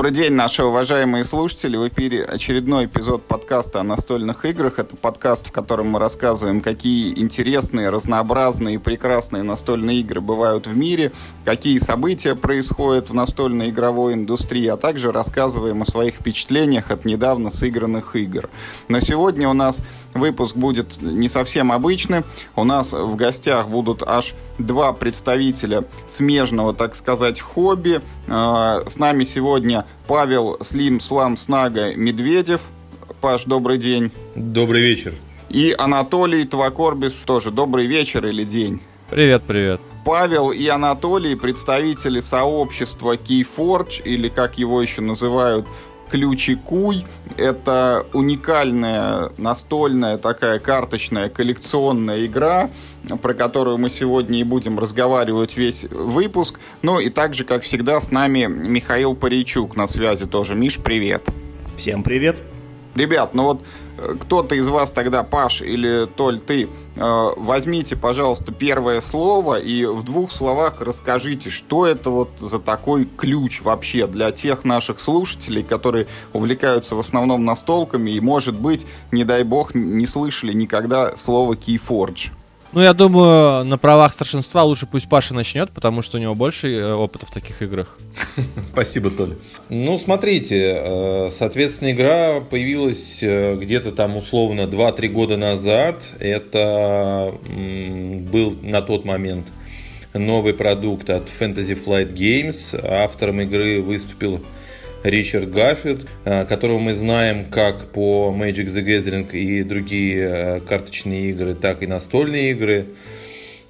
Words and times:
Добрый 0.00 0.16
день, 0.16 0.32
наши 0.32 0.64
уважаемые 0.64 1.24
слушатели. 1.24 1.76
В 1.76 1.86
эфире 1.88 2.24
очередной 2.24 2.86
эпизод 2.86 3.28
подкаста 3.28 3.80
о 3.80 3.82
настольных 3.82 4.46
играх. 4.46 4.78
Это 4.78 4.96
подкаст, 4.96 5.48
в 5.48 5.52
котором 5.52 5.88
мы 5.88 5.98
рассказываем, 5.98 6.62
какие 6.62 7.12
интересные, 7.20 7.90
разнообразные 7.90 8.76
и 8.76 8.78
прекрасные 8.78 9.42
настольные 9.42 10.00
игры 10.00 10.22
бывают 10.22 10.66
в 10.66 10.74
мире, 10.74 11.12
какие 11.44 11.76
события 11.76 12.34
происходят 12.34 13.10
в 13.10 13.14
настольной 13.14 13.68
игровой 13.68 14.14
индустрии, 14.14 14.68
а 14.68 14.78
также 14.78 15.12
рассказываем 15.12 15.82
о 15.82 15.84
своих 15.84 16.14
впечатлениях 16.14 16.90
от 16.90 17.04
недавно 17.04 17.50
сыгранных 17.50 18.16
игр. 18.16 18.48
Но 18.88 19.00
сегодня 19.00 19.50
у 19.50 19.52
нас 19.52 19.82
выпуск 20.14 20.56
будет 20.56 21.00
не 21.00 21.28
совсем 21.28 21.72
обычный. 21.72 22.22
У 22.56 22.64
нас 22.64 22.92
в 22.92 23.16
гостях 23.16 23.68
будут 23.68 24.02
аж 24.02 24.34
два 24.58 24.92
представителя 24.92 25.84
смежного, 26.06 26.74
так 26.74 26.94
сказать, 26.94 27.40
хобби. 27.40 28.00
А, 28.28 28.82
с 28.86 28.98
нами 28.98 29.24
сегодня 29.24 29.84
Павел 30.06 30.58
Слим 30.62 31.00
Слам 31.00 31.36
Снага 31.36 31.94
Медведев. 31.94 32.60
Паш, 33.20 33.44
добрый 33.44 33.78
день. 33.78 34.10
Добрый 34.34 34.82
вечер. 34.82 35.14
И 35.48 35.74
Анатолий 35.76 36.44
Твакорбис 36.44 37.14
тоже. 37.24 37.50
Добрый 37.50 37.86
вечер 37.86 38.26
или 38.26 38.44
день. 38.44 38.80
Привет, 39.10 39.42
привет. 39.44 39.80
Павел 40.04 40.50
и 40.50 40.66
Анатолий, 40.68 41.34
представители 41.34 42.20
сообщества 42.20 43.16
Keyforge, 43.16 44.02
или 44.04 44.28
как 44.28 44.56
его 44.56 44.80
еще 44.80 45.02
называют, 45.02 45.66
Ключикуй. 46.10 47.06
Это 47.36 48.04
уникальная 48.12 49.30
настольная 49.38 50.18
такая 50.18 50.58
карточная 50.58 51.28
коллекционная 51.28 52.26
игра, 52.26 52.68
про 53.22 53.34
которую 53.34 53.78
мы 53.78 53.90
сегодня 53.90 54.40
и 54.40 54.44
будем 54.44 54.78
разговаривать 54.78 55.56
весь 55.56 55.84
выпуск. 55.84 56.58
Ну 56.82 56.98
и 56.98 57.10
также, 57.10 57.44
как 57.44 57.62
всегда, 57.62 58.00
с 58.00 58.10
нами 58.10 58.46
Михаил 58.46 59.14
Паричук 59.14 59.76
на 59.76 59.86
связи 59.86 60.26
тоже. 60.26 60.54
Миш, 60.54 60.78
привет. 60.78 61.28
Всем 61.76 62.02
привет. 62.02 62.42
Ребят, 62.94 63.34
ну 63.34 63.44
вот 63.44 63.62
э, 63.98 64.16
кто-то 64.20 64.56
из 64.56 64.66
вас 64.66 64.90
тогда, 64.90 65.22
Паш 65.22 65.62
или 65.62 66.06
Толь, 66.16 66.40
ты, 66.40 66.68
возьмите, 67.00 67.96
пожалуйста, 67.96 68.52
первое 68.52 69.00
слово 69.00 69.58
и 69.58 69.86
в 69.86 70.02
двух 70.02 70.30
словах 70.30 70.80
расскажите, 70.80 71.48
что 71.48 71.86
это 71.86 72.10
вот 72.10 72.30
за 72.38 72.58
такой 72.58 73.06
ключ 73.06 73.62
вообще 73.62 74.06
для 74.06 74.30
тех 74.32 74.64
наших 74.64 75.00
слушателей, 75.00 75.62
которые 75.62 76.06
увлекаются 76.34 76.94
в 76.94 77.00
основном 77.00 77.44
настолками 77.44 78.10
и, 78.10 78.20
может 78.20 78.58
быть, 78.58 78.86
не 79.12 79.24
дай 79.24 79.44
бог, 79.44 79.74
не 79.74 80.06
слышали 80.06 80.52
никогда 80.52 81.16
слова 81.16 81.54
Keyforge. 81.54 82.32
Ну, 82.72 82.80
я 82.80 82.94
думаю, 82.94 83.64
на 83.64 83.78
правах 83.78 84.12
старшинства 84.12 84.62
лучше 84.62 84.86
пусть 84.86 85.08
Паша 85.08 85.34
начнет, 85.34 85.70
потому 85.72 86.02
что 86.02 86.18
у 86.18 86.20
него 86.20 86.36
больше 86.36 86.72
э, 86.72 86.92
опыта 86.92 87.26
в 87.26 87.30
таких 87.32 87.62
играх. 87.62 87.98
Спасибо, 88.72 89.10
Толя. 89.10 89.34
Ну, 89.68 89.98
смотрите, 89.98 90.76
э, 90.78 91.30
соответственно, 91.32 91.90
игра 91.90 92.40
появилась 92.40 93.22
э, 93.22 93.56
где-то 93.56 93.90
там 93.90 94.16
условно 94.16 94.62
2-3 94.62 95.08
года 95.08 95.36
назад. 95.36 96.04
Это 96.20 97.34
был 97.42 98.56
на 98.62 98.82
тот 98.82 99.04
момент 99.04 99.48
новый 100.14 100.54
продукт 100.54 101.10
от 101.10 101.24
Fantasy 101.24 101.76
Flight 101.84 102.14
Games. 102.14 102.78
Автором 102.86 103.40
игры 103.40 103.82
выступил 103.82 104.40
Ричард 105.02 105.50
Гаффет, 105.50 106.06
э, 106.24 106.44
которого 106.44 106.78
мы 106.78 106.92
знаем 106.92 107.46
как 107.50 107.86
по 107.86 108.34
Magic 108.36 108.66
the 108.66 108.84
Gathering 108.84 109.30
и 109.32 109.62
другие 109.62 110.28
э, 110.28 110.60
карточные 110.60 111.30
игры, 111.30 111.54
так 111.54 111.82
и 111.82 111.86
настольные 111.86 112.50
игры. 112.50 112.86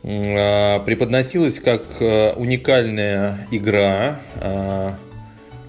Э, 0.02 0.80
преподносилась 0.80 1.60
как 1.60 1.82
уникальная 2.00 3.46
игра, 3.50 4.20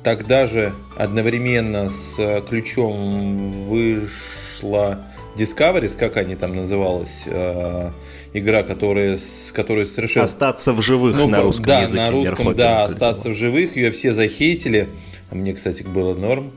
тогда 0.03 0.48
же 0.48 0.73
одновременно 0.98 1.90
с 1.90 2.42
ключом 2.48 3.66
вышла 3.66 5.06
Discoveries, 5.36 5.96
как 5.97 6.18
они 6.18 6.36
там 6.36 6.56
называлась, 6.56 7.28
игра, 8.34 8.63
которая, 8.63 9.18
с 9.18 9.52
которой 9.53 9.86
совершенно... 9.86 10.25
Остаться 10.25 10.74
в 10.74 10.81
живых 10.81 11.16
ну, 11.16 11.28
на 11.28 11.41
русском 11.41 11.66
да, 11.66 11.81
языке. 11.81 12.02
на 12.02 12.12
русском, 12.12 12.56
да, 12.56 12.84
остаться 12.86 13.30
в 13.30 13.34
живых, 13.34 13.75
ее 13.75 13.91
все 13.91 14.13
захейтили. 14.13 14.90
А 15.31 15.36
мне, 15.36 15.53
кстати, 15.53 15.84
было 15.84 16.14
норм. 16.14 16.52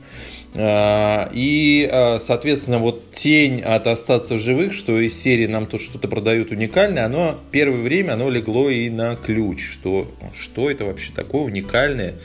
А, 0.53 1.29
и, 1.33 1.89
а, 1.91 2.19
соответственно, 2.19 2.77
вот 2.77 3.11
тень 3.13 3.61
от 3.61 3.87
остаться 3.87 4.35
в 4.35 4.39
живых, 4.39 4.73
что 4.73 4.99
из 4.99 5.19
серии 5.19 5.47
нам 5.47 5.65
тут 5.65 5.81
что-то 5.81 6.07
продают 6.09 6.51
уникальное, 6.51 7.05
оно 7.05 7.39
первое 7.51 7.81
время 7.81 8.13
оно 8.13 8.29
легло 8.29 8.69
и 8.69 8.89
на 8.89 9.15
ключ, 9.15 9.63
что, 9.63 10.11
что 10.37 10.69
это 10.69 10.85
вообще 10.85 11.11
такое 11.15 11.43
уникальное, 11.43 12.15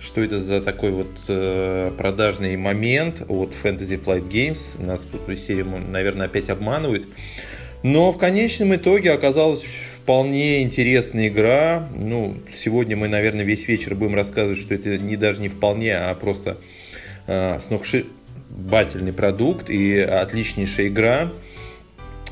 что 0.00 0.22
это 0.22 0.42
за 0.42 0.62
такой 0.62 0.92
вот 0.92 1.10
э, 1.28 1.92
продажный 1.96 2.56
момент 2.56 3.22
от 3.28 3.52
Fantasy 3.62 4.02
Flight 4.02 4.28
Games. 4.30 4.82
Нас 4.82 5.02
тут 5.02 5.28
в 5.28 5.36
серии, 5.36 5.62
наверное, 5.62 6.26
опять 6.26 6.48
обманывают. 6.48 7.06
Но 7.82 8.12
в 8.12 8.18
конечном 8.18 8.74
итоге 8.74 9.12
оказалось 9.12 9.64
вполне 10.08 10.62
интересная 10.62 11.28
игра. 11.28 11.86
Ну, 11.94 12.38
сегодня 12.50 12.96
мы, 12.96 13.08
наверное, 13.08 13.44
весь 13.44 13.68
вечер 13.68 13.94
будем 13.94 14.14
рассказывать, 14.14 14.58
что 14.58 14.72
это 14.72 14.96
не 14.96 15.18
даже 15.18 15.42
не 15.42 15.50
вполне, 15.50 15.98
а 15.98 16.14
просто 16.14 16.56
э, 17.26 17.58
сногсшибательный 17.60 19.12
продукт 19.12 19.68
и 19.68 19.98
отличнейшая 19.98 20.86
игра. 20.86 21.30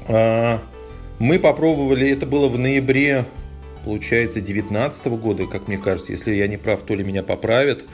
Э, 0.09 0.61
мы 1.19 1.39
попробовали, 1.39 2.09
это 2.09 2.25
было 2.25 2.49
в 2.49 2.59
ноябре, 2.59 3.27
получается, 3.85 4.41
2019 4.41 5.07
года, 5.09 5.45
как 5.45 5.69
мне 5.69 5.77
кажется, 5.77 6.13
если 6.13 6.35
я 6.35 6.49
не 6.49 6.57
прав, 6.57 6.81
то 6.81 6.95
ли 6.95 7.05
меня 7.05 7.23
поправят. 7.23 7.85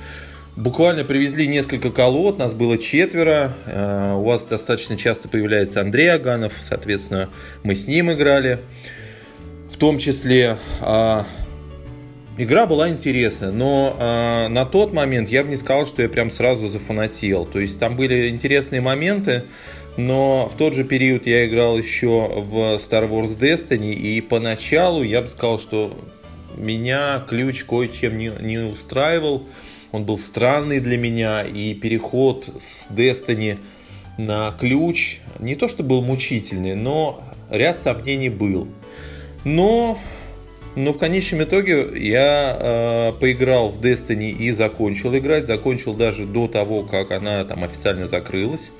Буквально 0.54 1.02
привезли 1.02 1.48
несколько 1.48 1.90
колод, 1.90 2.38
нас 2.38 2.54
было 2.54 2.78
четверо. 2.78 3.52
Э, 3.66 4.14
у 4.14 4.22
вас 4.22 4.44
достаточно 4.44 4.96
часто 4.96 5.28
появляется 5.28 5.80
Андрей 5.80 6.12
Аганов, 6.12 6.52
соответственно, 6.68 7.30
мы 7.64 7.74
с 7.74 7.88
ним 7.88 8.12
играли 8.12 8.60
том 9.82 9.98
числе 9.98 10.58
а, 10.80 11.26
игра 12.38 12.66
была 12.66 12.88
интересная, 12.88 13.50
но 13.50 13.96
а, 13.98 14.46
на 14.46 14.64
тот 14.64 14.92
момент 14.92 15.28
я 15.28 15.42
бы 15.42 15.50
не 15.50 15.56
сказал, 15.56 15.86
что 15.86 16.02
я 16.02 16.08
прям 16.08 16.30
сразу 16.30 16.68
зафанател. 16.68 17.46
То 17.46 17.58
есть 17.58 17.80
там 17.80 17.96
были 17.96 18.28
интересные 18.28 18.80
моменты, 18.80 19.46
но 19.96 20.48
в 20.48 20.56
тот 20.56 20.76
же 20.76 20.84
период 20.84 21.26
я 21.26 21.48
играл 21.48 21.76
еще 21.76 22.30
в 22.32 22.76
Star 22.76 23.10
Wars 23.10 23.36
Destiny, 23.36 23.92
и 23.92 24.20
поначалу 24.20 25.02
я 25.02 25.20
бы 25.20 25.26
сказал, 25.26 25.58
что 25.58 25.98
меня 26.56 27.26
ключ 27.28 27.64
кое-чем 27.64 28.18
не, 28.18 28.30
не 28.40 28.58
устраивал. 28.58 29.48
Он 29.90 30.04
был 30.04 30.16
странный 30.16 30.78
для 30.78 30.96
меня, 30.96 31.42
и 31.42 31.74
переход 31.74 32.48
с 32.60 32.86
Destiny 32.88 33.58
на 34.16 34.54
ключ 34.60 35.18
не 35.40 35.56
то 35.56 35.66
что 35.66 35.82
был 35.82 36.02
мучительный, 36.02 36.76
но 36.76 37.20
ряд 37.50 37.80
сомнений 37.80 38.28
был. 38.28 38.68
Но, 39.44 39.98
но 40.76 40.92
в 40.92 40.98
конечном 40.98 41.42
итоге 41.42 41.88
я 41.98 42.56
э, 42.58 43.12
поиграл 43.20 43.70
в 43.70 43.80
Destiny 43.80 44.30
и 44.30 44.50
закончил 44.50 45.16
играть. 45.16 45.46
Закончил 45.46 45.94
даже 45.94 46.26
до 46.26 46.48
того, 46.48 46.82
как 46.82 47.10
она 47.10 47.44
там 47.44 47.64
официально 47.64 48.06
закрылась. 48.06 48.70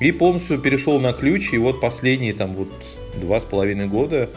И 0.00 0.12
полностью 0.12 0.58
перешел 0.58 0.98
на 0.98 1.12
ключ. 1.12 1.52
И 1.52 1.58
вот 1.58 1.80
последние 1.80 2.32
там 2.32 2.54
вот 2.54 2.68
два 3.20 3.40
с 3.40 3.44
половиной 3.44 3.86
года 3.86 4.30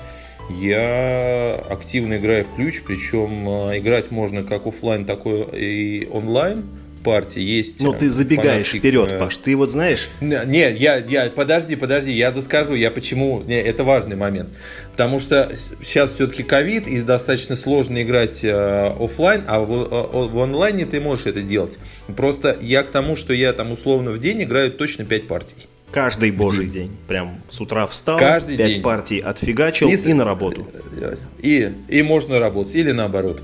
я 0.49 1.55
активно 1.69 2.17
играю 2.17 2.45
в 2.45 2.55
ключ. 2.55 2.81
Причем 2.85 3.47
э, 3.47 3.79
играть 3.79 4.11
можно 4.11 4.43
как 4.43 4.67
офлайн, 4.67 5.05
так 5.05 5.21
и 5.25 6.07
онлайн 6.11 6.65
партии 7.03 7.41
есть... 7.41 7.81
Ну, 7.81 7.93
ты 7.93 8.09
забегаешь 8.09 8.67
фанатских... 8.67 8.79
вперед, 8.79 9.11
э, 9.11 9.19
Паш, 9.19 9.37
ты 9.37 9.55
вот 9.55 9.69
знаешь... 9.69 10.07
Нет, 10.21 10.79
я, 10.79 10.97
я, 10.97 11.29
подожди, 11.29 11.75
подожди, 11.75 12.11
я 12.11 12.31
доскажу, 12.31 12.73
я 12.73 12.89
почему... 12.89 13.41
Не, 13.43 13.61
это 13.61 13.83
важный 13.83 14.15
момент. 14.15 14.49
Потому 14.91 15.19
что 15.19 15.51
сейчас 15.81 16.13
все-таки 16.13 16.43
ковид, 16.43 16.87
и 16.87 17.01
достаточно 17.01 17.55
сложно 17.55 18.01
играть 18.01 18.43
э, 18.43 18.91
офлайн, 18.99 19.43
а 19.47 19.59
в, 19.59 19.71
э, 19.71 20.27
в 20.29 20.39
онлайне 20.39 20.85
ты 20.85 20.99
можешь 21.01 21.25
это 21.25 21.41
делать. 21.41 21.77
Просто 22.15 22.57
я 22.61 22.83
к 22.83 22.89
тому, 22.89 23.15
что 23.15 23.33
я 23.33 23.53
там 23.53 23.71
условно 23.71 24.11
в 24.11 24.19
день 24.19 24.43
играю 24.43 24.71
точно 24.71 25.05
5 25.05 25.27
партий. 25.27 25.67
Каждый 25.91 26.31
божий 26.31 26.65
день. 26.65 26.97
Прям 27.07 27.39
с 27.49 27.61
утра 27.61 27.85
встал, 27.85 28.17
Каждый 28.17 28.57
5 28.57 28.71
день. 28.71 28.81
партий 28.81 29.19
отфигачил 29.19 29.89
и, 29.89 29.95
и 29.95 30.13
на 30.13 30.25
работу. 30.25 30.67
И, 31.39 31.71
и 31.87 32.01
можно 32.01 32.39
работать, 32.39 32.75
или 32.75 32.91
наоборот. 32.91 33.43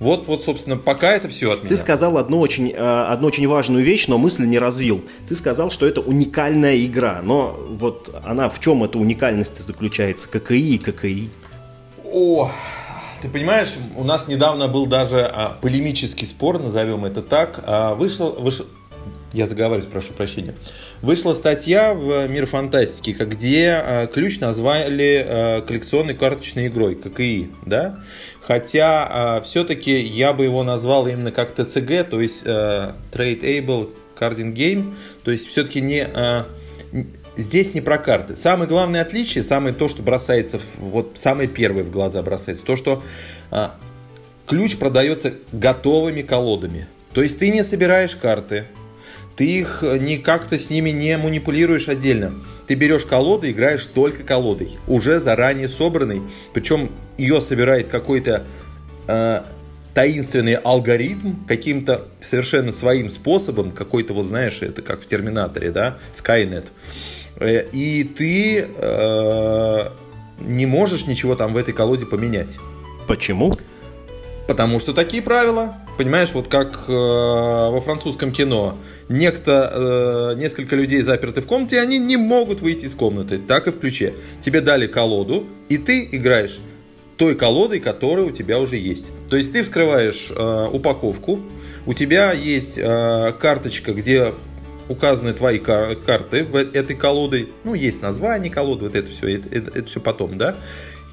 Вот, 0.00 0.26
вот, 0.26 0.44
собственно, 0.44 0.76
пока 0.76 1.12
это 1.12 1.28
все 1.28 1.52
от 1.52 1.60
меня. 1.60 1.68
Ты 1.68 1.76
сказал 1.76 2.18
одну 2.18 2.40
очень, 2.40 2.70
э, 2.70 2.76
одну 2.76 3.28
очень 3.28 3.46
важную 3.46 3.84
вещь, 3.84 4.06
но 4.08 4.18
мысль 4.18 4.44
не 4.44 4.58
развил. 4.58 5.02
Ты 5.28 5.34
сказал, 5.34 5.70
что 5.70 5.86
это 5.86 6.00
уникальная 6.00 6.76
игра, 6.84 7.20
но 7.22 7.58
вот 7.70 8.14
она 8.24 8.48
в 8.48 8.60
чем 8.60 8.84
эта 8.84 8.98
уникальность 8.98 9.58
заключается? 9.58 10.28
ККИ 10.28 10.74
и 10.74 10.78
ККИ. 10.78 11.30
О, 12.04 12.50
ты 13.22 13.28
понимаешь, 13.28 13.74
у 13.96 14.04
нас 14.04 14.28
недавно 14.28 14.68
был 14.68 14.86
даже 14.86 15.22
а, 15.22 15.56
полемический 15.60 16.26
спор, 16.26 16.60
назовем 16.60 17.04
это 17.04 17.22
так. 17.22 17.60
А, 17.62 17.94
вышел, 17.94 18.32
вышел, 18.32 18.66
я 19.32 19.46
заговариваюсь, 19.46 19.90
прошу 19.90 20.12
прощения. 20.12 20.54
Вышла 21.00 21.34
статья 21.34 21.92
в 21.92 22.28
Мир 22.28 22.46
фантастики, 22.46 23.10
где 23.10 23.82
э, 23.82 24.06
ключ 24.06 24.40
назвали 24.40 25.24
э, 25.26 25.60
коллекционной 25.62 26.14
карточной 26.14 26.68
игрой, 26.68 26.94
ККИ, 26.94 27.50
да? 27.66 27.98
Хотя 28.46 29.38
э, 29.38 29.42
все-таки 29.42 29.98
я 29.98 30.34
бы 30.34 30.44
его 30.44 30.62
назвал 30.62 31.06
именно 31.06 31.32
как 31.32 31.54
ТЦГ, 31.54 32.08
то 32.10 32.20
есть 32.20 32.42
э, 32.44 32.92
Trade 33.12 33.40
Able 33.40 33.90
Carding 34.18 34.52
Game, 34.52 34.94
то 35.22 35.30
есть 35.30 35.46
все-таки 35.46 35.80
не... 35.80 36.06
Э, 36.06 36.44
здесь 37.36 37.72
не 37.72 37.80
про 37.80 37.96
карты. 37.96 38.36
Самое 38.36 38.68
главное 38.68 39.00
отличие, 39.00 39.44
самое 39.44 39.74
то, 39.74 39.88
что 39.88 40.02
бросается, 40.02 40.58
в, 40.58 40.78
вот 40.78 41.12
самое 41.14 41.48
первое 41.48 41.84
в 41.84 41.90
глаза 41.90 42.22
бросается, 42.22 42.64
то, 42.64 42.76
что 42.76 43.02
э, 43.50 43.68
ключ 44.46 44.76
продается 44.76 45.32
готовыми 45.52 46.20
колодами. 46.20 46.86
То 47.14 47.22
есть 47.22 47.38
ты 47.38 47.50
не 47.50 47.64
собираешь 47.64 48.14
карты, 48.14 48.66
ты 49.36 49.46
их 49.46 49.82
э, 49.82 49.98
не 49.98 50.18
как-то 50.18 50.58
с 50.58 50.68
ними 50.68 50.90
не 50.90 51.16
манипулируешь 51.16 51.88
отдельно. 51.88 52.34
Ты 52.66 52.74
берешь 52.74 53.04
колоду, 53.04 53.48
играешь 53.48 53.86
только 53.86 54.22
колодой, 54.22 54.78
уже 54.86 55.20
заранее 55.20 55.68
собранной. 55.68 56.22
Причем 56.52 56.90
ее 57.18 57.40
собирает 57.40 57.88
какой-то 57.88 58.44
э, 59.06 59.42
таинственный 59.94 60.54
алгоритм 60.54 61.44
каким-то 61.46 62.08
совершенно 62.20 62.72
своим 62.72 63.10
способом, 63.10 63.70
какой-то 63.70 64.14
вот 64.14 64.26
знаешь, 64.26 64.62
это 64.62 64.82
как 64.82 65.00
в 65.00 65.06
Терминаторе, 65.06 65.70
да, 65.70 65.98
Skynet. 66.12 66.68
Э, 67.36 67.66
и 67.72 68.04
ты 68.04 68.66
э, 68.66 69.90
не 70.40 70.66
можешь 70.66 71.06
ничего 71.06 71.36
там 71.36 71.52
в 71.52 71.56
этой 71.56 71.72
колоде 71.72 72.06
поменять. 72.06 72.58
Почему? 73.06 73.54
Потому 74.48 74.80
что 74.80 74.92
такие 74.92 75.22
правила. 75.22 75.76
Понимаешь, 75.96 76.32
вот 76.32 76.48
как 76.48 76.84
э, 76.88 76.92
во 76.92 77.80
французском 77.80 78.32
кино. 78.32 78.76
Некто, 79.08 80.32
э, 80.34 80.40
несколько 80.40 80.76
людей 80.76 81.02
заперты 81.02 81.42
в 81.42 81.46
комнате, 81.46 81.76
и 81.76 81.78
они 81.78 81.98
не 81.98 82.16
могут 82.16 82.60
выйти 82.60 82.86
из 82.86 82.94
комнаты. 82.94 83.38
Так 83.38 83.66
и 83.66 83.70
в 83.70 83.78
ключе. 83.78 84.14
Тебе 84.40 84.60
дали 84.60 84.86
колоду, 84.86 85.46
и 85.68 85.76
ты 85.76 86.08
играешь 86.10 86.58
той 87.16 87.34
колодой, 87.34 87.80
которая 87.80 88.26
у 88.26 88.30
тебя 88.30 88.58
уже 88.58 88.76
есть. 88.76 89.06
То 89.28 89.36
есть 89.36 89.52
ты 89.52 89.62
вскрываешь 89.62 90.30
э, 90.30 90.68
упаковку, 90.72 91.40
у 91.86 91.94
тебя 91.94 92.32
есть 92.32 92.78
э, 92.78 93.32
карточка, 93.38 93.92
где 93.92 94.34
указаны 94.88 95.32
твои 95.32 95.58
кар- 95.58 95.94
карты 95.96 96.44
в 96.44 96.56
этой 96.56 96.96
колодой. 96.96 97.50
Ну, 97.64 97.74
есть 97.74 98.02
название 98.02 98.50
колоды, 98.50 98.86
вот 98.86 98.96
это 98.96 99.10
все, 99.10 99.36
это, 99.36 99.48
это, 99.50 99.78
это 99.78 99.88
все 99.88 100.00
потом, 100.00 100.38
да. 100.38 100.56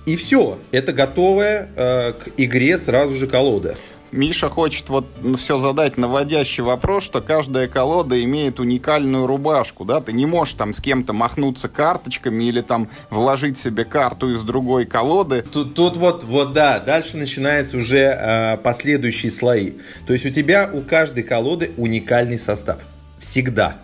И 0.06 0.16
все, 0.16 0.58
это 0.72 0.94
готовая 0.94 1.70
э, 1.76 2.14
к 2.14 2.30
игре 2.38 2.78
сразу 2.78 3.16
же 3.16 3.28
колода. 3.28 3.76
Миша 4.12 4.50
хочет 4.50 4.90
вот 4.90 5.06
все 5.38 5.58
задать 5.60 5.98
наводящий 5.98 6.64
вопрос, 6.64 7.06
что 7.06 7.22
каждая 7.22 7.68
колода 7.68 8.22
имеет 8.24 8.60
уникальную 8.60 9.26
рубашку, 9.26 9.86
да, 9.86 10.02
ты 10.02 10.12
не 10.12 10.26
можешь 10.26 10.56
там 10.56 10.74
с 10.74 10.82
кем-то 10.82 11.14
махнуться 11.14 11.70
карточками 11.70 12.44
или 12.44 12.62
там 12.62 12.90
вложить 13.10 13.58
себе 13.58 13.86
карту 13.86 14.34
из 14.34 14.44
другой 14.44 14.86
колоды. 14.86 15.44
Тут, 15.44 15.76
тут 15.76 15.96
вот, 15.96 16.24
вот 16.26 16.52
да, 16.52 16.80
дальше 16.80 17.16
начинаются 17.16 17.78
уже 17.78 17.98
э, 18.00 18.58
последующие 18.58 19.32
слои. 19.32 19.74
То 20.06 20.14
есть 20.14 20.26
у 20.26 20.30
тебя 20.30 20.70
у 20.72 20.82
каждой 20.82 21.24
колоды 21.24 21.72
уникальный 21.78 22.38
состав. 22.38 22.82
Всегда. 23.18 23.78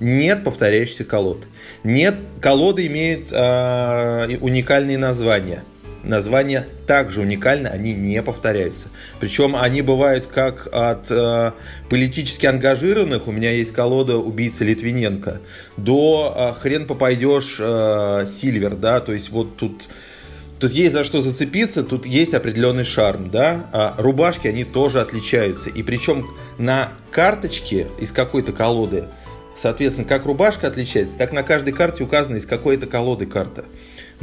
Нет 0.00 0.44
повторяющихся 0.44 1.04
колод. 1.04 1.46
Нет, 1.84 2.16
колоды 2.40 2.86
имеют 2.88 3.28
э, 3.30 4.36
уникальные 4.40 4.98
названия 4.98 5.62
названия 6.02 6.66
также 6.86 7.20
уникальны, 7.20 7.68
они 7.68 7.94
не 7.94 8.22
повторяются. 8.22 8.88
Причем 9.20 9.56
они 9.56 9.82
бывают 9.82 10.26
как 10.26 10.68
от 10.72 11.10
э, 11.10 11.52
политически 11.88 12.46
ангажированных, 12.46 13.28
у 13.28 13.32
меня 13.32 13.52
есть 13.52 13.72
колода 13.72 14.16
убийцы 14.16 14.64
Литвиненко, 14.64 15.40
до 15.76 16.54
э, 16.56 16.60
хрен 16.60 16.86
попадешь 16.86 17.56
э, 17.58 18.26
Сильвер, 18.28 18.76
да, 18.76 19.00
то 19.00 19.12
есть 19.12 19.30
вот 19.30 19.56
тут 19.56 19.88
Тут 20.62 20.70
есть 20.70 20.92
за 20.92 21.02
что 21.02 21.20
зацепиться, 21.20 21.82
тут 21.82 22.06
есть 22.06 22.34
определенный 22.34 22.84
шарм, 22.84 23.32
да. 23.32 23.68
А 23.72 23.96
рубашки, 23.98 24.46
они 24.46 24.62
тоже 24.62 25.00
отличаются. 25.00 25.70
И 25.70 25.82
причем 25.82 26.30
на 26.56 26.92
карточке 27.10 27.88
из 27.98 28.12
какой-то 28.12 28.52
колоды, 28.52 29.06
соответственно, 29.60 30.06
как 30.06 30.24
рубашка 30.24 30.68
отличается, 30.68 31.18
так 31.18 31.32
на 31.32 31.42
каждой 31.42 31.72
карте 31.72 32.04
указано 32.04 32.36
из 32.36 32.46
какой 32.46 32.76
то 32.76 32.86
колоды 32.86 33.26
карта. 33.26 33.64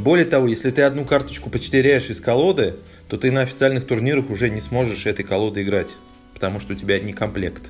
Более 0.00 0.24
того, 0.24 0.46
если 0.46 0.70
ты 0.70 0.80
одну 0.80 1.04
карточку 1.04 1.50
потеряешь 1.50 2.08
из 2.08 2.22
колоды, 2.22 2.76
то 3.06 3.18
ты 3.18 3.30
на 3.30 3.42
официальных 3.42 3.86
турнирах 3.86 4.30
уже 4.30 4.48
не 4.48 4.60
сможешь 4.60 5.04
этой 5.04 5.26
колоды 5.26 5.62
играть, 5.62 5.88
потому 6.32 6.58
что 6.58 6.72
у 6.72 6.76
тебя 6.76 6.98
не 6.98 7.12
комплект. 7.12 7.64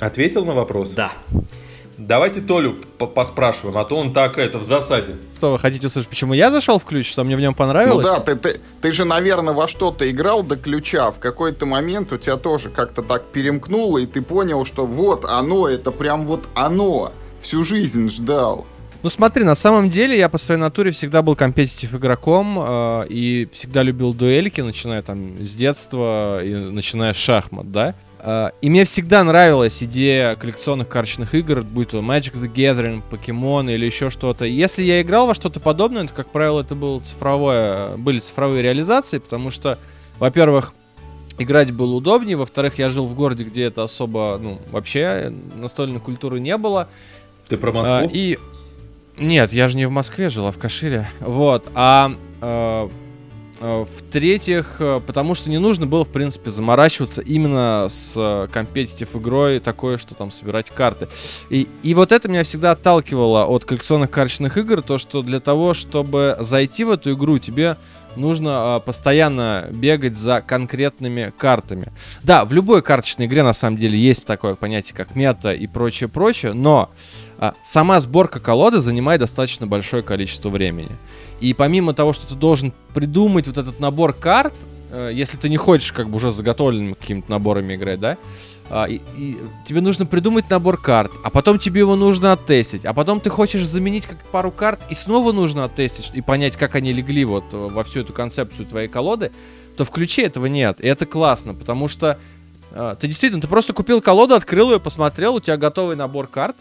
Ответил 0.00 0.46
на 0.46 0.54
вопрос? 0.54 0.92
Да. 0.92 1.12
Давайте 1.98 2.40
Толю 2.40 2.76
поспрашиваем, 2.96 3.76
а 3.76 3.84
то 3.84 3.96
он 3.96 4.14
так 4.14 4.38
это 4.38 4.58
в 4.58 4.62
засаде. 4.62 5.16
Что, 5.36 5.52
вы 5.52 5.58
хотите 5.58 5.88
услышать, 5.88 6.08
почему 6.08 6.32
я 6.32 6.50
зашел 6.50 6.78
в 6.78 6.84
ключ, 6.84 7.10
что 7.10 7.22
мне 7.22 7.36
в 7.36 7.40
нем 7.40 7.54
понравилось? 7.54 8.06
Ну 8.06 8.12
да, 8.14 8.20
ты, 8.20 8.36
ты, 8.36 8.60
ты 8.80 8.92
же, 8.92 9.04
наверное, 9.04 9.52
во 9.52 9.68
что-то 9.68 10.08
играл 10.08 10.42
до 10.42 10.56
ключа. 10.56 11.10
В 11.10 11.18
какой-то 11.18 11.66
момент 11.66 12.12
у 12.12 12.16
тебя 12.16 12.36
тоже 12.36 12.70
как-то 12.70 13.02
так 13.02 13.26
перемкнуло, 13.26 13.98
и 13.98 14.06
ты 14.06 14.22
понял, 14.22 14.64
что 14.64 14.86
вот 14.86 15.26
оно, 15.26 15.68
это 15.68 15.90
прям 15.90 16.24
вот 16.24 16.48
оно. 16.54 17.12
Всю 17.42 17.64
жизнь 17.64 18.08
ждал. 18.08 18.64
Ну 19.02 19.10
смотри, 19.10 19.44
на 19.44 19.54
самом 19.54 19.90
деле 19.90 20.18
я 20.18 20.28
по 20.28 20.38
своей 20.38 20.60
натуре 20.60 20.90
всегда 20.90 21.22
был 21.22 21.36
компетитив 21.36 21.94
игроком 21.94 22.58
э, 22.58 23.06
и 23.08 23.48
всегда 23.52 23.84
любил 23.84 24.12
дуэльки, 24.12 24.60
начиная 24.60 25.02
там 25.02 25.36
с 25.38 25.54
детства 25.54 26.42
и 26.42 26.52
начиная 26.52 27.12
с 27.12 27.16
шахмат, 27.16 27.70
да. 27.70 27.94
Э, 28.18 28.50
и 28.60 28.68
мне 28.68 28.84
всегда 28.84 29.22
нравилась 29.22 29.80
идея 29.84 30.34
коллекционных 30.34 30.88
карточных 30.88 31.32
игр, 31.36 31.62
будь 31.62 31.90
то 31.90 31.98
Magic 31.98 32.34
the 32.34 32.52
Gathering, 32.52 33.02
Pokemon 33.08 33.72
или 33.72 33.86
еще 33.86 34.10
что-то. 34.10 34.44
Если 34.44 34.82
я 34.82 35.00
играл 35.00 35.28
во 35.28 35.34
что-то 35.36 35.60
подобное, 35.60 36.08
то, 36.08 36.12
как 36.12 36.30
правило, 36.30 36.62
это 36.62 36.74
было 36.74 36.98
цифровое, 36.98 37.96
были 37.96 38.18
цифровые 38.18 38.64
реализации, 38.64 39.18
потому 39.18 39.52
что, 39.52 39.78
во-первых, 40.18 40.74
играть 41.38 41.70
было 41.70 41.94
удобнее, 41.94 42.36
во-вторых, 42.36 42.80
я 42.80 42.90
жил 42.90 43.06
в 43.06 43.14
городе, 43.14 43.44
где 43.44 43.62
это 43.62 43.84
особо, 43.84 44.38
ну, 44.42 44.60
вообще 44.72 45.32
настольной 45.54 46.00
культуры 46.00 46.40
не 46.40 46.56
было. 46.56 46.88
Ты 47.48 47.56
про 47.56 47.70
Москву? 47.70 47.94
А, 47.94 48.08
и 48.12 48.38
нет, 49.18 49.52
я 49.52 49.68
же 49.68 49.76
не 49.76 49.86
в 49.86 49.90
Москве 49.90 50.28
жил, 50.28 50.46
а 50.46 50.52
в 50.52 50.58
Кашире. 50.58 51.08
Вот. 51.20 51.68
А 51.74 52.12
э, 52.40 52.88
э, 53.60 53.84
в-третьих, 53.96 54.76
э, 54.78 55.00
потому 55.06 55.34
что 55.34 55.50
не 55.50 55.58
нужно 55.58 55.86
было, 55.86 56.04
в 56.04 56.08
принципе, 56.08 56.50
заморачиваться 56.50 57.20
именно 57.20 57.86
с 57.88 58.48
компетитив 58.52 59.16
игрой, 59.16 59.60
такое, 59.60 59.98
что 59.98 60.14
там 60.14 60.30
собирать 60.30 60.70
карты. 60.70 61.08
И, 61.50 61.68
и 61.82 61.94
вот 61.94 62.12
это 62.12 62.28
меня 62.28 62.44
всегда 62.44 62.72
отталкивало 62.72 63.46
от 63.46 63.64
коллекционных 63.64 64.10
карточных 64.10 64.56
игр, 64.56 64.82
то, 64.82 64.98
что 64.98 65.22
для 65.22 65.40
того, 65.40 65.74
чтобы 65.74 66.36
зайти 66.40 66.84
в 66.84 66.90
эту 66.90 67.12
игру, 67.12 67.38
тебе 67.38 67.76
нужно 68.16 68.78
э, 68.78 68.84
постоянно 68.84 69.66
бегать 69.70 70.16
за 70.16 70.42
конкретными 70.42 71.32
картами. 71.36 71.92
Да, 72.22 72.44
в 72.44 72.52
любой 72.52 72.82
карточной 72.82 73.26
игре 73.26 73.42
на 73.42 73.52
самом 73.52 73.78
деле 73.78 73.98
есть 73.98 74.24
такое 74.24 74.54
понятие, 74.54 74.94
как 74.94 75.14
мета 75.14 75.52
и 75.52 75.66
прочее-прочее, 75.66 76.52
но 76.52 76.90
сама 77.62 78.00
сборка 78.00 78.40
колоды 78.40 78.80
занимает 78.80 79.20
достаточно 79.20 79.66
большое 79.66 80.02
количество 80.02 80.48
времени. 80.48 80.90
И 81.40 81.54
помимо 81.54 81.94
того, 81.94 82.12
что 82.12 82.26
ты 82.26 82.34
должен 82.34 82.72
придумать 82.94 83.46
вот 83.46 83.58
этот 83.58 83.80
набор 83.80 84.12
карт, 84.12 84.54
э, 84.90 85.10
если 85.14 85.36
ты 85.36 85.48
не 85.48 85.56
хочешь 85.56 85.92
как 85.92 86.08
бы 86.08 86.16
уже 86.16 86.32
заготовленными 86.32 86.94
какими-то 86.94 87.30
наборами 87.30 87.76
играть, 87.76 88.00
да, 88.00 88.16
а, 88.70 88.84
и, 88.84 89.00
и 89.16 89.38
тебе 89.66 89.80
нужно 89.80 90.04
придумать 90.04 90.50
набор 90.50 90.78
карт, 90.80 91.10
а 91.24 91.30
потом 91.30 91.58
тебе 91.58 91.80
его 91.80 91.96
нужно 91.96 92.32
оттестить, 92.32 92.84
а 92.84 92.92
потом 92.92 93.20
ты 93.20 93.30
хочешь 93.30 93.66
заменить 93.66 94.06
как 94.06 94.18
пару 94.26 94.50
карт 94.50 94.80
и 94.90 94.94
снова 94.94 95.32
нужно 95.32 95.64
оттестить 95.64 96.10
и 96.12 96.20
понять, 96.20 96.56
как 96.56 96.74
они 96.74 96.92
легли 96.92 97.24
вот 97.24 97.44
во 97.52 97.82
всю 97.84 98.00
эту 98.00 98.12
концепцию 98.12 98.66
твоей 98.66 98.88
колоды, 98.88 99.32
то 99.76 99.84
в 99.84 99.90
ключе 99.90 100.22
этого 100.22 100.46
нет. 100.46 100.80
И 100.80 100.86
это 100.86 101.06
классно, 101.06 101.54
потому 101.54 101.88
что 101.88 102.18
э, 102.72 102.96
ты 103.00 103.06
действительно, 103.06 103.40
ты 103.40 103.48
просто 103.48 103.72
купил 103.72 104.02
колоду, 104.02 104.34
открыл 104.34 104.72
ее, 104.72 104.80
посмотрел, 104.80 105.36
у 105.36 105.40
тебя 105.40 105.56
готовый 105.56 105.96
набор 105.96 106.26
карт, 106.26 106.56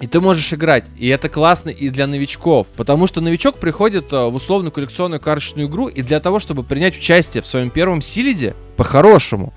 и 0.00 0.06
ты 0.06 0.20
можешь 0.20 0.52
играть. 0.52 0.86
И 0.98 1.08
это 1.08 1.28
классно 1.28 1.68
и 1.68 1.90
для 1.90 2.06
новичков. 2.06 2.66
Потому 2.76 3.06
что 3.06 3.20
новичок 3.20 3.58
приходит 3.58 4.12
э, 4.12 4.28
в 4.28 4.34
условную 4.34 4.72
коллекционную 4.72 5.20
карточную 5.20 5.68
игру, 5.68 5.88
и 5.88 6.02
для 6.02 6.20
того, 6.20 6.40
чтобы 6.40 6.64
принять 6.64 6.96
участие 6.96 7.42
в 7.42 7.46
своем 7.46 7.70
первом 7.70 8.00
силиде, 8.00 8.56
по-хорошему, 8.76 9.52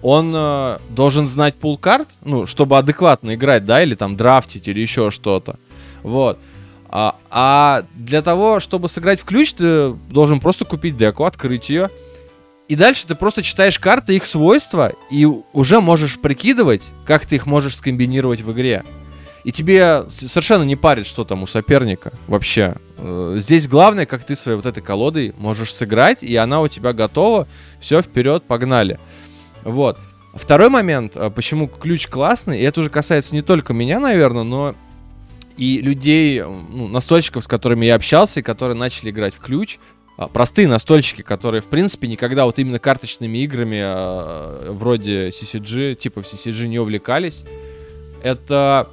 он 0.00 0.32
э, 0.34 0.78
должен 0.90 1.26
знать 1.26 1.56
пул 1.56 1.78
карт, 1.78 2.08
ну, 2.24 2.46
чтобы 2.46 2.78
адекватно 2.78 3.34
играть, 3.34 3.64
да, 3.64 3.82
или 3.82 3.94
там 3.94 4.16
драфтить, 4.16 4.68
или 4.68 4.80
еще 4.80 5.10
что-то. 5.10 5.58
Вот. 6.04 6.38
А, 6.88 7.16
а 7.30 7.84
для 7.94 8.22
того, 8.22 8.60
чтобы 8.60 8.88
сыграть 8.88 9.20
в 9.20 9.24
ключ, 9.24 9.52
ты 9.54 9.94
должен 10.10 10.38
просто 10.38 10.64
купить 10.64 10.96
деку, 10.96 11.24
открыть 11.24 11.68
ее. 11.68 11.90
И 12.68 12.76
дальше 12.76 13.06
ты 13.06 13.16
просто 13.16 13.42
читаешь 13.42 13.78
карты, 13.78 14.14
их 14.14 14.26
свойства, 14.26 14.92
и 15.10 15.24
уже 15.52 15.80
можешь 15.80 16.20
прикидывать, 16.20 16.90
как 17.04 17.26
ты 17.26 17.36
их 17.36 17.46
можешь 17.46 17.76
скомбинировать 17.76 18.42
в 18.42 18.52
игре 18.52 18.84
и 19.44 19.52
тебе 19.52 20.04
совершенно 20.08 20.62
не 20.62 20.76
парит, 20.76 21.06
что 21.06 21.24
там 21.24 21.42
у 21.42 21.46
соперника 21.46 22.12
вообще. 22.28 22.76
Э, 22.98 23.36
здесь 23.38 23.66
главное, 23.66 24.06
как 24.06 24.24
ты 24.24 24.36
своей 24.36 24.56
вот 24.56 24.66
этой 24.66 24.82
колодой 24.82 25.34
можешь 25.36 25.74
сыграть, 25.74 26.22
и 26.22 26.36
она 26.36 26.60
у 26.60 26.68
тебя 26.68 26.92
готова. 26.92 27.48
Все, 27.80 28.02
вперед, 28.02 28.44
погнали. 28.44 29.00
Вот. 29.64 29.98
Второй 30.34 30.68
момент, 30.68 31.16
а, 31.16 31.30
почему 31.30 31.68
ключ 31.68 32.06
классный, 32.06 32.60
и 32.60 32.62
это 32.62 32.80
уже 32.80 32.90
касается 32.90 33.34
не 33.34 33.42
только 33.42 33.74
меня, 33.74 34.00
наверное, 34.00 34.44
но 34.44 34.74
и 35.56 35.82
людей, 35.82 36.42
ну, 36.42 36.88
настольщиков, 36.88 37.44
с 37.44 37.46
которыми 37.46 37.84
я 37.84 37.96
общался, 37.96 38.40
и 38.40 38.42
которые 38.42 38.76
начали 38.76 39.10
играть 39.10 39.34
в 39.34 39.40
ключ, 39.40 39.78
а, 40.16 40.28
простые 40.28 40.68
настольщики, 40.68 41.22
которые, 41.22 41.60
в 41.60 41.66
принципе, 41.66 42.08
никогда 42.08 42.46
вот 42.46 42.58
именно 42.58 42.78
карточными 42.78 43.38
играми 43.38 43.80
э, 43.82 44.70
вроде 44.70 45.28
CCG, 45.28 45.96
типа 45.96 46.22
в 46.22 46.26
CCG 46.26 46.66
не 46.68 46.78
увлекались. 46.78 47.44
Это... 48.22 48.88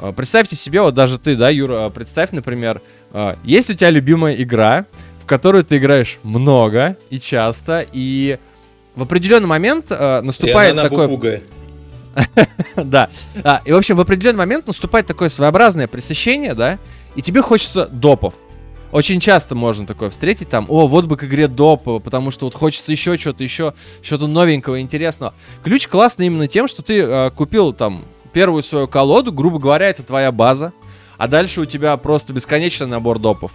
Э, 0.00 0.12
представьте 0.16 0.56
себе, 0.56 0.80
вот 0.80 0.94
даже 0.94 1.18
ты, 1.18 1.36
да, 1.36 1.50
Юра, 1.50 1.88
представь, 1.90 2.32
например, 2.32 2.80
э, 3.12 3.36
есть 3.44 3.70
у 3.70 3.74
тебя 3.74 3.90
любимая 3.90 4.34
игра, 4.34 4.86
в 5.22 5.26
которую 5.26 5.64
ты 5.64 5.76
играешь 5.76 6.18
много 6.22 6.96
и 7.10 7.20
часто, 7.20 7.86
и 7.92 8.38
в 8.96 9.02
определенный 9.02 9.46
момент 9.46 9.90
наступает 9.90 10.76
такое... 10.76 11.42
да. 12.76 13.08
А, 13.44 13.62
и, 13.64 13.72
в 13.72 13.76
общем, 13.76 13.96
в 13.96 14.00
определенный 14.00 14.38
момент 14.38 14.66
наступает 14.66 15.06
такое 15.06 15.28
своеобразное 15.28 15.86
пресыщение, 15.86 16.54
да, 16.54 16.78
и 17.14 17.22
тебе 17.22 17.40
хочется 17.40 17.86
допов. 17.86 18.34
Очень 18.92 19.20
часто 19.20 19.54
можно 19.54 19.86
такое 19.86 20.10
встретить, 20.10 20.48
там, 20.48 20.66
о, 20.68 20.88
вот 20.88 21.04
бы 21.04 21.16
к 21.16 21.22
игре 21.22 21.46
доп, 21.46 22.02
потому 22.02 22.32
что 22.32 22.46
вот 22.46 22.54
хочется 22.54 22.90
еще 22.90 23.16
что-то, 23.16 23.44
еще 23.44 23.74
что-то 24.02 24.26
новенького, 24.26 24.80
интересного. 24.80 25.32
Ключ 25.62 25.86
классный 25.86 26.26
именно 26.26 26.48
тем, 26.48 26.66
что 26.66 26.82
ты 26.82 27.00
э, 27.00 27.30
купил 27.30 27.72
там 27.72 28.04
первую 28.32 28.62
свою 28.62 28.88
колоду, 28.88 29.32
грубо 29.32 29.58
говоря, 29.58 29.88
это 29.88 30.02
твоя 30.02 30.32
база, 30.32 30.72
а 31.18 31.28
дальше 31.28 31.60
у 31.60 31.66
тебя 31.66 31.96
просто 31.96 32.32
бесконечный 32.32 32.86
набор 32.86 33.18
допов. 33.18 33.52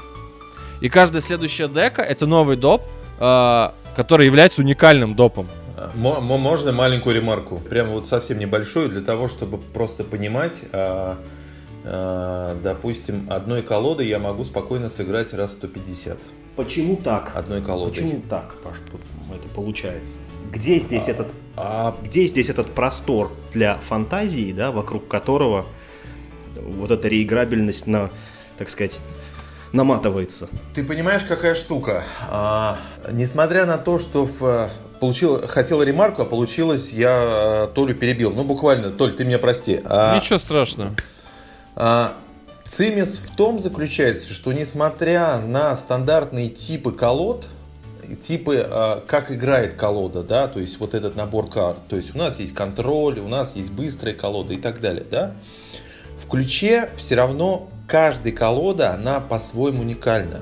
И 0.82 0.89
каждая 0.89 1.22
следующая 1.22 1.67
дека 1.67 2.01
это 2.01 2.25
новый 2.27 2.58
доп, 2.58 2.84
э, 3.20 3.70
который 3.96 4.25
является 4.25 4.62
уникальным 4.62 5.15
допом. 5.15 5.48
Можно 5.96 6.72
маленькую 6.72 7.15
ремарку? 7.15 7.58
Прямо 7.58 7.94
вот 7.94 8.08
совсем 8.08 8.39
небольшую, 8.39 8.89
для 8.89 9.01
того, 9.01 9.27
чтобы 9.27 9.58
просто 9.58 10.03
понимать, 10.03 10.62
а, 10.72 11.17
а, 11.84 12.58
допустим, 12.62 13.27
одной 13.29 13.62
колодой 13.62 14.08
я 14.08 14.20
могу 14.20 14.44
спокойно 14.44 14.89
сыграть 14.89 15.34
раз 15.34 15.51
150. 15.51 16.17
Почему 16.55 16.96
так? 16.96 17.34
Одной 17.36 17.62
колодой. 17.62 17.94
Почему 17.94 18.22
так, 18.29 18.55
Паш, 18.63 18.77
это 19.34 19.50
получается? 19.50 20.20
Где 20.56 20.80
здесь 20.80 21.04
а, 21.08 21.12
этот, 21.12 21.28
а... 21.58 21.96
где 22.02 22.26
здесь 22.26 22.50
этот 22.50 22.74
простор 22.74 23.32
для 23.52 23.76
фантазии, 23.76 24.54
да, 24.54 24.72
вокруг 24.72 25.08
которого 25.08 25.66
вот 26.56 26.90
эта 26.92 27.08
реиграбельность 27.10 27.88
на, 27.88 28.10
так 28.58 28.70
сказать, 28.70 29.02
наматывается. 29.74 30.48
Ты 30.74 30.84
понимаешь, 30.84 31.24
какая 31.24 31.56
штука? 31.56 32.04
А, 32.30 32.78
несмотря 33.12 33.66
на 33.66 33.78
то, 33.78 34.00
что 34.00 34.26
в, 34.26 34.70
получил, 35.00 35.46
хотел 35.46 35.84
ремарку, 35.84 36.22
а 36.22 36.26
получилось, 36.26 36.92
я 36.92 37.70
Толю 37.76 37.94
перебил. 37.94 38.32
Ну, 38.32 38.44
буквально, 38.44 38.92
Толь, 38.92 39.14
ты 39.14 39.26
меня 39.26 39.40
прости. 39.40 39.82
А, 39.84 40.16
Ничего 40.16 40.40
страшного. 40.40 40.92
А, 41.76 42.16
цимис 42.66 43.20
в 43.20 43.36
том 43.36 43.60
заключается, 43.60 44.34
что 44.34 44.54
несмотря 44.54 45.38
на 45.40 45.76
стандартные 45.76 46.48
типы 46.48 46.94
колод, 46.94 47.48
типы, 48.22 48.66
а, 48.68 49.04
как 49.06 49.32
играет 49.32 49.76
колода, 49.76 50.24
да, 50.24 50.48
то 50.48 50.60
есть 50.60 50.80
вот 50.80 50.94
этот 50.94 51.16
набор 51.16 51.50
карт, 51.50 51.80
то 51.88 51.96
есть 51.96 52.16
у 52.16 52.18
нас 52.18 52.40
есть 52.40 52.54
контроль, 52.54 53.20
у 53.20 53.28
нас 53.28 53.54
есть 53.56 53.72
быстрая 53.72 54.14
колода 54.14 54.54
и 54.54 54.58
так 54.58 54.80
далее, 54.80 55.06
да, 55.10 55.36
в 56.18 56.30
ключе 56.30 56.90
все 56.98 57.16
равно 57.16 57.70
каждая 57.88 58.34
колода, 58.34 58.94
она 58.94 59.20
по-своему 59.20 59.82
уникальна. 59.82 60.42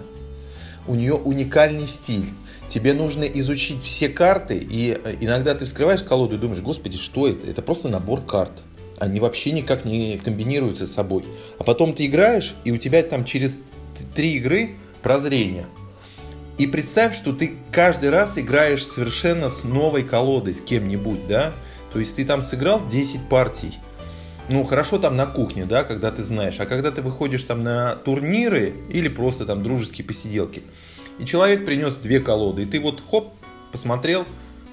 У 0.88 0.96
нее 0.96 1.15
уникальный 1.15 1.88
стиль. 1.88 2.29
Тебе 2.70 2.93
нужно 2.93 3.24
изучить 3.24 3.82
все 3.84 4.10
карты, 4.10 4.58
и 4.58 4.98
э, 5.03 5.15
иногда 5.22 5.53
ты 5.53 5.65
вскрываешь 5.65 6.03
колоду 6.03 6.36
и 6.36 6.39
думаешь, 6.39 6.62
господи, 6.62 6.98
что 6.98 7.27
это? 7.27 7.48
Это 7.48 7.62
просто 7.62 7.89
набор 7.89 8.22
карт. 8.22 8.63
Они 8.98 9.20
вообще 9.20 9.51
никак 9.51 9.86
не 9.86 10.17
комбинируются 10.17 10.88
с 10.88 10.93
собой. 10.93 11.25
А 11.60 11.63
потом 11.63 11.93
ты 11.93 12.05
играешь, 12.05 12.55
и 12.63 12.72
у 12.72 12.77
тебя 12.77 13.03
там 13.03 13.25
через 13.25 13.58
три 14.15 14.36
игры 14.36 14.75
прозрение. 15.01 15.65
И 16.57 16.67
представь, 16.67 17.15
что 17.15 17.33
ты 17.33 17.55
каждый 17.72 18.10
раз 18.10 18.38
играешь 18.38 18.86
совершенно 18.86 19.50
с 19.50 19.63
новой 19.63 20.03
колодой, 20.03 20.53
с 20.53 20.62
кем-нибудь, 20.62 21.27
да? 21.27 21.53
То 21.91 22.00
есть 22.00 22.15
ты 22.15 22.25
там 22.25 22.41
сыграл 22.41 22.86
10 22.88 23.27
партий, 23.27 23.79
ну, 24.50 24.63
хорошо 24.63 24.98
там 25.00 25.15
на 25.15 25.25
кухне, 25.25 25.65
да, 25.65 25.83
когда 25.83 26.12
ты 26.12 26.24
знаешь, 26.24 26.60
а 26.60 26.65
когда 26.65 26.91
ты 26.91 27.01
выходишь 27.01 27.43
там 27.43 27.63
на 27.63 27.95
турниры 27.95 28.74
или 28.89 29.07
просто 29.07 29.45
там 29.45 29.63
дружеские 29.63 30.05
посиделки, 30.05 30.63
и 31.19 31.25
человек 31.25 31.65
принес 31.65 31.95
две 31.95 32.19
колоды, 32.19 32.63
и 32.63 32.65
ты 32.65 32.79
вот 32.79 33.01
хоп, 33.10 33.33
посмотрел, 33.72 34.25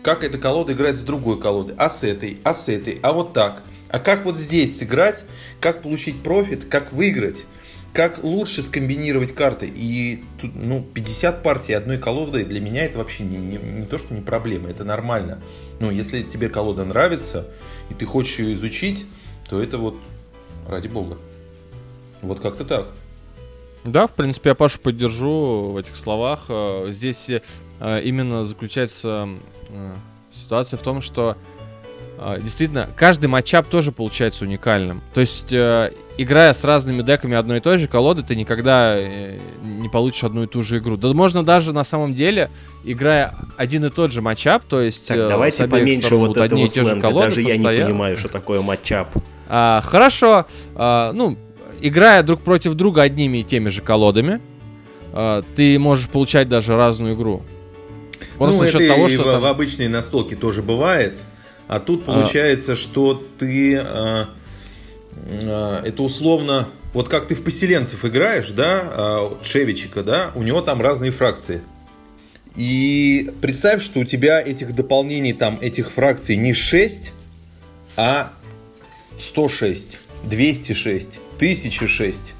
как 0.02 0.24
эта 0.24 0.38
колода 0.38 0.72
играет 0.72 0.98
с 0.98 1.02
другой 1.02 1.40
колодой, 1.40 1.76
а 1.78 1.88
с 1.88 2.02
этой, 2.02 2.40
а 2.42 2.54
с 2.54 2.68
этой, 2.68 2.98
а 3.02 3.12
вот 3.12 3.32
так. 3.32 3.62
А 3.88 3.98
как 3.98 4.24
вот 4.24 4.36
здесь 4.36 4.78
сыграть, 4.78 5.24
как 5.60 5.82
получить 5.82 6.22
профит, 6.22 6.64
как 6.64 6.92
выиграть, 6.92 7.44
как 7.92 8.22
лучше 8.22 8.62
скомбинировать 8.62 9.34
карты. 9.34 9.70
И 9.74 10.22
тут, 10.40 10.54
ну, 10.54 10.82
50 10.82 11.42
партий 11.42 11.72
одной 11.72 11.98
колоды 11.98 12.44
для 12.44 12.60
меня 12.60 12.84
это 12.84 12.98
вообще 12.98 13.24
не, 13.24 13.36
не, 13.36 13.56
не 13.56 13.86
то, 13.86 13.98
что 13.98 14.14
не 14.14 14.20
проблема, 14.20 14.70
это 14.70 14.84
нормально. 14.84 15.42
Ну, 15.80 15.90
если 15.90 16.22
тебе 16.22 16.48
колода 16.48 16.84
нравится, 16.84 17.48
и 17.90 17.94
ты 17.94 18.06
хочешь 18.06 18.38
ее 18.38 18.54
изучить, 18.54 19.06
то 19.48 19.60
это 19.60 19.78
вот 19.78 19.96
ради 20.68 20.88
бога. 20.88 21.18
Вот 22.22 22.40
как-то 22.40 22.64
так. 22.64 22.88
Да, 23.84 24.06
в 24.06 24.12
принципе, 24.12 24.50
я 24.50 24.54
Пашу 24.54 24.78
поддержу 24.78 25.70
в 25.72 25.76
этих 25.76 25.96
словах. 25.96 26.46
Э, 26.48 26.88
здесь 26.90 27.30
э, 27.30 28.02
именно 28.02 28.44
заключается 28.44 29.28
э, 29.70 29.94
ситуация 30.30 30.78
в 30.78 30.82
том, 30.82 31.00
что 31.00 31.36
действительно 32.42 32.86
каждый 32.96 33.28
матчап 33.28 33.66
тоже 33.66 33.92
получается 33.92 34.44
уникальным. 34.44 35.00
То 35.14 35.22
есть, 35.22 35.54
играя 36.22 36.52
с 36.52 36.64
разными 36.64 37.02
деками 37.02 37.36
одной 37.36 37.58
и 37.58 37.60
той 37.60 37.78
же 37.78 37.88
колоды, 37.88 38.22
ты 38.22 38.36
никогда 38.36 38.96
не 39.62 39.88
получишь 39.88 40.24
одну 40.24 40.42
и 40.42 40.46
ту 40.46 40.62
же 40.62 40.78
игру. 40.78 40.96
Да 40.96 41.12
можно 41.14 41.42
даже 41.42 41.72
на 41.72 41.82
самом 41.82 42.14
деле, 42.14 42.50
играя 42.84 43.34
один 43.56 43.86
и 43.86 43.90
тот 43.90 44.12
же 44.12 44.20
матчап, 44.20 44.64
то 44.64 44.82
есть... 44.82 45.08
Так, 45.08 45.16
давайте 45.16 45.66
поменьше 45.66 46.16
вот 46.16 46.36
этого 46.36 46.66
сленга, 46.66 47.00
колоды 47.00 47.26
даже 47.28 47.42
постоянно. 47.42 47.68
я 47.70 47.78
не 47.78 47.84
понимаю, 47.90 48.16
что 48.18 48.28
такое 48.28 48.60
матчап. 48.60 49.08
А, 49.48 49.80
хорошо, 49.82 50.46
а, 50.74 51.12
ну, 51.12 51.38
играя 51.80 52.22
друг 52.22 52.42
против 52.42 52.74
друга 52.74 53.02
одними 53.02 53.38
и 53.38 53.42
теми 53.42 53.70
же 53.70 53.80
колодами, 53.80 54.40
а, 55.12 55.42
ты 55.56 55.78
можешь 55.78 56.08
получать 56.10 56.48
даже 56.48 56.76
разную 56.76 57.14
игру. 57.14 57.42
Просто 58.36 58.58
ну, 58.58 58.64
это 58.64 58.88
того, 58.88 59.08
что 59.08 59.22
в, 59.22 59.24
там... 59.24 59.40
в 59.40 59.46
обычной 59.46 59.88
настолке 59.88 60.36
тоже 60.36 60.62
бывает. 60.62 61.18
А 61.66 61.80
тут 61.80 62.02
а. 62.02 62.12
получается, 62.12 62.72
а... 62.72 62.76
что 62.76 63.22
ты... 63.38 63.78
А, 63.78 64.28
это 65.26 66.02
условно... 66.02 66.68
Вот 66.92 67.08
как 67.08 67.28
ты 67.28 67.36
в 67.36 67.44
поселенцев 67.44 68.04
играешь, 68.04 68.50
да, 68.50 69.30
Шевичика, 69.42 70.02
да, 70.02 70.32
у 70.34 70.42
него 70.42 70.60
там 70.60 70.82
разные 70.82 71.12
фракции. 71.12 71.62
И 72.56 73.30
представь, 73.40 73.82
что 73.82 74.00
у 74.00 74.04
тебя 74.04 74.40
этих 74.40 74.74
дополнений, 74.74 75.32
там, 75.32 75.58
этих 75.60 75.90
фракций 75.92 76.36
не 76.36 76.52
6, 76.52 77.12
а 77.96 78.32
106, 79.18 80.00
206, 80.24 81.20
1006. 81.36 82.34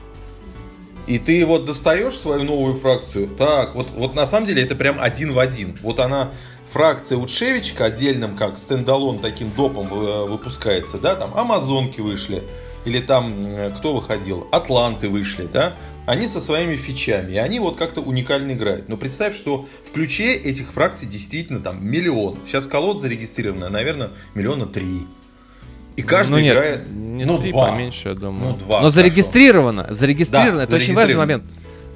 И 1.06 1.18
ты 1.18 1.44
вот 1.46 1.64
достаешь 1.64 2.16
свою 2.16 2.44
новую 2.44 2.75
фракцию. 2.75 3.28
Так, 3.28 3.75
вот, 3.75 3.90
вот 3.90 4.14
на 4.14 4.26
самом 4.26 4.46
деле 4.46 4.62
это 4.62 4.75
прям 4.75 5.00
один 5.00 5.32
в 5.32 5.38
один. 5.38 5.76
Вот 5.82 5.99
она, 6.00 6.32
фракция 6.70 7.18
Утшевичка 7.18 7.87
отдельным, 7.87 8.37
как 8.37 8.58
стендалон 8.58 9.18
таким 9.18 9.50
допом 9.56 9.92
э, 9.92 10.26
выпускается, 10.26 10.99
да, 10.99 11.14
там 11.14 11.37
Амазонки 11.37 12.00
вышли, 12.00 12.42
или 12.84 13.00
там 13.00 13.32
э, 13.46 13.72
кто 13.76 13.94
выходил, 13.94 14.46
Атланты 14.52 15.08
вышли, 15.08 15.49
да, 15.52 15.75
они 16.06 16.26
со 16.26 16.40
своими 16.40 16.76
фичами, 16.76 17.34
и 17.34 17.37
они 17.37 17.60
вот 17.60 17.76
как-то 17.76 18.00
уникально 18.00 18.52
играют. 18.52 18.88
Но 18.88 18.96
представь, 18.96 19.37
что 19.37 19.66
в 19.87 19.92
ключе 19.92 20.34
этих 20.34 20.72
фракций 20.72 21.06
действительно 21.06 21.60
там 21.60 21.87
миллион. 21.87 22.38
Сейчас 22.46 22.66
колод 22.66 23.00
зарегистрировано, 23.00 23.68
наверное, 23.68 24.10
миллиона 24.34 24.66
три. 24.66 25.06
И 25.96 26.02
каждый 26.02 26.32
ну, 26.32 26.38
нет, 26.38 26.54
играет, 26.54 26.90
не 26.90 27.25
ну, 27.25 27.38
два. 27.38 27.72
поменьше, 27.72 28.08
я 28.08 28.14
думаю. 28.14 28.52
Ну, 28.52 28.56
два, 28.56 28.80
Но 28.80 28.90
зарегистрировано, 28.90 29.88
зарегистрировано, 29.90 30.58
да, 30.58 30.64
это 30.64 30.76
очень 30.76 30.94
важный 30.94 31.16
момент. 31.16 31.44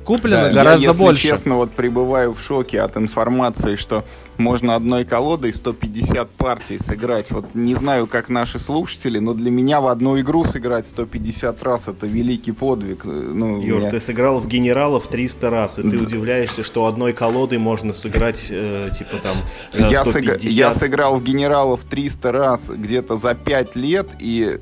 Куплено 0.04 0.44
да, 0.44 0.50
гораздо 0.50 0.82
я, 0.82 0.88
если 0.90 1.02
больше. 1.02 1.22
честно, 1.22 1.54
вот 1.56 1.72
пребываю 1.72 2.34
в 2.34 2.40
шоке 2.40 2.82
от 2.82 2.96
информации, 2.96 3.76
что 3.76 4.04
можно 4.38 4.74
одной 4.74 5.04
колодой 5.04 5.52
150 5.52 6.30
партий 6.30 6.78
сыграть. 6.78 7.30
Вот 7.30 7.54
не 7.54 7.74
знаю, 7.74 8.06
как 8.06 8.28
наши 8.28 8.58
слушатели, 8.58 9.18
но 9.18 9.34
для 9.34 9.50
меня 9.50 9.80
в 9.80 9.88
одну 9.88 10.18
игру 10.20 10.44
сыграть 10.44 10.86
150 10.88 11.62
раз 11.62 11.88
это 11.88 12.06
великий 12.06 12.52
подвиг. 12.52 13.04
Ну, 13.04 13.60
Юр, 13.60 13.80
меня... 13.80 13.90
ты 13.90 14.00
сыграл 14.00 14.38
в 14.38 14.48
генералов 14.48 15.08
300 15.08 15.50
раз, 15.50 15.78
и 15.78 15.82
ты 15.82 15.98
да. 15.98 16.04
удивляешься, 16.04 16.62
что 16.64 16.86
одной 16.86 17.12
колодой 17.12 17.58
можно 17.58 17.92
сыграть 17.92 18.48
э, 18.50 18.90
типа 18.96 19.16
там 19.22 19.36
э, 19.72 19.88
150. 19.90 19.90
Я, 19.90 20.04
сыг... 20.04 20.42
я 20.42 20.72
сыграл 20.72 21.16
в 21.16 21.24
генералов 21.24 21.80
300 21.88 22.32
раз 22.32 22.70
где-то 22.70 23.16
за 23.16 23.34
5 23.34 23.76
лет, 23.76 24.08
и 24.18 24.58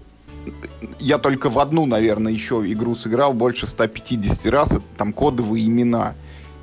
я 0.98 1.18
только 1.18 1.50
в 1.50 1.58
одну, 1.58 1.86
наверное, 1.86 2.32
еще 2.32 2.62
игру 2.72 2.94
сыграл 2.94 3.32
больше 3.32 3.66
150 3.66 4.46
раз. 4.46 4.72
Это 4.72 4.82
там 4.96 5.12
кодовые 5.12 5.66
имена. 5.66 6.14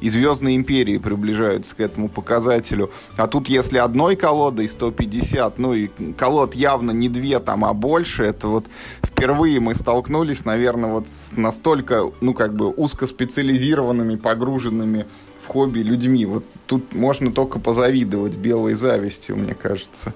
И 0.01 0.09
Звездные 0.09 0.55
империи 0.55 0.97
приближаются 0.97 1.75
к 1.75 1.79
этому 1.79 2.09
показателю. 2.09 2.91
А 3.15 3.27
тут, 3.27 3.49
если 3.49 3.77
одной 3.77 4.15
колодой 4.15 4.67
150, 4.67 5.57
ну 5.59 5.73
и 5.73 5.89
колод 6.17 6.55
явно 6.55 6.91
не 6.91 7.09
две 7.09 7.39
там, 7.39 7.65
а 7.65 7.73
больше, 7.73 8.23
это 8.23 8.47
вот 8.47 8.65
впервые 9.03 9.59
мы 9.59 9.75
столкнулись, 9.75 10.45
наверное, 10.45 10.91
вот 10.91 11.07
с 11.07 11.35
настолько, 11.35 12.11
ну, 12.21 12.33
как 12.33 12.55
бы 12.55 12.69
узкоспециализированными, 12.69 14.15
погруженными 14.15 15.05
в 15.41 15.47
хобби 15.47 15.79
людьми. 15.79 16.25
Вот 16.25 16.45
тут 16.65 16.93
можно 16.93 17.31
только 17.31 17.59
позавидовать 17.59 18.35
белой 18.35 18.73
завистью, 18.73 19.37
мне 19.37 19.53
кажется. 19.53 20.13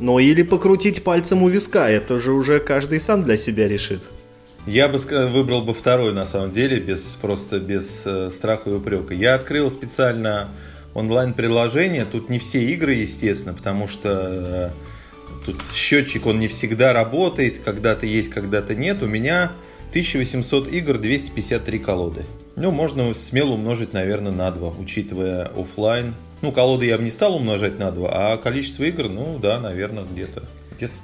Ну 0.00 0.18
или 0.18 0.42
покрутить 0.42 1.04
пальцем 1.04 1.42
у 1.42 1.48
виска, 1.48 1.88
это 1.88 2.18
же 2.18 2.32
уже 2.32 2.58
каждый 2.58 2.98
сам 2.98 3.22
для 3.24 3.36
себя 3.36 3.68
решит. 3.68 4.02
Я 4.66 4.88
бы 4.88 4.98
выбрал 4.98 5.62
бы 5.62 5.74
второй, 5.74 6.12
на 6.12 6.24
самом 6.24 6.52
деле, 6.52 6.78
без, 6.78 7.00
просто 7.20 7.58
без 7.58 8.02
э, 8.04 8.30
страха 8.30 8.70
и 8.70 8.72
упрека. 8.72 9.12
Я 9.12 9.34
открыл 9.34 9.72
специально 9.72 10.52
онлайн-приложение. 10.94 12.04
Тут 12.04 12.28
не 12.28 12.38
все 12.38 12.62
игры, 12.64 12.94
естественно, 12.94 13.54
потому 13.54 13.88
что 13.88 14.10
э, 14.10 14.70
тут 15.44 15.56
счетчик, 15.74 16.26
он 16.26 16.38
не 16.38 16.46
всегда 16.46 16.92
работает. 16.92 17.58
Когда-то 17.58 18.06
есть, 18.06 18.30
когда-то 18.30 18.76
нет. 18.76 19.02
У 19.02 19.06
меня 19.06 19.50
1800 19.90 20.68
игр, 20.68 20.96
253 20.96 21.78
колоды. 21.80 22.24
Ну, 22.54 22.70
можно 22.70 23.12
смело 23.14 23.54
умножить, 23.54 23.92
наверное, 23.92 24.32
на 24.32 24.50
2, 24.52 24.74
учитывая 24.78 25.46
офлайн. 25.56 26.14
Ну, 26.40 26.52
колоды 26.52 26.86
я 26.86 26.98
бы 26.98 27.02
не 27.02 27.10
стал 27.10 27.34
умножать 27.34 27.80
на 27.80 27.90
2, 27.90 28.08
а 28.10 28.36
количество 28.36 28.84
игр, 28.84 29.08
ну, 29.08 29.40
да, 29.40 29.58
наверное, 29.58 30.04
где-то 30.04 30.44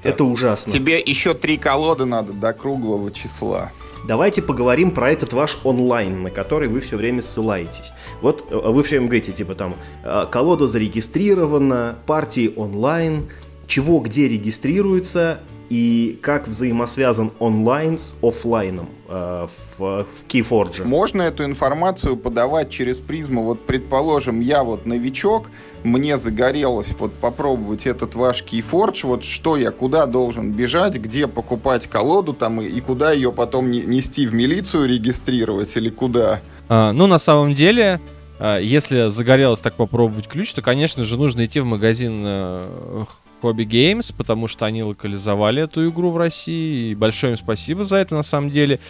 Это 0.03 0.25
ужасно. 0.25 0.73
Тебе 0.73 1.01
еще 1.01 1.35
три 1.35 1.57
колоды 1.57 2.05
надо 2.05 2.33
до 2.33 2.53
круглого 2.53 3.11
числа. 3.11 3.73
Давайте 4.07 4.43
поговорим 4.43 4.93
про 4.93 5.11
этот 5.11 5.33
ваш 5.33 5.59
онлайн, 5.65 6.23
на 6.23 6.31
который 6.31 6.69
вы 6.69 6.81
все 6.81 6.97
время 6.97 7.21
ссылаетесь. 7.21 7.93
Вот 8.23 8.47
э, 8.51 8.57
вы 8.57 8.83
все 8.83 8.97
время 8.97 9.07
говорите, 9.07 9.33
типа 9.33 9.55
там, 9.55 9.75
э, 10.05 10.27
колода 10.31 10.67
зарегистрирована, 10.67 11.99
партии 12.07 12.53
онлайн, 12.57 13.29
чего 13.67 13.99
где 13.99 14.29
регистрируется, 14.29 15.41
и 15.71 16.19
как 16.23 16.49
взаимосвязан 16.49 17.33
онлайн 17.39 17.99
с 17.99 18.17
офлайном 18.23 18.89
э, 19.09 19.47
в, 19.79 19.79
в 20.05 20.27
Keyforge. 20.27 20.85
Можно 20.85 21.23
эту 21.23 21.45
информацию 21.45 22.17
подавать 22.17 22.71
через 22.71 22.99
призму, 22.99 23.43
вот 23.43 23.67
предположим, 23.67 24.41
я 24.41 24.65
вот 24.65 24.87
новичок, 24.87 25.51
мне 25.85 26.17
загорелось 26.17 26.95
вот 26.99 27.13
попробовать 27.15 27.87
этот 27.87 28.15
ваш 28.15 28.43
Keyforge, 28.43 29.07
вот 29.07 29.25
что 29.25 29.57
я, 29.57 29.71
куда 29.71 30.07
должен 30.07 30.53
бежать, 30.53 30.97
где 30.97 31.27
покупать 31.27 31.87
колоду 31.87 32.33
там 32.33 32.61
и, 32.61 32.67
и 32.67 32.81
куда 32.81 33.13
ее 33.13 33.33
потом 33.33 33.71
нести 33.71 34.27
в 34.27 34.35
милицию 34.35 34.89
регистрировать 34.89 35.77
или 35.77 35.91
куда? 35.91 36.41
А, 36.69 36.93
ну, 36.93 37.07
на 37.07 37.19
самом 37.19 37.55
деле, 37.55 38.01
а, 38.39 38.59
если 38.59 39.09
загорелось 39.09 39.61
так 39.61 39.75
попробовать 39.75 40.29
ключ, 40.29 40.53
то, 40.55 40.63
конечно 40.63 41.05
же, 41.05 41.17
нужно 41.17 41.47
идти 41.47 41.61
в 41.61 41.65
магазин 41.65 42.23
э, 42.25 43.05
Hobby 43.43 43.65
Games, 43.65 44.15
потому 44.17 44.49
что 44.49 44.67
они 44.67 44.83
локализовали 44.83 45.63
эту 45.63 45.89
игру 45.89 46.11
в 46.11 46.17
России. 46.17 46.91
И 46.91 46.95
большое 46.95 47.33
им 47.33 47.37
спасибо 47.37 47.85
за 47.85 47.97
это, 47.97 48.15
на 48.15 48.23
самом 48.23 48.51
деле. 48.51 48.81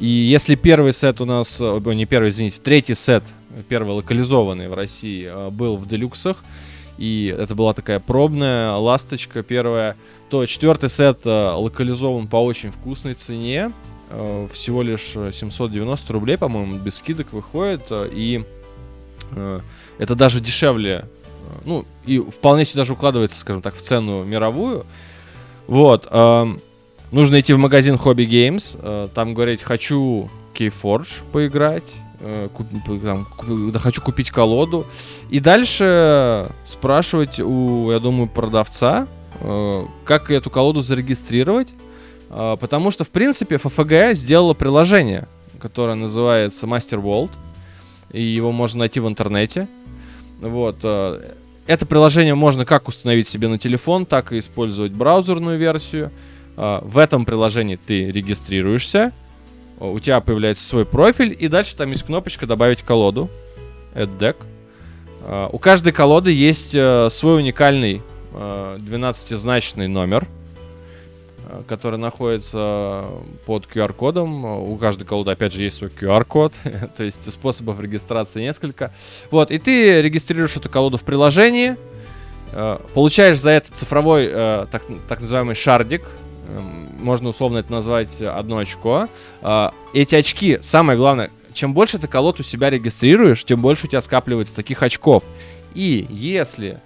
И 0.00 0.06
если 0.06 0.54
первый 0.54 0.92
сет 0.92 1.20
у 1.20 1.24
нас, 1.24 1.60
о, 1.60 1.80
не 1.80 2.06
первый, 2.06 2.28
извините, 2.28 2.60
третий 2.62 2.94
сет, 2.94 3.24
первый 3.68 3.94
локализованный 3.94 4.68
в 4.68 4.74
России, 4.74 5.26
э, 5.26 5.50
был 5.50 5.76
в 5.76 5.88
делюксах, 5.88 6.44
и 6.96 7.34
это 7.36 7.54
была 7.54 7.72
такая 7.74 8.00
пробная 8.00 8.72
ласточка 8.72 9.42
первая, 9.42 9.96
то 10.30 10.44
четвертый 10.46 10.90
сет 10.90 11.20
э, 11.24 11.52
локализован 11.52 12.28
по 12.28 12.36
очень 12.36 12.70
вкусной 12.70 13.14
цене, 13.14 13.72
э, 14.10 14.48
всего 14.52 14.82
лишь 14.82 15.12
790 15.32 16.12
рублей, 16.12 16.38
по-моему, 16.38 16.78
без 16.78 16.96
скидок 16.96 17.32
выходит, 17.32 17.82
и 17.90 18.44
это 19.98 20.14
даже 20.14 20.40
дешевле 20.40 21.04
ну, 21.64 21.84
и 22.04 22.18
вполне 22.18 22.64
себе 22.64 22.80
даже 22.80 22.92
укладывается, 22.92 23.38
скажем 23.38 23.62
так, 23.62 23.74
в 23.74 23.82
цену 23.82 24.24
мировую. 24.24 24.86
Вот. 25.66 26.06
Э, 26.10 26.46
нужно 27.10 27.40
идти 27.40 27.52
в 27.52 27.58
магазин 27.58 27.96
Hobby 27.96 28.26
Games, 28.26 28.78
э, 28.80 29.08
там 29.14 29.34
говорить, 29.34 29.62
хочу 29.62 30.30
Keyforge 30.54 31.22
поиграть, 31.32 31.94
э, 32.20 32.48
куп, 32.52 32.66
там, 33.02 33.26
куп, 33.26 33.72
да, 33.72 33.78
хочу 33.78 34.02
купить 34.02 34.30
колоду. 34.30 34.86
И 35.30 35.40
дальше 35.40 36.48
спрашивать 36.64 37.40
у, 37.40 37.90
я 37.90 38.00
думаю, 38.00 38.28
продавца, 38.28 39.08
э, 39.40 39.84
как 40.04 40.30
эту 40.30 40.50
колоду 40.50 40.80
зарегистрировать. 40.80 41.68
Э, 42.30 42.56
потому 42.58 42.90
что, 42.90 43.04
в 43.04 43.10
принципе, 43.10 43.56
FFG 43.56 44.14
сделала 44.14 44.54
приложение, 44.54 45.28
которое 45.60 45.94
называется 45.94 46.66
Master 46.66 47.02
World. 47.02 47.30
И 48.10 48.22
его 48.22 48.52
можно 48.52 48.80
найти 48.80 49.00
в 49.00 49.08
интернете. 49.08 49.68
Вот. 50.40 50.78
Э, 50.82 51.34
это 51.68 51.86
приложение 51.86 52.34
можно 52.34 52.64
как 52.64 52.88
установить 52.88 53.28
себе 53.28 53.46
на 53.46 53.58
телефон, 53.58 54.06
так 54.06 54.32
и 54.32 54.38
использовать 54.38 54.92
браузерную 54.92 55.58
версию. 55.58 56.10
Э, 56.56 56.80
в 56.82 56.98
этом 56.98 57.24
приложении 57.24 57.76
ты 57.76 58.10
регистрируешься, 58.10 59.12
у 59.78 60.00
тебя 60.00 60.20
появляется 60.20 60.64
свой 60.64 60.84
профиль, 60.84 61.36
и 61.38 61.46
дальше 61.46 61.76
там 61.76 61.92
есть 61.92 62.02
кнопочка 62.02 62.46
«Добавить 62.46 62.82
колоду», 62.82 63.30
Add 63.94 64.18
Deck. 64.18 64.36
Э, 65.22 65.48
у 65.52 65.58
каждой 65.58 65.92
колоды 65.92 66.32
есть 66.32 66.70
свой 66.70 67.38
уникальный 67.38 68.02
12-значный 68.32 69.88
номер– 69.88 70.26
Э, 70.37 70.37
который 71.66 71.98
находится 71.98 73.06
под 73.46 73.66
QR-кодом. 73.66 74.44
У 74.44 74.76
каждой 74.76 75.04
колоды, 75.04 75.30
опять 75.30 75.52
же, 75.52 75.62
есть 75.62 75.78
свой 75.78 75.90
QR-код, 75.90 76.52
то 76.96 77.04
есть 77.04 77.30
способов 77.30 77.80
регистрации 77.80 78.42
несколько. 78.42 78.92
Вот, 79.30 79.50
и 79.50 79.58
ты 79.58 80.02
регистрируешь 80.02 80.56
эту 80.56 80.68
колоду 80.68 80.96
в 80.96 81.02
приложении, 81.02 81.76
э, 82.52 82.78
получаешь 82.94 83.38
за 83.38 83.50
это 83.50 83.72
цифровой, 83.72 84.28
э, 84.30 84.66
так, 84.70 84.82
так 85.08 85.20
называемый 85.20 85.54
шардик, 85.54 86.02
эм, 86.48 86.88
можно 86.98 87.28
условно 87.30 87.58
это 87.58 87.72
назвать 87.72 88.20
одно 88.20 88.58
очко. 88.58 89.08
Эти 89.94 90.14
очки, 90.16 90.58
самое 90.62 90.98
главное, 90.98 91.30
чем 91.52 91.74
больше 91.74 91.98
ты 91.98 92.06
колод 92.06 92.40
у 92.40 92.42
себя 92.42 92.70
регистрируешь, 92.70 93.44
тем 93.44 93.60
больше 93.60 93.86
у 93.86 93.88
тебя 93.88 94.00
скапливается 94.00 94.54
таких 94.54 94.82
очков. 94.82 95.24
И 95.74 96.06
если 96.10 96.80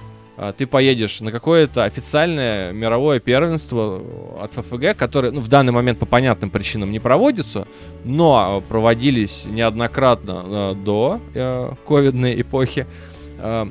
ты 0.50 0.66
поедешь 0.66 1.20
на 1.20 1.30
какое-то 1.30 1.84
официальное 1.84 2.72
мировое 2.72 3.20
первенство 3.20 4.02
от 4.40 4.52
ФФГ, 4.54 4.96
которое 4.96 5.30
ну, 5.30 5.40
в 5.40 5.46
данный 5.46 5.72
момент 5.72 6.00
по 6.00 6.06
понятным 6.06 6.50
причинам 6.50 6.90
не 6.90 6.98
проводится, 6.98 7.68
но 8.04 8.62
проводились 8.68 9.46
неоднократно 9.46 10.42
э, 10.44 10.74
до 10.74 11.20
э, 11.34 11.72
ковидной 11.86 12.40
эпохи, 12.40 12.86
э, 13.38 13.66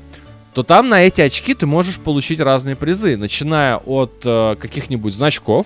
то 0.54 0.64
там 0.64 0.88
на 0.88 1.02
эти 1.02 1.20
очки 1.20 1.54
ты 1.54 1.66
можешь 1.66 1.98
получить 1.98 2.40
разные 2.40 2.76
призы, 2.76 3.18
начиная 3.18 3.78
от 3.78 4.20
каких-нибудь 4.60 5.14
значков, 5.14 5.66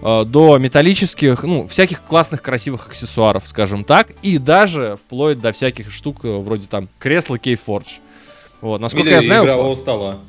до 0.00 0.58
металлических, 0.58 1.42
ну, 1.42 1.66
всяких 1.66 2.02
классных, 2.02 2.42
красивых 2.42 2.86
аксессуаров, 2.88 3.48
скажем 3.48 3.84
так, 3.84 4.08
и 4.22 4.38
даже 4.38 4.98
вплоть 5.04 5.40
до 5.40 5.50
всяких 5.50 5.90
штук, 5.90 6.22
вроде 6.22 6.68
там 6.68 6.88
кресла 7.00 7.36
Keyforge. 7.36 8.00
Вот, 8.64 8.80
насколько 8.80 9.08
Или 9.08 9.14
я 9.16 9.20
знаю... 9.20 9.44
игрового 9.44 9.74
стола. 9.74 10.20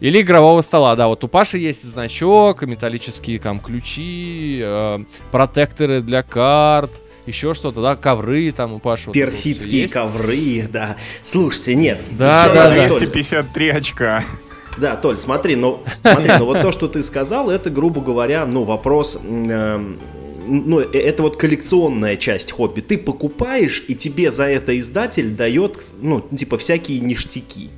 Или 0.00 0.22
игрового 0.22 0.62
стола, 0.62 0.96
да. 0.96 1.08
Вот 1.08 1.22
у 1.24 1.28
Паши 1.28 1.58
есть 1.58 1.84
значок, 1.84 2.62
металлические 2.62 3.38
там 3.38 3.60
ключи, 3.60 4.62
э, 4.64 5.04
протекторы 5.30 6.00
для 6.00 6.22
карт, 6.22 6.90
еще 7.26 7.52
что-то, 7.52 7.82
да, 7.82 7.94
ковры 7.94 8.50
там 8.52 8.72
у 8.72 8.78
Паши. 8.78 9.10
Персидские 9.10 9.88
вот 9.88 9.92
ковры, 9.92 10.66
да. 10.70 10.96
Слушайте, 11.22 11.74
нет. 11.74 12.02
Да, 12.12 12.48
да, 12.48 12.70
да. 12.70 12.88
253 12.88 13.68
очка. 13.68 14.24
Да, 14.78 14.96
Толь, 14.96 15.18
смотри, 15.18 15.54
ну, 15.54 15.82
смотри, 16.00 16.32
ну 16.38 16.46
вот 16.46 16.62
то, 16.62 16.72
что 16.72 16.88
ты 16.88 17.02
сказал, 17.02 17.50
это, 17.50 17.68
грубо 17.68 18.00
говоря, 18.00 18.46
ну, 18.46 18.64
вопрос, 18.64 19.20
э, 19.22 19.96
ну, 20.46 20.80
э, 20.80 20.98
это 20.98 21.22
вот 21.22 21.36
коллекционная 21.36 22.16
часть 22.16 22.52
хобби. 22.52 22.80
Ты 22.80 22.98
покупаешь, 22.98 23.84
и 23.88 23.94
тебе 23.94 24.32
за 24.32 24.44
это 24.44 24.78
издатель 24.78 25.30
дает, 25.30 25.78
ну, 26.00 26.20
типа, 26.20 26.56
всякие 26.58 27.00
ништяки. 27.00 27.70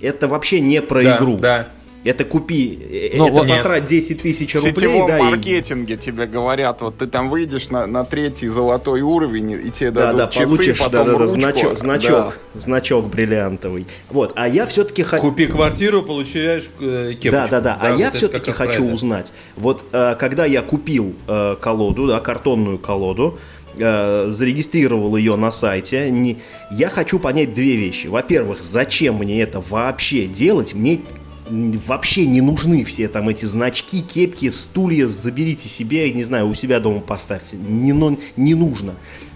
Это 0.00 0.28
вообще 0.28 0.60
не 0.60 0.82
про 0.82 1.02
да, 1.02 1.16
игру. 1.16 1.36
Да. 1.38 1.68
Это 2.06 2.24
купи, 2.24 2.78
э, 2.88 3.16
ну, 3.16 3.26
это 3.26 3.34
вот 3.34 3.48
потрать 3.48 3.84
10 3.84 4.22
тысяч 4.22 4.54
рублей. 4.54 4.72
В 4.72 4.76
сетевом 4.76 5.08
да, 5.08 5.18
маркетинге 5.18 5.94
и... 5.94 5.96
тебе 5.96 6.26
говорят, 6.26 6.80
вот 6.80 6.98
ты 6.98 7.06
там 7.06 7.28
выйдешь 7.30 7.68
на, 7.68 7.86
на 7.86 8.04
третий 8.04 8.46
золотой 8.46 9.00
уровень, 9.00 9.50
и 9.52 9.70
тебе 9.70 9.90
да, 9.90 10.12
дадут 10.12 10.18
да, 10.18 10.28
часы, 10.28 10.46
получишь, 10.46 10.78
потом 10.78 10.92
да, 10.92 11.04
да, 11.04 11.12
ручку. 11.18 11.26
значок, 11.26 11.76
значок, 11.76 12.10
да. 12.54 12.58
значок 12.60 13.06
бриллиантовый. 13.08 13.86
Вот, 14.08 14.32
а 14.36 14.48
я 14.48 14.66
все-таки 14.66 15.02
хочу... 15.02 15.22
Купи 15.22 15.46
квартиру, 15.46 16.02
получаешь 16.04 16.70
э, 16.80 17.14
кепочку. 17.14 17.30
Да, 17.30 17.48
да, 17.48 17.60
да, 17.60 17.78
а 17.80 17.90
вот 17.90 17.98
я 17.98 18.12
все-таки 18.12 18.52
хочу 18.52 18.74
правильно. 18.74 18.94
узнать, 18.94 19.32
вот 19.56 19.84
э, 19.92 20.14
когда 20.16 20.46
я 20.46 20.62
купил 20.62 21.14
э, 21.26 21.56
колоду, 21.60 22.06
да, 22.06 22.20
картонную 22.20 22.78
колоду, 22.78 23.38
зарегистрировал 23.78 25.16
ее 25.16 25.36
на 25.36 25.50
сайте. 25.50 26.08
Не... 26.08 26.38
Я 26.70 26.88
хочу 26.88 27.18
понять 27.18 27.52
две 27.52 27.76
вещи. 27.76 28.06
Во-первых, 28.06 28.62
зачем 28.62 29.16
мне 29.16 29.42
это 29.42 29.60
вообще 29.60 30.24
делать? 30.24 30.72
Мне 30.72 31.02
вообще 31.48 32.26
не 32.26 32.40
нужны 32.40 32.84
все 32.84 33.08
там 33.08 33.28
эти 33.28 33.46
значки, 33.46 34.02
кепки, 34.02 34.48
стулья, 34.50 35.06
заберите 35.06 35.68
себе, 35.68 36.10
не 36.12 36.22
знаю, 36.22 36.48
у 36.48 36.54
себя 36.54 36.80
дома 36.80 37.00
поставьте. 37.00 37.56
Не, 37.56 37.92
но, 37.92 38.16
не 38.36 38.54
нужно. 38.54 38.94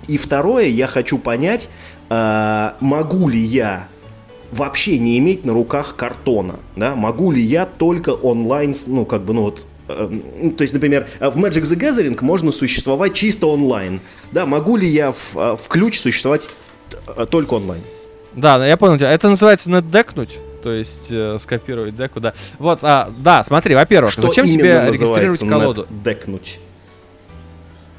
И 0.09 0.17
второе, 0.17 0.67
я 0.67 0.87
хочу 0.87 1.19
понять, 1.19 1.69
э, 2.09 2.73
могу 2.81 3.29
ли 3.29 3.41
я 3.41 3.89
вообще 4.51 4.99
не 4.99 5.19
иметь 5.19 5.45
на 5.45 5.53
руках 5.53 5.97
картона, 5.97 6.57
да, 6.77 6.95
могу 6.95 7.31
ли 7.31 7.41
я 7.41 7.67
только 7.67 8.11
онлайн, 8.11 8.75
ну, 8.87 9.05
как 9.05 9.23
бы, 9.23 9.33
ну, 9.33 9.43
вот, 9.43 9.67
э, 9.89 10.09
то 10.57 10.63
есть, 10.63 10.75
например, 10.75 11.07
в 11.21 11.37
Magic 11.39 11.63
the 11.63 11.79
Gathering 11.79 12.19
можно 12.23 12.51
существовать 12.51 13.15
чисто 13.15 13.47
онлайн, 13.47 14.01
да, 14.33 14.47
могу 14.47 14.77
ли 14.77 14.89
я 14.89 15.13
в, 15.13 15.37
э, 15.37 15.57
в 15.57 15.69
ключ 15.69 16.01
существовать 16.01 16.51
э, 17.17 17.27
только 17.27 17.55
онлайн? 17.55 17.83
Да, 18.35 18.65
я 18.67 18.77
понял 18.77 18.97
тебя. 18.97 19.13
Это 19.13 19.29
называется 19.29 19.71
наддекнуть. 19.71 20.39
То 20.63 20.73
есть 20.73 21.09
э, 21.11 21.39
скопировать 21.39 21.97
деку, 21.97 22.21
да. 22.21 22.35
Вот, 22.59 22.81
а, 22.83 23.11
да, 23.19 23.43
смотри, 23.45 23.75
во-первых, 23.75 24.13
Что 24.13 24.23
зачем 24.29 24.47
тебе 24.47 24.85
регистрировать 24.89 25.39
колоду? 25.39 25.87
Декнуть. 26.05 26.59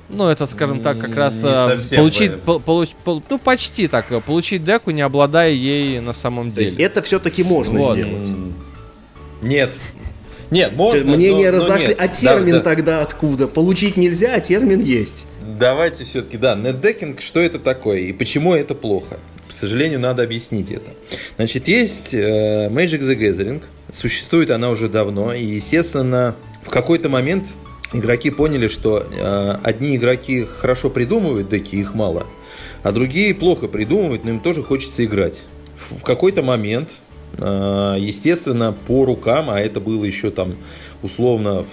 Ну, 0.10 0.28
это, 0.28 0.46
скажем 0.46 0.82
так, 0.82 1.00
как 1.00 1.16
раз 1.16 1.36
Не 1.36 1.42
совсем 1.50 1.98
получить, 1.98 2.42
пол- 2.42 2.60
получ- 2.60 2.96
пол- 3.04 3.24
ну, 3.30 3.40
почти 3.40 3.88
так, 3.88 4.12
э, 4.12 4.20
получить 4.20 4.64
деку, 4.64 4.92
не 4.92 5.02
обладая 5.02 5.52
ей 5.52 6.02
на 6.02 6.12
самом 6.14 6.52
То 6.52 6.62
есть 6.62 6.76
деле. 6.76 6.88
это 6.88 7.02
все-таки 7.02 7.44
можно 7.44 7.80
Вот. 7.80 7.94
сделать. 7.94 8.30
Нет. 9.42 9.76
Нет, 10.50 10.76
можно. 10.76 11.16
Мнения 11.16 11.50
но- 11.50 11.60
но 11.60 11.64
разошли. 11.66 11.88
нет. 11.90 11.98
А 12.02 12.08
Да, 12.08 12.14
термин 12.14 12.54
да. 12.56 12.60
тогда 12.60 13.02
откуда? 13.02 13.48
Получить 13.48 13.96
нельзя, 13.96 14.34
а 14.36 14.42
термин 14.42 14.82
есть. 14.82 15.28
Давайте 15.42 16.04
все-таки, 16.04 16.36
да, 16.38 16.56
нетдекинг, 16.56 17.22
что 17.22 17.40
это 17.40 17.58
такое 17.58 18.00
и 18.00 18.12
почему 18.12 18.54
это 18.54 18.76
плохо? 18.76 19.18
К 19.52 19.54
сожалению, 19.54 20.00
надо 20.00 20.24
объяснить 20.24 20.72
это. 20.72 20.92
Значит, 21.36 21.68
есть 21.68 22.14
э, 22.14 22.70
Magic 22.70 23.02
the 23.02 23.18
Gathering, 23.20 23.62
существует 23.92 24.50
она 24.50 24.70
уже 24.70 24.88
давно, 24.88 25.34
и, 25.34 25.44
естественно, 25.44 26.38
в 26.64 26.70
какой-то 26.70 27.10
момент 27.10 27.48
игроки 27.92 28.30
поняли, 28.30 28.70
что 28.70 29.00
э, 29.00 29.58
одни 29.62 29.98
игроки 29.98 30.46
хорошо 30.46 30.90
придумывают 30.90 31.50
деки, 31.50 31.76
их 31.76 31.94
мало, 31.94 32.26
а 32.82 32.94
другие 32.94 33.36
плохо 33.36 33.68
придумывают, 33.68 34.24
но 34.24 34.30
им 34.30 34.40
тоже 34.40 34.64
хочется 34.64 35.04
играть. 35.04 35.44
В, 35.76 36.00
в 36.00 36.04
какой-то 36.04 36.44
момент, 36.44 37.02
э, 37.38 37.96
естественно, 38.00 38.74
по 38.88 39.04
рукам, 39.04 39.50
а 39.50 39.60
это 39.60 39.82
было 39.82 40.06
еще 40.06 40.32
там 40.32 40.56
условно 41.04 41.66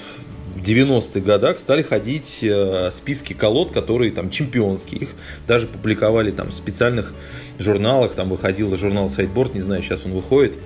в 0.58 0.60
в 0.60 0.62
90-х 0.62 1.20
годах 1.20 1.56
стали 1.56 1.82
ходить 1.82 2.40
э, 2.42 2.90
списки 2.90 3.32
колод, 3.32 3.72
которые 3.72 4.10
там 4.10 4.28
чемпионские. 4.28 5.02
Их 5.02 5.10
даже 5.46 5.68
публиковали 5.68 6.32
там 6.32 6.48
в 6.48 6.52
специальных 6.52 7.14
журналах. 7.60 8.12
Там 8.14 8.28
выходил 8.28 8.76
журнал 8.76 9.06
Sideboard, 9.06 9.54
не 9.54 9.60
знаю, 9.60 9.82
сейчас 9.82 10.04
он 10.04 10.12
выходит. 10.12 10.58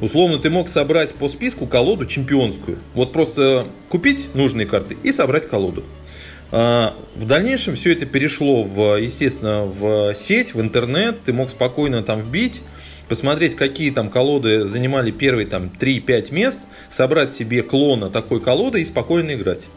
Условно, 0.00 0.38
ты 0.38 0.50
мог 0.50 0.68
собрать 0.68 1.14
по 1.14 1.28
списку 1.28 1.66
колоду 1.66 2.06
чемпионскую. 2.06 2.78
Вот 2.94 3.12
просто 3.12 3.66
купить 3.88 4.28
нужные 4.34 4.66
карты 4.66 4.96
и 5.02 5.12
собрать 5.12 5.48
колоду. 5.48 5.82
А, 6.52 6.94
В 7.16 7.24
дальнейшем 7.24 7.74
все 7.74 7.92
это 7.92 8.06
перешло, 8.06 8.62
в, 8.62 9.00
естественно, 9.00 9.64
в 9.64 10.14
сеть, 10.14 10.54
в 10.54 10.60
интернет. 10.60 11.24
Ты 11.24 11.32
мог 11.32 11.50
спокойно 11.50 12.04
там 12.04 12.20
вбить, 12.20 12.62
посмотреть, 13.10 13.56
какие 13.56 13.90
там 13.90 14.08
колоды 14.08 14.66
занимали 14.66 15.10
первые 15.10 15.44
там 15.44 15.70
3-5 15.78 16.32
мест, 16.32 16.60
собрать 16.88 17.32
себе 17.32 17.62
клона 17.64 18.08
такой 18.08 18.40
колоды 18.40 18.80
и 18.80 18.84
спокойно 18.84 19.32
играть. 19.32 19.68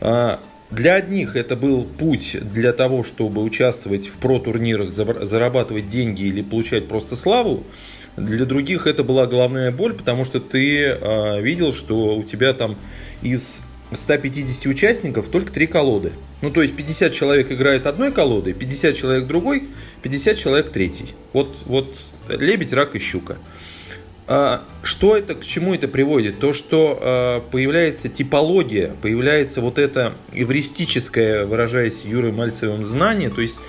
А, 0.00 0.40
Для 0.72 0.94
одних 0.94 1.36
это 1.36 1.54
был 1.54 1.84
путь 1.84 2.36
для 2.52 2.72
того, 2.72 3.04
чтобы 3.04 3.44
участвовать 3.44 4.08
в 4.08 4.14
про-турнирах, 4.14 4.90
зарабатывать 4.90 5.86
деньги 5.86 6.24
или 6.24 6.42
получать 6.42 6.88
просто 6.88 7.14
славу. 7.14 7.62
Для 8.16 8.44
других 8.44 8.88
это 8.88 9.04
была 9.04 9.26
головная 9.26 9.70
боль, 9.70 9.94
потому 9.94 10.24
что 10.24 10.40
ты 10.40 10.88
а, 10.88 11.38
видел, 11.38 11.72
что 11.72 12.16
у 12.16 12.24
тебя 12.24 12.52
там 12.52 12.76
из 13.22 13.60
150 13.92 14.66
участников 14.66 15.28
только 15.28 15.52
три 15.52 15.68
колоды. 15.68 16.10
Ну, 16.42 16.50
то 16.50 16.62
есть 16.62 16.74
50 16.74 17.12
человек 17.12 17.52
играет 17.52 17.86
одной 17.86 18.10
колодой, 18.10 18.54
50 18.54 18.96
человек 18.96 19.26
другой, 19.28 19.68
50 20.02 20.36
человек 20.36 20.70
третий. 20.70 21.14
Вот, 21.32 21.58
вот 21.66 21.94
лебедь, 22.28 22.72
рак 22.72 22.94
и 22.94 22.98
щука. 22.98 23.38
А, 24.28 24.64
Что 24.82 25.16
это, 25.16 25.34
к 25.34 25.44
чему 25.44 25.74
это 25.74 25.86
приводит? 25.86 26.40
То, 26.40 26.52
что 26.52 26.98
а, 27.00 27.40
появляется 27.40 28.08
типология, 28.08 28.92
появляется 29.00 29.60
вот 29.60 29.78
это 29.78 30.14
эвристическое, 30.32 31.46
выражаясь 31.46 32.04
Юрой 32.04 32.32
Мальцевым, 32.32 32.84
знание, 32.86 33.30
то 33.30 33.40
есть 33.40 33.60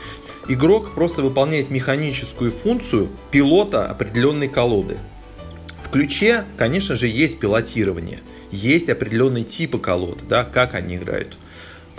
игрок 0.48 0.96
просто 0.96 1.22
выполняет 1.22 1.70
механическую 1.70 2.52
функцию 2.52 3.10
пилота 3.32 3.88
определенной 3.88 4.48
колоды. 4.48 4.98
В 5.84 5.90
ключе, 5.90 6.44
конечно 6.58 6.96
же, 6.96 7.08
есть 7.08 7.40
пилотирование, 7.40 8.20
есть 8.52 8.90
определенные 8.90 9.44
типы 9.44 9.78
колод, 9.78 10.20
да, 10.28 10.44
как 10.44 10.74
они 10.74 10.96
играют. 10.96 11.38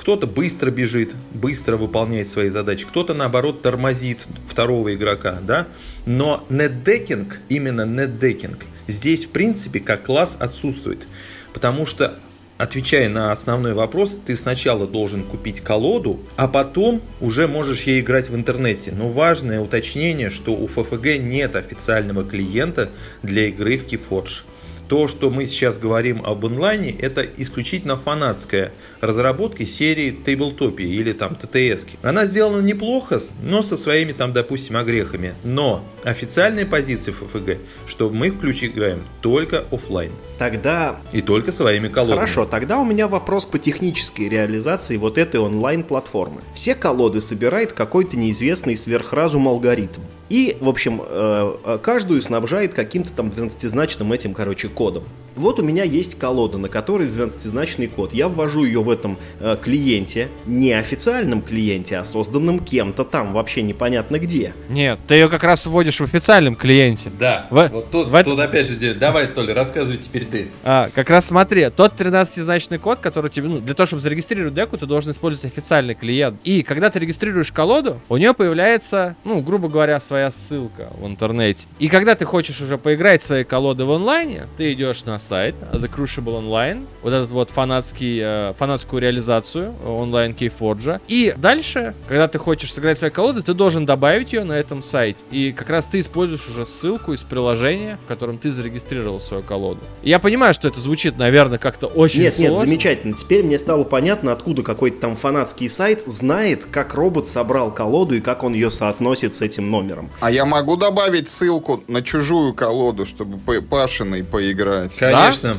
Кто-то 0.08 0.26
быстро 0.26 0.70
бежит, 0.70 1.14
быстро 1.34 1.76
выполняет 1.76 2.28
свои 2.28 2.48
задачи, 2.48 2.86
кто-то 2.86 3.12
наоборот 3.12 3.60
тормозит 3.60 4.20
второго 4.48 4.94
игрока, 4.94 5.38
да. 5.42 5.66
Но 6.06 6.46
нетдекинг, 6.48 7.40
именно 7.50 7.84
нетдекинг, 7.84 8.64
здесь 8.86 9.26
в 9.26 9.28
принципе 9.28 9.80
как 9.80 10.04
класс 10.04 10.34
отсутствует, 10.40 11.06
потому 11.52 11.84
что 11.84 12.14
Отвечая 12.56 13.08
на 13.08 13.30
основной 13.30 13.72
вопрос, 13.72 14.16
ты 14.26 14.34
сначала 14.34 14.88
должен 14.88 15.22
купить 15.22 15.60
колоду, 15.60 16.18
а 16.34 16.48
потом 16.48 17.00
уже 17.20 17.46
можешь 17.46 17.82
ей 17.84 18.00
играть 18.00 18.30
в 18.30 18.34
интернете. 18.34 18.90
Но 18.90 19.08
важное 19.10 19.60
уточнение, 19.60 20.28
что 20.28 20.56
у 20.56 20.66
ФФГ 20.66 21.20
нет 21.20 21.54
официального 21.54 22.24
клиента 22.24 22.90
для 23.22 23.46
игры 23.46 23.78
в 23.78 23.86
Keyforge. 23.86 24.42
То, 24.88 25.06
что 25.06 25.28
мы 25.30 25.46
сейчас 25.46 25.76
говорим 25.76 26.22
об 26.24 26.46
онлайне, 26.46 26.90
это 26.90 27.22
исключительно 27.36 27.96
фанатская 27.96 28.72
разработка 29.00 29.66
серии 29.66 30.16
Tabletopia 30.24 30.86
или 30.86 31.12
там 31.12 31.36
ТТС. 31.36 31.84
Она 32.02 32.24
сделана 32.24 32.62
неплохо, 32.62 33.20
но 33.42 33.62
со 33.62 33.76
своими 33.76 34.12
там, 34.12 34.32
допустим, 34.32 34.78
огрехами. 34.78 35.34
Но 35.44 35.84
официальная 36.04 36.64
позиция 36.64 37.12
ФФГ, 37.12 37.58
что 37.86 38.08
мы 38.08 38.30
в 38.30 38.38
ключ 38.38 38.64
играем 38.64 39.04
только 39.20 39.64
офлайн 39.70 40.12
Тогда 40.38 41.00
и 41.12 41.20
только 41.20 41.52
своими 41.52 41.88
колодами. 41.88 42.16
Хорошо, 42.16 42.46
тогда 42.46 42.78
у 42.78 42.84
меня 42.84 43.08
вопрос 43.08 43.44
по 43.44 43.58
технической 43.58 44.28
реализации 44.28 44.96
вот 44.96 45.18
этой 45.18 45.40
онлайн-платформы. 45.40 46.40
Все 46.54 46.74
колоды 46.74 47.20
собирает 47.20 47.72
какой-то 47.72 48.16
неизвестный 48.16 48.76
сверхразум 48.76 49.48
алгоритм. 49.48 50.00
И, 50.28 50.56
в 50.60 50.68
общем, 50.68 51.02
э, 51.04 51.56
э, 51.64 51.78
каждую 51.82 52.22
снабжает 52.22 52.74
каким-то 52.74 53.12
там 53.12 53.28
12-значным 53.30 54.12
этим, 54.12 54.34
короче, 54.34 54.68
кодом. 54.78 55.02
Вот 55.34 55.60
у 55.60 55.62
меня 55.62 55.84
есть 55.84 56.18
колода, 56.18 56.58
на 56.58 56.68
которой 56.68 57.06
12-значный 57.06 57.86
код. 57.86 58.12
Я 58.12 58.26
ввожу 58.28 58.64
ее 58.64 58.82
в 58.82 58.90
этом 58.90 59.16
э, 59.38 59.56
клиенте, 59.62 60.26
не 60.46 60.72
официальном 60.72 61.42
клиенте, 61.42 61.96
а 61.98 62.02
созданном 62.04 62.58
кем-то 62.58 63.04
там, 63.04 63.32
вообще 63.32 63.62
непонятно 63.62 64.18
где. 64.18 64.52
Нет, 64.68 64.98
ты 65.06 65.14
ее 65.14 65.28
как 65.28 65.44
раз 65.44 65.64
вводишь 65.66 66.00
в 66.00 66.02
официальном 66.02 66.56
клиенте. 66.56 67.12
Да, 67.20 67.46
В- 67.50 67.68
вот 67.68 67.90
тут, 67.92 68.08
в 68.08 68.14
этом- 68.16 68.32
тут 68.32 68.40
опять 68.40 68.66
же, 68.66 68.94
давай, 68.94 69.28
Толя, 69.28 69.54
рассказывай 69.54 69.98
теперь 69.98 70.24
ты. 70.24 70.48
А, 70.64 70.88
как 70.92 71.08
раз 71.08 71.26
смотри, 71.26 71.68
тот 71.70 71.92
13-значный 71.94 72.78
код, 72.78 72.98
который 72.98 73.30
тебе, 73.30 73.46
ну, 73.46 73.60
для 73.60 73.74
того, 73.74 73.86
чтобы 73.86 74.02
зарегистрировать 74.02 74.54
деку, 74.54 74.76
ты 74.76 74.86
должен 74.86 75.12
использовать 75.12 75.52
официальный 75.52 75.94
клиент. 75.94 76.40
И 76.42 76.64
когда 76.64 76.90
ты 76.90 76.98
регистрируешь 76.98 77.52
колоду, 77.52 78.00
у 78.08 78.16
нее 78.16 78.34
появляется, 78.34 79.14
ну, 79.22 79.40
грубо 79.40 79.68
говоря, 79.68 80.00
своя 80.00 80.32
ссылка 80.32 80.90
в 80.98 81.06
интернете. 81.06 81.68
И 81.78 81.86
когда 81.86 82.16
ты 82.16 82.24
хочешь 82.24 82.60
уже 82.60 82.76
поиграть 82.76 83.22
в 83.22 83.24
свои 83.24 83.44
колоды 83.44 83.84
в 83.84 83.92
онлайне, 83.92 84.46
ты 84.56 84.67
идешь 84.72 85.04
на 85.04 85.18
сайт 85.18 85.54
The 85.72 85.90
Crucible 85.94 86.40
Online, 86.40 86.86
вот 87.02 87.12
этот 87.12 87.30
вот 87.30 87.50
фанатский, 87.50 88.20
э, 88.22 88.52
фанатскую 88.58 89.00
реализацию 89.00 89.74
э, 89.82 89.88
онлайн 89.88 90.32
Keyforge. 90.32 91.00
И 91.08 91.34
дальше, 91.36 91.94
когда 92.06 92.28
ты 92.28 92.38
хочешь 92.38 92.72
сыграть 92.72 92.98
свои 92.98 93.10
колоды, 93.10 93.42
ты 93.42 93.54
должен 93.54 93.86
добавить 93.86 94.32
ее 94.32 94.44
на 94.44 94.52
этом 94.52 94.82
сайте. 94.82 95.24
И 95.30 95.52
как 95.52 95.70
раз 95.70 95.86
ты 95.86 96.00
используешь 96.00 96.48
уже 96.48 96.64
ссылку 96.64 97.12
из 97.12 97.22
приложения, 97.22 97.98
в 98.04 98.06
котором 98.06 98.38
ты 98.38 98.52
зарегистрировал 98.52 99.20
свою 99.20 99.42
колоду. 99.42 99.80
И 100.02 100.10
я 100.10 100.18
понимаю, 100.18 100.54
что 100.54 100.68
это 100.68 100.80
звучит, 100.80 101.18
наверное, 101.18 101.58
как-то 101.58 101.86
очень 101.86 102.20
Нет, 102.20 102.38
нет, 102.38 102.48
сложно. 102.50 102.66
замечательно. 102.66 103.16
Теперь 103.16 103.42
мне 103.42 103.58
стало 103.58 103.84
понятно, 103.84 104.32
откуда 104.32 104.62
какой-то 104.62 105.00
там 105.00 105.16
фанатский 105.16 105.68
сайт 105.68 106.02
знает, 106.06 106.66
как 106.66 106.94
робот 106.94 107.28
собрал 107.28 107.72
колоду 107.72 108.16
и 108.16 108.20
как 108.20 108.42
он 108.42 108.54
ее 108.54 108.70
соотносит 108.70 109.34
с 109.34 109.42
этим 109.42 109.70
номером. 109.70 110.10
А 110.20 110.30
я 110.30 110.44
могу 110.44 110.76
добавить 110.76 111.28
ссылку 111.28 111.82
на 111.88 112.02
чужую 112.02 112.54
колоду, 112.54 113.06
чтобы 113.06 113.38
Пашиной 113.38 114.24
поиграть? 114.24 114.57
Конечно. 114.98 115.58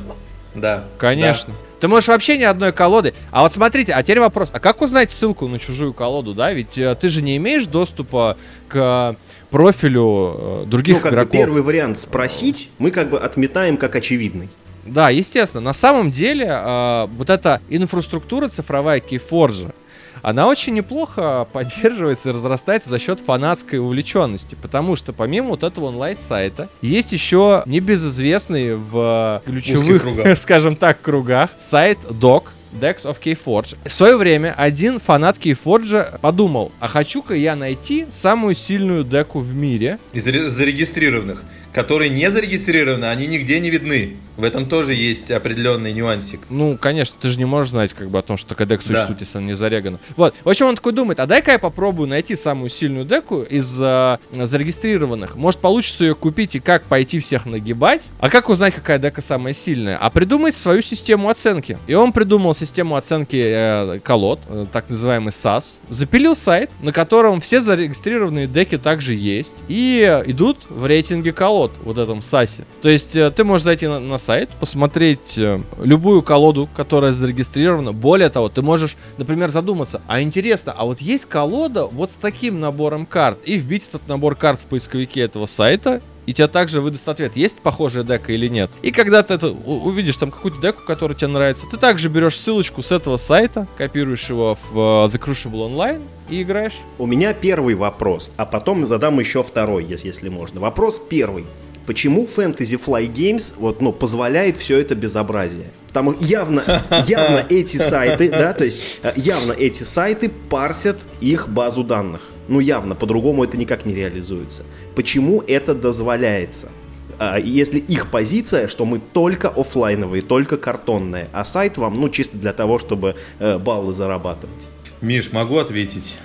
Да. 0.55 0.85
Конечно. 0.97 1.53
Ты 1.79 1.87
можешь 1.87 2.09
вообще 2.09 2.37
ни 2.37 2.43
одной 2.43 2.73
колоды. 2.73 3.13
А 3.31 3.41
вот 3.43 3.53
смотрите, 3.53 3.93
а 3.93 4.03
теперь 4.03 4.19
вопрос. 4.19 4.49
А 4.51 4.59
как 4.59 4.81
узнать 4.81 5.11
ссылку 5.11 5.47
на 5.47 5.59
чужую 5.59 5.93
колоду, 5.93 6.33
да? 6.33 6.51
Ведь 6.51 6.77
э, 6.77 6.93
ты 6.95 7.07
же 7.07 7.21
не 7.21 7.37
имеешь 7.37 7.67
доступа 7.67 8.37
к 8.67 9.15
профилю 9.49 10.35
э, 10.37 10.65
других 10.65 10.97
ну, 10.97 11.01
как 11.01 11.13
игроков. 11.13 11.31
бы 11.31 11.37
первый 11.37 11.61
вариант 11.61 11.97
спросить, 11.97 12.69
мы 12.79 12.91
как 12.91 13.09
бы 13.09 13.17
отметаем 13.17 13.77
как 13.77 13.95
очевидный. 13.95 14.49
Да, 14.85 15.09
естественно. 15.09 15.61
На 15.61 15.73
самом 15.73 16.11
деле, 16.11 16.47
э, 16.49 17.07
вот 17.11 17.29
эта 17.29 17.61
инфраструктура 17.69 18.49
цифровая 18.49 18.99
Keyforge, 18.99 19.73
она 20.21 20.47
очень 20.47 20.73
неплохо 20.73 21.47
поддерживается 21.51 22.29
и 22.29 22.31
разрастается 22.33 22.89
за 22.89 22.99
счет 22.99 23.19
фанатской 23.19 23.79
увлеченности, 23.79 24.55
потому 24.61 24.95
что 24.95 25.13
помимо 25.13 25.49
вот 25.49 25.63
этого 25.63 25.85
онлайн-сайта 25.85 26.69
есть 26.81 27.11
еще 27.11 27.63
небезызвестный 27.65 28.75
в 28.75 29.41
ключевых, 29.45 30.03
скажем 30.37 30.75
так, 30.75 31.01
кругах 31.01 31.51
сайт 31.57 31.99
Doc, 32.09 32.45
Dex 32.71 33.05
of 33.05 33.17
Keyforge. 33.23 33.77
В 33.83 33.91
свое 33.91 34.15
время 34.15 34.53
один 34.55 34.99
фанат 34.99 35.37
Keyforge 35.37 36.19
подумал, 36.19 36.71
а 36.79 36.87
хочу-ка 36.87 37.33
я 37.33 37.55
найти 37.55 38.05
самую 38.09 38.55
сильную 38.55 39.03
деку 39.03 39.39
в 39.39 39.53
мире. 39.53 39.99
Из 40.13 40.23
зарегистрированных 40.23 41.43
которые 41.73 42.09
не 42.09 42.29
зарегистрированы, 42.31 43.05
они 43.05 43.27
нигде 43.27 43.59
не 43.59 43.69
видны. 43.69 44.17
В 44.39 44.43
этом 44.43 44.67
тоже 44.67 44.93
есть 44.93 45.29
определенный 45.31 45.91
нюансик. 45.91 46.39
Ну, 46.49 46.77
конечно, 46.77 47.17
ты 47.19 47.29
же 47.29 47.37
не 47.37 47.45
можешь 47.45 47.71
знать 47.71 47.93
как 47.93 48.09
бы 48.09 48.19
о 48.19 48.21
том, 48.21 48.37
что 48.37 48.49
такая 48.49 48.67
дека 48.67 48.81
существует, 48.81 49.19
да. 49.19 49.25
если 49.25 49.37
она 49.37 49.47
не 49.47 49.53
зарегана. 49.53 49.99
Вот. 50.15 50.33
В 50.43 50.49
общем, 50.49 50.67
он 50.67 50.75
такой 50.75 50.93
думает, 50.93 51.19
а 51.19 51.25
дай-ка 51.25 51.51
я 51.51 51.59
попробую 51.59 52.07
найти 52.07 52.35
самую 52.35 52.69
сильную 52.69 53.05
деку 53.05 53.41
из 53.41 53.79
э, 53.81 54.17
зарегистрированных. 54.31 55.35
Может, 55.35 55.59
получится 55.59 56.05
ее 56.05 56.15
купить 56.15 56.55
и 56.55 56.59
как 56.59 56.83
пойти 56.83 57.19
всех 57.19 57.45
нагибать. 57.45 58.03
А 58.19 58.29
как 58.29 58.49
узнать, 58.49 58.73
какая 58.73 58.97
дека 58.97 59.21
самая 59.21 59.53
сильная? 59.53 59.97
А 59.97 60.09
придумать 60.09 60.55
свою 60.55 60.81
систему 60.81 61.29
оценки. 61.29 61.77
И 61.87 61.93
он 61.93 62.13
придумал 62.13 62.55
систему 62.55 62.95
оценки 62.95 63.41
э, 63.43 63.99
колод, 63.99 64.39
э, 64.47 64.65
так 64.71 64.89
называемый 64.89 65.31
SAS. 65.31 65.79
Запилил 65.89 66.35
сайт, 66.35 66.71
на 66.81 66.93
котором 66.93 67.41
все 67.41 67.59
зарегистрированные 67.61 68.47
деки 68.47 68.77
также 68.77 69.13
есть. 69.13 69.57
И 69.67 70.23
идут 70.25 70.59
в 70.69 70.85
рейтинге 70.85 71.33
колод 71.33 71.49
колод 71.49 71.71
вот 71.83 71.97
этом 71.97 72.21
САСе. 72.21 72.65
То 72.81 72.89
есть 72.89 73.15
э, 73.15 73.31
ты 73.31 73.43
можешь 73.43 73.65
зайти 73.65 73.87
на, 73.87 73.99
на 73.99 74.17
сайт, 74.29 74.49
посмотреть 74.59 75.39
э, 75.39 75.59
любую 75.81 76.21
колоду, 76.21 76.69
которая 76.75 77.13
зарегистрирована. 77.13 77.93
Более 77.93 78.29
того, 78.29 78.47
ты 78.47 78.61
можешь, 78.61 78.95
например, 79.17 79.49
задуматься, 79.49 80.03
а 80.05 80.21
интересно, 80.21 80.71
а 80.77 80.85
вот 80.85 81.01
есть 81.01 81.25
колода 81.25 81.87
вот 81.87 82.11
с 82.11 82.13
таким 82.13 82.59
набором 82.59 83.07
карт, 83.07 83.39
и 83.45 83.57
вбить 83.57 83.87
этот 83.89 84.07
набор 84.07 84.35
карт 84.35 84.59
в 84.59 84.65
поисковике 84.65 85.21
этого 85.21 85.47
сайта, 85.47 85.99
и 86.27 86.33
тебе 86.35 86.47
также 86.47 86.79
выдаст 86.79 87.09
ответ, 87.09 87.35
есть 87.35 87.59
похожая 87.61 88.03
дека 88.03 88.31
или 88.31 88.47
нет. 88.47 88.69
И 88.83 88.91
когда 88.91 89.23
ты 89.23 89.33
это, 89.33 89.49
увидишь 89.49 90.17
там 90.17 90.29
какую-то 90.29 90.61
деку, 90.61 90.83
которая 90.85 91.17
тебе 91.17 91.29
нравится, 91.29 91.65
ты 91.65 91.77
также 91.77 92.07
берешь 92.07 92.37
ссылочку 92.37 92.83
с 92.83 92.91
этого 92.91 93.17
сайта, 93.17 93.67
копируешь 93.79 94.29
его 94.29 94.55
в 94.71 94.77
uh, 94.77 95.09
The 95.09 95.19
Crucible 95.19 95.67
Online 95.67 96.03
и 96.29 96.43
играешь. 96.43 96.77
У 96.99 97.07
меня 97.07 97.33
первый 97.33 97.73
вопрос, 97.73 98.29
а 98.37 98.45
потом 98.45 98.85
задам 98.85 99.19
еще 99.19 99.41
второй, 99.41 99.85
если 99.85 100.29
можно. 100.29 100.61
Вопрос 100.61 101.01
первый. 101.09 101.45
Почему 101.89 102.27
Fantasy 102.27 102.79
Fly 102.79 103.11
Games 103.11 103.53
вот, 103.57 103.81
ну, 103.81 103.91
позволяет 103.91 104.57
все 104.57 104.77
это 104.77 104.93
безобразие? 104.93 105.71
Потому 105.87 106.13
явно, 106.19 106.83
явно 107.07 107.43
эти 107.49 107.77
сайты, 107.77 108.29
да, 108.29 108.53
то 108.53 108.63
есть 108.63 108.83
э, 109.01 109.13
явно 109.15 109.53
эти 109.53 109.81
сайты 109.81 110.29
парсят 110.29 110.99
их 111.19 111.49
базу 111.49 111.83
данных. 111.83 112.29
Ну 112.47 112.59
явно, 112.59 112.93
по-другому 112.93 113.43
это 113.43 113.57
никак 113.57 113.87
не 113.87 113.95
реализуется. 113.95 114.65
Почему 114.93 115.41
это 115.47 115.73
дозволяется? 115.73 116.69
А, 117.17 117.39
если 117.39 117.79
их 117.79 118.11
позиция, 118.11 118.67
что 118.67 118.85
мы 118.85 118.99
только 118.99 119.47
офлайновые, 119.47 120.21
только 120.21 120.57
картонные, 120.57 121.27
а 121.33 121.43
сайт 121.43 121.79
вам, 121.79 121.99
ну, 121.99 122.09
чисто 122.09 122.37
для 122.37 122.53
того, 122.53 122.77
чтобы 122.77 123.15
э, 123.39 123.57
баллы 123.57 123.95
зарабатывать. 123.95 124.67
Миш, 125.01 125.31
могу 125.31 125.57
ответить, 125.57 126.19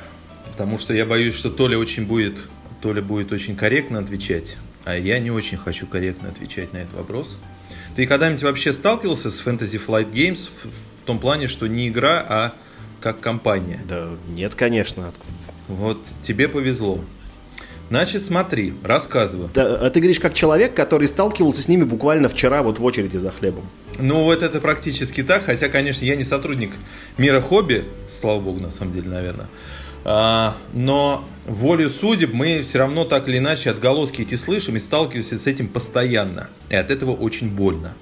потому 0.51 0.77
что 0.79 0.93
я 0.93 1.07
боюсь, 1.07 1.35
что 1.35 1.49
Толя 1.49 1.79
очень 1.79 2.05
будет, 2.05 2.37
Толя 2.83 3.01
будет 3.01 3.33
очень 3.33 3.57
корректно 3.57 4.01
отвечать, 4.01 4.59
а 4.85 4.97
я 4.97 5.19
не 5.19 5.31
очень 5.31 5.59
хочу 5.59 5.87
корректно 5.87 6.29
отвечать 6.29 6.73
на 6.73 6.79
этот 6.79 6.95
вопрос. 6.95 7.37
Ты 7.97 8.07
когда-нибудь 8.07 8.43
вообще 8.43 8.73
сталкивался 8.73 9.31
с 9.31 9.41
Fantasy 9.41 9.81
Flight 9.85 10.13
Games 10.13 10.49
в, 10.49 11.03
в 11.03 11.07
том 11.07 11.19
плане, 11.19 11.49
что 11.49 11.67
не 11.67 11.89
игра, 11.89 12.25
а 12.29 12.55
как 13.01 13.21
компания? 13.21 13.81
Да 13.89 14.11
нет, 14.29 14.55
конечно. 14.55 15.13
Вот, 15.69 15.99
тебе 16.23 16.49
повезло. 16.49 17.01
Значит, 17.91 18.25
смотри, 18.25 18.75
рассказываю. 18.83 19.51
Да, 19.55 19.77
а 19.77 19.91
ты 19.91 20.01
говоришь 20.01 20.19
как 20.19 20.35
человек, 20.35 20.75
который 20.75 21.07
сталкивался 21.07 21.63
с 21.63 21.69
ними 21.69 21.85
буквально 21.85 22.29
вчера 22.29 22.63
вот 22.63 22.79
в 22.79 22.85
очереди 22.85 23.19
за 23.19 23.31
хлебом. 23.31 23.69
Ну, 23.99 24.25
вот 24.25 24.43
это 24.43 24.61
практически 24.61 25.23
так, 25.23 25.45
хотя, 25.45 25.69
конечно, 25.69 26.05
я 26.05 26.17
не 26.17 26.25
сотрудник 26.25 26.73
мира 27.19 27.41
хобби, 27.41 27.85
слава 28.21 28.41
богу, 28.41 28.61
на 28.61 28.71
самом 28.71 28.95
деле, 28.95 29.11
наверное. 29.11 29.49
А, 30.05 30.57
но 30.75 31.27
волю 31.47 31.89
судеб 31.89 32.33
мы 32.33 32.61
все 32.63 32.79
равно 32.79 33.05
так 33.05 33.29
или 33.29 33.39
иначе 33.39 33.71
отголоски 33.71 34.23
эти 34.23 34.35
слышим 34.35 34.77
и 34.77 34.79
сталкиваемся 34.79 35.39
с 35.39 35.47
этим 35.47 35.69
постоянно. 35.69 36.49
И 36.69 36.75
от 36.75 36.91
этого 36.91 37.13
очень 37.13 37.51
больно. 37.51 37.95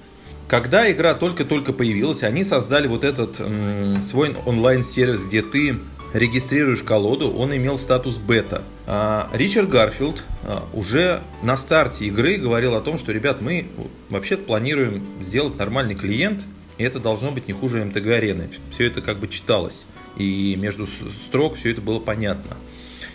Когда 0.47 0.91
игра 0.91 1.13
только-только 1.13 1.71
появилась, 1.73 2.21
они 2.21 2.43
создали 2.43 2.87
вот 2.87 3.03
этот 3.03 3.39
м, 3.39 4.01
свой 4.01 4.35
онлайн-сервис, 4.45 5.23
где 5.23 5.41
ты 5.41 5.79
регистрируешь 6.13 6.83
колоду, 6.83 7.31
он 7.31 7.55
имел 7.55 7.79
статус 7.79 8.17
бета. 8.17 8.63
А 8.85 9.29
Ричард 9.33 9.69
Гарфилд 9.69 10.23
а, 10.43 10.67
уже 10.73 11.21
на 11.41 11.57
старте 11.57 12.05
игры 12.05 12.35
говорил 12.37 12.75
о 12.75 12.81
том, 12.81 12.97
что, 12.97 13.11
ребят, 13.11 13.41
мы 13.41 13.67
вообще-то 14.09 14.43
планируем 14.43 15.03
сделать 15.21 15.57
нормальный 15.57 15.95
клиент, 15.95 16.45
и 16.77 16.83
это 16.83 16.99
должно 16.99 17.31
быть 17.31 17.47
не 17.47 17.53
хуже 17.53 17.83
МТГ-арены. 17.83 18.49
Все 18.69 18.85
это 18.85 19.01
как 19.01 19.17
бы 19.17 19.27
читалось, 19.27 19.85
и 20.17 20.55
между 20.57 20.87
строк 21.27 21.55
все 21.55 21.71
это 21.71 21.81
было 21.81 21.99
понятно. 21.99 22.57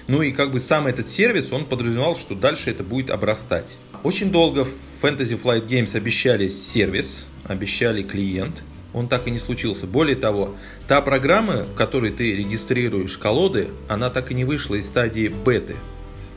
Ну 0.06 0.22
и 0.22 0.32
как 0.32 0.52
бы 0.52 0.60
сам 0.60 0.86
этот 0.86 1.08
сервис, 1.08 1.52
он 1.52 1.66
подразумевал, 1.66 2.16
что 2.16 2.34
дальше 2.34 2.70
это 2.70 2.82
будет 2.82 3.10
обрастать. 3.10 3.76
Очень 4.02 4.30
долго 4.32 4.66
Fantasy 5.02 5.40
Flight 5.40 5.66
Games 5.66 5.94
обещали 5.94 6.48
сервис, 6.48 7.26
обещали 7.44 8.02
клиент, 8.02 8.62
он 8.94 9.08
так 9.08 9.26
и 9.26 9.30
не 9.30 9.38
случился. 9.38 9.86
Более 9.86 10.16
того, 10.16 10.54
та 10.86 11.00
программа, 11.02 11.64
в 11.64 11.74
которой 11.74 12.10
ты 12.10 12.34
регистрируешь 12.34 13.18
колоды, 13.18 13.68
она 13.86 14.10
так 14.10 14.30
и 14.30 14.34
не 14.34 14.44
вышла 14.44 14.76
из 14.76 14.86
стадии 14.86 15.28
беты. 15.28 15.76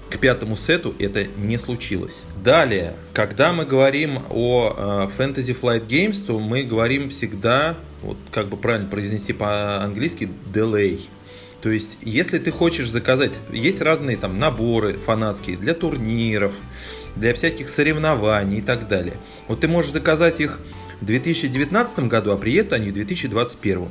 К 0.10 0.18
пятому 0.18 0.58
сету 0.58 0.94
это 1.00 1.24
не 1.24 1.58
случилось. 1.58 2.24
Далее, 2.44 2.96
когда 3.14 3.54
мы 3.54 3.66
говорим 3.66 4.20
о 4.30 5.08
э, 5.08 5.18
Fantasy 5.18 5.58
Flight 5.60 5.88
Games, 5.88 6.22
то 6.26 6.38
мы 6.38 6.64
говорим 6.64 7.10
всегда, 7.10 7.78
вот 8.02 8.18
как 8.32 8.50
бы 8.50 8.58
правильно 8.58 8.90
произнести 8.90 9.34
по-английски, 9.34 10.30
delay. 10.54 11.02
То 11.62 11.70
есть, 11.70 11.98
если 12.02 12.40
ты 12.40 12.52
хочешь 12.52 12.90
заказать, 12.90 13.40
есть 13.52 13.82
разные 13.82 14.18
там 14.18 14.40
наборы 14.40 14.96
фанатские 14.96 15.58
для 15.58 15.74
турниров, 15.74 16.54
для 17.16 17.34
всяких 17.34 17.70
соревнований 17.70 18.60
и 18.60 18.62
так 18.62 18.88
далее. 18.88 19.16
Вот 19.48 19.60
ты 19.60 19.68
можешь 19.68 19.92
заказать 19.92 20.40
их 20.42 20.60
в 21.02 21.06
2019 21.06 22.00
году, 22.08 22.32
а 22.32 22.38
приедут 22.38 22.74
они 22.74 22.90
в 22.90 22.94
2021. 22.94 23.90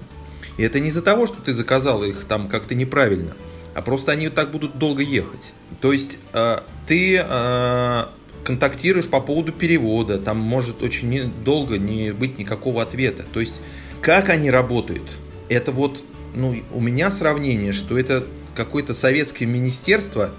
И 0.57 0.62
это 0.62 0.81
не 0.81 0.88
из-за 0.88 1.03
того, 1.03 1.27
что 1.27 1.40
ты 1.40 1.55
заказал 1.55 2.03
их 2.03 2.25
там 2.25 2.49
как-то 2.49 2.75
неправильно, 2.75 3.35
а 3.75 3.83
просто 3.83 4.12
они 4.12 4.29
так 4.29 4.51
будут 4.51 4.79
долго 4.79 5.03
ехать. 5.03 5.55
То 5.81 5.92
есть 5.92 6.18
э, 6.33 6.59
ты 6.87 7.23
э, 7.23 8.05
контактируешь 8.44 9.09
по 9.09 9.20
поводу 9.20 9.53
перевода, 9.53 10.18
там 10.18 10.38
может 10.38 10.83
очень 10.83 11.33
долго 11.44 11.79
не 11.79 12.12
быть 12.12 12.38
никакого 12.38 12.83
ответа. 12.83 13.25
То 13.33 13.40
есть 13.40 13.61
как 14.03 14.29
они 14.29 14.51
работают, 14.51 15.11
это 15.49 15.73
вот, 15.73 16.03
ну, 16.35 16.57
у 16.73 16.81
меня 16.81 17.11
сравнение, 17.11 17.73
что 17.73 17.99
это 17.99 18.27
какое-то 18.55 18.95
советское 18.95 19.47
министерство, 19.47 20.31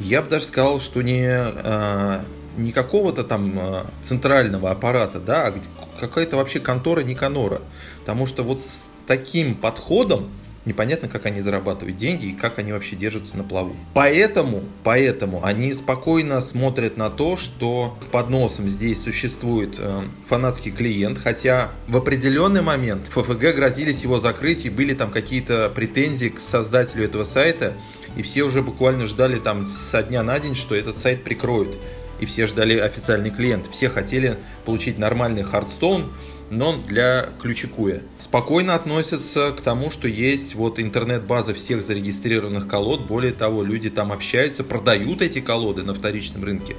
я 0.00 0.22
бы 0.22 0.30
даже 0.30 0.46
сказал, 0.46 0.80
что 0.80 1.02
не, 1.02 1.28
э, 1.28 2.22
не 2.56 2.72
какого-то 2.72 3.24
там 3.24 3.86
центрального 4.02 4.70
аппарата, 4.70 5.20
да, 5.20 5.48
а 5.48 5.54
какая-то 6.00 6.36
вообще 6.36 6.60
контора 6.60 7.00
Никанора. 7.00 7.60
Потому 8.00 8.26
что 8.26 8.42
вот 8.42 8.62
с 8.62 8.82
таким 9.06 9.54
подходом 9.54 10.30
непонятно, 10.70 11.08
как 11.08 11.26
они 11.26 11.40
зарабатывают 11.40 11.96
деньги 11.96 12.26
и 12.26 12.32
как 12.32 12.58
они 12.58 12.72
вообще 12.72 12.96
держатся 12.96 13.36
на 13.36 13.44
плаву. 13.44 13.74
Поэтому, 13.92 14.62
поэтому 14.84 15.44
они 15.44 15.72
спокойно 15.74 16.40
смотрят 16.40 16.96
на 16.96 17.10
то, 17.10 17.36
что 17.36 17.98
под 18.12 18.30
носом 18.30 18.68
здесь 18.68 19.02
существует 19.02 19.76
э, 19.78 20.02
фанатский 20.28 20.70
клиент, 20.70 21.18
хотя 21.18 21.72
в 21.88 21.96
определенный 21.96 22.62
момент 22.62 23.08
ФФГ 23.08 23.54
грозились 23.54 24.02
его 24.02 24.20
закрыть 24.20 24.64
и 24.64 24.70
были 24.70 24.94
там 24.94 25.10
какие-то 25.10 25.70
претензии 25.74 26.28
к 26.28 26.38
создателю 26.38 27.04
этого 27.04 27.24
сайта, 27.24 27.74
и 28.16 28.22
все 28.22 28.44
уже 28.44 28.62
буквально 28.62 29.06
ждали 29.06 29.38
там 29.38 29.66
со 29.66 30.02
дня 30.02 30.22
на 30.22 30.38
день, 30.38 30.54
что 30.54 30.74
этот 30.74 30.98
сайт 30.98 31.24
прикроют 31.24 31.76
и 32.20 32.26
все 32.26 32.46
ждали 32.46 32.78
официальный 32.78 33.30
клиент. 33.30 33.66
Все 33.72 33.88
хотели 33.88 34.38
получить 34.64 34.98
нормальный 34.98 35.42
Hearthstone, 35.42 36.12
но 36.50 36.76
для 36.76 37.30
ключикуя. 37.40 38.02
Спокойно 38.18 38.74
относятся 38.74 39.52
к 39.52 39.60
тому, 39.60 39.90
что 39.90 40.08
есть 40.08 40.54
вот 40.54 40.80
интернет-база 40.80 41.54
всех 41.54 41.82
зарегистрированных 41.82 42.66
колод. 42.68 43.06
Более 43.06 43.32
того, 43.32 43.62
люди 43.62 43.88
там 43.88 44.12
общаются, 44.12 44.64
продают 44.64 45.22
эти 45.22 45.40
колоды 45.40 45.84
на 45.84 45.94
вторичном 45.94 46.44
рынке. 46.44 46.76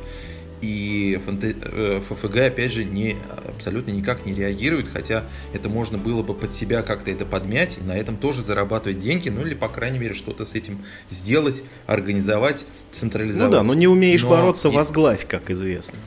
И 0.61 1.19
FFG, 1.25 2.35
э, 2.35 2.47
опять 2.47 2.71
же, 2.71 2.83
не, 2.83 3.15
абсолютно 3.47 3.91
никак 3.91 4.27
не 4.27 4.33
реагирует, 4.33 4.87
хотя 4.89 5.23
это 5.53 5.69
можно 5.69 5.97
было 5.97 6.21
бы 6.21 6.35
под 6.35 6.53
себя 6.53 6.83
как-то 6.83 7.09
это 7.09 7.25
подмять, 7.25 7.79
и 7.79 7.81
на 7.81 7.97
этом 7.97 8.15
тоже 8.15 8.43
зарабатывать 8.43 8.99
деньги, 8.99 9.29
ну 9.29 9.41
или, 9.41 9.55
по 9.55 9.69
крайней 9.69 9.97
мере, 9.97 10.13
что-то 10.13 10.45
с 10.45 10.53
этим 10.53 10.83
сделать, 11.09 11.63
организовать, 11.87 12.65
централизовать. 12.91 13.51
Ну 13.51 13.57
да, 13.57 13.63
но 13.63 13.73
не 13.73 13.87
умеешь 13.87 14.21
но... 14.21 14.29
бороться, 14.29 14.69
возглавь, 14.69 15.25
как 15.27 15.49
известно. 15.49 15.97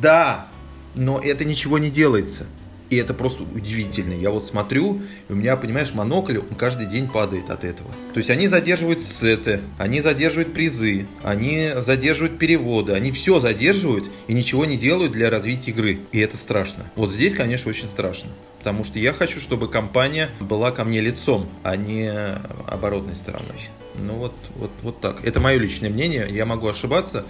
Да, 0.00 0.46
но 0.94 1.18
это 1.18 1.44
ничего 1.44 1.78
не 1.78 1.90
делается. 1.90 2.46
И 2.90 2.96
это 2.96 3.14
просто 3.14 3.42
удивительно. 3.42 4.12
Я 4.12 4.30
вот 4.30 4.46
смотрю, 4.46 5.00
и 5.28 5.32
у 5.32 5.36
меня, 5.36 5.56
понимаешь, 5.56 5.92
монокль, 5.92 6.38
он 6.38 6.54
каждый 6.56 6.86
день 6.86 7.08
падает 7.08 7.50
от 7.50 7.64
этого. 7.64 7.90
То 8.14 8.18
есть 8.18 8.30
они 8.30 8.48
задерживают 8.48 9.02
сеты, 9.02 9.60
они 9.78 10.00
задерживают 10.00 10.54
призы, 10.54 11.06
они 11.22 11.70
задерживают 11.76 12.38
переводы, 12.38 12.92
они 12.92 13.10
все 13.12 13.40
задерживают 13.40 14.08
и 14.28 14.34
ничего 14.34 14.64
не 14.64 14.76
делают 14.76 15.12
для 15.12 15.30
развития 15.30 15.72
игры. 15.72 16.00
И 16.12 16.20
это 16.20 16.36
страшно. 16.36 16.90
Вот 16.94 17.10
здесь, 17.10 17.34
конечно, 17.34 17.70
очень 17.70 17.88
страшно. 17.88 18.30
Потому 18.58 18.84
что 18.84 18.98
я 18.98 19.12
хочу, 19.12 19.40
чтобы 19.40 19.68
компания 19.68 20.28
была 20.40 20.70
ко 20.70 20.84
мне 20.84 21.00
лицом, 21.00 21.48
а 21.62 21.76
не 21.76 22.10
оборотной 22.66 23.14
стороной. 23.14 23.68
Ну 23.98 24.14
вот, 24.14 24.34
вот, 24.56 24.70
вот 24.82 25.00
так. 25.00 25.24
Это 25.24 25.40
мое 25.40 25.58
личное 25.58 25.90
мнение, 25.90 26.26
я 26.30 26.44
могу 26.44 26.66
ошибаться. 26.66 27.24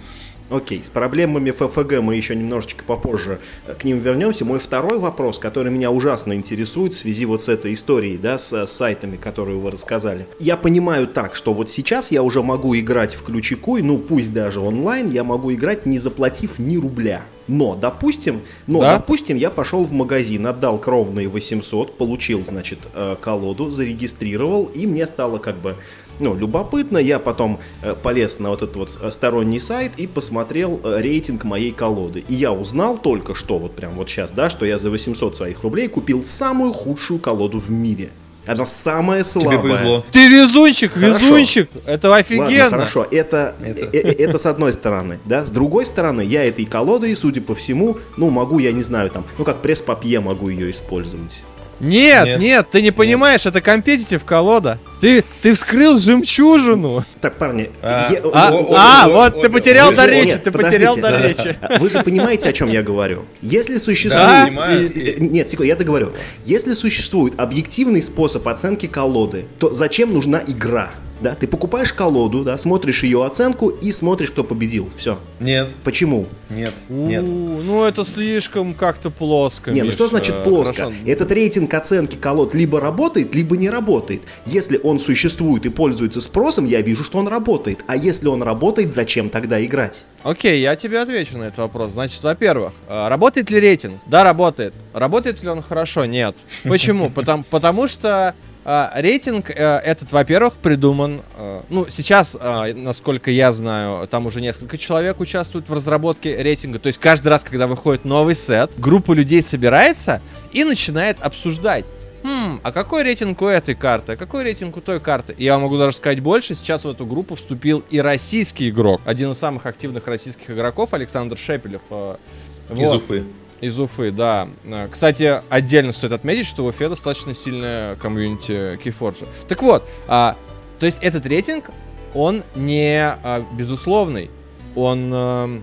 Окей, 0.49 0.81
с 0.81 0.89
проблемами 0.89 1.51
ФФГ 1.51 1.99
мы 2.01 2.15
еще 2.15 2.35
немножечко 2.35 2.85
попозже 2.85 3.39
э, 3.65 3.73
к 3.73 3.83
ним 3.83 3.99
вернемся. 3.99 4.45
Мой 4.45 4.59
второй 4.59 4.97
вопрос, 4.97 5.39
который 5.39 5.71
меня 5.71 5.91
ужасно 5.91 6.33
интересует 6.33 6.93
в 6.93 6.97
связи 6.97 7.25
вот 7.25 7.43
с 7.43 7.49
этой 7.49 7.73
историей, 7.73 8.17
да, 8.17 8.37
с, 8.37 8.53
с 8.53 8.71
сайтами, 8.71 9.17
которые 9.17 9.57
вы 9.57 9.71
рассказали. 9.71 10.25
Я 10.39 10.55
понимаю 10.55 11.07
так, 11.07 11.35
что 11.35 11.53
вот 11.53 11.69
сейчас 11.69 12.11
я 12.11 12.23
уже 12.23 12.43
могу 12.43 12.77
играть 12.77 13.13
в 13.13 13.23
Ключикуй, 13.23 13.81
ну 13.81 13.97
пусть 13.97 14.33
даже 14.33 14.61
онлайн, 14.61 15.09
я 15.09 15.25
могу 15.25 15.53
играть 15.53 15.85
не 15.85 15.99
заплатив 15.99 16.59
ни 16.59 16.77
рубля. 16.77 17.25
Но, 17.47 17.75
допустим, 17.75 18.41
но, 18.67 18.81
да? 18.81 18.97
допустим, 18.97 19.37
я 19.37 19.49
пошел 19.49 19.83
в 19.85 19.93
магазин, 19.93 20.45
отдал 20.47 20.77
кровные 20.79 21.29
800, 21.29 21.97
получил, 21.97 22.45
значит, 22.45 22.79
э, 22.93 23.15
колоду, 23.21 23.69
зарегистрировал, 23.69 24.65
и 24.65 24.85
мне 24.85 25.07
стало 25.07 25.37
как 25.37 25.55
бы 25.55 25.75
ну, 26.19 26.35
любопытно. 26.35 26.97
Я 26.97 27.19
потом 27.19 27.59
э, 27.81 27.95
полез 27.95 28.39
на 28.39 28.49
вот 28.49 28.61
этот 28.61 28.75
вот 28.75 28.97
э, 29.01 29.11
сторонний 29.11 29.59
сайт 29.59 29.93
и 29.97 30.07
посмотрел 30.07 30.79
рейтинг 30.83 31.43
моей 31.43 31.71
колоды. 31.71 32.23
И 32.27 32.33
я 32.33 32.51
узнал 32.51 32.97
только 32.97 33.35
что, 33.35 33.59
вот 33.59 33.75
прям 33.75 33.93
вот 33.93 34.09
сейчас, 34.09 34.31
да, 34.31 34.49
что 34.49 34.65
я 34.65 34.77
за 34.77 34.89
800 34.89 35.37
своих 35.37 35.63
рублей 35.63 35.87
купил 35.87 36.23
самую 36.23 36.73
худшую 36.73 37.19
колоду 37.19 37.59
в 37.59 37.69
мире. 37.69 38.11
Она 38.47 38.65
самая 38.65 39.23
слабая. 39.25 39.57
Тебе 39.59 39.69
повезло. 39.69 40.05
Ты 40.11 40.29
везунчик, 40.29 40.93
хорошо. 40.93 41.19
везунчик. 41.19 41.69
Это 41.85 42.15
офигенно. 42.15 42.63
Ладно, 42.63 42.77
хорошо, 42.77 43.05
это, 43.11 43.55
это... 43.61 44.09
это 44.09 44.37
с 44.37 44.45
одной 44.45 44.71
стороны. 44.73 45.19
Да? 45.25 45.43
С 45.43 45.51
другой 45.51 45.85
стороны, 45.85 46.21
я 46.21 46.45
этой 46.45 46.65
колодой, 46.65 47.13
судя 47.15 47.41
по 47.41 47.53
всему, 47.55 47.97
ну, 48.15 48.29
могу, 48.29 48.59
я 48.59 48.71
не 48.71 48.81
знаю, 48.81 49.09
там, 49.09 49.25
ну, 49.37 49.43
как 49.43 49.61
пресс-папье 49.61 50.21
могу 50.21 50.47
ее 50.49 50.71
использовать. 50.71 51.43
Нет, 51.79 52.25
нет, 52.25 52.39
нет, 52.39 52.67
ты 52.71 52.81
не 52.81 52.91
понимаешь, 52.91 53.45
это 53.45 53.61
компетитив 53.61 54.23
колода. 54.23 54.79
Ты, 54.99 55.23
ты 55.41 55.53
вскрыл 55.53 55.99
жемчужину. 55.99 57.03
Так, 57.21 57.35
парни. 57.35 57.69
А, 57.83 58.11
я, 58.11 58.19
а, 58.33 58.51
о, 58.51 58.75
а 58.75 59.05
о, 59.05 59.09
вот 59.09 59.37
о, 59.37 59.41
ты 59.41 59.49
потерял 59.49 59.93
до 59.93 60.07
речи, 60.07 60.27
нет, 60.29 60.43
ты 60.43 60.51
потерял 60.51 60.95
до 60.95 61.17
речи. 61.27 61.55
Вы 61.79 61.89
же 61.89 62.01
понимаете, 62.01 62.49
о 62.49 62.53
чем 62.53 62.71
я 62.71 62.81
говорю. 62.81 63.25
Если 63.41 63.77
существует... 63.77 64.55
Да? 64.55 65.19
Нет, 65.19 65.49
секунду, 65.49 65.67
я 65.67 65.75
договорю. 65.75 66.13
Если 66.45 66.73
существует 66.73 67.39
объективный 67.39 68.01
способ 68.01 68.47
оценки 68.47 68.87
колоды, 68.87 69.45
то 69.59 69.71
зачем 69.71 70.13
нужна 70.13 70.41
игра? 70.45 70.91
Да, 71.21 71.35
ты 71.35 71.47
покупаешь 71.47 71.93
колоду, 71.93 72.43
да, 72.43 72.57
смотришь 72.57 73.03
ее 73.03 73.25
оценку 73.25 73.69
и 73.69 73.91
смотришь, 73.91 74.31
кто 74.31 74.43
победил. 74.43 74.89
Все. 74.95 75.19
Нет. 75.39 75.69
Почему? 75.83 76.27
Нет. 76.49 76.73
Нет. 76.89 77.23
Ну, 77.23 77.83
это 77.83 78.05
слишком 78.05 78.73
как-то 78.73 79.09
плоско. 79.09 79.71
Нет, 79.71 79.85
ну 79.85 79.91
что 79.91 80.07
значит 80.07 80.43
плоско? 80.43 80.75
Хорошо. 80.75 80.95
Этот 81.05 81.31
рейтинг 81.31 81.73
оценки 81.73 82.15
колод 82.15 82.53
либо 82.53 82.79
работает, 82.79 83.35
либо 83.35 83.57
не 83.57 83.69
работает. 83.69 84.23
Если 84.45 84.79
он 84.83 84.99
существует 84.99 85.65
и 85.65 85.69
пользуется 85.69 86.21
спросом, 86.21 86.65
я 86.65 86.81
вижу, 86.81 87.03
что 87.03 87.17
он 87.17 87.27
работает. 87.27 87.79
А 87.87 87.95
если 87.95 88.27
он 88.27 88.43
работает, 88.43 88.93
зачем 88.93 89.29
тогда 89.29 89.63
играть? 89.63 90.05
Окей, 90.23 90.61
я 90.61 90.75
тебе 90.75 90.99
отвечу 90.99 91.37
на 91.37 91.45
этот 91.45 91.59
вопрос. 91.59 91.93
Значит, 91.93 92.21
во-первых, 92.23 92.73
э, 92.87 93.07
работает 93.07 93.49
ли 93.49 93.59
рейтинг? 93.59 93.95
Да, 94.07 94.23
работает. 94.23 94.73
Работает 94.93 95.41
ли 95.41 95.49
он 95.49 95.61
хорошо? 95.61 96.05
Нет. 96.05 96.35
Почему? 96.63 97.09
Потому, 97.09 97.43
потому 97.49 97.87
что 97.87 98.35
Uh, 98.67 98.89
рейтинг 98.95 99.49
uh, 99.49 99.79
этот, 99.79 100.11
во-первых, 100.11 100.55
придуман. 100.55 101.21
Uh, 101.37 101.63
ну, 101.69 101.87
сейчас, 101.89 102.35
насколько 102.75 103.31
я 103.31 103.53
знаю, 103.53 104.05
там 104.09 104.25
уже 104.25 104.41
несколько 104.41 104.77
человек 104.77 105.21
участвуют 105.21 105.69
в 105.69 105.73
разработке 105.73 106.35
рейтинга. 106.43 106.77
То 106.77 106.87
есть 106.87 106.99
каждый 106.99 107.29
раз, 107.29 107.45
когда 107.45 107.65
выходит 107.65 108.03
новый 108.03 108.35
сет, 108.35 108.71
группа 108.77 109.13
людей 109.13 109.41
собирается 109.41 110.21
и 110.51 110.65
начинает 110.65 111.21
обсуждать. 111.21 111.85
Хм, 112.23 112.59
а 112.61 112.73
какой 112.73 113.03
рейтинг 113.03 113.41
у 113.41 113.45
этой 113.45 113.73
карты? 113.73 114.11
А 114.11 114.15
какой 114.17 114.43
рейтинг 114.43 114.75
у 114.75 114.81
той 114.81 114.99
карты? 114.99 115.33
Я 115.37 115.57
могу 115.59 115.77
даже 115.77 115.95
сказать 115.95 116.19
больше. 116.19 116.53
Сейчас 116.53 116.83
в 116.83 116.89
эту 116.89 117.05
группу 117.05 117.35
вступил 117.35 117.85
и 117.89 118.01
российский 118.01 118.69
игрок. 118.69 118.99
Один 119.05 119.31
из 119.31 119.37
самых 119.37 119.65
активных 119.65 120.05
российских 120.07 120.49
игроков, 120.49 120.93
Александр 120.93 121.37
Шепелев. 121.37 121.83
Из 121.89 122.79
вот. 122.79 122.97
Уфы. 122.97 123.23
Из 123.59 123.79
Уфы, 123.79 124.11
да. 124.11 124.49
Э, 124.65 124.87
кстати, 124.91 125.41
отдельно 125.49 125.91
стоит 125.91 126.11
отметить, 126.11 126.45
что 126.45 126.63
в 126.63 126.67
Уфе 126.67 126.89
достаточно 126.89 127.33
сильная 127.33 127.95
комьюнити 127.95 128.77
Keyforge. 128.83 129.27
Так 129.47 129.63
вот, 129.63 129.83
а, 130.07 130.35
то 130.79 130.85
есть 130.85 130.99
этот 131.01 131.25
рейтинг, 131.25 131.71
он 132.13 132.43
не 132.55 133.01
а, 133.01 133.43
безусловный, 133.53 134.29
он 134.75 135.11
а, 135.11 135.61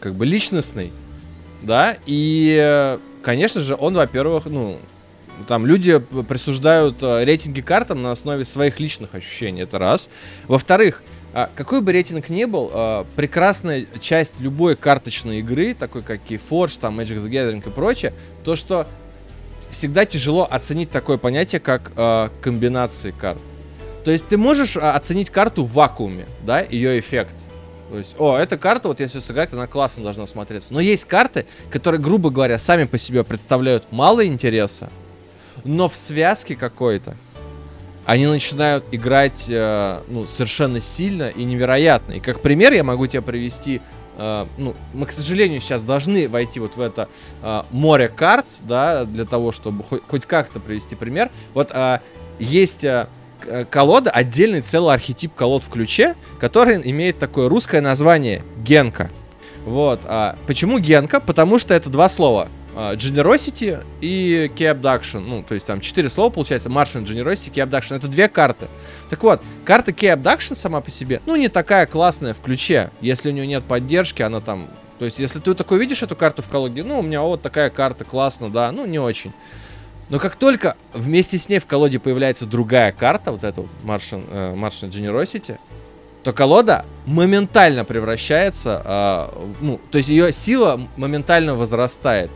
как 0.00 0.14
бы 0.14 0.24
личностный, 0.24 0.92
да, 1.60 1.98
и, 2.06 2.98
конечно 3.22 3.60
же, 3.60 3.76
он, 3.78 3.94
во-первых, 3.94 4.46
ну, 4.46 4.78
там 5.46 5.66
люди 5.66 5.98
присуждают 5.98 7.02
рейтинги 7.02 7.60
картам 7.60 8.02
на 8.02 8.12
основе 8.12 8.44
своих 8.44 8.80
личных 8.80 9.14
ощущений, 9.14 9.62
это 9.62 9.78
раз. 9.78 10.08
Во-вторых, 10.46 11.02
а, 11.38 11.50
какой 11.54 11.82
бы 11.82 11.92
рейтинг 11.92 12.30
ни 12.30 12.46
был, 12.46 12.68
а, 12.72 13.06
прекрасная 13.14 13.86
часть 14.00 14.40
любой 14.40 14.74
карточной 14.74 15.38
игры, 15.38 15.72
такой 15.72 16.02
как 16.02 16.20
Keyforge, 16.28 16.80
там 16.80 16.98
Magic 16.98 17.24
the 17.24 17.30
Gathering 17.30 17.64
и 17.64 17.70
прочее, 17.70 18.12
то, 18.42 18.56
что 18.56 18.88
всегда 19.70 20.04
тяжело 20.04 20.48
оценить 20.50 20.90
такое 20.90 21.16
понятие, 21.16 21.60
как 21.60 21.92
а, 21.94 22.32
комбинации 22.40 23.12
карт. 23.12 23.38
То 24.04 24.10
есть 24.10 24.26
ты 24.26 24.36
можешь 24.36 24.76
а, 24.76 24.96
оценить 24.96 25.30
карту 25.30 25.64
в 25.64 25.74
вакууме, 25.74 26.26
да, 26.44 26.60
ее 26.60 26.98
эффект. 26.98 27.36
То 27.92 27.98
есть, 27.98 28.16
о, 28.18 28.36
эта 28.36 28.58
карта, 28.58 28.88
вот 28.88 28.98
если 28.98 29.20
сыграть, 29.20 29.52
она 29.52 29.68
классно 29.68 30.02
должна 30.02 30.26
смотреться. 30.26 30.72
Но 30.72 30.80
есть 30.80 31.04
карты, 31.04 31.46
которые, 31.70 32.00
грубо 32.00 32.30
говоря, 32.30 32.58
сами 32.58 32.82
по 32.82 32.98
себе 32.98 33.22
представляют 33.22 33.84
мало 33.92 34.26
интереса, 34.26 34.90
но 35.62 35.88
в 35.88 35.94
связке 35.94 36.56
какой-то 36.56 37.16
они 38.08 38.26
начинают 38.26 38.86
играть 38.90 39.48
э, 39.50 40.00
ну, 40.08 40.26
совершенно 40.26 40.80
сильно 40.80 41.28
и 41.28 41.44
невероятно. 41.44 42.14
И 42.14 42.20
как 42.20 42.40
пример 42.40 42.72
я 42.72 42.82
могу 42.82 43.06
тебе 43.06 43.22
привести 43.22 43.80
Uh, 44.16 44.48
ну, 44.56 44.74
мы, 44.94 45.06
к 45.06 45.12
сожалению, 45.12 45.60
сейчас 45.60 45.84
должны 45.84 46.28
войти 46.28 46.58
вот 46.58 46.74
в 46.74 46.80
это 46.80 47.08
uh, 47.40 47.64
море 47.70 48.08
карт, 48.08 48.46
да, 48.62 49.04
для 49.04 49.24
того, 49.24 49.52
чтобы 49.52 49.84
хоть, 49.84 50.02
хоть 50.08 50.26
как-то 50.26 50.58
привести 50.58 50.96
пример. 50.96 51.30
Вот 51.54 51.70
uh, 51.70 52.00
есть 52.40 52.84
колода, 53.70 54.10
отдельный 54.10 54.60
целый 54.60 54.92
архетип 54.92 55.32
колод 55.36 55.62
в 55.62 55.68
ключе, 55.68 56.16
который 56.40 56.80
имеет 56.90 57.20
такое 57.20 57.48
русское 57.48 57.80
название 57.80 58.42
Генка. 58.56 59.08
Вот. 59.64 60.00
А 60.02 60.36
почему 60.48 60.80
Генка? 60.80 61.20
Потому 61.20 61.60
что 61.60 61.72
это 61.74 61.88
два 61.88 62.08
слова. 62.08 62.48
А, 62.80 62.94
generosity 62.94 63.84
и 64.00 64.48
Key 64.54 64.72
Abduction. 64.72 65.18
Ну, 65.18 65.42
то 65.42 65.54
есть 65.54 65.66
там 65.66 65.80
четыре 65.80 66.08
слова 66.08 66.30
получается. 66.30 66.68
Martian, 66.68 67.04
Generosity, 67.04 67.52
Key 67.52 67.68
Abduction. 67.68 67.96
Это 67.96 68.06
две 68.06 68.28
карты. 68.28 68.68
Так 69.10 69.20
вот, 69.24 69.42
карта 69.64 69.90
Key 69.90 70.14
Abduction 70.14 70.54
сама 70.54 70.80
по 70.80 70.88
себе, 70.88 71.20
ну, 71.26 71.34
не 71.34 71.48
такая 71.48 71.86
классная 71.86 72.34
в 72.34 72.40
ключе. 72.40 72.90
Если 73.00 73.30
у 73.30 73.32
нее 73.32 73.48
нет 73.48 73.64
поддержки, 73.64 74.22
она 74.22 74.40
там... 74.40 74.68
То 75.00 75.06
есть, 75.06 75.18
если 75.18 75.40
ты 75.40 75.54
такой 75.54 75.80
видишь 75.80 76.04
эту 76.04 76.14
карту 76.14 76.42
в 76.42 76.48
колоде, 76.48 76.84
ну, 76.84 77.00
у 77.00 77.02
меня 77.02 77.20
вот 77.20 77.42
такая 77.42 77.70
карта, 77.70 78.04
классно, 78.04 78.48
да, 78.48 78.70
ну, 78.70 78.86
не 78.86 79.00
очень. 79.00 79.32
Но 80.08 80.20
как 80.20 80.36
только 80.36 80.76
вместе 80.94 81.36
с 81.36 81.48
ней 81.48 81.58
в 81.58 81.66
колоде 81.66 81.98
появляется 81.98 82.46
другая 82.46 82.92
карта, 82.92 83.32
вот 83.32 83.42
эта 83.42 83.62
вот 83.62 83.70
Martian, 83.82 84.24
э, 84.30 84.54
Martian 84.54 84.90
Generosity, 84.90 85.58
то 86.22 86.32
колода 86.32 86.84
моментально 87.06 87.84
превращается, 87.84 88.82
э, 88.84 89.48
ну, 89.62 89.80
то 89.90 89.98
есть 89.98 90.10
ее 90.10 90.32
сила 90.32 90.80
моментально 90.96 91.56
возрастает. 91.56 92.30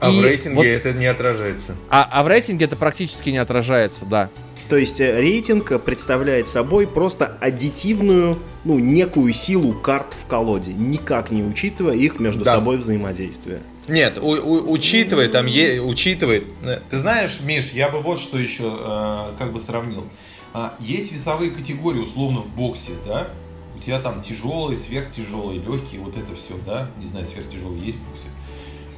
А 0.00 0.10
и 0.10 0.20
в 0.20 0.24
рейтинге 0.24 0.56
вот, 0.56 0.64
это 0.64 0.92
не 0.92 1.06
отражается. 1.06 1.74
А, 1.90 2.08
а 2.10 2.22
в 2.22 2.28
рейтинге 2.28 2.66
это 2.66 2.76
практически 2.76 3.30
не 3.30 3.38
отражается, 3.38 4.04
да. 4.04 4.30
То 4.68 4.76
есть 4.76 5.00
э, 5.00 5.18
рейтинг 5.18 5.82
представляет 5.82 6.48
собой 6.48 6.86
просто 6.86 7.26
аддитивную, 7.40 8.38
ну, 8.64 8.78
некую 8.78 9.32
силу 9.32 9.72
карт 9.72 10.12
в 10.12 10.26
колоде, 10.26 10.72
никак 10.72 11.30
не 11.30 11.42
учитывая 11.42 11.94
их 11.94 12.20
между 12.20 12.44
да. 12.44 12.56
собой 12.56 12.76
взаимодействие. 12.76 13.62
Нет, 13.88 14.18
у, 14.18 14.32
у, 14.32 14.70
учитывая, 14.70 15.28
там 15.28 15.46
е, 15.46 15.80
учитывает. 15.80 16.44
Э, 16.62 16.80
ты 16.90 16.98
знаешь, 16.98 17.40
Миш, 17.40 17.70
я 17.70 17.88
бы 17.88 18.00
вот 18.00 18.20
что 18.20 18.38
еще 18.38 18.64
э, 18.64 19.32
как 19.38 19.52
бы 19.52 19.60
сравнил. 19.60 20.04
А, 20.52 20.74
есть 20.80 21.12
весовые 21.12 21.50
категории, 21.50 22.00
условно, 22.00 22.40
в 22.40 22.48
боксе, 22.54 22.92
да? 23.06 23.28
У 23.76 23.80
тебя 23.80 24.00
там 24.00 24.22
тяжелые, 24.22 24.76
сверхтяжелые, 24.76 25.60
легкие, 25.60 26.00
вот 26.00 26.16
это 26.16 26.34
все, 26.34 26.58
да? 26.66 26.90
Не 26.98 27.06
знаю, 27.06 27.26
сверхтяжелые 27.26 27.80
есть 27.86 27.96
в 27.96 28.10
боксе. 28.10 28.28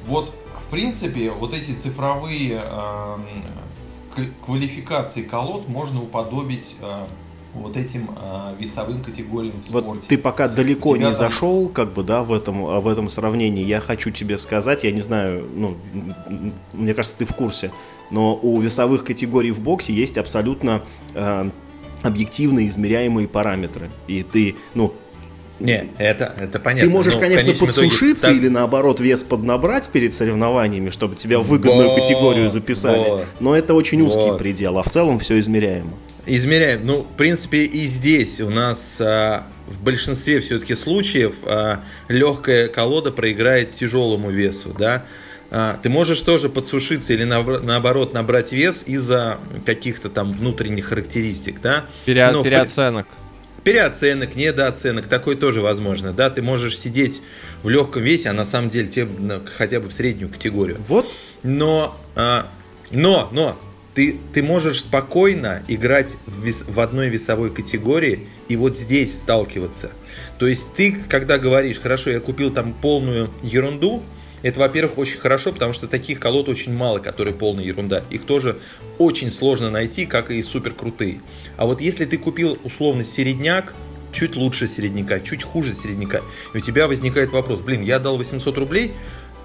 Вот 0.05 0.33
принципе, 0.71 1.31
вот 1.31 1.53
эти 1.53 1.73
цифровые 1.73 2.63
э, 2.63 3.17
квалификации 4.41 5.21
колод 5.21 5.67
можно 5.67 6.01
уподобить 6.01 6.75
э, 6.81 7.05
вот 7.53 7.77
этим 7.77 8.09
э, 8.15 8.55
весовым 8.59 9.03
категориям 9.03 9.55
в 9.57 9.69
вот 9.69 9.83
спорте. 9.83 10.07
ты 10.07 10.17
пока 10.17 10.47
далеко 10.47 10.95
не 10.95 11.03
там... 11.03 11.13
зашел, 11.13 11.69
как 11.69 11.93
бы, 11.93 12.03
да, 12.03 12.23
в 12.23 12.31
этом, 12.31 12.63
в 12.63 12.87
этом 12.87 13.09
сравнении. 13.09 13.63
Я 13.63 13.81
хочу 13.81 14.11
тебе 14.11 14.37
сказать, 14.37 14.83
я 14.83 14.91
не 14.91 15.01
знаю, 15.01 15.47
ну, 15.53 15.77
мне 16.73 16.93
кажется, 16.93 17.17
ты 17.17 17.25
в 17.25 17.35
курсе, 17.35 17.71
но 18.09 18.39
у 18.41 18.59
весовых 18.59 19.03
категорий 19.03 19.51
в 19.51 19.59
боксе 19.59 19.93
есть 19.93 20.17
абсолютно 20.17 20.81
э, 21.13 21.49
объективные 22.01 22.69
измеряемые 22.69 23.27
параметры. 23.27 23.91
И 24.07 24.23
ты, 24.23 24.55
ну, 24.73 24.93
не, 25.65 25.89
это, 25.97 26.35
это 26.39 26.59
понятно. 26.59 26.89
Ты 26.89 26.93
можешь, 26.93 27.15
конечно, 27.15 27.53
подсушиться 27.53 28.27
итоге, 28.27 28.39
или 28.39 28.47
наоборот 28.47 28.99
вес 28.99 29.23
поднабрать 29.23 29.89
перед 29.89 30.13
соревнованиями, 30.13 30.89
чтобы 30.89 31.15
тебя 31.15 31.39
в 31.39 31.47
выгодную 31.47 31.89
вот, 31.89 32.01
категорию 32.01 32.49
записали. 32.49 33.09
Вот, 33.09 33.25
но 33.39 33.55
это 33.55 33.73
очень 33.73 34.01
узкий 34.01 34.31
вот. 34.31 34.37
предел, 34.37 34.77
а 34.77 34.83
в 34.83 34.89
целом 34.89 35.19
все 35.19 35.39
измеряемо. 35.39 35.91
Измеряем. 36.25 36.85
Ну, 36.85 37.01
в 37.01 37.15
принципе, 37.15 37.63
и 37.63 37.85
здесь 37.85 38.39
у 38.41 38.49
нас 38.49 38.99
а, 39.01 39.47
в 39.67 39.81
большинстве 39.83 40.39
все-таки 40.39 40.75
случаев 40.75 41.35
а, 41.43 41.81
легкая 42.09 42.67
колода 42.67 43.11
проиграет 43.11 43.73
тяжелому 43.73 44.29
весу, 44.29 44.75
да. 44.77 45.05
А, 45.53 45.77
ты 45.83 45.89
можешь 45.89 46.21
тоже 46.21 46.47
подсушиться 46.47 47.13
или 47.13 47.25
на, 47.25 47.43
наоборот 47.43 48.13
набрать 48.13 48.53
вес 48.53 48.83
из-за 48.85 49.39
каких-то 49.65 50.09
там 50.09 50.31
внутренних 50.31 50.85
характеристик, 50.85 51.59
да. 51.59 51.85
Пере, 52.05 52.31
Но, 52.31 52.41
переоценок. 52.41 53.07
В, 53.07 53.20
переоценок, 53.63 54.35
недооценок, 54.35 55.07
такое 55.07 55.35
тоже 55.35 55.61
возможно, 55.61 56.13
да. 56.13 56.29
Ты 56.29 56.41
можешь 56.41 56.77
сидеть 56.77 57.21
в 57.63 57.69
легком 57.69 58.03
весе, 58.03 58.29
а 58.29 58.33
на 58.33 58.45
самом 58.45 58.69
деле 58.69 58.87
тебе 58.87 59.41
хотя 59.57 59.79
бы 59.79 59.89
в 59.89 59.93
среднюю 59.93 60.29
категорию. 60.29 60.77
Вот. 60.87 61.07
Но, 61.43 61.97
а, 62.15 62.47
но, 62.91 63.29
но 63.31 63.59
ты, 63.93 64.19
ты 64.33 64.41
можешь 64.41 64.81
спокойно 64.81 65.63
играть 65.67 66.15
в, 66.25 66.43
вес, 66.43 66.63
в 66.67 66.79
одной 66.79 67.09
весовой 67.09 67.51
категории 67.51 68.27
и 68.47 68.55
вот 68.55 68.77
здесь 68.77 69.15
сталкиваться. 69.15 69.91
То 70.39 70.47
есть 70.47 70.73
ты, 70.75 70.93
когда 71.09 71.37
говоришь, 71.37 71.79
хорошо, 71.79 72.09
я 72.09 72.19
купил 72.19 72.51
там 72.51 72.73
полную 72.73 73.31
ерунду, 73.43 74.03
это, 74.41 74.59
во-первых, 74.59 74.97
очень 74.97 75.19
хорошо, 75.19 75.51
потому 75.51 75.73
что 75.73 75.87
таких 75.87 76.19
колод 76.19 76.49
очень 76.49 76.73
мало, 76.73 76.99
которые 76.99 77.33
полная 77.33 77.63
ерунда. 77.63 78.03
Их 78.09 78.25
тоже 78.25 78.57
очень 78.97 79.31
сложно 79.31 79.69
найти, 79.69 80.05
как 80.05 80.31
и 80.31 80.41
супер 80.41 80.73
крутые. 80.73 81.21
А 81.57 81.65
вот 81.65 81.81
если 81.81 82.05
ты 82.05 82.17
купил 82.17 82.57
условно 82.63 83.03
середняк, 83.03 83.75
чуть 84.11 84.35
лучше 84.35 84.67
середняка, 84.67 85.19
чуть 85.19 85.43
хуже 85.43 85.73
середняка, 85.73 86.21
и 86.53 86.57
у 86.57 86.61
тебя 86.61 86.87
возникает 86.87 87.31
вопрос, 87.31 87.61
блин, 87.61 87.81
я 87.81 87.99
дал 87.99 88.17
800 88.17 88.57
рублей, 88.57 88.93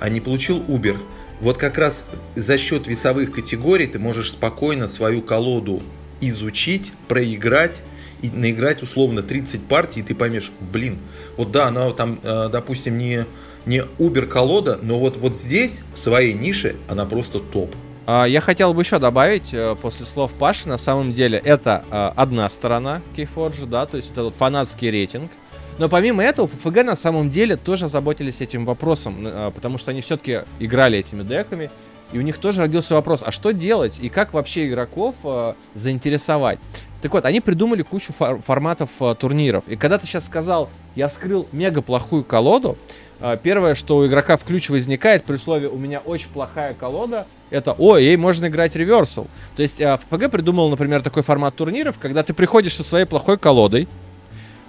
а 0.00 0.08
не 0.08 0.20
получил 0.20 0.58
Uber. 0.58 0.96
Вот 1.40 1.58
как 1.58 1.78
раз 1.78 2.04
за 2.34 2.56
счет 2.56 2.86
весовых 2.86 3.32
категорий 3.32 3.86
ты 3.86 3.98
можешь 3.98 4.32
спокойно 4.32 4.86
свою 4.86 5.20
колоду 5.20 5.82
изучить, 6.20 6.92
проиграть 7.08 7.82
и 8.22 8.30
наиграть 8.30 8.82
условно 8.82 9.22
30 9.22 9.66
партий, 9.66 10.00
и 10.00 10.02
ты 10.02 10.14
поймешь, 10.14 10.50
блин, 10.60 10.98
вот 11.36 11.52
да, 11.52 11.66
она 11.66 11.90
там, 11.92 12.18
э, 12.22 12.48
допустим, 12.50 12.96
не, 12.96 13.26
не 13.66 13.82
Uber 13.98 14.26
колода, 14.26 14.78
но 14.80 14.98
вот, 14.98 15.16
вот 15.16 15.36
здесь, 15.36 15.82
в 15.94 15.98
своей 15.98 16.32
нише, 16.32 16.76
она 16.88 17.04
просто 17.04 17.40
топ. 17.40 17.74
А, 18.06 18.24
я 18.24 18.40
хотел 18.40 18.72
бы 18.72 18.82
еще 18.82 18.98
добавить 19.00 19.52
э, 19.52 19.74
после 19.82 20.06
слов 20.06 20.32
Паши, 20.32 20.68
на 20.68 20.78
самом 20.78 21.12
деле, 21.12 21.42
это 21.44 21.84
э, 21.90 22.12
одна 22.14 22.48
сторона 22.48 23.02
Keyforge, 23.16 23.66
да, 23.66 23.84
то 23.86 23.96
есть 23.96 24.12
это 24.12 24.22
вот 24.22 24.36
фанатский 24.36 24.90
рейтинг, 24.90 25.32
но 25.78 25.88
помимо 25.88 26.22
этого, 26.22 26.48
ФФГ 26.48 26.84
на 26.84 26.96
самом 26.96 27.30
деле 27.30 27.56
тоже 27.56 27.88
заботились 27.88 28.40
этим 28.40 28.64
вопросом, 28.64 29.16
а, 29.24 29.50
потому 29.50 29.76
что 29.76 29.90
они 29.90 30.00
все-таки 30.02 30.42
играли 30.60 30.98
этими 30.98 31.24
деками, 31.24 31.70
и 32.12 32.18
у 32.18 32.22
них 32.22 32.38
тоже 32.38 32.60
родился 32.60 32.94
вопрос, 32.94 33.24
а 33.26 33.32
что 33.32 33.50
делать 33.50 33.98
и 34.00 34.08
как 34.08 34.32
вообще 34.32 34.68
игроков 34.68 35.16
э, 35.24 35.54
заинтересовать? 35.74 36.60
Так 37.02 37.12
вот, 37.12 37.24
они 37.24 37.40
придумали 37.40 37.82
кучу 37.82 38.12
фор- 38.12 38.40
форматов 38.40 38.90
э, 39.00 39.14
турниров. 39.18 39.64
И 39.66 39.74
когда 39.74 39.98
ты 39.98 40.06
сейчас 40.06 40.24
сказал, 40.26 40.70
я 40.94 41.08
вскрыл 41.08 41.48
мега 41.50 41.82
плохую 41.82 42.22
колоду, 42.22 42.78
э, 42.78 43.05
первое, 43.42 43.74
что 43.74 43.98
у 43.98 44.06
игрока 44.06 44.36
в 44.36 44.44
ключ 44.44 44.68
возникает 44.68 45.24
при 45.24 45.34
условии 45.34 45.66
у 45.66 45.76
меня 45.76 46.00
очень 46.00 46.28
плохая 46.28 46.74
колода, 46.74 47.26
это, 47.50 47.72
о, 47.72 47.96
ей 47.96 48.16
можно 48.16 48.46
играть 48.46 48.74
реверсал. 48.74 49.26
То 49.54 49.62
есть 49.62 49.80
э, 49.80 49.96
ФПГ 49.96 50.30
придумал, 50.30 50.68
например, 50.68 51.02
такой 51.02 51.22
формат 51.22 51.54
турниров, 51.54 51.96
когда 52.00 52.22
ты 52.22 52.34
приходишь 52.34 52.74
со 52.74 52.84
своей 52.84 53.04
плохой 53.04 53.38
колодой, 53.38 53.88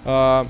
э, 0.04 0.44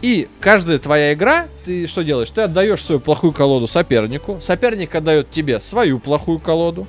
и 0.00 0.28
каждая 0.40 0.78
твоя 0.78 1.12
игра, 1.12 1.46
ты 1.64 1.86
что 1.86 2.02
делаешь? 2.02 2.30
Ты 2.30 2.42
отдаешь 2.42 2.82
свою 2.82 3.00
плохую 3.00 3.32
колоду 3.32 3.66
сопернику, 3.66 4.38
соперник 4.40 4.94
отдает 4.94 5.30
тебе 5.30 5.60
свою 5.60 6.00
плохую 6.00 6.40
колоду, 6.40 6.86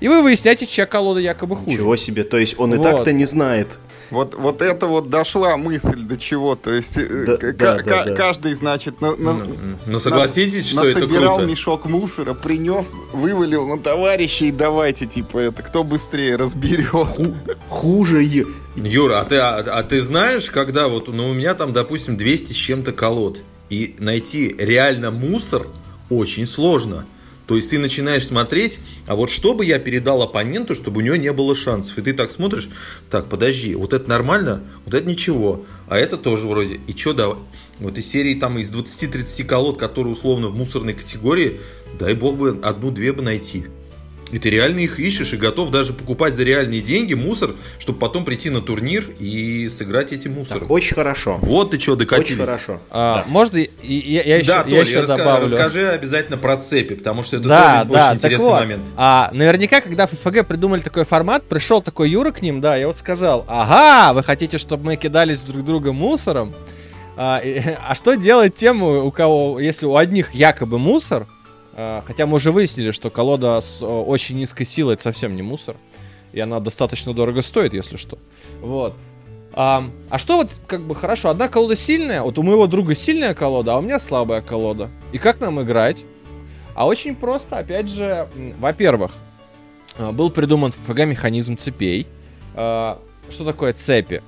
и 0.00 0.08
вы 0.08 0.22
выясняете, 0.22 0.66
чья 0.66 0.86
колода 0.86 1.20
якобы 1.20 1.56
хуже. 1.56 1.76
Ничего 1.76 1.96
себе, 1.96 2.24
то 2.24 2.38
есть 2.38 2.58
он 2.58 2.70
вот. 2.70 2.80
и 2.80 2.82
так-то 2.82 3.12
не 3.12 3.24
знает. 3.24 3.78
Вот, 4.10 4.34
вот 4.34 4.62
это 4.62 4.86
вот 4.86 5.10
дошла 5.10 5.56
мысль 5.56 6.00
до 6.00 6.16
чего. 6.16 6.54
То 6.54 6.72
есть 6.72 6.96
э, 6.98 7.24
да, 7.26 7.36
да, 7.36 7.78
да, 7.82 8.04
да. 8.04 8.14
каждый, 8.14 8.54
значит, 8.54 9.00
на, 9.00 9.16
на, 9.16 9.32
ну, 9.32 9.78
ну 9.86 9.98
согласитесь, 9.98 10.74
на, 10.74 10.82
что 10.82 10.98
это 10.98 11.08
круто. 11.08 11.44
мешок 11.44 11.86
мусора, 11.86 12.34
принес, 12.34 12.92
вывалил 13.12 13.66
на 13.66 13.78
товарищей, 13.78 14.50
давайте, 14.50 15.06
типа, 15.06 15.38
это 15.38 15.62
кто 15.62 15.82
быстрее 15.84 16.36
разберет. 16.36 16.86
Ху, 16.88 17.34
хуже. 17.68 18.22
Юра, 18.76 19.20
а 19.20 19.24
ты, 19.24 19.36
а, 19.36 19.58
а 19.58 19.82
ты 19.82 20.02
знаешь, 20.02 20.50
когда 20.50 20.88
вот, 20.88 21.08
ну, 21.08 21.30
у 21.30 21.34
меня 21.34 21.54
там, 21.54 21.72
допустим, 21.72 22.16
200 22.16 22.52
с 22.52 22.56
чем-то 22.56 22.92
колод, 22.92 23.40
и 23.70 23.96
найти 23.98 24.54
реально 24.58 25.10
мусор 25.10 25.66
очень 26.10 26.46
сложно. 26.46 27.06
То 27.46 27.54
есть 27.56 27.70
ты 27.70 27.78
начинаешь 27.78 28.26
смотреть, 28.26 28.80
а 29.06 29.14
вот 29.14 29.30
что 29.30 29.54
бы 29.54 29.64
я 29.64 29.78
передал 29.78 30.22
оппоненту, 30.22 30.74
чтобы 30.74 30.98
у 30.98 31.00
него 31.00 31.16
не 31.16 31.32
было 31.32 31.54
шансов. 31.54 31.96
И 31.98 32.02
ты 32.02 32.12
так 32.12 32.30
смотришь, 32.30 32.68
так, 33.08 33.28
подожди, 33.28 33.74
вот 33.74 33.92
это 33.92 34.08
нормально, 34.08 34.64
вот 34.84 34.94
это 34.94 35.08
ничего, 35.08 35.64
а 35.88 35.96
это 35.96 36.16
тоже 36.16 36.46
вроде. 36.46 36.80
И 36.86 36.96
что 36.96 37.12
давай? 37.12 37.38
Вот 37.78 37.98
из 37.98 38.10
серии 38.10 38.34
там 38.34 38.58
из 38.58 38.70
20-30 38.70 39.44
колод, 39.44 39.78
которые 39.78 40.12
условно 40.12 40.48
в 40.48 40.56
мусорной 40.56 40.94
категории, 40.94 41.60
дай 41.98 42.14
бог 42.14 42.36
бы 42.36 42.58
одну-две 42.62 43.12
бы 43.12 43.22
найти. 43.22 43.66
И 44.32 44.38
ты 44.38 44.50
реально 44.50 44.80
их 44.80 44.98
ищешь 44.98 45.32
и 45.32 45.36
готов 45.36 45.70
даже 45.70 45.92
покупать 45.92 46.34
за 46.34 46.42
реальные 46.42 46.80
деньги 46.80 47.14
мусор, 47.14 47.54
чтобы 47.78 48.00
потом 48.00 48.24
прийти 48.24 48.50
на 48.50 48.60
турнир 48.60 49.04
и 49.20 49.68
сыграть 49.68 50.12
этим 50.12 50.34
мусором. 50.34 50.62
Так, 50.62 50.70
очень 50.70 50.96
хорошо. 50.96 51.38
Вот 51.40 51.70
ты 51.70 51.78
что, 51.78 51.94
докатились. 51.94 52.32
Очень 52.32 52.44
хорошо. 52.44 52.80
А, 52.90 53.18
да. 53.18 53.24
Можно 53.28 53.58
я, 53.58 54.22
я 54.22 54.36
еще, 54.38 54.48
да, 54.48 54.64
я 54.66 54.80
еще 54.82 55.00
раска- 55.00 55.16
добавлю? 55.18 55.44
расскажи 55.44 55.88
обязательно 55.88 56.38
про 56.38 56.56
цепи, 56.56 56.96
потому 56.96 57.22
что 57.22 57.36
это 57.36 57.48
да, 57.48 57.84
тоже 57.84 57.94
да, 57.94 58.06
очень 58.08 58.16
интересный 58.16 58.46
вот, 58.46 58.60
момент. 58.60 58.88
А, 58.96 59.30
наверняка, 59.32 59.80
когда 59.80 60.08
ФФГ 60.08 60.44
придумали 60.46 60.80
такой 60.80 61.04
формат, 61.04 61.44
пришел 61.44 61.80
такой 61.80 62.10
Юра 62.10 62.32
к 62.32 62.42
ним, 62.42 62.60
да, 62.60 62.76
я 62.76 62.88
вот 62.88 62.96
сказал, 62.96 63.44
ага, 63.46 64.12
вы 64.12 64.24
хотите, 64.24 64.58
чтобы 64.58 64.86
мы 64.86 64.96
кидались 64.96 65.42
друг 65.42 65.64
друга 65.64 65.92
мусором? 65.92 66.52
А, 67.16 67.38
и, 67.38 67.62
а 67.88 67.94
что 67.94 68.14
делать 68.14 68.56
тем, 68.56 68.82
у 68.82 69.10
кого, 69.12 69.60
если 69.60 69.86
у 69.86 69.94
одних 69.94 70.34
якобы 70.34 70.80
мусор, 70.80 71.26
хотя 71.76 72.26
мы 72.26 72.36
уже 72.36 72.52
выяснили, 72.52 72.90
что 72.90 73.10
колода 73.10 73.60
с 73.60 73.84
очень 73.84 74.36
низкой 74.36 74.64
силой 74.64 74.94
это 74.94 75.02
совсем 75.02 75.36
не 75.36 75.42
мусор. 75.42 75.76
И 76.32 76.40
она 76.40 76.58
достаточно 76.58 77.12
дорого 77.14 77.42
стоит, 77.42 77.74
если 77.74 77.96
что. 77.96 78.18
Вот. 78.60 78.94
А, 79.52 79.90
а 80.10 80.18
что 80.18 80.36
вот, 80.36 80.50
как 80.66 80.82
бы, 80.82 80.94
хорошо, 80.94 81.30
одна 81.30 81.48
колода 81.48 81.76
сильная, 81.76 82.20
вот 82.20 82.36
у 82.38 82.42
моего 82.42 82.66
друга 82.66 82.94
сильная 82.94 83.32
колода, 83.34 83.74
а 83.74 83.78
у 83.78 83.80
меня 83.80 83.98
слабая 83.98 84.42
колода. 84.42 84.90
И 85.12 85.18
как 85.18 85.40
нам 85.40 85.62
играть? 85.62 86.04
А 86.74 86.86
очень 86.86 87.14
просто, 87.14 87.56
опять 87.56 87.88
же, 87.88 88.28
во-первых, 88.58 89.12
а, 89.96 90.12
был 90.12 90.30
придуман 90.30 90.72
в 90.72 90.76
ФГ 90.86 91.06
механизм 91.06 91.56
цепей. 91.56 92.06
А, 92.54 93.00
что 93.30 93.44
такое 93.44 93.72
цепи? 93.72 94.22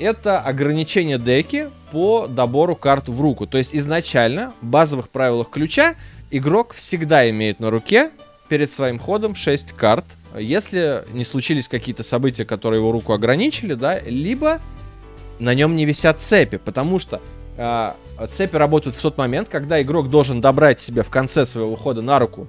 Это 0.00 0.40
ограничение 0.40 1.18
деки 1.18 1.70
по 1.92 2.26
добору 2.26 2.74
карт 2.74 3.08
в 3.08 3.20
руку. 3.20 3.46
То 3.46 3.58
есть 3.58 3.74
изначально 3.74 4.54
в 4.62 4.66
базовых 4.66 5.08
правилах 5.10 5.50
ключа 5.50 5.94
игрок 6.36 6.74
всегда 6.74 7.28
имеет 7.30 7.60
на 7.60 7.70
руке 7.70 8.10
перед 8.48 8.70
своим 8.70 8.98
ходом 8.98 9.34
6 9.34 9.72
карт, 9.72 10.04
если 10.38 11.04
не 11.12 11.24
случились 11.24 11.68
какие-то 11.68 12.02
события, 12.02 12.44
которые 12.44 12.80
его 12.80 12.92
руку 12.92 13.12
ограничили, 13.12 13.74
да, 13.74 14.00
либо 14.00 14.60
на 15.38 15.54
нем 15.54 15.76
не 15.76 15.84
висят 15.84 16.20
цепи, 16.20 16.58
потому 16.58 16.98
что 16.98 17.20
э, 17.56 17.92
цепи 18.28 18.56
работают 18.56 18.96
в 18.96 19.00
тот 19.00 19.16
момент, 19.16 19.48
когда 19.48 19.80
игрок 19.80 20.10
должен 20.10 20.40
добрать 20.40 20.80
себе 20.80 21.02
в 21.02 21.10
конце 21.10 21.46
своего 21.46 21.76
хода 21.76 22.02
на 22.02 22.18
руку 22.18 22.46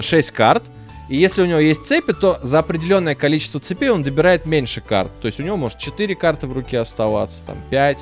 6 0.00 0.30
карт, 0.30 0.62
и 1.08 1.16
если 1.16 1.42
у 1.42 1.46
него 1.46 1.58
есть 1.58 1.84
цепи, 1.84 2.12
то 2.12 2.38
за 2.42 2.60
определенное 2.60 3.14
количество 3.14 3.60
цепей 3.60 3.90
он 3.90 4.02
добирает 4.02 4.46
меньше 4.46 4.80
карт. 4.80 5.10
То 5.20 5.26
есть 5.26 5.40
у 5.40 5.42
него 5.42 5.56
может 5.56 5.78
4 5.78 6.14
карты 6.14 6.46
в 6.46 6.52
руке 6.52 6.78
оставаться, 6.78 7.42
там 7.44 7.58
5. 7.70 7.98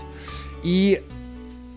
И 0.62 1.02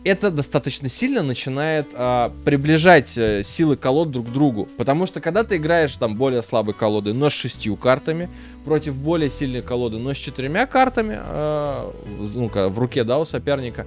это 0.04 0.32
достаточно 0.32 0.90
сильно 0.90 1.24
начинает 1.24 1.88
а, 1.94 2.34
приближать 2.46 3.18
а, 3.18 3.42
силы 3.44 3.76
колод 3.78 4.12
друг 4.12 4.28
к 4.28 4.32
другу. 4.32 4.68
Потому 4.78 5.06
что 5.06 5.22
когда 5.22 5.44
ты 5.44 5.58
играешь 5.58 5.96
там 5.96 6.16
более 6.16 6.42
слабой 6.42 6.74
колодой, 6.74 7.14
но 7.14 7.30
с 7.30 7.34
шестью 7.34 7.76
картами, 7.76 8.30
против 8.66 8.96
более 8.96 9.30
сильной 9.30 9.62
колоды, 9.62 9.98
но 9.98 10.14
с 10.14 10.18
четырьмя 10.18 10.66
картами 10.66 11.18
а, 11.20 11.94
ну 12.36 12.50
в 12.50 12.80
руке, 12.80 13.04
да, 13.04 13.20
у 13.20 13.26
соперника, 13.26 13.86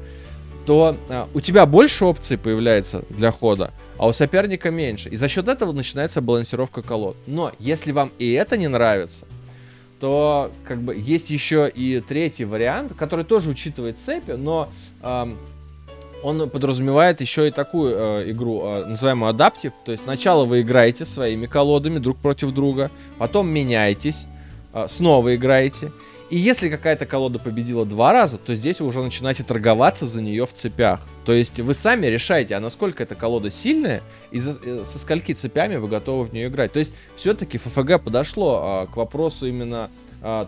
то 0.67 0.97
а, 1.09 1.29
у 1.33 1.41
тебя 1.41 1.65
больше 1.67 2.05
опций 2.05 2.37
появляется 2.37 3.05
для 3.09 3.31
хода, 3.31 3.73
а 3.99 4.09
у 4.09 4.13
соперника 4.13 4.71
меньше. 4.71 5.09
И 5.09 5.17
за 5.17 5.29
счет 5.29 5.49
этого 5.49 5.73
начинается 5.73 6.21
балансировка 6.21 6.83
колод. 6.83 7.17
Но 7.27 7.53
если 7.59 7.93
вам 7.93 8.11
и 8.19 8.33
это 8.33 8.57
не 8.57 8.69
нравится, 8.69 9.27
то 10.01 10.53
как 10.67 10.83
бы 10.83 10.95
есть 10.95 11.31
еще 11.31 11.71
и 11.75 12.03
третий 12.07 12.45
вариант, 12.45 12.93
который 12.99 13.25
тоже 13.25 13.51
учитывает 13.51 13.99
цепи, 13.99 14.33
но 14.33 14.69
э, 15.03 15.35
он 16.23 16.49
подразумевает 16.51 17.21
еще 17.21 17.49
и 17.49 17.51
такую 17.51 17.95
э, 17.97 18.31
игру, 18.31 18.63
э, 18.65 18.85
называемую 18.87 19.31
адаптив. 19.31 19.73
То 19.85 19.93
есть 19.93 20.05
сначала 20.05 20.45
вы 20.45 20.63
играете 20.63 21.05
своими 21.05 21.47
колодами 21.47 21.99
друг 21.99 22.19
против 22.19 22.53
друга, 22.53 22.91
потом 23.19 23.49
меняетесь, 23.49 24.27
э, 24.73 24.87
снова 24.89 25.35
играете. 25.35 25.93
И 26.29 26.37
если 26.37 26.69
какая-то 26.69 27.07
колода 27.07 27.39
победила 27.39 27.87
два 27.87 28.13
раза, 28.13 28.37
то 28.37 28.55
здесь 28.57 28.81
вы 28.81 28.89
уже 28.89 29.01
начинаете 29.01 29.45
торговаться 29.45 30.07
за 30.07 30.21
нее 30.21 30.45
в 30.45 30.53
цепях. 30.53 31.01
То 31.25 31.33
есть 31.33 31.61
вы 31.61 31.73
сами 31.73 32.07
решаете, 32.07 32.57
а 32.57 32.61
насколько 32.61 33.05
эта 33.05 33.15
колода 33.15 33.51
сильная, 33.51 34.03
и 34.33 34.41
за, 34.41 34.59
э, 34.61 34.85
со 34.85 34.99
скольки 34.99 35.33
цепями 35.33 35.77
вы 35.77 35.87
готовы 35.87 36.25
в 36.25 36.33
нее 36.33 36.49
играть. 36.49 36.73
То 36.73 36.81
есть 36.81 36.91
все-таки 37.15 37.59
ФФГ 37.59 38.03
подошло 38.03 38.61
а, 38.63 38.87
к 38.87 38.97
вопросу 38.97 39.47
именно 39.47 39.89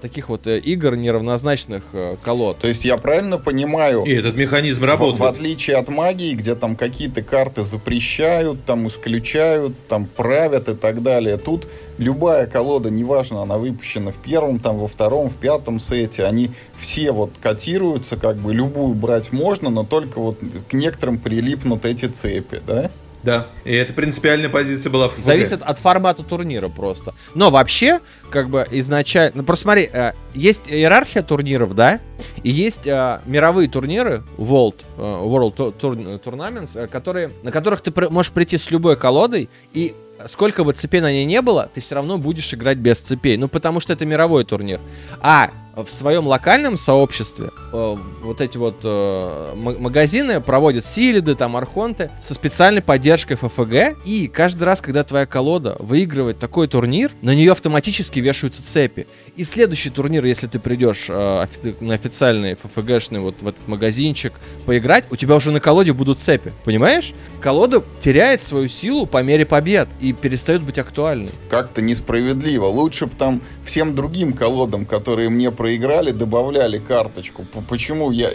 таких 0.00 0.28
вот 0.28 0.46
э, 0.46 0.58
игр 0.58 0.96
неравнозначных 0.96 1.84
э, 1.92 2.16
колод. 2.22 2.58
То 2.58 2.68
есть 2.68 2.84
я 2.84 2.96
правильно 2.96 3.38
понимаю? 3.38 4.02
И 4.02 4.12
этот 4.12 4.34
механизм 4.34 4.84
работает. 4.84 5.20
В, 5.20 5.22
в 5.22 5.24
отличие 5.24 5.76
от 5.76 5.88
магии, 5.88 6.34
где 6.34 6.54
там 6.54 6.74
какие-то 6.74 7.22
карты 7.22 7.62
запрещают, 7.62 8.64
там 8.64 8.88
исключают, 8.88 9.74
там 9.86 10.06
правят 10.06 10.68
и 10.68 10.74
так 10.74 11.02
далее. 11.02 11.36
Тут 11.36 11.68
любая 11.96 12.46
колода, 12.46 12.90
неважно, 12.90 13.42
она 13.42 13.58
выпущена 13.58 14.10
в 14.10 14.16
первом, 14.16 14.58
там 14.58 14.78
во 14.78 14.88
втором, 14.88 15.30
в 15.30 15.36
пятом 15.36 15.78
сете, 15.78 16.24
они 16.24 16.50
все 16.76 17.12
вот 17.12 17.30
котируются, 17.40 18.16
как 18.16 18.36
бы 18.36 18.52
любую 18.52 18.94
брать 18.94 19.32
можно, 19.32 19.70
но 19.70 19.84
только 19.84 20.18
вот 20.18 20.40
к 20.68 20.72
некоторым 20.72 21.18
прилипнут 21.18 21.84
эти 21.84 22.06
цепи, 22.06 22.60
да? 22.66 22.90
Да, 23.28 23.48
и 23.64 23.74
это 23.74 23.92
принципиальная 23.92 24.48
позиция 24.48 24.88
была 24.88 25.10
в 25.10 25.12
ФФГ. 25.12 25.22
Зависит 25.22 25.62
от 25.62 25.78
формата 25.78 26.22
турнира 26.22 26.70
просто. 26.70 27.12
Но 27.34 27.50
вообще, 27.50 28.00
как 28.30 28.48
бы 28.48 28.66
изначально... 28.70 29.32
Ну, 29.34 29.42
просто 29.42 29.64
смотри, 29.64 29.90
э, 29.92 30.12
есть 30.32 30.62
иерархия 30.66 31.22
турниров, 31.22 31.74
да? 31.74 32.00
И 32.42 32.48
есть 32.48 32.86
э, 32.86 33.20
мировые 33.26 33.68
турниры, 33.68 34.22
World, 34.38 34.76
э, 34.96 35.02
World 35.02 35.74
Tournaments, 35.78 36.88
которые, 36.88 37.30
на 37.42 37.52
которых 37.52 37.82
ты 37.82 37.92
можешь 38.08 38.32
прийти 38.32 38.56
с 38.56 38.70
любой 38.70 38.96
колодой, 38.96 39.50
и 39.74 39.94
сколько 40.26 40.64
бы 40.64 40.72
цепей 40.72 41.00
на 41.00 41.10
ней 41.10 41.24
не 41.24 41.42
было, 41.42 41.70
ты 41.72 41.80
все 41.80 41.94
равно 41.94 42.18
будешь 42.18 42.52
играть 42.52 42.78
без 42.78 43.00
цепей. 43.00 43.36
Ну, 43.36 43.48
потому 43.48 43.80
что 43.80 43.92
это 43.92 44.04
мировой 44.06 44.44
турнир. 44.44 44.80
А 45.20 45.50
в 45.84 45.90
своем 45.90 46.26
локальном 46.26 46.76
сообществе 46.76 47.50
э, 47.72 47.96
вот 48.22 48.40
эти 48.40 48.56
вот 48.56 48.80
э, 48.82 49.54
магазины 49.54 50.40
проводят 50.40 50.84
силиды, 50.84 51.34
там, 51.34 51.56
архонты 51.56 52.10
со 52.20 52.34
специальной 52.34 52.82
поддержкой 52.82 53.36
ФФГ. 53.36 53.98
И 54.04 54.28
каждый 54.28 54.64
раз, 54.64 54.80
когда 54.80 55.04
твоя 55.04 55.26
колода 55.26 55.76
выигрывает 55.78 56.38
такой 56.38 56.68
турнир, 56.68 57.12
на 57.22 57.34
нее 57.34 57.52
автоматически 57.52 58.18
вешаются 58.18 58.64
цепи. 58.64 59.06
И 59.36 59.44
следующий 59.44 59.90
турнир, 59.90 60.24
если 60.24 60.46
ты 60.46 60.58
придешь 60.58 61.06
э, 61.08 61.12
офи- 61.12 61.76
на 61.80 61.94
официальный 61.94 62.56
ФФГшный 62.56 63.20
вот 63.20 63.42
в 63.42 63.48
этот 63.48 63.66
магазинчик 63.68 64.32
поиграть, 64.66 65.04
у 65.10 65.16
тебя 65.16 65.36
уже 65.36 65.52
на 65.52 65.60
колоде 65.60 65.92
будут 65.92 66.18
цепи. 66.18 66.52
Понимаешь? 66.64 67.12
Колода 67.40 67.84
теряет 68.00 68.42
свою 68.42 68.68
силу 68.68 69.06
по 69.06 69.22
мере 69.22 69.46
побед 69.46 69.88
и 70.00 70.07
перестает 70.12 70.62
быть 70.62 70.78
актуальной. 70.78 71.30
Как-то 71.48 71.82
несправедливо. 71.82 72.66
Лучше 72.66 73.06
бы 73.06 73.16
там 73.16 73.42
всем 73.64 73.94
другим 73.94 74.32
колодам, 74.32 74.86
которые 74.86 75.28
мне 75.28 75.50
проиграли, 75.50 76.10
добавляли 76.10 76.78
карточку. 76.78 77.44
Почему 77.68 78.10
я, 78.10 78.30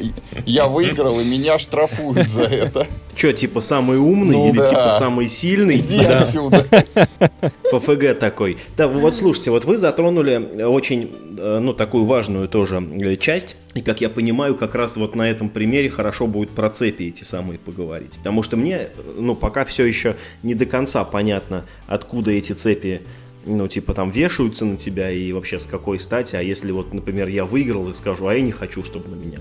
я 0.45 0.67
выиграл 0.67 1.19
и 1.19 1.25
меня 1.25 1.59
штрафуют 1.59 2.29
за 2.29 2.43
это? 2.43 2.87
Че, 3.15 3.33
типа 3.33 3.61
самый 3.61 3.97
умный 3.97 4.37
ну, 4.37 4.49
или 4.49 4.57
да. 4.57 4.67
типа 4.67 4.95
самый 4.97 5.27
сильный? 5.27 5.77
Иди 5.77 5.99
да. 5.99 6.19
отсюда. 6.19 6.65
ФФГ 7.71 8.17
такой. 8.19 8.57
Да, 8.75 8.87
вот 8.87 9.15
слушайте, 9.15 9.51
вот 9.51 9.65
вы 9.65 9.77
затронули 9.77 10.63
очень, 10.63 11.11
э, 11.37 11.59
ну, 11.59 11.73
такую 11.73 12.05
важную 12.05 12.47
тоже 12.47 12.77
э, 12.77 13.15
часть. 13.17 13.55
И, 13.75 13.81
как 13.81 14.01
я 14.01 14.09
понимаю, 14.09 14.55
как 14.55 14.75
раз 14.75 14.97
вот 14.97 15.15
на 15.15 15.29
этом 15.29 15.49
примере 15.49 15.89
хорошо 15.89 16.27
будет 16.27 16.49
про 16.51 16.69
цепи 16.69 17.03
эти 17.03 17.23
самые 17.23 17.59
поговорить. 17.59 18.17
Потому 18.17 18.43
что 18.43 18.57
мне, 18.57 18.87
ну, 19.17 19.35
пока 19.35 19.65
все 19.65 19.85
еще 19.85 20.15
не 20.41 20.55
до 20.55 20.65
конца 20.65 21.03
понятно, 21.03 21.62
откуда 21.87 22.31
эти 22.31 22.53
цепи 22.53 23.01
ну, 23.45 23.67
типа, 23.67 23.93
там 23.93 24.09
вешаются 24.09 24.65
на 24.65 24.77
тебя 24.77 25.11
и 25.11 25.31
вообще 25.31 25.59
с 25.59 25.65
какой 25.65 25.99
стати, 25.99 26.35
а 26.35 26.41
если 26.41 26.71
вот, 26.71 26.93
например, 26.93 27.27
я 27.27 27.45
выиграл 27.45 27.89
и 27.89 27.93
скажу, 27.93 28.27
а 28.27 28.33
я 28.33 28.41
не 28.41 28.51
хочу, 28.51 28.83
чтобы 28.83 29.09
на 29.09 29.15
меня 29.15 29.39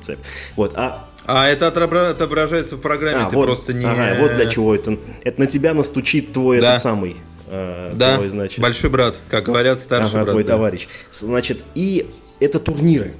цепь. 0.00 0.18
Вот, 0.56 0.72
а... 0.76 1.08
А 1.26 1.48
это 1.48 1.68
отображается 1.68 2.76
в 2.76 2.80
программе, 2.80 3.24
а, 3.24 3.30
ты 3.30 3.36
вот, 3.36 3.44
просто 3.44 3.72
не... 3.72 3.84
Ага, 3.84 4.16
вот 4.20 4.34
для 4.34 4.46
чего 4.46 4.74
это. 4.74 4.98
Это 5.22 5.40
на 5.40 5.46
тебя 5.46 5.74
настучит 5.74 6.32
твой 6.32 6.60
да. 6.60 6.70
этот 6.70 6.82
самый... 6.82 7.16
Э, 7.48 7.92
да, 7.94 8.16
твой, 8.16 8.28
значит... 8.28 8.58
большой 8.58 8.90
брат, 8.90 9.18
как 9.28 9.44
говорят 9.44 9.78
старший 9.80 10.10
ага, 10.10 10.22
брат. 10.22 10.30
твой 10.30 10.44
да. 10.44 10.54
товарищ. 10.54 10.88
Значит, 11.10 11.64
и 11.74 12.06
это 12.40 12.58
турниры. 12.58 13.14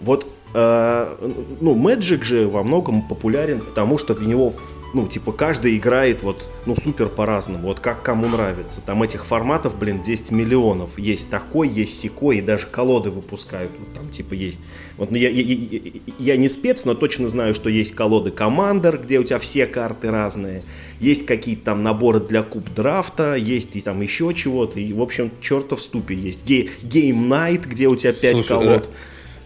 Вот, 0.00 0.26
ну, 0.54 1.76
Magic 1.76 2.24
же 2.24 2.48
во 2.48 2.62
многом 2.62 3.02
популярен, 3.02 3.60
потому 3.60 3.98
что 3.98 4.14
в 4.14 4.22
него 4.26 4.52
ну, 4.94 5.06
типа, 5.06 5.32
каждый 5.32 5.76
играет 5.76 6.22
вот, 6.22 6.50
ну, 6.64 6.74
супер 6.74 7.08
по-разному, 7.08 7.68
вот 7.68 7.80
как 7.80 8.02
кому 8.02 8.26
нравится. 8.26 8.80
Там 8.80 9.02
этих 9.02 9.26
форматов, 9.26 9.78
блин, 9.78 10.00
10 10.00 10.30
миллионов. 10.32 10.98
Есть 10.98 11.28
такой, 11.28 11.68
есть 11.68 11.98
секой, 11.98 12.38
и 12.38 12.40
даже 12.40 12.66
колоды 12.66 13.10
выпускают. 13.10 13.70
Вот 13.78 13.92
там, 13.92 14.08
типа, 14.08 14.34
есть. 14.34 14.60
Вот 14.96 15.10
ну, 15.10 15.16
я, 15.18 15.28
я, 15.28 15.42
я, 15.42 15.80
я 16.18 16.36
не 16.36 16.48
спец, 16.48 16.84
но 16.86 16.94
точно 16.94 17.28
знаю, 17.28 17.54
что 17.54 17.68
есть 17.68 17.94
колоды 17.94 18.30
Commander, 18.30 19.02
где 19.02 19.18
у 19.18 19.24
тебя 19.24 19.38
все 19.38 19.66
карты 19.66 20.10
разные. 20.10 20.62
Есть 21.00 21.26
какие-то 21.26 21.66
там 21.66 21.82
наборы 21.82 22.20
для 22.20 22.42
куб 22.42 22.72
драфта, 22.74 23.34
есть 23.34 23.76
и 23.76 23.82
там 23.82 24.00
еще 24.00 24.32
чего-то. 24.32 24.80
И, 24.80 24.92
в 24.94 25.02
общем, 25.02 25.30
чертов 25.42 25.82
ступе 25.82 26.14
есть. 26.14 26.46
Game 26.46 27.28
Night, 27.28 27.68
где 27.68 27.88
у 27.88 27.96
тебя 27.96 28.12
5 28.12 28.36
Слушай, 28.36 28.48
колод. 28.48 28.82
Да 28.84 28.90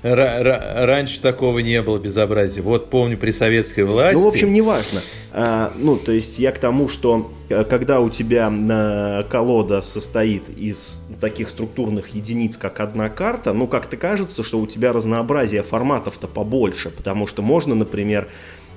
раньше 0.02 1.20
такого 1.20 1.60
не 1.60 1.80
было 1.82 1.98
безобразия. 1.98 2.62
Вот 2.62 2.90
помню 2.90 3.16
при 3.16 3.30
советской 3.30 3.84
власти. 3.84 4.14
Ну, 4.14 4.24
в 4.24 4.28
общем, 4.28 4.52
неважно. 4.52 5.00
А, 5.30 5.72
ну, 5.76 5.96
то 5.96 6.12
есть 6.12 6.38
я 6.38 6.52
к 6.52 6.58
тому, 6.58 6.88
что 6.88 7.32
э, 7.48 7.64
когда 7.64 8.00
у 8.00 8.10
тебя 8.10 8.52
э, 8.52 9.24
колода 9.30 9.80
состоит 9.80 10.48
из 10.48 11.06
таких 11.20 11.48
структурных 11.50 12.08
единиц, 12.08 12.56
как 12.56 12.80
одна 12.80 13.08
карта, 13.08 13.52
ну, 13.52 13.66
как-то 13.66 13.96
кажется, 13.96 14.42
что 14.42 14.58
у 14.58 14.66
тебя 14.66 14.92
разнообразие 14.92 15.62
форматов-то 15.62 16.26
побольше, 16.26 16.90
потому 16.90 17.26
что 17.26 17.42
можно, 17.42 17.74
например, 17.74 18.28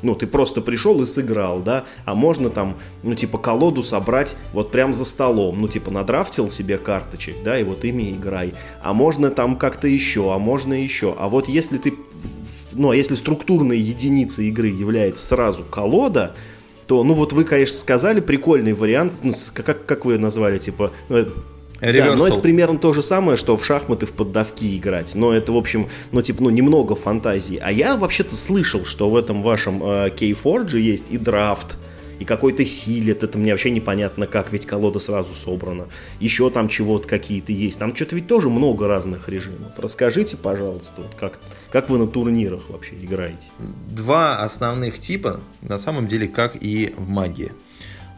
ну, 0.06 0.16
ты 0.16 0.28
просто 0.28 0.62
пришел 0.62 1.02
и 1.02 1.06
сыграл, 1.06 1.60
да, 1.60 1.86
а 2.06 2.14
можно 2.14 2.50
там, 2.50 2.78
ну, 3.04 3.16
типа, 3.16 3.38
колоду 3.40 3.84
собрать 3.84 4.38
вот 4.54 4.72
прям 4.72 4.94
за 4.94 5.04
столом, 5.04 5.60
ну, 5.60 5.68
типа, 5.68 5.92
надрафтил 5.92 6.50
себе 6.52 6.78
карточек, 6.78 7.36
да, 7.44 7.60
и 7.60 7.64
вот 7.64 7.84
ими 7.84 8.12
играй, 8.12 8.54
а 8.82 8.94
можно 8.94 9.32
там 9.32 9.58
как-то 9.58 9.88
еще, 9.88 10.34
а 10.34 10.38
можно 10.38 10.74
еще, 10.74 11.16
а 11.18 11.28
вот 11.28 11.50
если 11.50 11.80
ты, 11.80 11.96
ну, 12.72 12.92
а 12.92 12.96
если 12.96 13.16
структурной 13.16 13.80
единицей 13.80 14.48
игры 14.48 14.68
является 14.68 15.28
сразу 15.28 15.64
колода, 15.64 16.36
то, 16.88 17.04
ну, 17.04 17.16
вот 17.16 17.34
вы, 17.34 17.44
конечно, 17.44 17.78
сказали, 17.78 18.20
прикольный 18.20 18.74
вариант, 18.74 19.14
ну, 19.24 19.34
как, 19.54 19.86
как 19.88 20.06
вы 20.06 20.20
назвали, 20.20 20.60
типа, 20.60 20.92
ну, 21.10 21.26
Reversal. 21.82 22.10
Да, 22.10 22.16
но 22.16 22.28
это 22.28 22.38
примерно 22.40 22.80
то 22.80 22.94
же 22.94 23.02
самое, 23.02 23.38
что 23.38 23.58
в 23.58 23.66
шахматы 23.66 24.06
в 24.06 24.14
поддавки 24.14 24.78
играть. 24.78 25.14
Но 25.16 25.34
это, 25.34 25.52
в 25.52 25.58
общем, 25.58 25.90
ну, 26.12 26.22
типа, 26.22 26.44
ну, 26.44 26.50
немного 26.50 26.96
фантазии. 26.96 27.60
А 27.62 27.72
я 27.72 27.98
вообще-то 27.98 28.36
слышал, 28.36 28.86
что 28.86 29.10
в 29.10 29.16
этом 29.16 29.42
вашем 29.42 29.84
э, 29.84 30.10
Keyforge 30.10 30.80
есть 30.80 31.12
и 31.12 31.18
драфт, 31.18 31.78
и 32.20 32.26
какой-то 32.26 32.64
силит, 32.66 33.24
это 33.24 33.38
мне 33.38 33.52
вообще 33.52 33.72
непонятно 33.72 34.26
как, 34.26 34.54
ведь 34.54 34.66
колода 34.66 35.00
сразу 35.00 35.34
собрана. 35.34 35.88
Еще 36.20 36.50
там 36.50 36.70
чего-то 36.70 37.08
какие-то 37.08 37.52
есть. 37.52 37.78
Там 37.78 37.94
что-то 37.94 38.16
ведь 38.16 38.28
тоже 38.28 38.50
много 38.50 38.88
разных 38.88 39.28
режимов. 39.28 39.74
Расскажите, 39.78 40.38
пожалуйста, 40.38 41.02
вот 41.02 41.16
как, 41.16 41.40
как 41.72 41.90
вы 41.90 41.98
на 41.98 42.08
турнирах 42.08 42.70
вообще 42.70 42.96
играете? 42.96 43.50
Два 43.90 44.40
основных 44.40 45.00
типа, 45.00 45.42
на 45.62 45.78
самом 45.78 46.08
деле, 46.08 46.28
как 46.28 46.56
и 46.56 46.94
в 46.98 47.10
магии. 47.10 47.52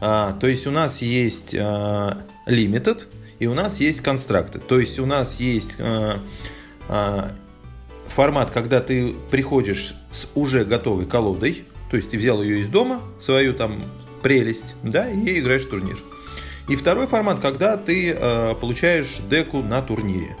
А, 0.00 0.36
то 0.40 0.46
есть 0.46 0.66
у 0.68 0.70
нас 0.70 1.02
есть 1.02 1.56
а, 1.58 2.22
limited, 2.46 3.06
и 3.38 3.46
у 3.46 3.54
нас 3.54 3.80
есть 3.80 4.00
констракты. 4.00 4.58
То 4.58 4.80
есть 4.80 4.98
у 4.98 5.06
нас 5.06 5.38
есть 5.40 5.76
э, 5.78 6.18
э, 6.88 7.28
формат, 8.06 8.50
когда 8.50 8.80
ты 8.80 9.14
приходишь 9.30 9.94
с 10.10 10.28
уже 10.34 10.64
готовой 10.64 11.06
колодой, 11.06 11.64
то 11.90 11.96
есть 11.96 12.10
ты 12.10 12.18
взял 12.18 12.42
ее 12.42 12.60
из 12.60 12.68
дома, 12.68 13.00
свою 13.20 13.54
там 13.54 13.82
прелесть, 14.22 14.74
да, 14.82 15.08
и 15.08 15.38
играешь 15.38 15.64
в 15.64 15.70
турнир. 15.70 15.98
И 16.68 16.76
второй 16.76 17.06
формат, 17.06 17.40
когда 17.40 17.76
ты 17.76 18.10
э, 18.12 18.54
получаешь 18.60 19.18
деку 19.30 19.62
на 19.62 19.80
турнире. 19.80 20.36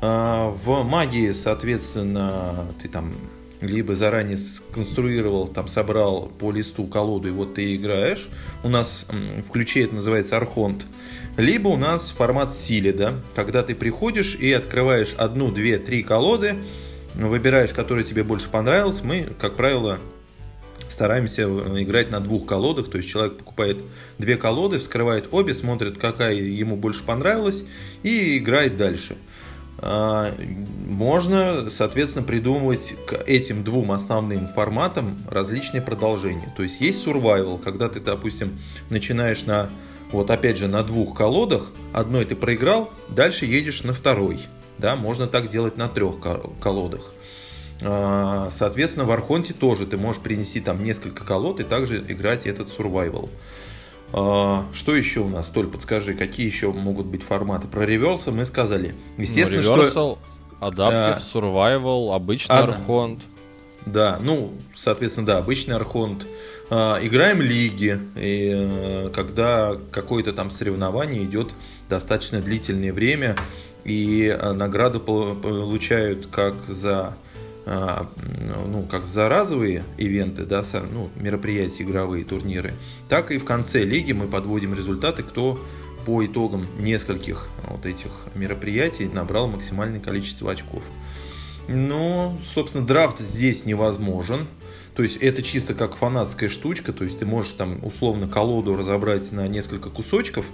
Э, 0.00 0.50
в 0.50 0.82
магии, 0.82 1.32
соответственно, 1.32 2.66
ты 2.82 2.88
там 2.88 3.14
либо 3.62 3.94
заранее 3.94 4.36
сконструировал, 4.36 5.46
там 5.46 5.68
собрал 5.68 6.26
по 6.26 6.50
листу 6.50 6.86
колоду, 6.86 7.28
и 7.28 7.30
вот 7.30 7.54
ты 7.54 7.76
играешь. 7.76 8.28
У 8.64 8.68
нас 8.68 9.06
в 9.08 9.50
ключе 9.50 9.84
это 9.84 9.94
называется 9.94 10.36
архонт. 10.36 10.84
Либо 11.36 11.68
у 11.68 11.76
нас 11.76 12.10
формат 12.10 12.54
силе, 12.54 12.92
да, 12.92 13.14
когда 13.34 13.62
ты 13.62 13.74
приходишь 13.74 14.34
и 14.34 14.52
открываешь 14.52 15.14
одну, 15.16 15.50
две, 15.50 15.78
три 15.78 16.02
колоды, 16.02 16.56
выбираешь, 17.14 17.72
которая 17.72 18.04
тебе 18.04 18.22
больше 18.22 18.50
понравилась. 18.50 19.02
Мы, 19.02 19.28
как 19.40 19.56
правило, 19.56 19.98
стараемся 20.90 21.42
э, 21.42 21.82
играть 21.82 22.10
на 22.10 22.20
двух 22.20 22.46
колодах, 22.46 22.90
то 22.90 22.98
есть 22.98 23.08
человек 23.08 23.38
покупает 23.38 23.78
две 24.18 24.36
колоды, 24.36 24.78
вскрывает 24.78 25.28
обе, 25.32 25.54
смотрит, 25.54 25.98
какая 25.98 26.34
ему 26.34 26.76
больше 26.76 27.02
понравилась 27.02 27.64
и 28.02 28.36
играет 28.36 28.76
дальше. 28.76 29.16
а, 29.78 30.34
можно, 30.86 31.70
соответственно, 31.70 32.24
придумывать 32.24 32.94
к 33.06 33.14
этим 33.26 33.64
двум 33.64 33.90
основным 33.90 34.48
форматам 34.48 35.18
различные 35.28 35.80
продолжения. 35.80 36.52
То 36.56 36.62
есть 36.62 36.80
есть 36.80 37.04
survival, 37.06 37.60
когда 37.60 37.88
ты, 37.88 38.00
допустим, 38.00 38.58
начинаешь 38.90 39.44
на, 39.44 39.70
вот 40.12 40.30
опять 40.30 40.58
же, 40.58 40.68
на 40.68 40.82
двух 40.82 41.16
колодах, 41.16 41.70
одной 41.92 42.24
ты 42.24 42.36
проиграл, 42.36 42.90
дальше 43.08 43.46
едешь 43.46 43.82
на 43.82 43.92
второй. 43.92 44.40
Да, 44.78 44.96
можно 44.96 45.26
так 45.26 45.48
делать 45.48 45.76
на 45.76 45.88
трех 45.88 46.16
колодах. 46.60 47.12
А, 47.80 48.48
соответственно, 48.50 49.04
в 49.04 49.10
Архонте 49.10 49.54
тоже 49.54 49.86
ты 49.86 49.96
можешь 49.96 50.22
принести 50.22 50.60
там 50.60 50.84
несколько 50.84 51.24
колод 51.24 51.60
и 51.60 51.64
также 51.64 51.98
играть 52.00 52.46
этот 52.46 52.68
survival. 52.68 53.28
А, 54.12 54.66
что 54.72 54.94
еще 54.94 55.20
у 55.20 55.28
нас? 55.28 55.48
Толь, 55.48 55.68
подскажи, 55.68 56.14
какие 56.14 56.46
еще 56.46 56.72
могут 56.72 57.06
быть 57.06 57.22
форматы? 57.22 57.66
Про 57.66 57.86
реверса 57.86 58.30
мы 58.30 58.44
сказали. 58.44 58.94
Естественно, 59.16 59.62
ну, 59.62 59.76
reversal, 59.76 59.88
что... 59.88 60.18
Adaptive, 60.60 61.16
а, 61.16 61.20
Survival, 61.20 62.14
обычный 62.14 62.56
а, 62.56 62.62
Архонт. 62.62 63.22
Да, 63.84 64.18
ну, 64.22 64.52
соответственно, 64.76 65.26
да, 65.26 65.38
обычный 65.38 65.74
Архонт. 65.74 66.26
А, 66.74 66.98
играем 67.02 67.42
лиги, 67.42 67.98
и, 68.16 68.50
э, 68.50 69.10
когда 69.14 69.76
какое-то 69.90 70.32
там 70.32 70.48
соревнование 70.48 71.22
идет 71.24 71.50
достаточно 71.90 72.40
длительное 72.40 72.94
время, 72.94 73.36
и 73.84 74.24
э, 74.26 74.52
награду 74.52 74.98
получают 74.98 76.28
как 76.28 76.54
за 76.66 77.14
а, 77.66 78.08
ну, 78.68 78.84
как 78.90 79.06
за 79.06 79.28
разовые 79.28 79.84
ивенты, 79.98 80.46
да, 80.46 80.64
ну, 80.90 81.10
мероприятия 81.14 81.82
игровые, 81.82 82.24
турниры, 82.24 82.72
так 83.10 83.32
и 83.32 83.38
в 83.38 83.44
конце 83.44 83.82
лиги 83.84 84.12
мы 84.12 84.26
подводим 84.26 84.74
результаты, 84.74 85.22
кто 85.22 85.62
по 86.06 86.24
итогам 86.24 86.66
нескольких 86.78 87.48
вот 87.68 87.84
этих 87.84 88.10
мероприятий 88.34 89.10
набрал 89.12 89.46
максимальное 89.46 90.00
количество 90.00 90.50
очков. 90.50 90.82
Но, 91.68 92.38
собственно, 92.54 92.86
драфт 92.86 93.18
здесь 93.18 93.66
невозможен. 93.66 94.48
То 94.94 95.02
есть 95.02 95.16
это 95.16 95.42
чисто 95.42 95.74
как 95.74 95.96
фанатская 95.96 96.48
штучка, 96.48 96.92
то 96.92 97.04
есть 97.04 97.18
ты 97.18 97.24
можешь 97.24 97.52
там 97.52 97.82
условно 97.82 98.28
колоду 98.28 98.76
разобрать 98.76 99.32
на 99.32 99.48
несколько 99.48 99.88
кусочков, 99.88 100.46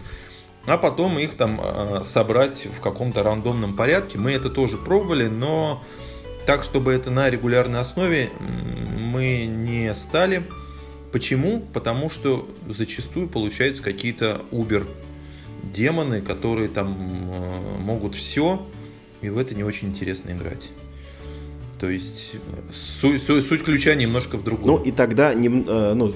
а 0.64 0.78
потом 0.78 1.18
их 1.18 1.34
там 1.34 1.60
а, 1.60 2.02
собрать 2.04 2.66
в 2.66 2.80
каком-то 2.80 3.22
рандомном 3.22 3.74
порядке. 3.74 4.18
Мы 4.18 4.32
это 4.32 4.48
тоже 4.48 4.76
пробовали, 4.76 5.26
но 5.26 5.82
так, 6.46 6.62
чтобы 6.62 6.92
это 6.92 7.10
на 7.10 7.28
регулярной 7.28 7.80
основе 7.80 8.30
мы 8.38 9.46
не 9.46 9.92
стали. 9.94 10.44
Почему? 11.10 11.60
Потому 11.72 12.10
что 12.10 12.48
зачастую 12.68 13.28
получаются 13.28 13.82
какие-то 13.82 14.42
убер 14.50 14.86
демоны, 15.62 16.20
которые 16.20 16.68
там 16.68 16.90
могут 17.80 18.14
все, 18.14 18.66
и 19.20 19.30
в 19.30 19.38
это 19.38 19.54
не 19.54 19.64
очень 19.64 19.88
интересно 19.88 20.30
играть. 20.30 20.70
То 21.78 21.88
есть 21.88 22.36
суть, 22.72 23.22
суть, 23.22 23.46
суть 23.46 23.62
ключа 23.62 23.94
немножко 23.94 24.36
в 24.36 24.44
другом. 24.44 24.66
Ну 24.66 24.82
и 24.82 24.90
тогда, 24.90 25.32
не, 25.34 25.48
э, 25.48 25.94
ну, 25.94 26.14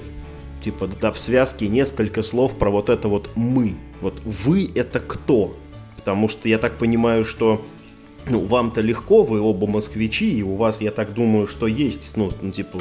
типа, 0.61 0.89
да, 0.99 1.11
в 1.11 1.19
связке 1.19 1.67
несколько 1.67 2.21
слов 2.21 2.57
про 2.57 2.69
вот 2.69 2.89
это 2.89 3.07
вот 3.07 3.29
«мы». 3.35 3.75
Вот 4.01 4.19
«вы»— 4.25 4.69
это 4.75 4.99
кто? 4.99 5.55
Потому 5.95 6.27
что 6.27 6.49
я 6.49 6.57
так 6.57 6.77
понимаю, 6.77 7.23
что 7.23 7.63
ну, 8.29 8.39
вам-то 8.45 8.81
легко, 8.81 9.23
вы 9.23 9.41
оба 9.41 9.67
москвичи, 9.67 10.37
и 10.37 10.43
у 10.43 10.55
вас, 10.55 10.81
я 10.81 10.91
так 10.91 11.13
думаю, 11.13 11.47
что 11.47 11.67
есть, 11.67 12.15
ну, 12.17 12.31
ну 12.41 12.51
типа, 12.51 12.79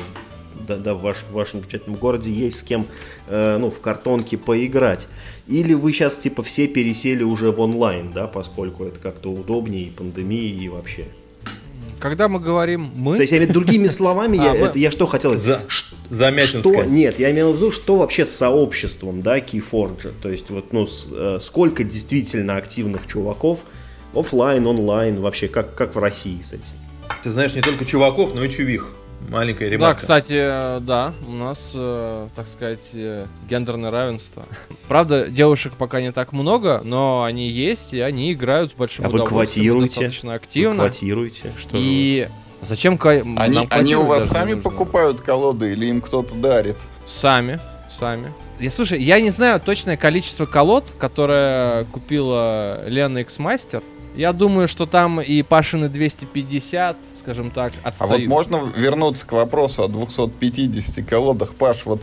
да, 0.66 0.76
да, 0.76 0.94
в, 0.94 1.02
ваш, 1.02 1.18
в 1.18 1.32
вашем 1.32 1.60
замечательном 1.60 1.98
городе 1.98 2.32
есть 2.32 2.58
с 2.58 2.62
кем, 2.62 2.86
э, 3.28 3.58
ну, 3.58 3.70
в 3.70 3.80
картонке 3.80 4.36
поиграть. 4.36 5.08
Или 5.46 5.74
вы 5.74 5.92
сейчас, 5.92 6.18
типа, 6.18 6.42
все 6.42 6.68
пересели 6.68 7.22
уже 7.22 7.50
в 7.50 7.60
онлайн, 7.60 8.12
да, 8.12 8.26
поскольку 8.26 8.84
это 8.84 8.98
как-то 9.00 9.30
удобнее, 9.30 9.86
и 9.86 9.90
пандемии, 9.90 10.50
и 10.50 10.68
вообще. 10.68 11.06
Когда 12.00 12.28
мы 12.28 12.40
говорим 12.40 12.90
мы... 12.94 13.16
То 13.16 13.22
есть, 13.22 13.32
я 13.32 13.38
имею 13.38 13.52
другими 13.52 13.88
словами, 13.88 14.36
я, 14.36 14.50
а, 14.52 14.56
это, 14.56 14.78
я 14.78 14.90
что 14.90 15.06
хотел... 15.06 15.38
За, 15.38 15.62
Замятинская. 16.10 16.60
Что, 16.60 16.84
нет, 16.84 17.18
я 17.18 17.30
имел 17.30 17.52
в 17.52 17.56
виду, 17.56 17.70
что 17.70 17.96
вообще 17.96 18.26
с 18.26 18.30
сообществом, 18.30 19.22
да, 19.22 19.38
Keyforge. 19.38 20.12
То 20.20 20.28
есть, 20.28 20.50
вот, 20.50 20.72
ну, 20.72 20.86
с, 20.86 21.08
э, 21.10 21.38
сколько 21.40 21.84
действительно 21.84 22.56
активных 22.56 23.06
чуваков, 23.06 23.60
офлайн, 24.14 24.66
онлайн, 24.66 25.20
вообще 25.20 25.48
как, 25.48 25.74
как 25.74 25.94
в 25.94 25.98
России 25.98 26.40
с 26.40 26.52
этим. 26.52 26.74
Ты 27.22 27.30
знаешь 27.30 27.54
не 27.54 27.62
только 27.62 27.84
чуваков, 27.84 28.34
но 28.34 28.44
и 28.44 28.50
чувих. 28.50 28.94
Маленькая 29.28 29.68
ремарка. 29.68 29.94
Да, 29.94 30.00
кстати, 30.00 30.80
да, 30.80 31.14
у 31.26 31.32
нас, 31.32 31.72
э, 31.74 32.28
так 32.34 32.48
сказать, 32.48 32.90
э, 32.94 33.26
гендерное 33.48 33.90
равенство. 33.90 34.44
Правда, 34.88 35.26
девушек 35.26 35.74
пока 35.78 36.00
не 36.00 36.12
так 36.12 36.32
много, 36.32 36.80
но 36.84 37.24
они 37.24 37.48
есть, 37.48 37.94
и 37.94 38.00
они 38.00 38.32
играют 38.32 38.72
с 38.72 38.74
большим 38.74 39.06
а 39.06 39.08
удовольствием. 39.08 39.76
Вы 39.76 39.86
достаточно 39.86 40.34
активно. 40.34 40.74
Вы 40.74 40.88
квотируете? 40.88 41.52
Что 41.58 41.76
и 41.76 42.28
вы? 42.28 42.66
зачем 42.66 42.98
они, 43.02 43.66
они 43.70 43.96
у 43.96 44.04
вас 44.04 44.28
сами 44.28 44.54
покупают 44.54 45.20
колоды 45.20 45.72
или 45.72 45.86
им 45.86 46.00
кто-то 46.00 46.34
дарит? 46.34 46.76
Сами, 47.04 47.60
сами. 47.90 48.32
Я 48.60 48.70
слушай, 48.70 49.02
я 49.02 49.20
не 49.20 49.30
знаю 49.30 49.60
точное 49.60 49.96
количество 49.96 50.46
колод, 50.46 50.92
которое 50.98 51.84
купила 51.86 52.86
Лена 52.86 53.18
X-Master. 53.18 53.82
Я 54.14 54.32
думаю, 54.32 54.68
что 54.68 54.86
там 54.86 55.20
и 55.20 55.42
Пашины 55.42 55.88
250, 55.88 56.96
скажем 57.22 57.50
так, 57.50 57.72
отстают. 57.82 58.14
А 58.14 58.18
вот 58.18 58.26
можно 58.26 58.72
вернуться 58.76 59.26
к 59.26 59.32
вопросу 59.32 59.84
о 59.84 59.88
250 59.88 61.06
колодах, 61.06 61.54
Паш, 61.54 61.86
вот 61.86 62.02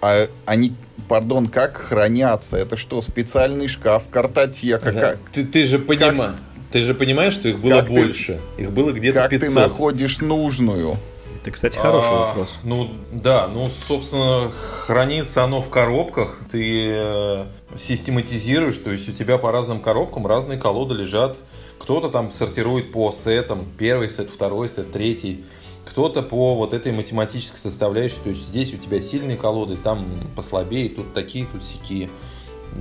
а 0.00 0.28
они, 0.46 0.74
пардон, 1.08 1.48
как 1.48 1.76
хранятся? 1.76 2.56
Это 2.56 2.76
что, 2.76 3.02
специальный 3.02 3.68
шкаф, 3.68 4.04
картотека? 4.10 4.92
Да. 4.92 5.00
Как, 5.00 5.18
ты, 5.32 5.44
ты 5.44 5.64
же 5.64 5.78
понимаешь, 5.78 6.36
ты 6.70 6.82
же 6.82 6.94
понимаешь, 6.94 7.34
что 7.34 7.48
их 7.48 7.60
было 7.60 7.80
как 7.80 7.88
больше. 7.88 8.40
Ты, 8.56 8.62
их 8.62 8.72
было 8.72 8.92
где-то 8.92 9.20
как 9.20 9.30
500. 9.30 9.46
Как 9.46 9.54
ты 9.54 9.60
находишь 9.60 10.18
нужную? 10.20 10.96
Это, 11.40 11.50
кстати, 11.50 11.78
хороший 11.78 12.10
а, 12.10 12.26
вопрос. 12.26 12.58
Ну, 12.62 12.90
да, 13.12 13.48
ну, 13.48 13.66
собственно, 13.66 14.50
хранится 14.84 15.42
оно 15.42 15.62
в 15.62 15.70
коробках. 15.70 16.38
Ты 16.50 16.92
э, 16.92 17.46
систематизируешь, 17.76 18.76
то 18.78 18.90
есть 18.90 19.08
у 19.08 19.12
тебя 19.12 19.38
по 19.38 19.52
разным 19.52 19.80
коробкам 19.80 20.26
разные 20.26 20.58
колоды 20.58 20.94
лежат. 20.94 21.38
Кто-то 21.78 22.08
там 22.08 22.30
сортирует 22.30 22.92
по 22.92 23.10
сетам, 23.10 23.66
первый 23.78 24.08
сет, 24.08 24.30
второй 24.30 24.68
сет, 24.68 24.92
третий. 24.92 25.44
Кто-то 25.84 26.22
по 26.22 26.54
вот 26.54 26.74
этой 26.74 26.92
математической 26.92 27.56
составляющей, 27.56 28.18
то 28.22 28.28
есть 28.28 28.42
здесь 28.42 28.74
у 28.74 28.76
тебя 28.76 29.00
сильные 29.00 29.36
колоды, 29.36 29.76
там 29.76 30.06
послабее, 30.36 30.88
тут 30.88 31.14
такие, 31.14 31.46
тут 31.46 31.62
сякие. 31.64 32.10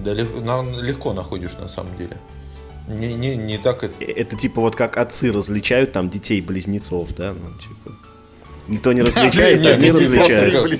Да 0.04 0.14
легко 0.14 1.14
находишь 1.14 1.54
на 1.58 1.68
самом 1.68 1.98
деле. 1.98 2.18
Не, 2.88 3.14
не, 3.14 3.36
не 3.36 3.58
так 3.58 3.84
это... 3.84 4.04
Это 4.04 4.36
типа 4.36 4.62
вот 4.62 4.76
как 4.76 4.98
отцы 4.98 5.32
различают 5.32 5.92
там 5.92 6.10
детей-близнецов, 6.10 7.16
да? 7.16 7.34
Ну, 7.34 7.58
типа... 7.58 7.99
Никто 8.70 8.94
не 8.94 9.02
различает, 9.02 9.66
а 9.66 9.76
не 9.78 9.92
различают. 9.92 10.80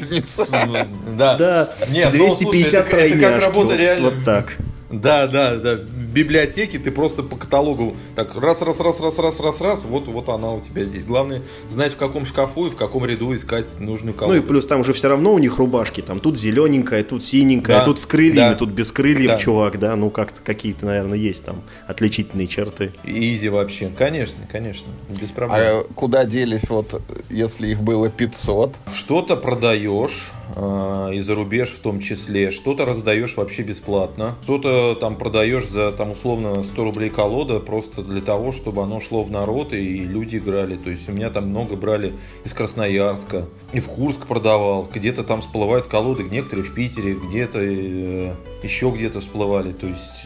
Да. 1.18 1.36
Да. 1.36 1.74
250 2.12 2.86
ну, 2.86 2.92
тройняшки. 2.92 4.02
Вот 4.02 4.24
так. 4.24 4.58
Да, 4.92 5.28
да, 5.28 5.56
да. 5.56 5.76
Библиотеки 5.76 6.80
ты 6.80 6.92
просто 6.92 7.22
по 7.22 7.36
каталогу 7.36 7.96
так 8.16 8.36
раз, 8.36 8.62
раз, 8.62 8.80
раз, 8.80 9.00
раз, 9.00 9.20
раз, 9.20 9.40
раз, 9.40 9.62
раз, 9.62 9.84
вот, 9.84 10.08
вот 10.08 10.30
она 10.30 10.52
у 10.52 10.62
тебя 10.62 10.84
здесь. 10.84 11.06
Главное 11.06 11.42
знать 11.70 11.94
в 11.94 11.98
каком 11.98 12.26
шкафу 12.26 12.68
и 12.68 12.70
в 12.70 12.76
каком 12.76 13.06
ряду 13.06 13.34
искать 13.36 13.66
нужную 13.80 14.16
колоду. 14.16 14.38
Ну 14.38 14.44
и 14.44 14.48
плюс 14.48 14.66
там 14.66 14.82
уже 14.82 14.94
все 14.94 15.10
равно 15.10 15.34
у 15.34 15.40
них 15.40 15.58
рубашки, 15.58 16.02
там 16.02 16.20
тут 16.20 16.38
зелененькая, 16.38 17.04
тут 17.04 17.24
синенькая, 17.24 17.80
да, 17.80 17.86
тут 17.86 18.00
с 18.00 18.06
крыльями, 18.06 18.50
да, 18.50 18.56
тут 18.56 18.70
без 18.70 18.92
крыльев, 18.92 19.32
да. 19.32 19.38
чувак, 19.38 19.78
да, 19.78 19.96
ну 19.96 20.10
как-то 20.10 20.42
какие-то, 20.42 20.86
наверное, 20.86 21.18
есть 21.18 21.46
там 21.46 21.62
отличительные 21.88 22.48
черты. 22.48 22.92
Изи 23.04 23.50
вообще, 23.50 23.92
конечно, 23.96 24.48
конечно, 24.52 24.88
без 25.10 25.30
проблем. 25.30 25.60
А 25.60 25.84
куда 25.94 26.26
делись 26.26 26.68
вот, 26.70 27.00
если 27.30 27.68
их 27.68 27.82
было 27.82 28.10
500? 28.10 28.76
Что-то 28.94 29.36
продаешь, 29.36 30.32
э, 30.56 31.12
и 31.14 31.20
за 31.20 31.36
рубеж 31.36 31.70
в 31.70 31.80
том 31.80 32.00
числе, 32.00 32.52
что-то 32.52 32.86
раздаешь 32.86 33.38
вообще 33.38 33.64
бесплатно, 33.64 34.36
что-то 34.44 34.96
там 34.96 35.18
продаешь 35.18 35.68
за 35.68 35.92
там 35.92 36.12
условно 36.12 36.64
100 36.64 36.84
рублей 36.84 37.10
колода 37.10 37.60
просто 37.60 38.04
для 38.04 38.22
того, 38.22 38.52
чтобы 38.52 38.84
оно 38.84 39.00
шло 39.00 39.24
в 39.24 39.32
народ 39.32 39.74
и 39.74 40.00
люди 40.00 40.38
играли. 40.38 40.76
То 40.76 40.90
есть 40.90 41.08
у 41.10 41.12
меня 41.12 41.30
там 41.30 41.50
много 41.50 41.76
брали 41.76 42.14
из 42.44 42.54
Красноярска, 42.54 43.46
и 43.74 43.80
в 43.80 43.90
Курск 43.90 44.28
продавал, 44.28 44.88
где-то 44.94 45.24
там 45.24 45.42
всплывают 45.42 45.88
колоды, 45.88 46.24
некоторые 46.24 46.66
в 46.66 46.74
Питере, 46.74 47.14
где-то 47.14 47.60
э, 47.62 48.34
еще 48.64 48.92
где-то 48.92 49.20
всплывали. 49.20 49.72
То 49.72 49.88
есть 49.88 50.26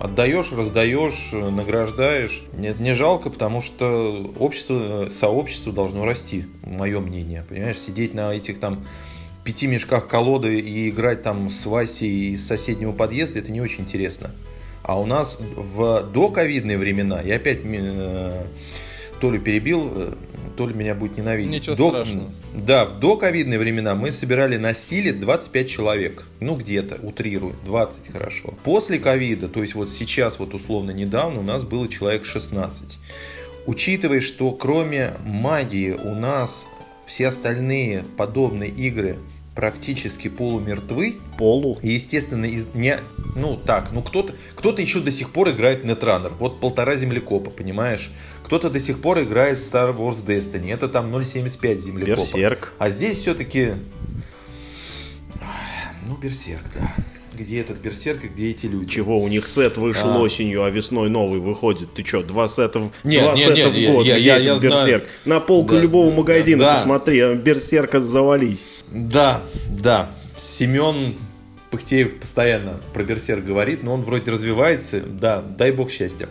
отдаешь, 0.00 0.52
раздаешь, 0.52 1.30
награждаешь. 1.32 2.42
Нет, 2.52 2.80
не 2.80 2.94
жалко, 2.94 3.30
потому 3.30 3.60
что 3.60 4.32
общество, 4.38 5.08
сообщество 5.10 5.72
должно 5.72 6.04
расти, 6.04 6.46
мое 6.62 7.00
мнение. 7.00 7.44
Понимаешь, 7.48 7.78
сидеть 7.78 8.14
на 8.14 8.34
этих 8.34 8.60
там 8.60 8.84
пяти 9.44 9.66
мешках 9.66 10.08
колоды 10.08 10.58
и 10.58 10.88
играть 10.88 11.22
там 11.22 11.50
с 11.50 11.66
Васей 11.66 12.32
из 12.32 12.46
соседнего 12.46 12.92
подъезда, 12.92 13.38
это 13.38 13.52
не 13.52 13.60
очень 13.60 13.82
интересно. 13.82 14.30
А 14.82 14.98
у 14.98 15.06
нас 15.06 15.38
в 15.40 16.02
доковидные 16.12 16.76
времена, 16.76 17.22
я 17.22 17.36
опять 17.36 17.60
э, 17.64 18.46
Толю 19.20 19.40
перебил, 19.40 19.90
э, 19.94 20.14
то 20.56 20.68
ли 20.68 20.74
меня 20.74 20.94
будет 20.94 21.16
ненавидеть. 21.16 21.50
Ничего 21.50 21.76
до, 21.76 21.88
страшного. 21.88 22.30
Да, 22.54 22.84
в 22.84 23.00
доковидные 23.00 23.58
времена 23.58 23.94
мы 23.94 24.12
собирали 24.12 24.56
на 24.56 24.74
силе 24.74 25.12
25 25.12 25.70
человек. 25.70 26.24
Ну, 26.40 26.56
где-то, 26.56 26.96
утрирую, 27.02 27.54
20 27.64 28.12
хорошо. 28.12 28.54
После 28.64 28.98
ковида, 28.98 29.48
то 29.48 29.62
есть 29.62 29.74
вот 29.74 29.90
сейчас, 29.90 30.38
вот 30.38 30.54
условно 30.54 30.90
недавно, 30.90 31.40
у 31.40 31.42
нас 31.42 31.64
было 31.64 31.88
человек 31.88 32.24
16. 32.24 32.98
Учитывая, 33.66 34.20
что 34.20 34.52
кроме 34.52 35.12
магии 35.24 35.92
у 35.92 36.14
нас 36.14 36.68
все 37.06 37.28
остальные 37.28 38.04
подобные 38.16 38.70
игры 38.70 39.18
практически 39.54 40.28
полумертвы. 40.28 41.16
Полу. 41.38 41.78
И, 41.82 41.90
естественно, 41.90 42.44
из, 42.44 42.66
не, 42.74 42.98
ну 43.36 43.56
так, 43.56 43.92
ну 43.92 44.02
кто-то 44.02 44.34
кто 44.54 44.72
еще 44.72 45.00
до 45.00 45.10
сих 45.10 45.30
пор 45.30 45.50
играет 45.50 45.84
Netrunner. 45.84 46.34
Вот 46.38 46.60
полтора 46.60 46.96
землекопа, 46.96 47.50
понимаешь? 47.50 48.12
Кто-то 48.44 48.70
до 48.70 48.80
сих 48.80 49.00
пор 49.00 49.22
играет 49.22 49.58
в 49.58 49.60
Star 49.60 49.96
Wars 49.96 50.24
Destiny. 50.24 50.72
Это 50.72 50.88
там 50.88 51.14
0.75 51.14 51.76
землекопа. 51.78 52.20
Берсерк. 52.20 52.72
А 52.78 52.90
здесь 52.90 53.18
все-таки... 53.18 53.74
Ну, 56.06 56.16
Берсерк, 56.16 56.62
да 56.74 56.94
где 57.34 57.60
этот 57.60 57.78
берсерк 57.78 58.24
и 58.24 58.28
где 58.28 58.50
эти 58.50 58.66
люди. 58.66 58.90
Чего, 58.90 59.20
у 59.20 59.28
них 59.28 59.46
сет 59.48 59.76
вышел 59.76 60.10
а. 60.10 60.18
осенью, 60.18 60.64
а 60.64 60.70
весной 60.70 61.08
новый 61.08 61.40
выходит. 61.40 61.94
Ты 61.94 62.04
что, 62.04 62.22
два 62.22 62.48
сета 62.48 62.78
в, 62.78 62.92
нет, 63.04 63.22
два 63.22 63.34
нет, 63.34 63.44
сета 63.44 63.70
нет, 63.70 63.72
в 63.72 63.92
год, 63.92 64.06
я, 64.06 64.14
где 64.14 64.26
я, 64.26 64.36
я 64.36 64.58
берсерк? 64.58 65.04
Знаю. 65.24 65.40
На 65.40 65.40
полку 65.40 65.74
да, 65.74 65.80
любого 65.80 66.10
магазина 66.10 66.64
да. 66.64 66.72
посмотри, 66.74 67.20
а 67.20 67.34
берсерка 67.34 68.00
завались. 68.00 68.66
Да, 68.90 69.42
да. 69.68 70.10
Семен 70.36 71.14
Пыхтеев 71.70 72.20
постоянно 72.20 72.80
про 72.92 73.02
берсерк 73.02 73.44
говорит, 73.44 73.82
но 73.82 73.94
он 73.94 74.02
вроде 74.04 74.30
развивается, 74.30 75.00
да, 75.00 75.42
дай 75.42 75.72
бог 75.72 75.90
счастья. 75.90 76.28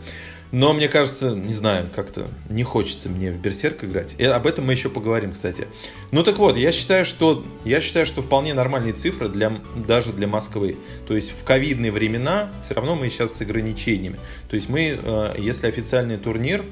Но 0.53 0.71
мне 0.71 0.87
кажется, 0.87 1.31
не 1.31 1.51
знаю, 1.51 1.89
как-то 1.95 2.27
не 2.47 2.61
хочется 2.61 3.09
мне 3.09 3.31
в 3.31 3.41
Берсерк 3.41 3.83
играть. 3.83 4.13
И 4.19 4.23
об 4.23 4.45
этом 4.45 4.67
мы 4.67 4.73
еще 4.73 4.87
поговорим, 4.87 5.31
кстати. 5.31 5.67
Ну 6.11 6.23
так 6.23 6.37
вот, 6.37 6.57
я 6.57 6.71
считаю, 6.71 7.07
что 7.07 7.43
я 7.65 7.81
считаю, 7.81 8.05
что 8.05 8.21
вполне 8.21 8.53
нормальные 8.53 8.93
цифры 8.93 9.29
для, 9.29 9.59
даже 9.75 10.13
для 10.13 10.27
Москвы. 10.27 10.77
То 11.07 11.15
есть 11.15 11.31
в 11.31 11.43
ковидные 11.43 11.91
времена 11.91 12.51
все 12.63 12.75
равно 12.75 12.95
мы 12.95 13.09
сейчас 13.09 13.33
с 13.33 13.41
ограничениями. 13.41 14.19
То 14.47 14.55
есть 14.55 14.69
мы, 14.69 14.99
э, 15.01 15.35
если 15.39 15.65
официальный 15.65 16.17
турнир, 16.17 16.63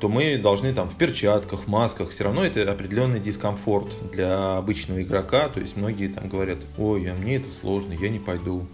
то 0.00 0.10
мы 0.10 0.36
должны 0.36 0.74
там 0.74 0.90
в 0.90 0.98
перчатках, 0.98 1.66
масках. 1.66 2.10
Все 2.10 2.24
равно 2.24 2.44
это 2.44 2.70
определенный 2.70 3.20
дискомфорт 3.20 3.88
для 4.12 4.58
обычного 4.58 5.00
игрока. 5.00 5.48
То 5.48 5.60
есть 5.60 5.78
многие 5.78 6.08
там 6.08 6.28
говорят, 6.28 6.58
ой, 6.76 7.10
а 7.10 7.14
мне 7.14 7.36
это 7.36 7.48
сложно, 7.50 7.94
я 7.94 8.10
не 8.10 8.18
пойду 8.18 8.66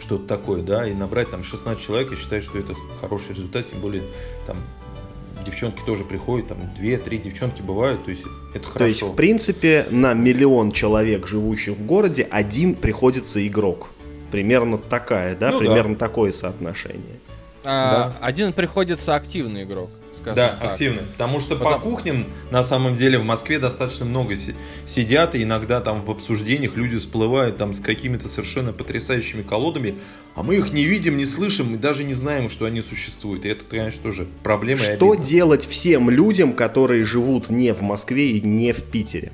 что-то 0.00 0.26
такое, 0.26 0.62
да, 0.62 0.86
и 0.86 0.94
набрать 0.94 1.30
там 1.30 1.42
16 1.42 1.82
человек, 1.82 2.10
я 2.10 2.16
считаю, 2.16 2.42
что 2.42 2.58
это 2.58 2.74
хороший 3.00 3.30
результат, 3.30 3.70
тем 3.70 3.80
более 3.80 4.02
там 4.46 4.56
девчонки 5.44 5.82
тоже 5.84 6.04
приходят, 6.04 6.48
там 6.48 6.58
2-3 6.80 7.18
девчонки 7.18 7.62
бывают, 7.62 8.04
то 8.04 8.10
есть 8.10 8.24
это 8.54 8.64
хорошо. 8.64 8.78
То 8.78 8.86
есть, 8.86 9.02
в 9.02 9.14
принципе, 9.14 9.86
на 9.90 10.14
миллион 10.14 10.72
человек, 10.72 11.26
живущих 11.26 11.76
в 11.76 11.84
городе, 11.84 12.26
один 12.30 12.74
приходится 12.74 13.46
игрок. 13.46 13.88
Примерно 14.30 14.78
такая, 14.78 15.36
да, 15.36 15.52
ну, 15.52 15.58
примерно 15.58 15.94
да. 15.94 16.06
такое 16.06 16.32
соотношение. 16.32 17.20
А, 17.62 17.90
да. 17.90 18.16
Один 18.20 18.52
приходится 18.52 19.14
активный 19.14 19.62
игрок 19.64 19.90
скажем 20.24 20.36
Да, 20.36 20.56
так. 20.60 20.72
активно. 20.72 21.02
Потому 21.02 21.40
что 21.40 21.56
Потому... 21.56 21.76
по 21.76 21.80
кухням, 21.82 22.26
на 22.50 22.62
самом 22.62 22.96
деле, 22.96 23.18
в 23.18 23.24
Москве 23.24 23.58
достаточно 23.58 24.04
много 24.04 24.36
сидят, 24.86 25.34
и 25.34 25.42
иногда 25.42 25.80
там 25.80 26.02
в 26.02 26.10
обсуждениях 26.10 26.76
люди 26.76 26.98
всплывают 26.98 27.56
там 27.56 27.74
с 27.74 27.80
какими-то 27.80 28.28
совершенно 28.28 28.72
потрясающими 28.72 29.42
колодами, 29.42 29.96
а 30.34 30.42
мы 30.42 30.56
их 30.56 30.72
не 30.72 30.84
видим, 30.84 31.16
не 31.16 31.26
слышим 31.26 31.74
и 31.74 31.78
даже 31.78 32.02
не 32.04 32.14
знаем, 32.14 32.48
что 32.48 32.64
они 32.64 32.82
существуют. 32.82 33.44
И 33.44 33.48
это, 33.48 33.64
конечно, 33.64 34.02
тоже 34.02 34.26
проблема. 34.42 34.80
Что 34.80 35.14
делать 35.14 35.64
всем 35.66 36.10
людям, 36.10 36.54
которые 36.54 37.04
живут 37.04 37.50
не 37.50 37.72
в 37.72 37.82
Москве 37.82 38.30
и 38.30 38.40
не 38.40 38.72
в 38.72 38.82
Питере? 38.84 39.32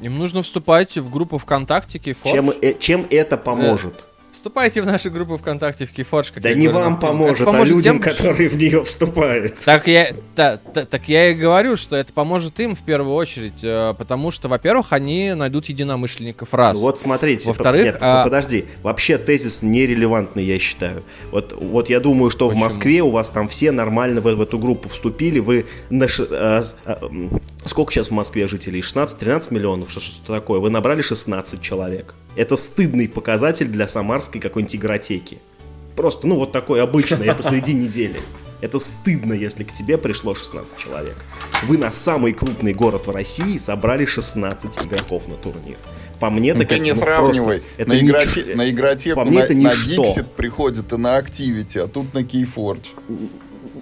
Им 0.00 0.18
нужно 0.18 0.42
вступать 0.42 0.96
в 0.96 1.10
группу 1.10 1.38
ВКонтакте 1.38 1.98
Кейфорж. 1.98 2.32
Чем, 2.32 2.50
э, 2.50 2.74
чем 2.78 3.06
это 3.10 3.36
поможет? 3.36 4.06
Э, 4.06 4.17
Вступайте 4.30 4.82
в 4.82 4.86
нашу 4.86 5.10
группу 5.10 5.38
ВКонтакте 5.38 5.86
в 5.86 5.92
Keyforge. 5.92 6.34
Как 6.34 6.42
да 6.42 6.52
не 6.52 6.68
вам 6.68 7.00
поможет, 7.00 7.48
а 7.48 7.64
людям, 7.64 7.82
тем, 7.82 8.00
которые 8.00 8.48
в 8.50 8.56
нее 8.56 8.84
вступают. 8.84 9.54
Так 9.64 9.88
я, 9.88 10.12
та, 10.34 10.58
та, 10.58 10.84
так 10.84 11.08
я 11.08 11.30
и 11.30 11.34
говорю, 11.34 11.76
что 11.78 11.96
это 11.96 12.12
поможет 12.12 12.60
им 12.60 12.76
в 12.76 12.80
первую 12.80 13.14
очередь, 13.14 13.60
э, 13.62 13.94
потому 13.96 14.30
что, 14.30 14.48
во-первых, 14.48 14.92
они 14.92 15.32
найдут 15.34 15.66
единомышленников 15.66 16.52
раз. 16.52 16.78
Вот 16.78 17.00
смотрите, 17.00 17.48
во-вторых, 17.48 17.84
нет, 17.84 17.98
а... 18.00 18.24
подожди, 18.24 18.66
вообще 18.82 19.16
тезис 19.16 19.62
нерелевантный, 19.62 20.44
я 20.44 20.58
считаю. 20.58 21.02
Вот, 21.30 21.56
вот 21.58 21.88
я 21.88 21.98
думаю, 21.98 22.28
что 22.28 22.48
Почему? 22.48 22.62
в 22.62 22.64
Москве 22.66 23.02
у 23.02 23.10
вас 23.10 23.30
там 23.30 23.48
все 23.48 23.72
нормально 23.72 24.20
в, 24.20 24.24
в 24.24 24.42
эту 24.42 24.58
группу 24.58 24.90
вступили, 24.90 25.38
вы 25.38 25.64
на, 25.88 26.06
а, 26.30 26.64
а, 26.84 27.10
сколько 27.68 27.92
сейчас 27.92 28.08
в 28.08 28.12
Москве 28.12 28.48
жителей? 28.48 28.80
16-13 28.80 29.54
миллионов, 29.54 29.90
что, 29.90 30.00
что 30.00 30.34
такое? 30.34 30.60
Вы 30.60 30.70
набрали 30.70 31.00
16 31.00 31.60
человек. 31.60 32.14
Это 32.36 32.56
стыдный 32.56 33.08
показатель 33.08 33.68
для 33.68 33.88
самарской 33.88 34.40
какой-нибудь 34.40 34.76
игротеки. 34.76 35.38
Просто, 35.96 36.26
ну, 36.26 36.36
вот 36.36 36.52
такой 36.52 36.82
обычный, 36.82 37.26
я 37.26 37.34
посреди 37.34 37.74
недели. 37.74 38.20
Это 38.60 38.78
стыдно, 38.78 39.32
если 39.32 39.62
к 39.62 39.72
тебе 39.72 39.98
пришло 39.98 40.34
16 40.34 40.76
человек. 40.76 41.16
Вы 41.64 41.78
на 41.78 41.92
самый 41.92 42.32
крупный 42.32 42.72
город 42.72 43.06
в 43.06 43.10
России 43.10 43.58
собрали 43.58 44.04
16 44.04 44.86
игроков 44.86 45.28
на 45.28 45.36
турнир. 45.36 45.76
По 46.18 46.30
мне, 46.30 46.54
ну, 46.54 46.60
так 46.60 46.70
ты 46.70 46.78
не 46.80 46.94
сравнивай. 46.94 47.62
Это 47.76 47.90
на, 47.90 47.98
игроте, 47.98 48.42
ни... 48.42 48.52
на 48.54 48.70
игротеку, 48.70 49.16
По 49.20 49.24
мне, 49.24 49.38
на, 49.38 49.42
это 49.44 49.54
на 49.54 49.68
Dixit 49.68 50.26
приходит 50.36 50.92
и 50.92 50.96
на 50.96 51.18
Activity, 51.18 51.78
а 51.78 51.86
тут 51.86 52.12
на 52.14 52.18
Keyforge 52.18 52.86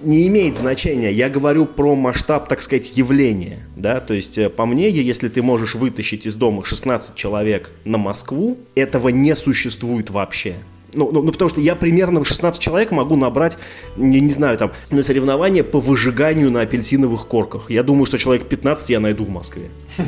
не 0.06 0.26
имеет 0.28 0.56
значения. 0.56 1.12
Я 1.12 1.28
говорю 1.28 1.66
про 1.66 1.94
масштаб, 1.94 2.48
так 2.48 2.62
сказать, 2.62 2.96
явления. 2.96 3.58
Да? 3.76 4.00
То 4.00 4.14
есть, 4.14 4.38
э, 4.38 4.48
по 4.48 4.64
мне, 4.64 4.88
если 4.88 5.28
ты 5.28 5.42
можешь 5.42 5.74
вытащить 5.74 6.26
из 6.26 6.34
дома 6.36 6.64
16 6.64 7.14
человек 7.14 7.72
на 7.84 7.98
Москву, 7.98 8.56
этого 8.74 9.08
не 9.08 9.34
существует 9.34 10.10
вообще. 10.10 10.54
Ну, 10.94 11.10
ну, 11.12 11.22
ну, 11.22 11.32
потому 11.32 11.50
что 11.50 11.60
я 11.60 11.74
примерно 11.74 12.24
16 12.24 12.60
человек 12.60 12.90
могу 12.90 13.16
набрать, 13.16 13.58
не, 13.96 14.20
не 14.20 14.30
знаю, 14.30 14.56
там, 14.56 14.72
на 14.90 15.02
соревнования 15.02 15.62
по 15.62 15.80
выжиганию 15.80 16.50
на 16.50 16.62
апельсиновых 16.62 17.26
корках. 17.26 17.70
Я 17.70 17.82
думаю, 17.82 18.06
что 18.06 18.16
человек 18.16 18.46
15 18.46 18.90
я 18.90 19.00
найду 19.00 19.24
в 19.24 19.30
Москве. 19.30 19.70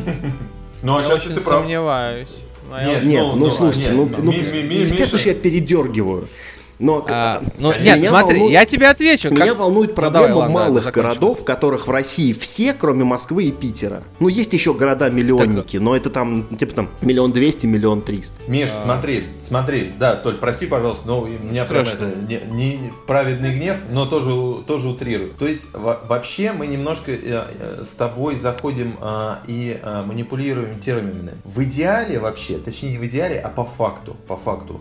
Ну, 0.81 0.97
а 0.97 1.03
сейчас 1.03 1.23
ты 1.23 1.35
прав. 1.35 1.45
сомневаюсь. 1.45 2.29
Нет, 2.71 3.05
нет, 3.05 3.27
ну, 3.27 3.35
ну 3.35 3.51
слушайте, 3.51 3.91
ну, 3.91 4.09
ну 4.17 4.31
естественно, 4.31 5.19
что 5.19 5.31
я 5.31 5.35
передергиваю. 5.35 6.29
Но 6.79 7.05
а, 7.09 7.43
ну, 7.59 7.73
нет, 7.81 8.05
смотри, 8.05 8.39
волнует, 8.39 8.53
я 8.53 8.65
тебе 8.65 8.89
отвечу. 8.89 9.31
Меня 9.31 9.49
как... 9.49 9.59
волнует 9.59 9.95
проблема 9.95 10.29
ну, 10.29 10.35
давай, 10.35 10.51
малых 10.51 10.85
ладно, 10.85 10.93
городов, 10.93 11.41
в 11.41 11.45
которых 11.45 11.89
в 11.89 11.91
России 11.91 12.33
все, 12.33 12.73
кроме 12.73 13.05
Москвы 13.05 13.45
и 13.45 13.53
Питера. 13.53 14.03
Ну, 14.21 14.29
есть 14.29 14.53
еще 14.55 14.75
города-миллионники, 14.75 15.77
так... 15.77 15.83
но 15.83 15.97
это 15.97 16.11
там, 16.11 16.45
типа 16.45 16.75
там, 16.75 16.91
миллион 17.03 17.33
двести, 17.33 17.67
миллион 17.67 18.03
триста. 18.03 18.35
Миш, 18.47 18.71
а... 18.71 18.85
смотри, 18.85 19.25
смотри, 19.43 19.93
да, 19.99 20.15
Толь, 20.17 20.37
прости, 20.37 20.67
пожалуйста, 20.67 21.07
но 21.07 21.23
у 21.23 21.27
меня 21.27 21.65
прям 21.65 21.83
это 21.83 22.13
не, 22.29 22.41
не 22.51 22.93
праведный 23.07 23.55
гнев, 23.55 23.79
но 23.91 24.07
тоже, 24.07 24.63
тоже 24.65 24.89
утрирую. 24.89 25.33
То 25.39 25.47
есть, 25.47 25.67
вообще 25.73 26.53
мы 26.53 26.67
немножко 26.67 27.11
э, 27.11 27.17
э, 27.25 27.85
с 27.85 27.95
тобой 27.95 28.37
заходим 28.37 28.97
э, 29.01 29.37
и 29.49 29.81
э, 29.83 30.03
манипулируем 30.07 30.79
терминами. 30.79 31.33
В 31.45 31.63
идеале 31.65 32.19
вообще, 32.21 32.59
точнее 32.59 32.93
не 32.93 32.99
в 32.99 33.07
идеале, 33.07 33.41
а 33.41 33.49
по 33.49 33.65
факту, 33.65 34.17
по 34.27 34.37
факту, 34.37 34.81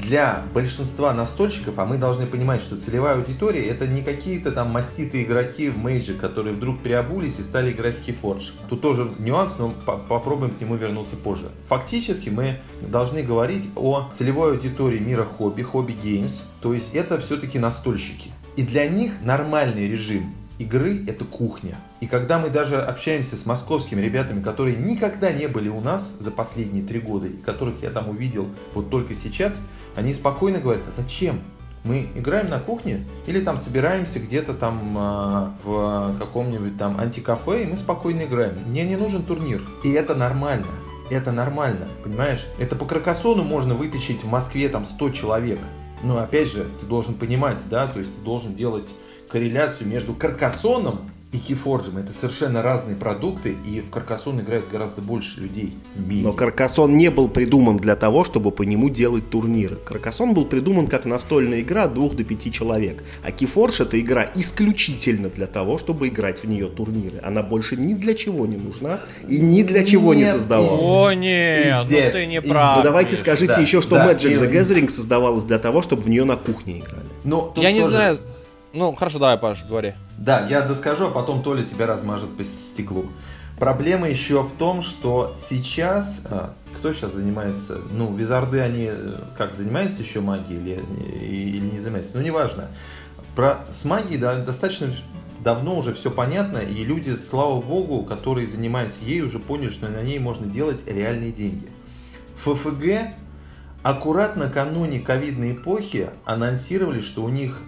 для 0.00 0.44
большинства 0.54 1.12
настольщиков, 1.12 1.78
а 1.78 1.84
мы 1.84 1.98
должны 1.98 2.26
понимать, 2.26 2.60
что 2.60 2.76
целевая 2.80 3.16
аудитория 3.16 3.66
это 3.66 3.86
не 3.86 4.02
какие-то 4.02 4.52
там 4.52 4.70
маститые 4.70 5.24
игроки 5.24 5.70
в 5.70 5.78
мейджи, 5.78 6.14
которые 6.14 6.54
вдруг 6.54 6.82
приобулись 6.82 7.38
и 7.38 7.42
стали 7.42 7.72
играть 7.72 7.98
в 7.98 8.06
Keyforge. 8.06 8.52
Тут 8.68 8.80
тоже 8.80 9.10
нюанс, 9.18 9.56
но 9.58 9.70
попробуем 10.08 10.52
к 10.52 10.60
нему 10.60 10.76
вернуться 10.76 11.16
позже. 11.16 11.50
Фактически 11.68 12.28
мы 12.28 12.60
должны 12.80 13.22
говорить 13.22 13.68
о 13.76 14.08
целевой 14.12 14.52
аудитории 14.52 14.98
мира 14.98 15.24
хобби, 15.24 15.62
хобби 15.62 15.92
геймс, 15.92 16.42
то 16.60 16.72
есть 16.72 16.94
это 16.94 17.18
все-таки 17.20 17.58
настольщики. 17.58 18.30
И 18.56 18.62
для 18.62 18.88
них 18.88 19.20
нормальный 19.22 19.88
режим 19.88 20.34
игры– 20.58 21.04
это 21.06 21.24
кухня. 21.24 21.76
И 22.00 22.06
когда 22.06 22.38
мы 22.38 22.50
даже 22.50 22.80
общаемся 22.80 23.36
с 23.36 23.46
московскими 23.46 24.00
ребятами, 24.00 24.42
которые 24.42 24.76
никогда 24.76 25.32
не 25.32 25.46
были 25.46 25.68
у 25.68 25.80
нас 25.80 26.14
за 26.18 26.30
последние 26.30 26.84
три 26.84 27.00
года, 27.00 27.26
и 27.26 27.36
которых 27.36 27.82
я 27.82 27.90
там 27.90 28.08
увидел 28.08 28.48
вот 28.74 28.90
только 28.90 29.14
сейчас, 29.14 29.60
они 29.94 30.12
спокойно 30.12 30.58
говорят, 30.58 30.84
а 30.88 30.92
зачем? 30.92 31.40
Мы 31.84 32.08
играем 32.16 32.50
на 32.50 32.58
кухне 32.58 33.06
или 33.26 33.40
там 33.40 33.56
собираемся 33.56 34.18
где-то 34.18 34.52
там 34.52 34.98
э, 34.98 35.50
в 35.64 36.16
каком-нибудь 36.18 36.76
там 36.76 36.98
антикафе, 36.98 37.62
и 37.62 37.66
мы 37.66 37.76
спокойно 37.76 38.22
играем. 38.22 38.54
Мне 38.66 38.84
не 38.84 38.96
нужен 38.96 39.22
турнир. 39.22 39.62
И 39.84 39.92
это 39.92 40.14
нормально. 40.14 40.66
Это 41.08 41.32
нормально, 41.32 41.86
понимаешь? 42.02 42.46
Это 42.58 42.76
по 42.76 42.84
Кракосону 42.84 43.42
можно 43.42 43.74
вытащить 43.74 44.24
в 44.24 44.26
Москве 44.26 44.68
там 44.68 44.84
100 44.84 45.10
человек. 45.10 45.60
Но 46.02 46.18
опять 46.18 46.48
же, 46.48 46.66
ты 46.80 46.86
должен 46.86 47.14
понимать, 47.14 47.62
да, 47.70 47.86
то 47.86 47.98
есть 47.98 48.14
ты 48.14 48.20
должен 48.20 48.54
делать 48.54 48.94
корреляцию 49.28 49.88
между 49.88 50.14
Каркасоном 50.14 51.10
и 51.30 51.36
Keyforge. 51.36 52.00
Это 52.00 52.12
совершенно 52.12 52.62
разные 52.62 52.96
продукты, 52.96 53.54
и 53.66 53.80
в 53.80 53.90
Каркасон 53.90 54.40
играют 54.40 54.68
гораздо 54.68 55.02
больше 55.02 55.40
людей 55.40 55.76
в 55.94 56.06
мире. 56.06 56.22
Но 56.22 56.32
Каркасон 56.32 56.96
не 56.96 57.10
был 57.10 57.28
придуман 57.28 57.76
для 57.76 57.96
того, 57.96 58.24
чтобы 58.24 58.50
по 58.50 58.62
нему 58.62 58.88
делать 58.88 59.28
турниры. 59.28 59.76
Каркасон 59.76 60.32
был 60.32 60.46
придуман 60.46 60.86
как 60.86 61.04
настольная 61.04 61.60
игра 61.60 61.86
двух 61.86 62.16
до 62.16 62.24
пяти 62.24 62.50
человек. 62.50 63.04
А 63.22 63.30
Keyforge 63.30 63.82
это 63.82 64.00
игра 64.00 64.30
исключительно 64.34 65.28
для 65.28 65.46
того, 65.46 65.76
чтобы 65.76 66.08
играть 66.08 66.42
в 66.42 66.48
нее 66.48 66.66
турниры. 66.66 67.20
Она 67.22 67.42
больше 67.42 67.76
ни 67.76 67.92
для 67.92 68.14
чего 68.14 68.46
не 68.46 68.56
нужна 68.56 68.98
и 69.28 69.38
ни 69.38 69.62
для 69.62 69.84
чего 69.84 70.14
нет, 70.14 70.28
не 70.28 70.32
создавалась. 70.32 70.80
О, 70.80 71.12
нет, 71.12 71.86
ну 71.90 71.96
ты 72.12 72.26
не 72.26 72.40
прав. 72.40 72.78
Ну 72.78 72.82
давайте 72.82 73.16
скажите 73.16 73.54
да, 73.54 73.60
еще, 73.60 73.82
что 73.82 73.96
да, 73.96 74.12
Magic 74.12 74.32
the 74.32 74.50
Gathering 74.50 74.88
создавалась 74.88 75.44
для 75.44 75.58
того, 75.58 75.82
чтобы 75.82 76.02
в 76.02 76.08
нее 76.08 76.24
на 76.24 76.36
кухне 76.36 76.78
играли. 76.78 77.04
Но 77.24 77.52
Я 77.56 77.72
не 77.72 77.80
тоже... 77.80 77.90
знаю, 77.92 78.18
ну, 78.72 78.94
хорошо, 78.94 79.18
давай, 79.18 79.38
Паш, 79.38 79.64
говори. 79.64 79.94
Да, 80.18 80.46
я 80.48 80.62
доскажу, 80.62 81.06
а 81.06 81.10
потом 81.10 81.42
Толя 81.42 81.62
тебя 81.62 81.86
размажет 81.86 82.36
по 82.36 82.44
стеклу. 82.44 83.06
Проблема 83.58 84.08
еще 84.08 84.42
в 84.42 84.52
том, 84.52 84.82
что 84.82 85.34
сейчас, 85.36 86.20
а, 86.26 86.54
кто 86.76 86.92
сейчас 86.92 87.12
занимается, 87.14 87.78
ну, 87.90 88.14
визарды, 88.14 88.60
они 88.60 88.88
э, 88.90 89.14
как, 89.36 89.54
занимаются 89.54 90.00
еще 90.00 90.20
магией 90.20 90.60
или, 90.60 90.82
или 91.24 91.70
не 91.70 91.80
занимаются, 91.80 92.16
ну, 92.16 92.22
неважно. 92.22 92.68
Про, 93.34 93.64
с 93.70 93.84
магией 93.84 94.18
да, 94.18 94.36
достаточно 94.36 94.92
давно 95.40 95.76
уже 95.76 95.92
все 95.94 96.10
понятно, 96.10 96.58
и 96.58 96.84
люди, 96.84 97.14
слава 97.16 97.60
богу, 97.60 98.04
которые 98.04 98.46
занимаются 98.46 99.02
ей, 99.04 99.22
уже 99.22 99.40
поняли, 99.40 99.70
что 99.70 99.88
на 99.88 100.02
ней 100.02 100.20
можно 100.20 100.46
делать 100.46 100.80
реальные 100.86 101.32
деньги. 101.32 101.68
ФФГ 102.44 103.14
аккуратно 103.82 104.44
накануне 104.44 105.00
ковидной 105.00 105.52
эпохи 105.52 106.10
анонсировали, 106.24 107.00
что 107.00 107.24
у 107.24 107.28
них 107.28 107.60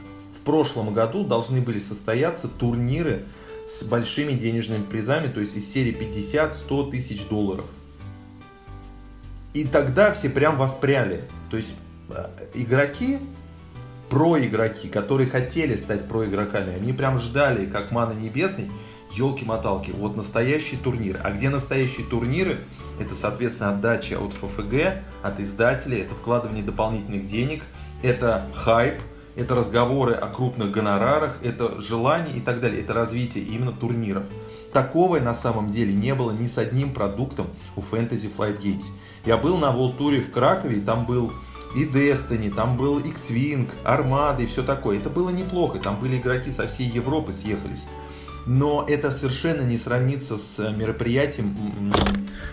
прошлом 0.50 0.92
году 0.92 1.22
должны 1.22 1.60
были 1.60 1.78
состояться 1.78 2.48
турниры 2.48 3.24
с 3.68 3.84
большими 3.84 4.32
денежными 4.32 4.82
призами, 4.82 5.28
то 5.28 5.38
есть 5.38 5.54
из 5.54 5.72
серии 5.72 5.96
50-100 5.96 6.90
тысяч 6.90 7.24
долларов. 7.28 7.66
И 9.54 9.64
тогда 9.64 10.10
все 10.10 10.28
прям 10.28 10.58
воспряли. 10.58 11.22
То 11.52 11.56
есть 11.56 11.74
э, 12.08 12.26
игроки, 12.54 13.20
проигроки, 14.08 14.88
которые 14.88 15.30
хотели 15.30 15.76
стать 15.76 16.08
проигроками, 16.08 16.74
они 16.74 16.92
прям 16.92 17.20
ждали, 17.20 17.66
как 17.66 17.92
мана 17.92 18.12
небесный, 18.12 18.72
елки-моталки, 19.12 19.92
вот 19.92 20.16
настоящий 20.16 20.78
турнир. 20.78 21.20
А 21.22 21.30
где 21.30 21.48
настоящие 21.48 22.04
турниры? 22.06 22.58
Это, 22.98 23.14
соответственно, 23.14 23.70
отдача 23.70 24.18
от 24.18 24.32
ФФГ, 24.32 24.98
от 25.22 25.38
издателей, 25.38 26.00
это 26.00 26.16
вкладывание 26.16 26.64
дополнительных 26.64 27.28
денег, 27.28 27.62
это 28.02 28.48
хайп, 28.52 28.96
это 29.36 29.54
разговоры 29.54 30.14
о 30.14 30.26
крупных 30.28 30.70
гонорарах, 30.70 31.36
это 31.42 31.80
желание 31.80 32.36
и 32.36 32.40
так 32.40 32.60
далее, 32.60 32.82
это 32.82 32.94
развитие 32.94 33.44
именно 33.44 33.72
турниров. 33.72 34.24
Такого 34.72 35.18
на 35.20 35.34
самом 35.34 35.70
деле 35.70 35.94
не 35.94 36.14
было 36.14 36.30
ни 36.30 36.46
с 36.46 36.58
одним 36.58 36.92
продуктом 36.92 37.48
у 37.76 37.80
Fantasy 37.80 38.30
Flight 38.34 38.60
Games. 38.60 38.84
Я 39.24 39.36
был 39.36 39.58
на 39.58 39.66
World 39.66 39.98
Tour 39.98 40.20
в 40.20 40.30
Кракове, 40.30 40.78
и 40.78 40.80
там 40.80 41.06
был 41.06 41.32
и 41.74 41.84
Destiny, 41.84 42.52
там 42.52 42.76
был 42.76 42.98
X-Wing, 42.98 43.70
Armada 43.84 44.42
и 44.42 44.46
все 44.46 44.62
такое. 44.62 44.98
Это 44.98 45.08
было 45.08 45.30
неплохо, 45.30 45.78
там 45.78 46.00
были 46.00 46.18
игроки 46.18 46.50
со 46.50 46.66
всей 46.66 46.88
Европы 46.88 47.32
съехались 47.32 47.86
но 48.50 48.84
это 48.88 49.12
совершенно 49.12 49.62
не 49.62 49.78
сравнится 49.78 50.36
с 50.36 50.58
мероприятием 50.76 51.54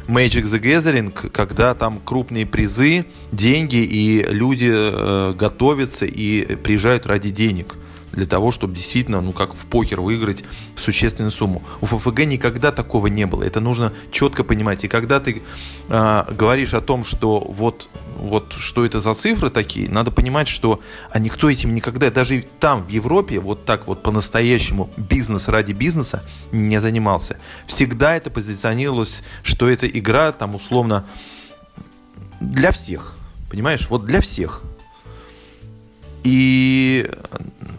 Magic 0.08 0.44
the 0.44 0.62
Gathering, 0.62 1.12
когда 1.32 1.74
там 1.74 2.00
крупные 2.06 2.46
призы, 2.46 3.08
деньги, 3.32 3.78
и 3.78 4.22
люди 4.22 4.70
э, 4.72 5.34
готовятся 5.34 6.06
и 6.06 6.56
приезжают 6.56 7.08
ради 7.08 7.32
денег 7.32 7.74
для 8.12 8.26
того, 8.26 8.52
чтобы 8.52 8.76
действительно, 8.76 9.22
ну 9.22 9.34
как 9.34 9.54
в 9.54 9.66
покер 9.66 10.02
выиграть 10.02 10.44
существенную 10.76 11.32
сумму. 11.32 11.64
У 11.82 11.86
ФФГ 11.86 12.26
никогда 12.26 12.72
такого 12.72 13.08
не 13.08 13.26
было. 13.26 13.44
Это 13.44 13.60
нужно 13.60 13.94
четко 14.12 14.44
понимать. 14.44 14.84
И 14.84 14.88
когда 14.88 15.20
ты 15.20 15.42
э, 15.90 16.24
говоришь 16.32 16.74
о 16.74 16.82
том, 16.82 17.04
что 17.04 17.40
вот 17.40 17.90
вот 18.18 18.54
что 18.54 18.84
это 18.86 19.00
за 19.00 19.14
цифры 19.14 19.50
такие, 19.50 19.90
надо 19.90 20.12
понимать, 20.12 20.48
что 20.48 20.82
а 21.12 21.20
никто 21.20 21.50
этим 21.50 21.76
никогда, 21.76 22.10
даже 22.10 22.44
там, 22.60 22.84
в 22.84 22.90
Европе, 22.90 23.40
вот 23.40 23.66
так 23.66 23.88
вот 23.88 24.02
по-настоящему 24.02 24.90
бизнес 24.98 25.48
ради 25.48 25.74
бизнеса 25.74 26.24
не 26.52 26.80
занимался. 26.80 27.38
Всегда 27.68 28.16
это 28.16 28.30
позиционировалось, 28.30 29.24
что 29.44 29.70
это 29.70 29.88
игра 29.88 30.32
там 30.32 30.56
условно 30.56 31.06
для 32.40 32.72
всех. 32.72 33.14
Понимаешь? 33.50 33.88
Вот 33.90 34.06
для 34.06 34.22
всех. 34.22 34.62
И 36.24 37.10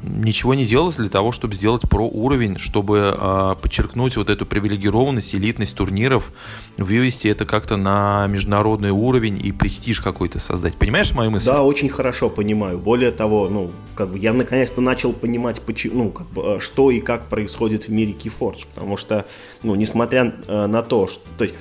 ничего 0.03 0.55
не 0.55 0.65
делалось 0.65 0.97
для 0.97 1.09
того, 1.09 1.33
чтобы 1.33 1.55
сделать 1.55 1.83
про 1.83 2.07
уровень, 2.07 2.59
чтобы 2.59 3.17
э, 3.17 3.55
подчеркнуть 3.61 4.17
вот 4.17 4.31
эту 4.31 4.47
привилегированность, 4.47 5.35
элитность 5.35 5.75
турниров, 5.75 6.33
вывести 6.77 7.29
это 7.29 7.45
как-то 7.45 7.77
на 7.77 8.27
международный 8.27 8.91
уровень 8.91 9.45
и 9.45 9.53
престиж 9.53 10.01
какой-то 10.01 10.39
создать. 10.39 10.75
Понимаешь 10.75 11.13
мою 11.13 11.31
мысль? 11.31 11.47
Да, 11.47 11.63
очень 11.63 11.89
хорошо 11.89 12.31
понимаю. 12.31 12.79
Более 12.79 13.11
того, 13.11 13.49
ну, 13.49 13.71
как 13.95 14.11
бы 14.11 14.19
я 14.19 14.33
наконец-то 14.33 14.81
начал 14.81 15.13
понимать, 15.13 15.61
почему, 15.61 16.05
ну, 16.05 16.11
как 16.11 16.29
бы, 16.29 16.61
что 16.61 16.91
и 16.91 17.01
как 17.01 17.29
происходит 17.29 17.85
в 17.85 17.89
мире 17.91 18.13
Keyforge, 18.13 18.67
потому 18.75 18.97
что, 18.97 19.27
ну, 19.63 19.75
несмотря 19.75 20.35
э, 20.47 20.67
на 20.67 20.83
то, 20.83 21.07
что, 21.07 21.21
то 21.37 21.45
есть 21.45 21.57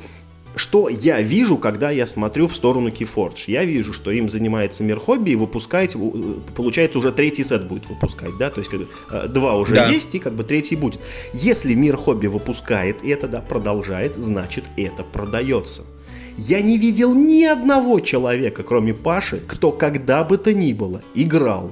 что 0.57 0.89
я 0.89 1.21
вижу, 1.21 1.57
когда 1.57 1.91
я 1.91 2.07
смотрю 2.07 2.47
в 2.47 2.55
сторону 2.55 2.89
Keyforge? 2.89 3.45
Я 3.47 3.65
вижу, 3.65 3.93
что 3.93 4.11
им 4.11 4.29
занимается 4.29 4.83
мир 4.83 4.99
хобби 4.99 5.31
и 5.31 5.35
выпускает, 5.35 5.95
э, 5.95 5.99
получается, 6.55 6.99
уже 6.99 7.11
третий 7.11 7.43
сет 7.43 7.67
будет 7.67 7.87
выпускать, 7.89 8.37
да, 8.37 8.49
то 8.49 8.59
есть 8.59 8.69
как, 8.69 8.81
э, 9.11 9.27
два 9.27 9.55
уже 9.55 9.75
да. 9.75 9.89
есть 9.89 10.13
и 10.15 10.19
как 10.19 10.33
бы 10.33 10.43
третий 10.43 10.75
будет. 10.75 10.99
Если 11.33 11.73
мир 11.73 11.97
хобби 11.97 12.27
выпускает 12.27 13.03
это, 13.03 13.27
да, 13.27 13.41
продолжает, 13.41 14.15
значит 14.15 14.65
это 14.75 15.03
продается. 15.03 15.83
Я 16.37 16.61
не 16.61 16.77
видел 16.77 17.15
ни 17.15 17.43
одного 17.43 17.99
человека, 17.99 18.61
кроме 18.63 18.93
Паши, 18.93 19.39
кто 19.47 19.71
когда 19.71 20.23
бы 20.23 20.37
то 20.37 20.53
ни 20.53 20.71
было 20.71 21.01
играл, 21.15 21.71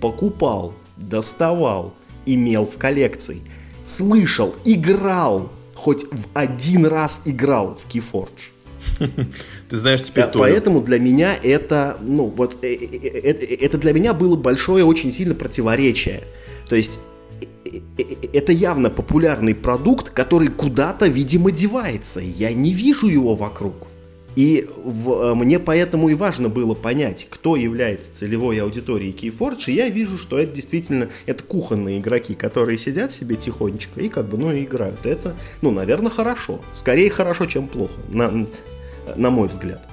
покупал, 0.00 0.72
доставал, 0.96 1.94
имел 2.24 2.66
в 2.66 2.78
коллекции, 2.78 3.42
слышал, 3.84 4.54
играл 4.64 5.50
хоть 5.76 6.04
в 6.04 6.26
один 6.34 6.86
раз 6.86 7.22
играл 7.24 7.76
в 7.76 7.92
Keyforge. 7.92 8.50
Ты 9.68 9.76
знаешь 9.76 10.02
теперь 10.02 10.24
да, 10.24 10.30
Поэтому 10.32 10.80
для 10.80 10.98
меня 10.98 11.36
это, 11.42 11.98
ну, 12.00 12.26
вот, 12.26 12.64
э, 12.64 12.74
э, 12.74 13.30
э, 13.30 13.56
это 13.60 13.78
для 13.78 13.92
меня 13.92 14.14
было 14.14 14.36
большое 14.36 14.84
очень 14.84 15.12
сильно 15.12 15.34
противоречие. 15.34 16.22
То 16.68 16.76
есть 16.76 16.98
это 18.32 18.52
явно 18.52 18.90
популярный 18.90 19.54
продукт, 19.54 20.10
который 20.10 20.48
куда-то, 20.48 21.06
видимо, 21.06 21.50
девается. 21.50 22.20
Я 22.20 22.52
не 22.52 22.72
вижу 22.72 23.08
его 23.08 23.34
вокруг. 23.34 23.74
И 24.36 24.68
в, 24.84 25.10
э, 25.12 25.34
мне 25.34 25.58
поэтому 25.58 26.10
и 26.10 26.14
важно 26.14 26.50
было 26.50 26.74
понять, 26.74 27.26
кто 27.30 27.56
является 27.56 28.14
целевой 28.14 28.60
аудиторией 28.60 29.12
Keyforge, 29.12 29.64
и 29.68 29.72
я 29.72 29.88
вижу, 29.88 30.18
что 30.18 30.38
это 30.38 30.54
действительно 30.54 31.08
это 31.24 31.42
кухонные 31.42 31.98
игроки, 31.98 32.34
которые 32.34 32.76
сидят 32.76 33.12
себе 33.12 33.36
тихонечко 33.36 33.98
и 34.00 34.08
как 34.10 34.28
бы, 34.28 34.36
ну, 34.36 34.54
играют. 34.56 35.06
Это, 35.06 35.34
ну, 35.62 35.70
наверное, 35.70 36.10
хорошо. 36.10 36.60
Скорее 36.74 37.10
хорошо, 37.10 37.46
чем 37.46 37.66
плохо, 37.66 37.94
на, 38.10 38.46
на 39.16 39.30
мой 39.30 39.48
взгляд. 39.48 39.88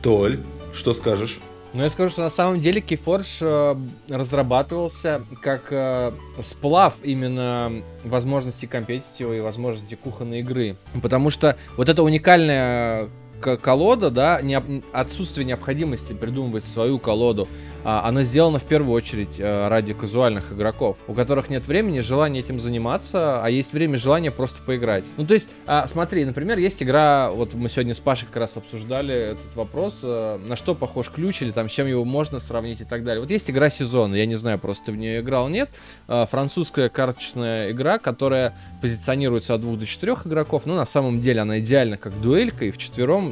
Толь, 0.00 0.38
что 0.72 0.94
скажешь? 0.94 1.40
Ну, 1.72 1.82
я 1.82 1.90
скажу, 1.90 2.10
что 2.10 2.20
на 2.20 2.30
самом 2.30 2.60
деле 2.60 2.80
Keyforge 2.80 3.38
э, 3.40 4.14
разрабатывался 4.14 5.22
как 5.40 5.68
э, 5.70 6.12
сплав 6.42 6.94
именно 7.02 7.82
возможностей 8.04 8.66
компетитива 8.66 9.32
и 9.32 9.40
возможностей 9.40 9.96
кухонной 9.96 10.40
игры. 10.40 10.76
Потому 11.02 11.30
что 11.30 11.56
вот 11.78 11.88
эта 11.88 12.02
уникальная 12.02 13.08
колода, 13.42 14.10
да, 14.10 14.40
не, 14.42 14.60
отсутствие 14.92 15.44
необходимости 15.44 16.12
придумывать 16.12 16.66
свою 16.66 16.98
колоду, 16.98 17.48
а, 17.84 18.06
она 18.06 18.22
сделана 18.22 18.58
в 18.58 18.64
первую 18.64 18.94
очередь 18.94 19.38
а, 19.40 19.68
ради 19.68 19.92
казуальных 19.92 20.52
игроков, 20.52 20.96
у 21.08 21.14
которых 21.14 21.50
нет 21.50 21.66
времени, 21.66 22.00
желания 22.00 22.40
этим 22.40 22.60
заниматься, 22.60 23.42
а 23.42 23.50
есть 23.50 23.72
время, 23.72 23.98
желание 23.98 24.30
просто 24.30 24.60
поиграть. 24.62 25.04
Ну, 25.16 25.26
то 25.26 25.34
есть, 25.34 25.48
а, 25.66 25.86
смотри, 25.88 26.24
например, 26.24 26.58
есть 26.58 26.82
игра, 26.82 27.30
вот 27.30 27.54
мы 27.54 27.68
сегодня 27.68 27.94
с 27.94 28.00
Пашей 28.00 28.26
как 28.26 28.36
раз 28.36 28.56
обсуждали 28.56 29.14
этот 29.14 29.54
вопрос, 29.54 30.00
а, 30.04 30.38
на 30.38 30.56
что 30.56 30.74
похож 30.74 31.10
ключ 31.10 31.42
или 31.42 31.50
там 31.50 31.68
с 31.68 31.72
чем 31.72 31.86
его 31.86 32.04
можно 32.04 32.38
сравнить 32.38 32.80
и 32.80 32.84
так 32.84 33.04
далее. 33.04 33.20
Вот 33.20 33.30
есть 33.30 33.50
игра 33.50 33.70
сезона, 33.70 34.14
я 34.14 34.26
не 34.26 34.36
знаю, 34.36 34.58
просто 34.58 34.92
в 34.92 34.96
нее 34.96 35.20
играл, 35.20 35.48
нет, 35.48 35.70
а, 36.06 36.26
французская 36.26 36.88
карточная 36.88 37.72
игра, 37.72 37.98
которая 37.98 38.54
позиционируется 38.80 39.54
от 39.54 39.60
двух 39.60 39.78
до 39.78 39.86
четырех 39.86 40.26
игроков, 40.26 40.66
но 40.66 40.76
на 40.76 40.84
самом 40.84 41.20
деле 41.20 41.40
она 41.40 41.58
идеальна 41.58 41.96
как 41.96 42.20
дуэлька, 42.20 42.64
и 42.64 42.70
в 42.70 42.78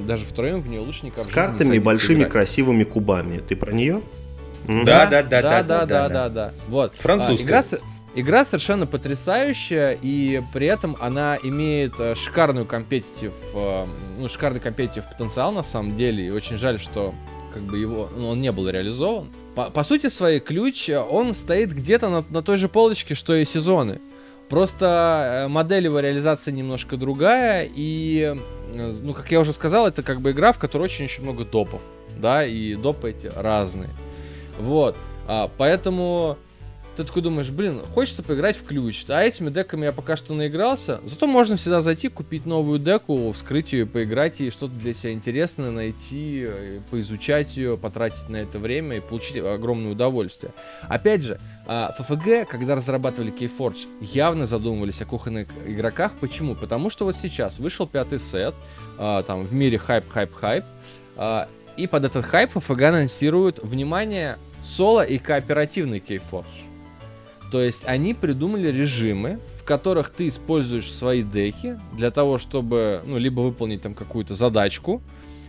даже 0.06 0.24
втроем 0.24 0.60
в 0.60 0.68
нее 0.68 0.80
лучше 0.80 1.06
никак 1.06 1.24
С 1.24 1.26
картами 1.26 1.78
большими 1.78 2.20
играть. 2.20 2.32
красивыми 2.32 2.84
кубами. 2.84 3.38
Ты 3.38 3.56
про 3.56 3.72
нее? 3.72 4.00
Да, 4.66 5.06
да, 5.06 5.22
да, 5.22 5.42
да, 5.42 5.62
да, 5.62 5.86
да, 5.86 6.08
да, 6.08 6.28
да. 6.28 6.52
Вот. 6.68 6.94
Французская. 6.94 7.44
Игра, 7.44 7.62
игра 8.14 8.44
совершенно 8.44 8.86
потрясающая, 8.86 9.98
и 10.00 10.42
при 10.52 10.66
этом 10.66 10.96
она 11.00 11.38
имеет 11.42 11.94
э, 11.98 12.14
шикарную 12.14 12.66
компетитив, 12.66 13.32
э, 13.54 13.86
ну, 14.18 14.28
шикарный 14.28 14.60
компетитив 14.60 15.08
потенциал 15.08 15.52
на 15.52 15.62
самом 15.62 15.96
деле, 15.96 16.26
и 16.26 16.30
очень 16.30 16.56
жаль, 16.56 16.78
что 16.78 17.14
как 17.52 17.62
бы 17.62 17.78
его, 17.78 18.08
ну, 18.16 18.28
он 18.28 18.40
не 18.40 18.52
был 18.52 18.68
реализован. 18.68 19.28
По, 19.54 19.70
по 19.70 19.82
сути 19.82 20.08
своей, 20.08 20.40
ключ, 20.40 20.88
он 20.88 21.34
стоит 21.34 21.72
где-то 21.72 22.08
на, 22.08 22.24
на 22.28 22.42
той 22.42 22.58
же 22.58 22.68
полочке, 22.68 23.14
что 23.14 23.34
и 23.34 23.44
сезоны. 23.44 24.00
Просто 24.48 25.46
модель 25.48 25.84
его 25.84 26.00
реализации 26.00 26.50
немножко 26.50 26.96
другая, 26.96 27.68
и, 27.72 28.36
ну, 28.74 29.14
как 29.14 29.30
я 29.30 29.40
уже 29.40 29.52
сказал, 29.52 29.86
это 29.86 30.02
как 30.02 30.20
бы 30.20 30.32
игра, 30.32 30.52
в 30.52 30.58
которой 30.58 30.84
очень-очень 30.84 31.22
много 31.22 31.44
допов, 31.44 31.80
да, 32.16 32.44
и 32.44 32.74
допы 32.74 33.10
эти 33.10 33.30
разные. 33.34 33.90
Вот, 34.58 34.96
а, 35.26 35.50
поэтому 35.56 36.36
ты 36.96 37.04
такой 37.04 37.22
думаешь, 37.22 37.50
блин, 37.50 37.80
хочется 37.94 38.22
поиграть 38.22 38.56
в 38.56 38.64
ключ, 38.64 39.04
а 39.08 39.22
этими 39.22 39.50
деками 39.50 39.84
я 39.86 39.92
пока 39.92 40.16
что 40.16 40.34
наигрался, 40.34 41.00
зато 41.04 41.26
можно 41.26 41.56
всегда 41.56 41.80
зайти, 41.80 42.08
купить 42.08 42.46
новую 42.46 42.78
деку, 42.78 43.32
вскрыть 43.32 43.72
ее, 43.72 43.86
поиграть 43.86 44.40
и 44.40 44.50
что-то 44.50 44.74
для 44.74 44.94
себя 44.94 45.12
интересное 45.12 45.70
найти, 45.70 46.44
э, 46.46 46.80
поизучать 46.90 47.56
ее, 47.56 47.78
потратить 47.78 48.28
на 48.28 48.36
это 48.36 48.58
время 48.58 48.96
и 48.96 49.00
получить 49.00 49.38
огромное 49.38 49.92
удовольствие. 49.92 50.52
Опять 50.82 51.22
же, 51.22 51.40
а, 51.66 51.94
когда 52.48 52.74
разрабатывали 52.74 53.32
Keyforge, 53.32 53.86
явно 54.00 54.46
задумывались 54.46 55.00
о 55.02 55.06
кухонных 55.06 55.48
игроках. 55.66 56.12
Почему? 56.20 56.54
Потому 56.54 56.90
что 56.90 57.04
вот 57.04 57.16
сейчас 57.16 57.58
вышел 57.58 57.86
пятый 57.86 58.18
сет, 58.18 58.54
а, 58.98 59.22
там 59.22 59.44
в 59.44 59.52
мире 59.52 59.78
хайп, 59.78 60.08
хайп, 60.08 60.34
хайп, 60.34 60.64
а, 61.16 61.48
и 61.76 61.86
под 61.86 62.04
этот 62.04 62.26
хайп 62.26 62.56
FFG 62.56 62.84
анонсируют, 62.84 63.60
внимание, 63.62 64.38
соло 64.62 65.04
и 65.04 65.18
кооперативный 65.18 66.00
Keyforge. 66.00 66.69
То 67.50 67.62
есть 67.62 67.82
они 67.84 68.14
придумали 68.14 68.68
режимы, 68.68 69.40
в 69.60 69.64
которых 69.64 70.10
ты 70.10 70.28
используешь 70.28 70.92
свои 70.92 71.22
деки 71.22 71.78
для 71.92 72.10
того, 72.10 72.38
чтобы, 72.38 73.02
ну, 73.04 73.18
либо 73.18 73.40
выполнить 73.40 73.82
там 73.82 73.94
какую-то 73.94 74.34
задачку, 74.34 75.02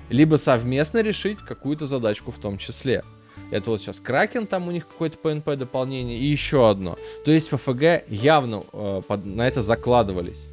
либо 0.10 0.38
совместно 0.38 1.02
решить 1.02 1.40
какую-то 1.40 1.86
задачку 1.88 2.32
в 2.32 2.38
том 2.38 2.58
числе. 2.58 3.04
Это 3.52 3.70
вот 3.70 3.82
сейчас 3.82 4.00
Кракен, 4.00 4.48
там 4.48 4.68
у 4.68 4.72
них 4.72 4.88
какое-то 4.88 5.18
PNP 5.22 5.58
дополнение 5.58 6.18
и 6.18 6.26
еще 6.26 6.70
одно. 6.70 6.98
То 7.26 7.32
есть 7.32 7.50
ФФГ 7.50 8.10
явно 8.10 8.64
э, 8.72 9.02
под, 9.08 9.26
на 9.26 9.48
это 9.48 9.62
закладывались. 9.62 10.46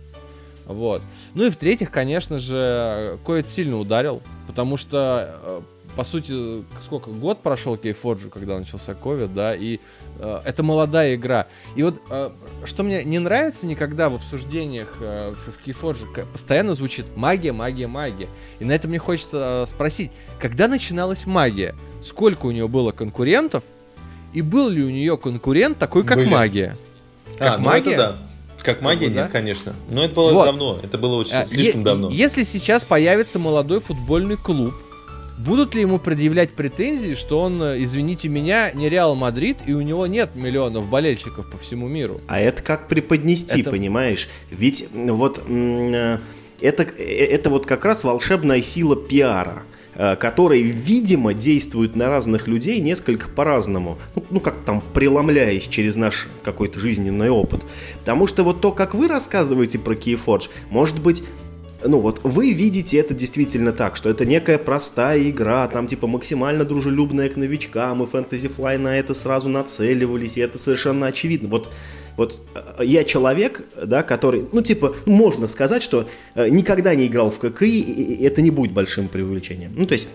Вот. 0.66 1.00
Ну 1.34 1.46
и 1.46 1.50
в-третьих, 1.50 1.90
конечно 1.90 2.38
же, 2.38 3.18
Коэт 3.24 3.48
сильно 3.48 3.78
ударил, 3.78 4.20
потому 4.46 4.76
что 4.76 5.38
э, 5.42 5.60
по 5.98 6.04
сути, 6.04 6.62
сколько, 6.80 7.10
год 7.10 7.42
прошел 7.42 7.76
Кейфорджу, 7.76 8.30
когда 8.30 8.56
начался 8.56 8.94
ковид, 8.94 9.34
да, 9.34 9.56
и 9.56 9.80
э, 10.20 10.40
это 10.44 10.62
молодая 10.62 11.16
игра. 11.16 11.48
И 11.74 11.82
вот, 11.82 12.00
э, 12.08 12.30
что 12.66 12.84
мне 12.84 13.02
не 13.02 13.18
нравится 13.18 13.66
никогда 13.66 14.08
в 14.08 14.14
обсуждениях 14.14 14.94
э, 15.00 15.34
в 15.34 15.60
Кейфорже, 15.64 16.06
постоянно 16.32 16.76
звучит 16.76 17.04
магия, 17.16 17.50
магия, 17.50 17.88
магия. 17.88 18.28
И 18.60 18.64
на 18.64 18.76
это 18.76 18.86
мне 18.86 19.00
хочется 19.00 19.64
э, 19.64 19.66
спросить, 19.66 20.12
когда 20.38 20.68
начиналась 20.68 21.26
магия? 21.26 21.74
Сколько 22.00 22.46
у 22.46 22.52
нее 22.52 22.68
было 22.68 22.92
конкурентов? 22.92 23.64
И 24.32 24.40
был 24.40 24.68
ли 24.68 24.84
у 24.84 24.90
нее 24.90 25.18
конкурент 25.18 25.78
такой, 25.78 26.04
как 26.04 26.18
Были. 26.18 26.28
магия? 26.28 26.76
А, 27.40 27.44
как 27.44 27.58
а, 27.58 27.60
магия? 27.60 27.84
Ну 27.84 27.90
это 27.90 27.98
да. 27.98 28.18
Как 28.62 28.82
магия, 28.82 29.06
как 29.06 29.08
бы, 29.08 29.14
нет, 29.16 29.26
да? 29.26 29.32
конечно. 29.32 29.74
Но 29.90 30.04
это 30.04 30.14
было 30.14 30.32
вот. 30.32 30.44
давно. 30.44 30.78
Это 30.80 30.96
было 30.96 31.16
очень 31.16 31.34
а, 31.34 31.44
слишком 31.44 31.82
давно. 31.82 32.08
Если 32.10 32.44
сейчас 32.44 32.84
появится 32.84 33.40
молодой 33.40 33.80
футбольный 33.80 34.36
клуб, 34.36 34.74
Будут 35.38 35.74
ли 35.74 35.82
ему 35.82 36.00
предъявлять 36.00 36.50
претензии, 36.50 37.14
что 37.14 37.40
он, 37.40 37.62
э, 37.62 37.82
извините 37.82 38.28
меня, 38.28 38.72
не 38.72 38.88
Реал 38.88 39.14
Мадрид, 39.14 39.58
и 39.66 39.72
у 39.72 39.80
него 39.80 40.06
нет 40.08 40.30
миллионов 40.34 40.88
болельщиков 40.88 41.48
по 41.48 41.56
всему 41.58 41.86
миру? 41.86 42.20
А 42.26 42.40
это 42.40 42.60
как 42.60 42.88
преподнести, 42.88 43.60
это... 43.60 43.70
понимаешь? 43.70 44.28
Ведь 44.50 44.88
вот 44.92 45.40
э, 45.46 46.18
это, 46.60 46.82
э, 46.82 47.26
это 47.26 47.50
вот 47.50 47.66
как 47.66 47.84
раз 47.84 48.02
волшебная 48.04 48.60
сила 48.62 48.96
пиара 48.96 49.62
который, 50.20 50.62
видимо, 50.62 51.34
действует 51.34 51.96
на 51.96 52.06
разных 52.06 52.46
людей 52.46 52.78
несколько 52.78 53.28
по-разному. 53.28 53.98
Ну, 54.14 54.24
ну, 54.30 54.38
как 54.38 54.58
там, 54.58 54.80
преломляясь 54.94 55.66
через 55.66 55.96
наш 55.96 56.28
какой-то 56.44 56.78
жизненный 56.78 57.30
опыт. 57.30 57.64
Потому 57.98 58.28
что 58.28 58.44
вот 58.44 58.60
то, 58.60 58.70
как 58.70 58.94
вы 58.94 59.08
рассказываете 59.08 59.80
про 59.80 59.94
Keyforge, 59.94 60.50
может 60.70 61.00
быть, 61.00 61.24
ну 61.84 62.00
вот 62.00 62.20
вы 62.22 62.52
видите 62.52 62.98
это 62.98 63.14
действительно 63.14 63.72
так, 63.72 63.96
что 63.96 64.08
это 64.08 64.24
некая 64.24 64.58
простая 64.58 65.28
игра, 65.28 65.66
там 65.68 65.86
типа 65.86 66.06
максимально 66.06 66.64
дружелюбная 66.64 67.28
к 67.28 67.36
новичкам, 67.36 68.02
и 68.02 68.06
Fantasy 68.06 68.50
Fly 68.54 68.78
на 68.78 68.98
это 68.98 69.14
сразу 69.14 69.48
нацеливались, 69.48 70.36
и 70.36 70.40
это 70.40 70.58
совершенно 70.58 71.06
очевидно. 71.06 71.48
Вот, 71.48 71.68
вот 72.16 72.40
э, 72.54 72.84
я 72.84 73.04
человек, 73.04 73.62
да, 73.82 74.02
который, 74.02 74.46
ну 74.52 74.62
типа, 74.62 74.94
можно 75.06 75.46
сказать, 75.46 75.82
что 75.82 76.08
э, 76.34 76.48
никогда 76.48 76.94
не 76.94 77.06
играл 77.06 77.30
в 77.30 77.38
КК, 77.38 77.64
и 77.64 78.24
это 78.24 78.42
не 78.42 78.50
будет 78.50 78.72
большим 78.72 79.08
преувеличением. 79.08 79.72
Ну 79.74 79.86
то 79.86 79.92
есть 79.94 80.08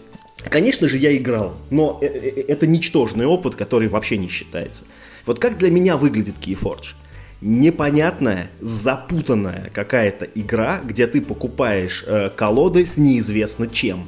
Конечно 0.50 0.90
же, 0.90 0.98
я 0.98 1.16
играл, 1.16 1.56
но 1.70 2.00
э, 2.02 2.08
это 2.48 2.68
ничтожный 2.68 3.26
опыт, 3.26 3.56
который 3.56 3.88
вообще 3.88 4.18
не 4.18 4.28
считается. 4.28 4.84
Вот 5.26 5.40
как 5.40 5.58
для 5.58 5.72
меня 5.72 5.96
выглядит 5.96 6.36
Keyforge? 6.42 6.96
Непонятная, 7.44 8.50
запутанная 8.62 9.70
какая-то 9.74 10.26
игра, 10.26 10.82
где 10.84 11.08
ты 11.08 11.22
покупаешь 11.22 12.04
э, 12.08 12.30
колоды 12.30 12.86
с 12.86 12.98
неизвестно 12.98 13.68
чем. 13.68 14.08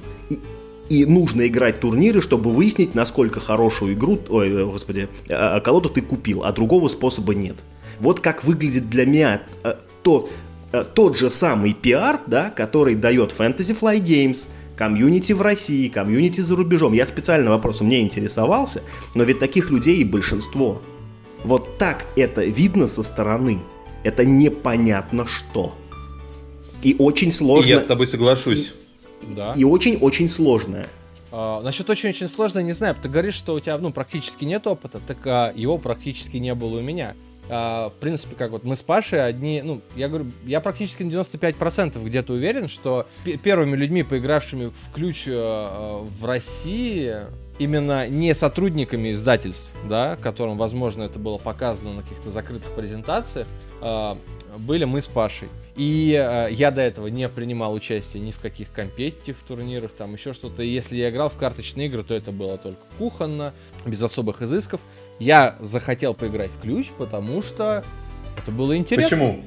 И, 0.88 1.06
нужно 1.06 1.48
играть 1.48 1.80
турниры, 1.80 2.22
чтобы 2.22 2.52
выяснить, 2.52 2.96
насколько 2.96 3.40
хорошую 3.40 3.94
игру, 3.94 4.20
ой, 4.30 4.50
э, 4.50 4.66
господи, 4.66 5.10
э, 5.28 5.60
колоду 5.62 5.90
ты 5.90 6.02
купил, 6.02 6.44
а 6.44 6.54
другого 6.54 6.88
способа 6.88 7.36
нет. 7.36 7.58
Вот 8.00 8.22
как 8.22 8.44
выглядит 8.44 8.90
для 8.90 9.06
меня 9.06 9.42
э, 9.64 9.76
то, 10.02 10.30
э, 10.72 10.86
тот 10.94 11.18
же 11.18 11.30
самый 11.30 11.74
пиар, 11.74 12.22
да, 12.28 12.50
который 12.50 12.96
дает 12.96 13.34
Fantasy 13.38 13.78
Fly 13.78 14.00
Games, 14.00 14.48
комьюнити 14.78 15.34
в 15.34 15.42
России, 15.42 15.90
комьюнити 15.90 16.42
за 16.42 16.56
рубежом. 16.56 16.94
Я 16.94 17.06
специально 17.06 17.50
вопросом 17.50 17.90
не 17.90 18.02
интересовался, 18.02 18.82
но 19.14 19.24
ведь 19.24 19.40
таких 19.40 19.72
людей 19.72 19.98
и 19.98 20.04
большинство. 20.04 20.82
Вот 21.46 21.78
так 21.78 22.08
это 22.16 22.44
видно 22.44 22.88
со 22.88 23.04
стороны. 23.04 23.60
Это 24.04 24.26
непонятно 24.26 25.28
что. 25.28 25.76
И 26.82 26.96
очень 26.98 27.32
сложно. 27.32 27.70
И 27.70 27.72
я 27.72 27.80
с 27.80 27.84
тобой 27.84 28.08
соглашусь. 28.08 28.74
И, 29.22 29.36
да. 29.36 29.54
и 29.56 29.64
очень-очень 29.64 30.28
сложное. 30.28 30.88
А, 31.32 31.62
насчет 31.62 31.88
очень-очень 31.88 32.30
сложно, 32.30 32.60
не 32.60 32.74
знаю. 32.74 32.96
Ты 33.00 33.10
говоришь, 33.10 33.36
что 33.36 33.54
у 33.54 33.60
тебя 33.60 33.78
ну, 33.78 33.92
практически 33.92 34.44
нет 34.44 34.66
опыта, 34.66 35.00
так 35.06 35.18
а, 35.28 35.54
его 35.56 35.78
практически 35.78 36.38
не 36.38 36.56
было 36.56 36.80
у 36.80 36.82
меня. 36.82 37.16
А, 37.50 37.90
в 37.90 37.94
принципе, 37.94 38.36
как 38.36 38.52
вот 38.52 38.64
мы 38.64 38.76
с 38.76 38.84
Пашей 38.84 39.26
одни, 39.26 39.62
ну, 39.64 39.82
я 39.96 40.08
говорю, 40.08 40.26
я 40.46 40.62
практически 40.62 41.04
на 41.04 41.12
95% 41.12 42.04
где-то 42.04 42.34
уверен, 42.34 42.68
что 42.68 43.08
первыми 43.44 43.76
людьми, 43.76 44.04
поигравшими 44.04 44.68
в 44.68 44.94
ключ 44.94 45.26
а, 45.28 46.04
в 46.04 46.26
России, 46.26 47.16
именно 47.60 48.08
не 48.08 48.34
сотрудниками 48.36 49.12
издательств, 49.12 49.72
да, 49.88 50.18
которым, 50.18 50.58
возможно, 50.58 51.04
это 51.04 51.20
было 51.20 51.38
показано 51.38 51.94
на 51.94 52.02
каких-то 52.02 52.30
закрытых 52.30 52.72
презентациях, 52.72 53.48
э, 53.82 54.16
были 54.58 54.86
мы 54.86 55.02
с 55.02 55.08
Пашей. 55.08 55.48
И 55.76 56.14
э, 56.18 56.50
я 56.52 56.72
до 56.72 56.82
этого 56.82 57.08
не 57.08 57.28
принимал 57.30 57.74
участие 57.74 58.22
ни 58.22 58.32
в 58.32 58.40
каких 58.40 58.72
компетитив 58.72 59.38
турнирах, 59.48 59.92
там 59.92 60.14
еще 60.14 60.34
что-то. 60.34 60.64
Если 60.64 60.96
я 60.98 61.10
играл 61.10 61.30
в 61.30 61.36
карточные 61.36 61.88
игры, 61.88 62.04
то 62.04 62.14
это 62.14 62.32
было 62.32 62.58
только 62.58 62.82
кухонно, 62.98 63.54
без 63.86 64.02
особых 64.02 64.42
изысков. 64.42 64.82
Я 65.20 65.56
захотел 65.62 66.14
поиграть 66.14 66.52
в 66.52 66.62
ключ, 66.62 66.88
потому 66.98 67.42
что 67.42 67.84
это 68.38 68.52
было 68.52 68.76
интересно. 68.76 69.18
Почему? 69.18 69.44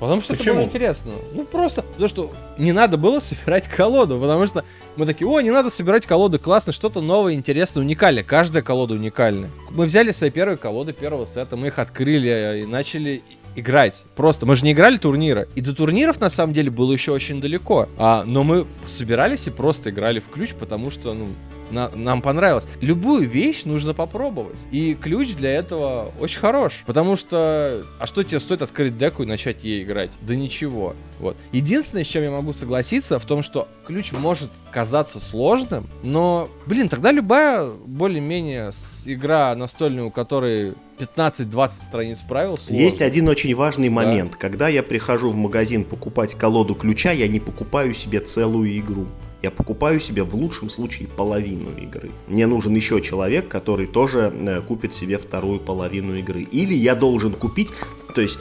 Потому 0.00 0.20
что 0.20 0.34
Почему? 0.34 0.54
это 0.54 0.54
было 0.56 0.66
интересно. 0.66 1.12
Ну 1.34 1.44
просто, 1.44 1.82
потому 1.82 2.08
что 2.08 2.32
не 2.58 2.72
надо 2.72 2.96
было 2.96 3.20
собирать 3.20 3.68
колоду, 3.68 4.18
потому 4.20 4.46
что 4.46 4.64
мы 4.96 5.06
такие, 5.06 5.26
о, 5.28 5.40
не 5.40 5.50
надо 5.50 5.70
собирать 5.70 6.04
колоды, 6.04 6.38
классно, 6.38 6.72
что-то 6.72 7.00
новое, 7.00 7.34
интересное, 7.34 7.82
уникальное. 7.82 8.24
Каждая 8.24 8.62
колода 8.62 8.94
уникальная. 8.94 9.50
Мы 9.70 9.86
взяли 9.86 10.10
свои 10.12 10.30
первые 10.30 10.56
колоды 10.56 10.92
первого 10.92 11.26
сета, 11.26 11.56
мы 11.56 11.68
их 11.68 11.78
открыли 11.78 12.62
и 12.62 12.66
начали 12.66 13.22
играть. 13.56 14.04
Просто 14.16 14.46
мы 14.46 14.56
же 14.56 14.64
не 14.64 14.72
играли 14.72 14.96
турнира. 14.96 15.46
И 15.54 15.60
до 15.60 15.74
турниров 15.74 16.20
на 16.20 16.28
самом 16.28 16.52
деле 16.52 16.70
было 16.70 16.92
еще 16.92 17.12
очень 17.12 17.40
далеко. 17.40 17.88
А, 17.96 18.24
но 18.24 18.42
мы 18.42 18.66
собирались 18.84 19.46
и 19.46 19.50
просто 19.50 19.90
играли 19.90 20.18
в 20.18 20.28
ключ, 20.28 20.54
потому 20.54 20.90
что, 20.90 21.14
ну, 21.14 21.28
на, 21.74 21.90
нам 21.90 22.22
понравилось. 22.22 22.66
Любую 22.80 23.28
вещь 23.28 23.64
нужно 23.64 23.92
попробовать. 23.92 24.56
И 24.70 24.94
ключ 24.94 25.34
для 25.34 25.52
этого 25.52 26.12
очень 26.20 26.40
хорош. 26.40 26.84
Потому 26.86 27.16
что, 27.16 27.84
а 27.98 28.06
что 28.06 28.22
тебе 28.22 28.40
стоит 28.40 28.62
открыть 28.62 28.96
деку 28.96 29.24
и 29.24 29.26
начать 29.26 29.64
ей 29.64 29.82
играть? 29.82 30.12
Да 30.22 30.34
ничего. 30.34 30.94
Вот. 31.18 31.36
Единственное, 31.52 32.04
с 32.04 32.06
чем 32.06 32.22
я 32.22 32.30
могу 32.30 32.52
согласиться, 32.52 33.18
в 33.18 33.24
том, 33.24 33.42
что 33.42 33.68
ключ 33.86 34.12
может 34.12 34.50
казаться 34.70 35.20
сложным, 35.20 35.88
но, 36.02 36.48
блин, 36.66 36.88
тогда 36.88 37.12
любая 37.12 37.68
более-менее 37.86 38.70
игра 39.04 39.54
настольная, 39.54 40.04
у 40.04 40.10
которой 40.10 40.74
15-20 40.98 41.70
страниц 41.70 42.22
правил. 42.22 42.56
Сложно. 42.56 42.80
Есть 42.80 43.02
один 43.02 43.28
очень 43.28 43.54
важный 43.54 43.88
момент. 43.88 44.32
Да. 44.32 44.38
Когда 44.38 44.68
я 44.68 44.82
прихожу 44.82 45.30
в 45.30 45.36
магазин 45.36 45.84
покупать 45.84 46.34
колоду 46.34 46.74
ключа, 46.74 47.10
я 47.12 47.28
не 47.28 47.40
покупаю 47.40 47.94
себе 47.94 48.20
целую 48.20 48.78
игру 48.78 49.06
я 49.44 49.50
покупаю 49.50 50.00
себе 50.00 50.22
в 50.22 50.34
лучшем 50.34 50.70
случае 50.70 51.06
половину 51.06 51.70
игры. 51.76 52.10
Мне 52.28 52.46
нужен 52.46 52.74
еще 52.74 53.02
человек, 53.02 53.46
который 53.46 53.86
тоже 53.86 54.32
э, 54.34 54.62
купит 54.62 54.94
себе 54.94 55.18
вторую 55.18 55.60
половину 55.60 56.16
игры. 56.16 56.42
Или 56.42 56.74
я 56.74 56.94
должен 56.94 57.34
купить, 57.34 57.72
то 58.14 58.22
есть, 58.22 58.38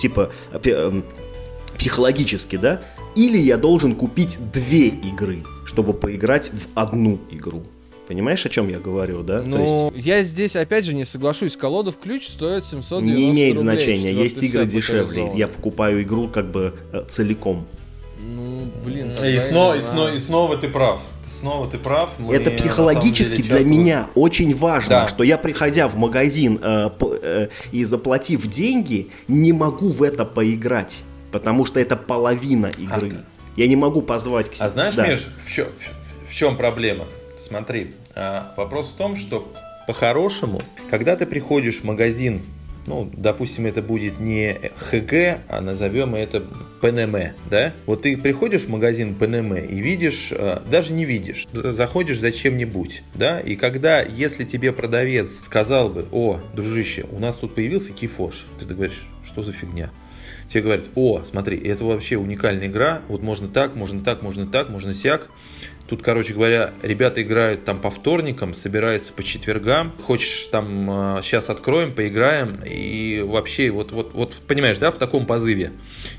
типа, 0.00 0.30
эм, 0.64 1.04
психологически, 1.76 2.56
да, 2.56 2.80
или 3.14 3.36
я 3.36 3.58
должен 3.58 3.94
купить 3.94 4.38
две 4.52 4.88
игры, 4.88 5.44
чтобы 5.66 5.92
поиграть 5.92 6.50
в 6.50 6.68
одну 6.74 7.18
игру. 7.30 7.62
Понимаешь, 8.08 8.46
о 8.46 8.48
чем 8.48 8.68
я 8.70 8.78
говорю, 8.78 9.22
да? 9.22 9.42
Ну, 9.42 9.92
есть... 9.92 10.06
я 10.06 10.22
здесь, 10.22 10.56
опять 10.56 10.86
же, 10.86 10.94
не 10.94 11.04
соглашусь. 11.04 11.58
Колода 11.58 11.92
в 11.92 11.98
ключ 11.98 12.26
стоит 12.26 12.64
790 12.64 13.04
Не 13.04 13.30
имеет 13.30 13.58
рублей, 13.58 13.76
значения. 13.76 14.12
Есть 14.14 14.42
игры 14.42 14.64
дешевле. 14.64 15.30
Я 15.34 15.46
покупаю 15.46 16.02
игру 16.02 16.26
как 16.26 16.50
бы 16.50 16.72
э, 16.90 17.04
целиком. 17.06 17.66
Ну, 18.18 18.62
блин. 18.82 19.12
И 19.22 19.38
снова, 19.38 19.76
и, 19.76 19.82
снова, 19.82 20.14
и 20.14 20.18
снова 20.18 20.56
ты 20.56 20.68
прав. 20.68 21.02
Снова 21.26 21.70
ты 21.70 21.76
прав. 21.76 22.08
Мы 22.18 22.34
Это 22.34 22.50
психологически 22.50 23.42
деле, 23.42 23.58
для 23.58 23.64
меня 23.66 24.06
очень 24.14 24.56
важно, 24.56 24.88
да. 24.88 25.08
что 25.08 25.22
я, 25.22 25.36
приходя 25.36 25.86
в 25.86 25.96
магазин 25.98 26.58
э, 26.62 26.88
э, 27.22 27.48
и 27.72 27.84
заплатив 27.84 28.46
деньги, 28.46 29.10
не 29.28 29.52
могу 29.52 29.90
в 29.90 30.02
это 30.02 30.24
поиграть. 30.24 31.02
Потому 31.30 31.66
что 31.66 31.78
это 31.78 31.94
половина 31.94 32.72
игры. 32.78 33.12
А, 33.12 33.24
я 33.60 33.68
не 33.68 33.76
могу 33.76 34.00
позвать 34.00 34.48
к 34.48 34.54
себе. 34.54 34.64
А 34.64 34.70
знаешь, 34.70 34.94
да. 34.94 35.06
Миш, 35.06 35.26
в 35.38 35.52
чем, 35.52 35.66
в, 35.66 36.30
в 36.30 36.34
чем 36.34 36.56
проблема? 36.56 37.04
Смотри, 37.38 37.92
а, 38.14 38.52
вопрос 38.56 38.88
в 38.88 38.96
том, 38.96 39.16
что 39.16 39.52
по-хорошему, 39.86 40.60
когда 40.90 41.16
ты 41.16 41.24
приходишь 41.26 41.80
в 41.80 41.84
магазин, 41.84 42.42
ну, 42.86 43.10
допустим, 43.12 43.66
это 43.66 43.82
будет 43.82 44.18
не 44.18 44.54
ХГ, 44.76 45.40
а 45.48 45.60
назовем 45.60 46.14
это 46.14 46.42
ПНМ, 46.80 47.34
да? 47.50 47.74
Вот 47.86 48.02
ты 48.02 48.16
приходишь 48.16 48.62
в 48.62 48.68
магазин 48.70 49.14
ПНМ 49.14 49.56
и 49.56 49.80
видишь, 49.80 50.32
а, 50.32 50.64
даже 50.70 50.92
не 50.92 51.04
видишь, 51.04 51.46
заходишь 51.52 52.18
за 52.18 52.32
чем-нибудь, 52.32 53.02
да? 53.14 53.40
И 53.40 53.56
когда, 53.56 54.00
если 54.02 54.44
тебе 54.44 54.72
продавец 54.72 55.28
сказал 55.42 55.90
бы, 55.90 56.06
о, 56.12 56.40
дружище, 56.54 57.06
у 57.10 57.18
нас 57.18 57.36
тут 57.36 57.54
появился 57.54 57.92
кифош, 57.92 58.46
ты 58.58 58.64
говоришь, 58.66 59.06
что 59.24 59.42
за 59.42 59.52
фигня? 59.52 59.90
Тебе 60.48 60.62
говорят, 60.62 60.88
о, 60.94 61.22
смотри, 61.24 61.58
это 61.58 61.84
вообще 61.84 62.16
уникальная 62.16 62.68
игра, 62.68 63.02
вот 63.08 63.22
можно 63.22 63.48
так, 63.48 63.76
можно 63.76 64.02
так, 64.02 64.22
можно 64.22 64.46
так, 64.46 64.70
можно 64.70 64.94
сяк. 64.94 65.28
Тут, 65.88 66.02
короче 66.02 66.34
говоря, 66.34 66.74
ребята 66.82 67.22
играют 67.22 67.64
там 67.64 67.78
по 67.78 67.88
вторникам, 67.90 68.52
собираются 68.52 69.10
по 69.10 69.22
четвергам. 69.22 69.94
Хочешь 70.02 70.48
там 70.52 71.20
сейчас 71.22 71.48
а, 71.48 71.52
откроем, 71.52 71.92
поиграем 71.92 72.62
и 72.66 73.24
вообще 73.26 73.70
вот 73.70 73.90
вот 73.92 74.12
вот 74.12 74.34
понимаешь, 74.46 74.76
да, 74.76 74.90
в 74.92 74.98
таком 74.98 75.24
позыве 75.24 75.72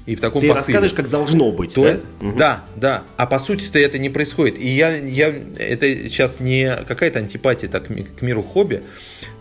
и 0.07 0.15
в 0.15 0.21
таком 0.21 0.41
Ты 0.41 0.47
посыле. 0.47 0.55
рассказываешь, 0.55 0.93
как 0.93 1.09
должно 1.09 1.51
быть, 1.51 1.75
То, 1.75 1.83
да? 1.83 2.33
Да, 2.37 2.65
да. 2.75 3.03
А 3.15 3.27
по 3.27 3.37
сути-то 3.37 3.77
это 3.77 3.99
не 3.99 4.09
происходит. 4.09 4.59
И 4.59 4.67
я 4.67 4.95
я 4.97 5.27
это 5.27 6.09
сейчас 6.09 6.39
не 6.39 6.75
какая-то 6.87 7.19
антипатия 7.19 7.69
так 7.69 7.85
к 7.85 8.21
миру 8.23 8.41
хобби, 8.41 8.83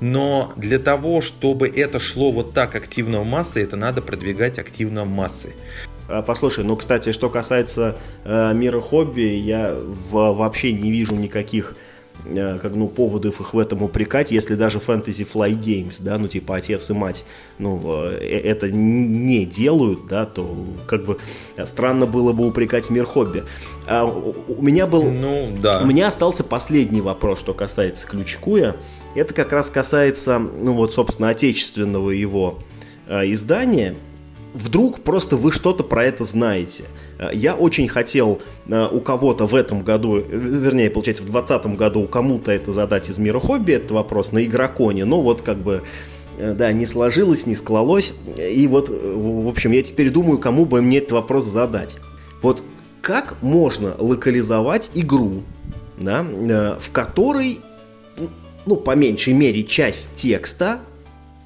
но 0.00 0.52
для 0.56 0.78
того, 0.78 1.22
чтобы 1.22 1.68
это 1.68 2.00
шло 2.00 2.32
вот 2.32 2.52
так 2.52 2.74
активно 2.74 3.20
в 3.20 3.24
массы, 3.24 3.62
это 3.62 3.76
надо 3.76 4.02
продвигать 4.02 4.58
активно 4.58 5.04
в 5.04 5.08
массы. 5.08 5.54
А, 6.08 6.22
послушай, 6.22 6.64
ну, 6.64 6.74
кстати, 6.76 7.12
что 7.12 7.28
касается 7.28 7.96
э, 8.24 8.54
мира 8.54 8.80
хобби, 8.80 9.20
я 9.20 9.74
в, 9.74 10.32
вообще 10.32 10.72
не 10.72 10.90
вижу 10.90 11.14
никаких 11.14 11.74
э, 12.24 12.58
как, 12.62 12.74
ну, 12.74 12.88
поводов 12.88 13.42
их 13.42 13.52
в 13.52 13.58
этом 13.58 13.82
упрекать, 13.82 14.32
если 14.32 14.54
даже 14.54 14.78
Fantasy 14.78 15.30
Fly 15.30 15.52
Games, 15.60 15.98
да, 16.00 16.16
ну, 16.16 16.26
типа 16.26 16.56
отец 16.56 16.88
и 16.88 16.94
мать, 16.94 17.26
ну, 17.58 17.82
э, 17.84 18.20
э 18.22 18.40
это 18.40 18.70
не 18.70 19.44
делают, 19.44 20.06
да, 20.06 20.24
то 20.24 20.56
как 20.86 21.04
бы 21.04 21.18
странно 21.66 22.06
было 22.06 22.32
бы 22.32 22.46
упрекать 22.46 22.88
мир 22.88 23.04
хобби. 23.04 23.44
А 23.86 24.06
у 24.06 24.62
меня 24.62 24.86
был... 24.86 25.10
Ну, 25.10 25.58
да. 25.60 25.82
У 25.82 25.86
меня 25.86 26.08
остался 26.08 26.42
последний 26.42 27.02
вопрос, 27.02 27.40
что 27.40 27.52
касается 27.52 28.06
Ключкуя. 28.06 28.76
Это 29.14 29.34
как 29.34 29.52
раз 29.52 29.68
касается, 29.68 30.38
ну, 30.38 30.72
вот, 30.72 30.94
собственно, 30.94 31.28
отечественного 31.28 32.12
его 32.12 32.60
э, 33.08 33.30
издания– 33.30 33.94
вдруг 34.54 35.00
просто 35.00 35.36
вы 35.36 35.52
что-то 35.52 35.84
про 35.84 36.04
это 36.04 36.24
знаете. 36.24 36.84
Э, 37.18 37.30
я 37.32 37.54
очень 37.54 37.88
хотел 37.88 38.40
э, 38.66 38.88
у 38.90 39.00
кого-то 39.00 39.46
в 39.46 39.54
этом 39.54 39.82
году, 39.82 40.18
вернее, 40.18 40.90
получается, 40.90 41.22
в 41.22 41.30
2020 41.30 41.76
году 41.76 42.06
кому-то 42.06 42.50
это 42.50 42.72
задать 42.72 43.08
из 43.08 43.18
мира 43.18 43.38
хобби, 43.38 43.72
этот 43.72 43.90
вопрос 43.90 44.32
на 44.32 44.44
игроконе, 44.44 45.04
но 45.04 45.20
вот 45.20 45.42
как 45.42 45.58
бы 45.58 45.82
э, 46.38 46.54
да, 46.54 46.72
не 46.72 46.86
сложилось, 46.86 47.46
не 47.46 47.54
склалось. 47.54 48.14
И 48.38 48.66
вот, 48.66 48.88
в 48.88 49.48
общем, 49.48 49.72
я 49.72 49.82
теперь 49.82 50.10
думаю, 50.10 50.38
кому 50.38 50.64
бы 50.64 50.82
мне 50.82 50.98
этот 50.98 51.12
вопрос 51.12 51.46
задать. 51.46 51.96
Вот 52.42 52.62
как 53.00 53.42
можно 53.42 53.94
локализовать 53.98 54.90
игру, 54.94 55.42
да, 55.98 56.22
в 56.78 56.90
которой, 56.92 57.60
ну, 58.66 58.76
по 58.76 58.94
меньшей 58.94 59.32
мере, 59.32 59.62
часть 59.62 60.14
текста 60.14 60.80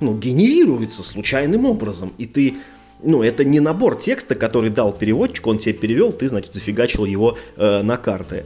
ну, 0.00 0.16
генерируется 0.16 1.03
случайным 1.03 1.64
образом, 1.64 2.12
и 2.18 2.26
ты 2.26 2.55
ну, 3.03 3.22
это 3.22 3.44
не 3.44 3.61
набор 3.61 3.96
текста, 3.96 4.34
который 4.34 4.70
дал 4.70 4.92
переводчик, 4.92 5.46
он 5.46 5.59
тебе 5.59 5.74
перевел, 5.74 6.12
ты, 6.12 6.28
значит, 6.28 6.55
зафигачил 6.55 7.05
его 7.05 7.36
э, 7.57 7.82
на 7.82 7.96
карты. 7.96 8.44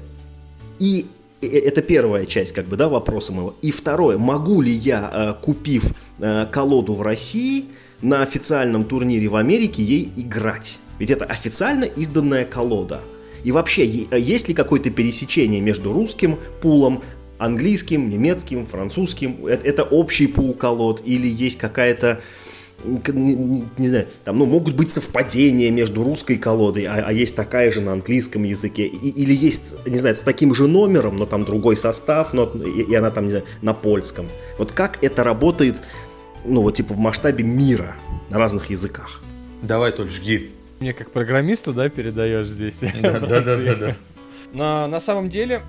И 0.78 1.06
э, 1.40 1.46
это 1.46 1.82
первая 1.82 2.26
часть, 2.26 2.52
как 2.52 2.66
бы, 2.66 2.76
да, 2.76 2.88
вопроса 2.88 3.32
моего. 3.32 3.54
И 3.62 3.70
второе, 3.70 4.18
могу 4.18 4.60
ли 4.62 4.72
я, 4.72 5.10
э, 5.12 5.44
купив 5.44 5.92
э, 6.18 6.46
колоду 6.50 6.94
в 6.94 7.02
России, 7.02 7.66
на 8.02 8.22
официальном 8.22 8.84
турнире 8.84 9.28
в 9.28 9.36
Америке 9.36 9.82
ей 9.82 10.10
играть? 10.16 10.78
Ведь 10.98 11.10
это 11.10 11.24
официально 11.24 11.84
изданная 11.84 12.44
колода. 12.44 13.02
И 13.44 13.52
вообще, 13.52 14.06
э, 14.10 14.18
есть 14.18 14.48
ли 14.48 14.54
какое-то 14.54 14.90
пересечение 14.90 15.60
между 15.60 15.92
русским 15.92 16.38
пулом, 16.62 17.02
английским, 17.38 18.08
немецким, 18.08 18.64
французским? 18.64 19.46
Это, 19.46 19.66
это 19.66 19.82
общий 19.82 20.26
пул 20.26 20.54
колод 20.54 21.02
или 21.04 21.28
есть 21.28 21.58
какая-то 21.58 22.22
не, 22.84 23.34
не, 23.34 23.64
не 23.78 23.88
знаю, 23.88 24.06
там, 24.24 24.38
ну, 24.38 24.46
могут 24.46 24.74
быть 24.74 24.90
совпадения 24.90 25.70
между 25.70 26.04
русской 26.04 26.36
колодой, 26.36 26.84
а, 26.84 27.04
а 27.06 27.12
есть 27.12 27.34
такая 27.34 27.72
же 27.72 27.80
на 27.80 27.92
английском 27.92 28.44
языке, 28.44 28.86
и, 28.86 29.08
или 29.08 29.34
есть, 29.34 29.74
не 29.86 29.98
знаю, 29.98 30.14
с 30.14 30.20
таким 30.20 30.54
же 30.54 30.68
номером, 30.68 31.16
но 31.16 31.26
там 31.26 31.44
другой 31.44 31.76
состав, 31.76 32.32
но, 32.32 32.44
и, 32.44 32.82
и 32.82 32.94
она 32.94 33.10
там, 33.10 33.24
не 33.24 33.30
знаю, 33.30 33.46
на 33.62 33.74
польском. 33.74 34.26
Вот 34.58 34.72
как 34.72 35.02
это 35.02 35.24
работает, 35.24 35.80
ну, 36.44 36.62
вот 36.62 36.74
типа 36.74 36.94
в 36.94 36.98
масштабе 36.98 37.44
мира 37.44 37.96
на 38.30 38.38
разных 38.38 38.70
языках? 38.70 39.20
Давай, 39.62 39.92
Толь, 39.92 40.10
жги. 40.10 40.50
Мне 40.80 40.92
как 40.92 41.10
программисту, 41.10 41.72
да, 41.72 41.88
передаешь 41.88 42.48
здесь? 42.48 42.82
Да, 43.00 43.20
да, 43.20 43.40
да, 43.40 43.74
да. 43.74 43.96
На, 44.52 44.86
на 44.86 45.00
самом 45.00 45.28
деле, 45.28 45.62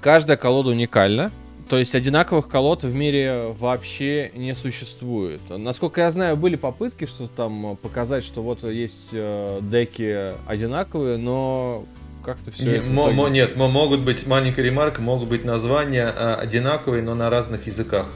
каждая 0.00 0.36
колода 0.36 0.70
уникальна, 0.70 1.32
то 1.68 1.76
есть 1.76 1.94
одинаковых 1.94 2.48
колод 2.48 2.84
в 2.84 2.94
мире 2.94 3.54
вообще 3.58 4.30
не 4.34 4.54
существует. 4.54 5.40
Насколько 5.50 6.02
я 6.02 6.10
знаю, 6.10 6.36
были 6.36 6.56
попытки 6.56 7.06
что 7.06 7.28
там 7.28 7.76
показать, 7.80 8.24
что 8.24 8.42
вот 8.42 8.64
есть 8.64 9.08
э, 9.12 9.60
деки 9.62 10.32
одинаковые, 10.46 11.18
но 11.18 11.84
как-то 12.24 12.50
все. 12.50 12.64
Нет, 12.64 12.84
итоге... 12.84 13.30
нет, 13.30 13.56
могут 13.56 14.00
быть 14.00 14.26
маленькая 14.26 14.62
ремарка, 14.62 15.00
могут 15.00 15.28
быть 15.28 15.44
названия 15.44 16.06
э, 16.06 16.34
одинаковые, 16.34 17.02
но 17.02 17.14
на 17.14 17.30
разных 17.30 17.66
языках. 17.66 18.06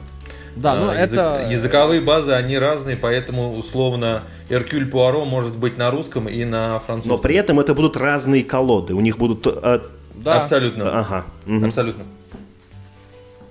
Да, 0.55 0.75
ну 0.75 0.91
язык, 0.91 1.13
это... 1.13 1.47
Языковые 1.51 2.01
базы, 2.01 2.33
они 2.33 2.57
разные, 2.57 2.95
поэтому 2.95 3.55
условно 3.55 4.23
Эркюль 4.49 4.87
Пуаро 4.87 5.25
может 5.25 5.55
быть 5.55 5.77
на 5.77 5.89
русском 5.89 6.29
и 6.29 6.45
на 6.45 6.79
французском. 6.79 7.17
Но 7.17 7.17
при 7.17 7.35
этом 7.35 7.59
это 7.59 7.73
будут 7.73 7.97
разные 7.97 8.43
колоды, 8.43 8.93
у 8.93 9.01
них 9.01 9.17
будут... 9.17 9.47
Э... 9.47 9.81
Да. 10.15 10.41
Абсолютно. 10.41 10.99
Ага. 10.99 11.25
Угу. 11.47 11.65
Абсолютно. 11.65 12.03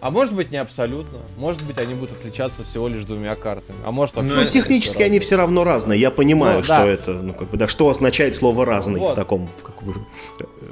А 0.03 0.11
может 0.11 0.34
быть 0.34 0.50
не 0.50 0.57
абсолютно. 0.57 1.20
Может 1.36 1.64
быть 1.64 1.78
они 1.78 1.94
будут 1.94 2.18
отличаться 2.18 2.64
всего 2.64 2.88
лишь 2.88 3.05
двумя 3.05 3.36
картами. 3.36 3.78
А 3.84 3.92
может 3.92 4.16
вообще. 4.16 4.34
Ну, 4.34 4.44
технически 4.46 5.00
они 5.00 5.20
все 5.20 5.36
равно 5.36 5.62
разные. 5.62 6.00
Я 6.00 6.11
понимаю, 6.11 6.57
ну, 6.57 6.62
что 6.64 6.78
да. 6.78 6.86
это, 6.88 7.12
ну 7.12 7.32
как 7.32 7.50
бы, 7.50 7.57
да, 7.57 7.68
что 7.68 7.88
означает 7.88 8.34
слово 8.34 8.66
разный 8.66 8.98
вот. 8.98 9.12
в 9.12 9.14
таком 9.14 9.46
в 9.46 9.62
каком, 9.62 10.05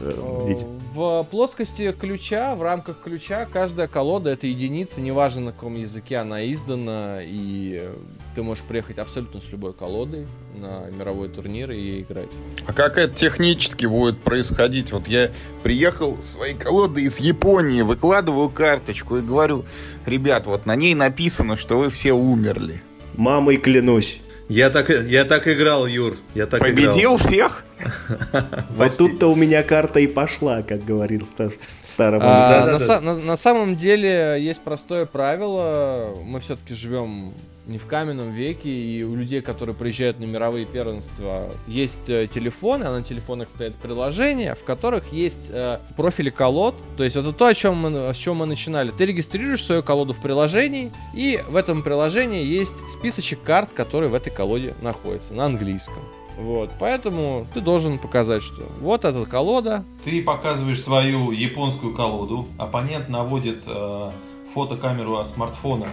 виде. 0.00 0.66
В 0.94 1.24
плоскости 1.30 1.92
ключа, 1.92 2.56
в 2.56 2.62
рамках 2.62 3.00
ключа, 3.00 3.46
каждая 3.50 3.86
колода 3.86 4.30
это 4.30 4.48
единица, 4.48 5.00
неважно 5.00 5.40
на 5.40 5.52
каком 5.52 5.76
языке 5.76 6.16
она 6.16 6.44
издана, 6.52 7.20
и 7.22 7.88
ты 8.34 8.42
можешь 8.42 8.64
приехать 8.64 8.98
абсолютно 8.98 9.40
с 9.40 9.50
любой 9.50 9.72
колодой 9.72 10.26
на 10.56 10.90
мировой 10.90 11.28
турнир 11.28 11.70
и 11.70 12.00
играть. 12.00 12.28
А 12.66 12.72
как 12.72 12.98
это 12.98 13.14
технически 13.14 13.86
будет 13.86 14.20
происходить? 14.20 14.90
Вот 14.90 15.06
я 15.06 15.30
приехал 15.62 16.20
своей 16.20 16.54
колодой 16.54 17.04
из 17.04 17.20
Японии, 17.20 17.82
выкладываю 17.82 18.48
карточку 18.48 19.16
и 19.16 19.20
говорю, 19.20 19.64
ребят, 20.06 20.46
вот 20.46 20.66
на 20.66 20.74
ней 20.74 20.94
написано, 20.96 21.56
что 21.56 21.78
вы 21.78 21.90
все 21.90 22.12
умерли. 22.12 22.82
Мамой 23.14 23.58
клянусь. 23.58 24.20
Я 24.50 24.68
так, 24.68 24.90
я 24.90 25.24
так 25.24 25.46
играл, 25.46 25.86
Юр. 25.86 26.16
Я 26.34 26.46
так 26.46 26.60
Победил 26.60 27.14
играл. 27.14 27.18
всех? 27.18 27.64
Вот 28.70 28.96
тут-то 28.96 29.28
у 29.28 29.36
меня 29.36 29.62
карта 29.62 30.00
и 30.00 30.08
пошла, 30.08 30.62
как 30.62 30.84
говорил 30.84 31.26
старый 31.26 32.20
а, 32.20 32.76
на 33.00 33.36
самом 33.36 33.76
деле 33.76 34.36
есть 34.40 34.60
простое 34.60 35.06
правило. 35.06 36.16
Мы 36.24 36.40
все-таки 36.40 36.74
живем 36.74 37.32
не 37.70 37.78
в 37.78 37.86
каменном 37.86 38.32
веке, 38.32 38.68
и 38.68 39.02
у 39.04 39.14
людей, 39.14 39.40
которые 39.40 39.74
приезжают 39.74 40.18
на 40.18 40.24
мировые 40.24 40.66
первенства, 40.66 41.48
есть 41.66 42.08
э, 42.08 42.26
телефоны, 42.26 42.84
а 42.84 42.90
на 42.90 43.02
телефонах 43.02 43.48
стоят 43.48 43.76
приложения, 43.76 44.54
в 44.56 44.64
которых 44.64 45.12
есть 45.12 45.48
э, 45.48 45.78
профили 45.96 46.30
колод. 46.30 46.74
То 46.96 47.04
есть 47.04 47.16
это 47.16 47.32
то, 47.32 47.46
о 47.46 47.54
чем 47.54 47.76
мы, 47.76 48.12
с 48.12 48.16
чем 48.16 48.38
мы 48.38 48.46
начинали. 48.46 48.90
Ты 48.90 49.06
регистрируешь 49.06 49.64
свою 49.64 49.82
колоду 49.82 50.12
в 50.12 50.20
приложении, 50.20 50.92
и 51.14 51.40
в 51.48 51.54
этом 51.54 51.82
приложении 51.82 52.44
есть 52.44 52.88
списочек 52.88 53.42
карт, 53.42 53.72
которые 53.72 54.10
в 54.10 54.14
этой 54.14 54.30
колоде 54.30 54.74
находятся 54.82 55.32
на 55.32 55.46
английском. 55.46 56.02
Вот, 56.36 56.70
поэтому 56.80 57.46
ты 57.54 57.60
должен 57.60 57.98
показать, 57.98 58.42
что 58.42 58.62
вот 58.80 59.04
эта 59.04 59.24
колода. 59.26 59.84
Ты 60.04 60.22
показываешь 60.22 60.82
свою 60.82 61.30
японскую 61.30 61.94
колоду, 61.94 62.48
оппонент 62.58 63.08
наводит 63.08 63.64
э, 63.66 64.10
фотокамеру 64.52 65.24
смартфона 65.24 65.86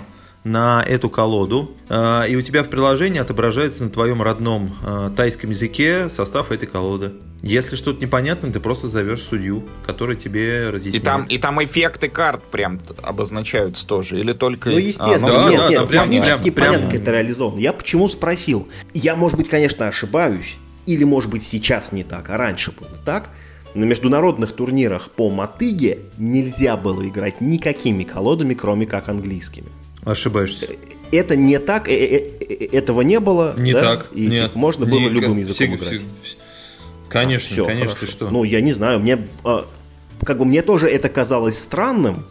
на 0.48 0.84
эту 0.88 1.10
колоду, 1.10 1.72
а, 1.90 2.24
и 2.24 2.36
у 2.36 2.41
тебя 2.41 2.64
в 2.64 2.69
приложении 2.69 3.19
отображается 3.19 3.84
на 3.84 3.90
твоем 3.90 4.22
родном 4.22 4.76
а, 4.84 5.10
тайском 5.11 5.49
языке 5.49 6.10
состав 6.10 6.52
этой 6.52 6.68
колоды. 6.68 7.11
Если 7.44 7.76
что-то 7.76 8.02
непонятно, 8.02 8.52
ты 8.52 8.60
просто 8.60 8.88
зовешь 8.88 9.22
судью, 9.22 9.64
который 9.86 10.15
тебе 10.15 10.69
разъясняет. 10.69 11.03
И 11.03 11.06
там, 11.06 11.24
и 11.26 11.38
там 11.38 11.64
эффекты 11.64 12.10
карт 12.10 12.44
прям 12.44 12.80
обозначаются 13.03 13.86
тоже, 13.86 14.19
или 14.19 14.34
только... 14.34 14.69
Ну, 14.69 14.78
естественно, 14.78 15.45
а, 15.45 15.45
ну, 15.45 15.49
нет, 15.52 15.60
да, 15.60 15.69
нет, 15.69 15.82
да, 15.82 16.03
технически 16.03 16.49
прям, 16.49 16.68
понятно, 16.68 16.90
прям... 16.90 16.91
как 16.91 17.02
это 17.02 17.11
реализовано. 17.11 17.60
Я 17.60 17.74
почему 17.74 18.10
спросил? 18.10 18.68
Я, 18.94 19.15
может 19.15 19.38
быть, 19.38 19.49
конечно, 19.49 19.88
ошибаюсь, 19.88 20.57
или, 20.88 21.03
может 21.03 21.30
быть, 21.30 21.44
сейчас 21.44 21.91
не 21.91 22.03
так, 22.03 22.30
а 22.30 22.38
раньше 22.38 22.72
было 22.72 22.98
так, 23.06 23.30
на 23.76 23.84
международных 23.84 24.53
турнирах 24.53 25.11
по 25.11 25.30
мотыге 25.30 25.99
нельзя 26.18 26.76
было 26.78 27.07
играть 27.07 27.41
никакими 27.41 28.03
колодами, 28.03 28.56
кроме 28.56 28.88
как 28.88 29.10
английскими. 29.10 29.68
Ошибаешься. 30.07 30.69
Это 31.11 31.35
не 31.35 31.59
так, 31.59 31.89
э, 31.89 31.93
э, 31.93 32.29
э, 32.39 32.65
этого 32.71 33.01
не 33.01 33.19
было. 33.19 33.55
Не 33.57 33.73
да? 33.73 33.81
так. 33.81 34.07
И 34.13 34.27
нет, 34.27 34.47
типа, 34.47 34.57
можно 34.57 34.85
было 34.85 35.07
любым 35.07 35.38
языком 35.38 35.55
все, 35.55 35.75
играть. 35.75 36.05
Все, 36.21 36.38
конечно, 37.09 37.47
а, 37.47 37.51
все, 37.51 37.65
конечно, 37.65 37.88
хорошо. 37.88 38.05
ты 38.05 38.11
что? 38.11 38.29
Ну, 38.29 38.43
я 38.43 38.61
не 38.61 38.71
знаю, 38.71 38.99
мне 38.99 39.27
а, 39.43 39.67
как 40.23 40.38
бы 40.38 40.45
мне 40.45 40.61
тоже 40.61 40.89
это 40.89 41.09
казалось 41.09 41.57
странным, 41.61 42.25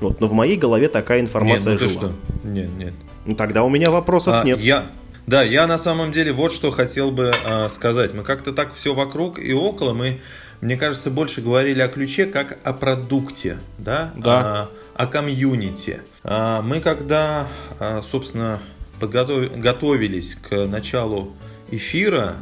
вот, 0.00 0.20
но 0.20 0.26
в 0.26 0.32
моей 0.32 0.56
голове 0.56 0.88
такая 0.88 1.20
информация 1.20 1.72
нет, 1.72 1.80
ну 1.80 1.88
жила. 1.88 2.00
Ты 2.00 2.08
что? 2.08 2.48
Нет, 2.48 2.70
нет. 2.76 2.94
Ну 3.26 3.36
тогда 3.36 3.62
у 3.62 3.68
меня 3.68 3.90
вопросов 3.90 4.36
а, 4.40 4.44
нет. 4.44 4.60
Я, 4.60 4.90
да, 5.26 5.42
я 5.42 5.66
на 5.68 5.78
самом 5.78 6.10
деле 6.10 6.32
вот 6.32 6.52
что 6.52 6.72
хотел 6.72 7.12
бы 7.12 7.32
а, 7.44 7.68
сказать. 7.68 8.12
Мы 8.12 8.24
как-то 8.24 8.52
так 8.52 8.74
все 8.74 8.94
вокруг 8.94 9.38
и 9.38 9.52
около, 9.52 9.94
мы, 9.94 10.20
мне 10.60 10.76
кажется, 10.76 11.10
больше 11.10 11.40
говорили 11.40 11.80
о 11.80 11.88
ключе 11.88 12.26
как 12.26 12.58
о 12.64 12.72
продукте, 12.72 13.58
да? 13.78 14.12
Да. 14.16 14.70
А, 14.94 15.04
о 15.04 15.06
комьюнити. 15.06 16.02
А, 16.22 16.60
мы 16.60 16.80
когда, 16.80 17.48
а, 17.78 18.02
собственно, 18.02 18.60
подготов... 19.00 19.58
готовились 19.58 20.34
к 20.34 20.66
началу 20.66 21.34
эфира, 21.70 22.34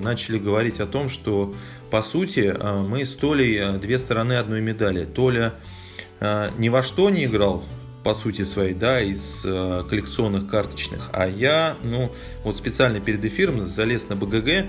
начали 0.00 0.38
говорить 0.38 0.78
о 0.78 0.86
том, 0.86 1.08
что 1.08 1.52
по 1.90 2.02
сути 2.02 2.54
мы 2.86 3.04
с 3.04 3.12
Толей 3.14 3.78
две 3.78 3.98
стороны 3.98 4.34
одной 4.34 4.60
медали. 4.60 5.04
Толя 5.04 5.54
ни 6.56 6.68
во 6.68 6.84
что 6.84 7.10
не 7.10 7.24
играл 7.24 7.64
по 8.04 8.14
сути 8.14 8.44
своей, 8.44 8.74
да, 8.74 9.00
из 9.00 9.42
коллекционных 9.42 10.48
карточных. 10.48 11.10
А 11.12 11.26
я, 11.26 11.76
ну, 11.82 12.12
вот 12.44 12.56
специально 12.56 13.00
перед 13.00 13.24
эфиром 13.24 13.66
залез 13.66 14.08
на 14.08 14.14
БГГ, 14.14 14.66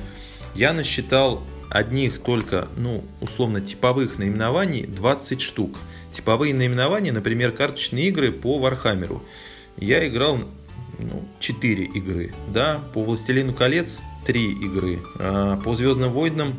я 0.55 0.73
насчитал 0.73 1.43
одних 1.69 2.19
только, 2.19 2.67
ну, 2.77 3.03
условно, 3.21 3.61
типовых 3.61 4.17
наименований 4.17 4.85
20 4.85 5.41
штук. 5.41 5.77
Типовые 6.11 6.53
наименования, 6.53 7.11
например, 7.11 7.51
карточные 7.51 8.07
игры 8.07 8.31
по 8.31 8.59
Вархаммеру. 8.59 9.23
Я 9.77 10.07
играл 10.07 10.39
ну, 10.99 11.27
4 11.39 11.83
игры, 11.83 12.33
да, 12.53 12.81
по 12.93 13.03
Властелину 13.03 13.53
колец 13.53 13.99
3 14.25 14.53
игры, 14.53 14.99
а 15.19 15.57
по 15.57 15.75
Звездным 15.75 16.11
войнам 16.11 16.53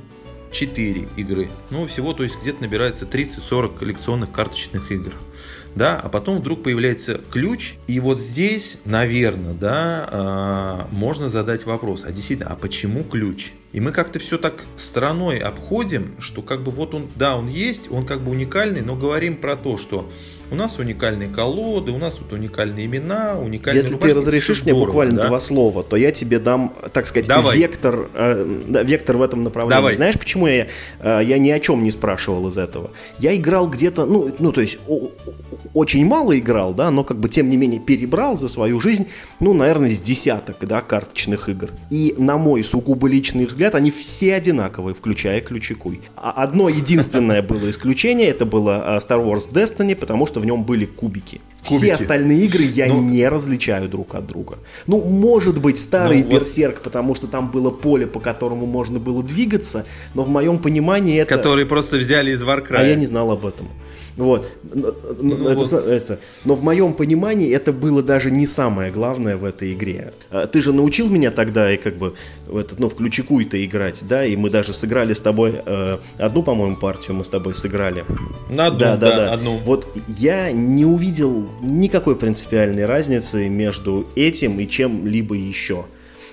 4 0.53 1.09
игры. 1.17 1.49
Ну, 1.71 1.87
всего, 1.87 2.13
то 2.13 2.23
есть 2.23 2.37
где-то 2.41 2.63
набирается 2.63 3.05
30-40 3.05 3.79
коллекционных 3.79 4.33
карточных 4.33 4.91
игр. 4.93 5.13
Да, 5.75 6.01
а 6.03 6.09
потом 6.09 6.39
вдруг 6.39 6.63
появляется 6.63 7.21
ключ, 7.31 7.75
и 7.87 8.01
вот 8.01 8.19
здесь, 8.19 8.79
наверное, 8.87 9.53
да, 9.53 10.09
а, 10.11 10.89
можно 10.91 11.29
задать 11.29 11.67
вопрос, 11.67 12.05
а 12.05 12.13
действительно, 12.13 12.51
а 12.51 12.57
почему 12.57 13.05
ключ? 13.05 13.53
И 13.77 13.81
мы 13.81 13.93
как-то 13.93 14.19
все 14.19 14.39
так 14.39 14.65
стороной 14.79 15.37
обходим, 15.37 16.17
что 16.19 16.41
как 16.41 16.63
бы 16.63 16.71
вот 16.71 16.95
он, 16.95 17.09
да, 17.15 17.37
он 17.37 17.47
есть, 17.47 17.91
он 17.91 18.07
как 18.07 18.23
бы 18.23 18.31
уникальный, 18.31 18.81
но 18.81 18.97
говорим 18.97 19.37
про 19.37 19.55
то, 19.55 19.77
что 19.77 20.11
у 20.51 20.55
нас 20.55 20.79
уникальные 20.79 21.29
колоды, 21.29 21.93
у 21.93 21.99
нас 21.99 22.15
тут 22.15 22.33
уникальные 22.33 22.87
имена, 22.87 23.39
уникальные... 23.39 23.83
Если 23.83 23.95
рубашки, 23.95 24.13
ты 24.13 24.19
разрешишь 24.19 24.63
мне 24.63 24.73
здорово, 24.73 24.87
буквально 24.87 25.23
да? 25.23 25.29
два 25.29 25.41
слова, 25.41 25.83
то 25.83 25.97
я 25.97 26.13
тебе 26.13 26.39
дам, 26.39 26.75
так 26.93 27.07
сказать, 27.07 27.27
Давай. 27.27 27.59
вектор, 27.59 28.09
э, 28.15 28.63
да, 28.67 28.83
вектор 28.83 29.17
в 29.17 29.23
этом 29.23 29.43
направлении. 29.43 29.77
Давай. 29.77 29.95
Знаешь, 29.95 30.19
почему 30.19 30.47
я, 30.47 30.69
э, 31.01 31.21
я 31.25 31.39
ни 31.39 31.51
о 31.51 31.59
чем 31.59 31.83
не 31.83 31.91
спрашивал 31.91 32.49
из 32.49 32.59
этого? 32.59 32.93
Я 33.19 33.35
играл 33.35 33.69
где-то, 33.69 34.07
ну, 34.07 34.33
ну 34.39 34.53
то 34.53 34.61
есть 34.61 34.79
о, 34.87 35.11
очень 35.75 36.07
мало 36.07 36.39
играл, 36.39 36.75
да, 36.75 36.91
но 36.91 37.05
как 37.05 37.19
бы 37.19 37.29
тем 37.29 37.51
не 37.51 37.57
менее 37.57 37.81
перебрал 37.81 38.39
за 38.39 38.49
свою 38.49 38.81
жизнь, 38.81 39.09
ну, 39.41 39.53
наверное, 39.53 39.91
с 39.91 40.01
десяток, 40.01 40.57
да, 40.61 40.81
карточных 40.81 41.49
игр. 41.49 41.71
И 41.91 42.15
на 42.19 42.39
мой 42.39 42.63
сугубо 42.63 43.09
личный 43.09 43.47
взгляд, 43.47 43.75
они 43.75 43.91
все 43.91 44.35
одинаковые, 44.35 44.95
включая 44.95 45.41
Ключикуй. 45.41 46.01
А 46.17 46.31
одно 46.31 46.69
единственное 46.69 47.43
было 47.47 47.69
исключение, 47.69 48.29
это 48.29 48.47
было 48.47 48.97
э, 48.97 48.99
Star 48.99 49.25
Wars 49.25 49.53
Destiny, 49.53 49.95
потому 49.95 50.27
что 50.27 50.36
что 50.37 50.43
в 50.43 50.45
нем 50.45 50.65
были 50.65 50.85
кубики. 50.85 51.41
кубики. 51.67 51.77
Все 51.79 51.95
остальные 51.95 52.45
игры 52.45 52.65
я 52.65 52.89
ну, 52.89 53.01
не 53.01 53.27
различаю 53.27 53.89
друг 53.89 54.15
от 54.15 54.27
друга. 54.27 54.59
Ну, 54.87 55.01
может 55.01 55.59
быть, 55.59 55.79
старый 55.79 56.23
ну, 56.23 56.29
Берсерк, 56.29 56.75
вот... 56.75 56.83
потому 56.83 57.15
что 57.15 57.27
там 57.27 57.51
было 57.51 57.71
поле, 57.71 58.07
по 58.07 58.21
которому 58.21 58.67
можно 58.67 58.99
было 58.99 59.23
двигаться, 59.23 59.87
но 60.13 60.25
в 60.25 60.29
моем 60.29 60.59
понимании 60.59 61.19
это... 61.19 61.35
Которые 61.35 61.65
просто 61.65 61.97
взяли 61.97 62.33
из 62.33 62.43
Warcraft. 62.43 62.77
А 62.77 62.85
я 62.85 62.97
не 62.97 63.07
знал 63.07 63.31
об 63.31 63.47
этом. 63.47 63.69
Вот. 64.17 64.51
Ну, 64.73 64.89
это, 65.49 65.59
вот. 65.59 65.73
Это. 65.73 66.19
Но 66.45 66.55
в 66.55 66.63
моем 66.63 66.95
понимании 66.95 67.55
это 67.55 67.73
было 67.73 68.03
даже 68.03 68.31
не 68.31 68.47
самое 68.47 68.91
главное 68.91 69.37
в 69.37 69.45
этой 69.45 69.75
игре. 69.75 70.15
А, 70.31 70.47
ты 70.47 70.63
же 70.63 70.73
научил 70.73 71.09
меня 71.09 71.31
тогда 71.31 71.73
и 71.73 71.77
как 71.77 71.97
бы 71.97 72.15
в 72.47 72.57
этот, 72.57 72.79
ну, 72.79 72.89
в 72.89 72.95
ключикуй-то 72.95 73.63
играть, 73.65 74.05
да, 74.09 74.25
и 74.25 74.37
мы 74.37 74.49
даже 74.49 74.73
сыграли 74.73 75.13
с 75.13 75.21
тобой 75.21 75.61
э, 75.65 75.99
одну, 76.19 76.43
по-моему, 76.43 76.77
партию 76.77 77.17
мы 77.17 77.25
с 77.25 77.29
тобой 77.29 77.55
сыграли. 77.55 78.05
На 78.49 78.67
одну, 78.67 78.79
да, 78.79 78.97
да, 78.97 79.11
да, 79.11 79.17
да. 79.17 79.33
одну. 79.35 79.59
Вот 79.59 79.89
я 80.09 80.51
не 80.51 80.87
увидел 80.87 81.49
никакой 81.61 82.17
принципиальной 82.17 82.87
разницы 82.87 83.49
между 83.49 84.07
этим 84.15 84.59
и 84.61 84.67
чем-либо 84.67 85.35
еще. 85.35 85.85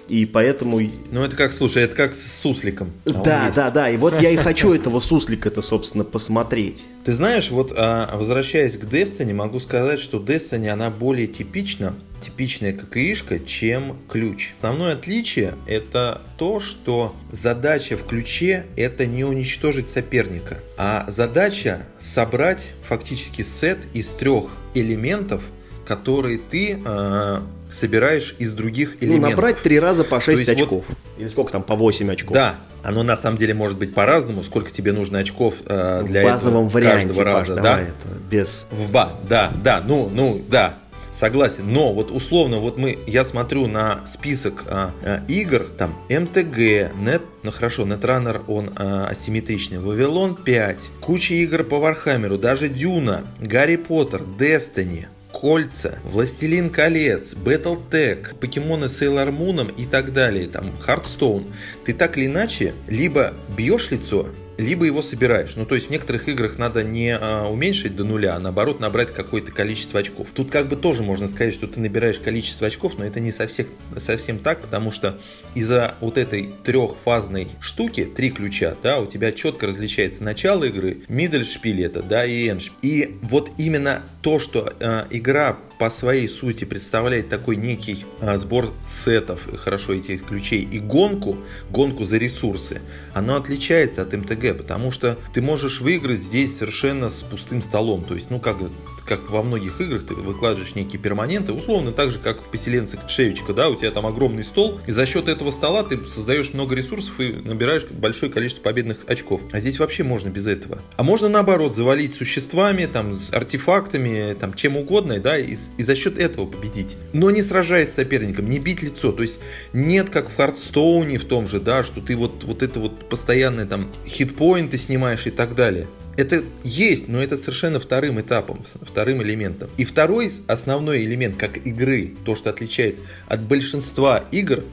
И 0.08 0.26
поэтому... 0.26 0.82
Ну, 1.12 1.24
это 1.24 1.36
как, 1.36 1.54
слушай, 1.54 1.84
это 1.84 1.96
как 1.96 2.14
с 2.14 2.42
сусликом. 2.42 2.92
А 3.06 3.12
да, 3.12 3.52
да, 3.56 3.72
да. 3.72 3.90
И 3.90 3.98
вот 3.98 4.20
я 4.22 4.30
и 4.30 4.36
хочу 4.36 4.74
этого 4.74 5.00
суслика-то, 5.00 5.62
собственно, 5.62 6.04
посмотреть. 6.04 6.86
Ты 7.06 7.12
знаешь, 7.12 7.52
вот 7.52 7.74
а, 7.76 8.16
возвращаясь 8.16 8.78
к 8.78 8.84
Destiny, 8.84 9.34
могу 9.34 9.60
сказать, 9.60 10.00
что 10.00 10.20
Destiny, 10.20 10.68
она 10.68 10.90
более 10.90 11.28
типична, 11.28 11.96
типичная 12.22 12.74
ККИшка, 12.74 13.40
чем 13.40 13.98
ключ. 14.10 14.54
Основное 14.58 14.94
отличие 14.94 15.56
это 15.68 16.22
то, 16.38 16.60
что 16.60 17.16
задача 17.32 17.98
в 17.98 18.06
ключе 18.06 18.66
это 18.78 19.06
не 19.06 19.24
уничтожить 19.24 19.90
соперника, 19.90 20.60
а 20.78 21.06
задача 21.10 21.86
собрать 22.00 22.74
фактически 22.88 23.42
сет 23.42 23.80
из 23.94 24.08
трех 24.08 24.46
элементов, 24.74 25.44
которые 25.86 26.38
ты 26.38 26.82
э, 26.84 27.40
собираешь 27.70 28.36
из 28.40 28.52
других 28.52 28.98
ну, 29.02 29.08
элементов. 29.08 29.30
Ну, 29.30 29.36
набрать 29.36 29.62
три 29.62 29.80
раза 29.80 30.04
по 30.04 30.22
6 30.22 30.48
очков. 30.48 30.86
Вот, 30.88 30.98
Или 31.18 31.28
сколько 31.28 31.52
там, 31.52 31.64
по 31.64 31.76
8 31.76 32.12
очков. 32.12 32.34
Да, 32.34 32.56
оно 32.84 33.04
на 33.04 33.18
самом 33.18 33.38
деле 33.38 33.54
может 33.54 33.78
быть 33.78 33.94
по-разному, 33.94 34.44
сколько 34.44 34.72
тебе 34.72 34.92
нужно 34.94 35.20
очков 35.20 35.56
э, 35.66 36.04
для 36.06 36.22
В 36.22 36.26
базовом 36.26 36.68
этого 36.68 36.70
варианте, 36.70 37.08
каждого 37.08 37.26
раза. 37.26 37.56
Паш, 37.56 37.64
да? 37.64 37.82
это 37.82 38.20
без... 38.30 38.68
В 38.72 38.92
ба, 38.92 39.14
да, 39.28 39.52
да, 39.64 39.84
ну, 39.86 40.10
ну, 40.14 40.42
да, 40.50 40.78
согласен. 41.14 41.72
Но 41.72 41.94
вот 41.94 42.12
условно, 42.12 42.58
вот 42.58 42.78
мы, 42.78 43.00
я 43.08 43.24
смотрю 43.24 43.68
на 43.68 44.06
список 44.06 44.64
а, 44.68 44.92
игр, 45.28 45.68
там 45.78 45.96
МТГ, 46.10 46.94
Нет, 46.96 47.22
ну 47.44 47.52
хорошо, 47.52 47.84
Netrunner 47.84 48.42
он 48.48 48.72
а, 48.76 49.08
асимметричный, 49.08 49.80
Вавилон 49.80 50.36
5, 50.36 50.78
куча 51.02 51.36
игр 51.36 51.64
по 51.64 51.80
Warhammer 51.80 52.27
у, 52.27 52.38
даже 52.38 52.68
Дюна, 52.68 53.24
Гарри 53.40 53.78
Поттер, 53.78 54.22
Destiny, 54.22 55.06
Кольца, 55.44 56.00
Властелин 56.06 56.70
колец, 56.70 57.34
Battletech, 57.34 58.34
покемоны 58.40 58.88
с 58.88 59.02
Sailor 59.02 59.30
Moon 59.38 59.76
и 59.76 59.86
так 59.86 60.14
далее, 60.14 60.48
там, 60.48 60.72
Hearthstone, 60.88 61.52
ты 61.84 61.94
так 61.94 62.18
или 62.18 62.28
иначе 62.28 62.74
либо 62.88 63.34
бьешь 63.50 63.92
лицо, 63.92 64.30
либо 64.58 64.86
его 64.86 65.02
собираешь. 65.02 65.56
Ну, 65.56 65.66
то 65.66 65.76
есть 65.76 65.88
в 65.88 65.90
некоторых 65.90 66.28
играх 66.28 66.58
надо 66.58 66.84
не 66.84 67.16
а, 67.16 67.48
уменьшить 67.48 67.96
до 67.96 68.04
нуля, 68.04 68.36
а 68.36 68.40
наоборот 68.40 68.80
набрать 68.80 69.14
какое-то 69.14 69.52
количество 69.52 70.00
очков. 70.00 70.30
Тут 70.34 70.52
как 70.52 70.68
бы 70.68 70.76
тоже 70.76 71.04
можно 71.04 71.28
сказать, 71.28 71.54
что 71.54 71.68
ты 71.68 71.80
набираешь 71.80 72.20
количество 72.20 72.68
очков, 72.68 72.98
но 72.98 73.06
это 73.06 73.20
не 73.20 73.32
совсем, 73.32 73.68
совсем 73.98 74.40
так, 74.40 74.62
потому 74.62 74.92
что 74.92 75.20
из-за 75.56 75.96
вот 76.02 76.18
этой 76.18 76.54
трехфазной 76.64 77.50
штуки, 77.60 78.06
три 78.06 78.30
ключа, 78.30 78.76
да, 78.82 79.00
у 79.00 79.06
тебя 79.06 79.32
четко 79.32 79.68
различается 79.68 80.24
начало 80.24 80.66
игры, 80.66 81.04
middle 81.08 81.44
шпиль 81.44 81.84
это, 81.84 82.04
да, 82.04 82.26
и 82.26 82.48
end. 82.48 82.72
И 82.82 83.18
вот 83.22 83.52
именно 83.58 84.04
то, 84.22 84.40
что 84.40 84.74
э, 84.80 85.06
игра 85.10 85.58
по 85.84 85.90
своей 85.90 86.30
сути 86.30 86.64
представляет 86.64 87.28
такой 87.28 87.58
некий 87.58 88.06
а, 88.22 88.38
сбор 88.38 88.72
сетов, 88.88 89.50
хорошо 89.58 89.94
этих 89.94 90.24
ключей, 90.24 90.62
и 90.62 90.80
гонку, 90.80 91.36
гонку 91.70 92.06
за 92.06 92.16
ресурсы, 92.16 92.80
оно 93.14 93.36
отличается 93.36 94.02
от 94.02 94.14
МТГ, 94.14 94.60
потому 94.60 94.92
что 94.92 95.18
ты 95.34 95.42
можешь 95.42 95.82
выиграть 95.82 96.22
здесь 96.22 96.58
совершенно 96.58 97.10
с 97.10 97.22
пустым 97.24 97.62
столом. 97.62 98.06
То 98.06 98.14
есть, 98.14 98.30
ну 98.30 98.40
как, 98.40 98.60
как 99.06 99.30
во 99.30 99.44
многих 99.44 99.82
играх, 99.82 100.06
ты 100.06 100.16
выкладываешь 100.16 100.76
некие 100.76 101.00
перманенты, 101.00 101.54
условно 101.54 101.92
так 101.92 102.12
же, 102.12 102.20
как 102.20 102.42
в 102.42 102.50
поселенцах 102.50 103.08
Тшевичка, 103.08 103.54
да, 103.54 103.70
у 103.70 103.76
тебя 103.76 103.92
там 103.92 104.06
огромный 104.06 104.44
стол, 104.44 104.80
и 104.88 104.92
за 104.92 105.06
счет 105.06 105.28
этого 105.28 105.52
стола 105.52 105.84
ты 105.84 105.98
создаешь 106.08 106.54
много 106.54 106.76
ресурсов 106.76 107.20
и 107.20 107.34
набираешь 107.34 107.86
большое 107.86 108.32
количество 108.32 108.62
победных 108.64 108.98
очков. 109.08 109.42
А 109.52 109.60
здесь 109.60 109.80
вообще 109.80 110.04
можно 110.04 110.30
без 110.30 110.48
этого. 110.48 110.80
А 110.96 111.04
можно 111.04 111.30
наоборот 111.30 111.76
завалить 111.76 112.14
существами, 112.14 112.86
там, 112.86 113.20
с 113.20 113.34
артефактами, 113.34 114.36
там, 114.40 114.54
чем 114.54 114.78
угодно, 114.78 115.20
да, 115.20 115.38
и, 115.38 115.56
и 115.78 115.84
за 115.84 115.96
счет 115.96 116.18
этого 116.18 116.46
победить. 116.46 116.98
Но 117.12 117.32
не 117.32 117.42
сражаясь 117.42 117.90
с 117.90 117.96
соперником, 117.96 118.50
не 118.50 118.60
бить 118.60 118.82
лицо. 118.82 119.12
То 119.12 119.24
есть 119.24 119.40
нет, 119.74 120.10
как 120.10 120.30
в 120.30 120.36
Hearthstone 120.36 121.11
е 121.11 121.18
в 121.18 121.26
том 121.26 121.48
же, 121.48 121.60
да, 121.60 121.84
что 121.84 122.02
ты 122.02 122.16
вот, 122.16 122.44
вот 122.44 122.64
это 122.64 122.80
вот 122.80 123.10
постоянные 123.10 123.66
там 123.66 123.92
хитпоинты 124.06 124.78
снимаешь 124.78 125.28
и 125.28 125.32
так 125.32 125.56
далее. 125.56 125.88
Это 126.16 126.44
есть, 126.64 127.08
но 127.08 127.22
это 127.22 127.38
совершенно 127.38 127.80
вторым 127.80 128.22
этапом, 128.22 128.64
вторым 128.82 129.24
элементом. 129.24 129.70
И 129.78 129.84
второй 129.84 130.32
основной 130.48 131.04
элемент 131.04 131.38
как 131.38 131.58
игры, 131.66 132.14
то, 132.26 132.36
что 132.36 132.50
отличает 132.52 133.00
от 133.28 133.42
большинства 133.42 134.24
игр, 134.32 134.64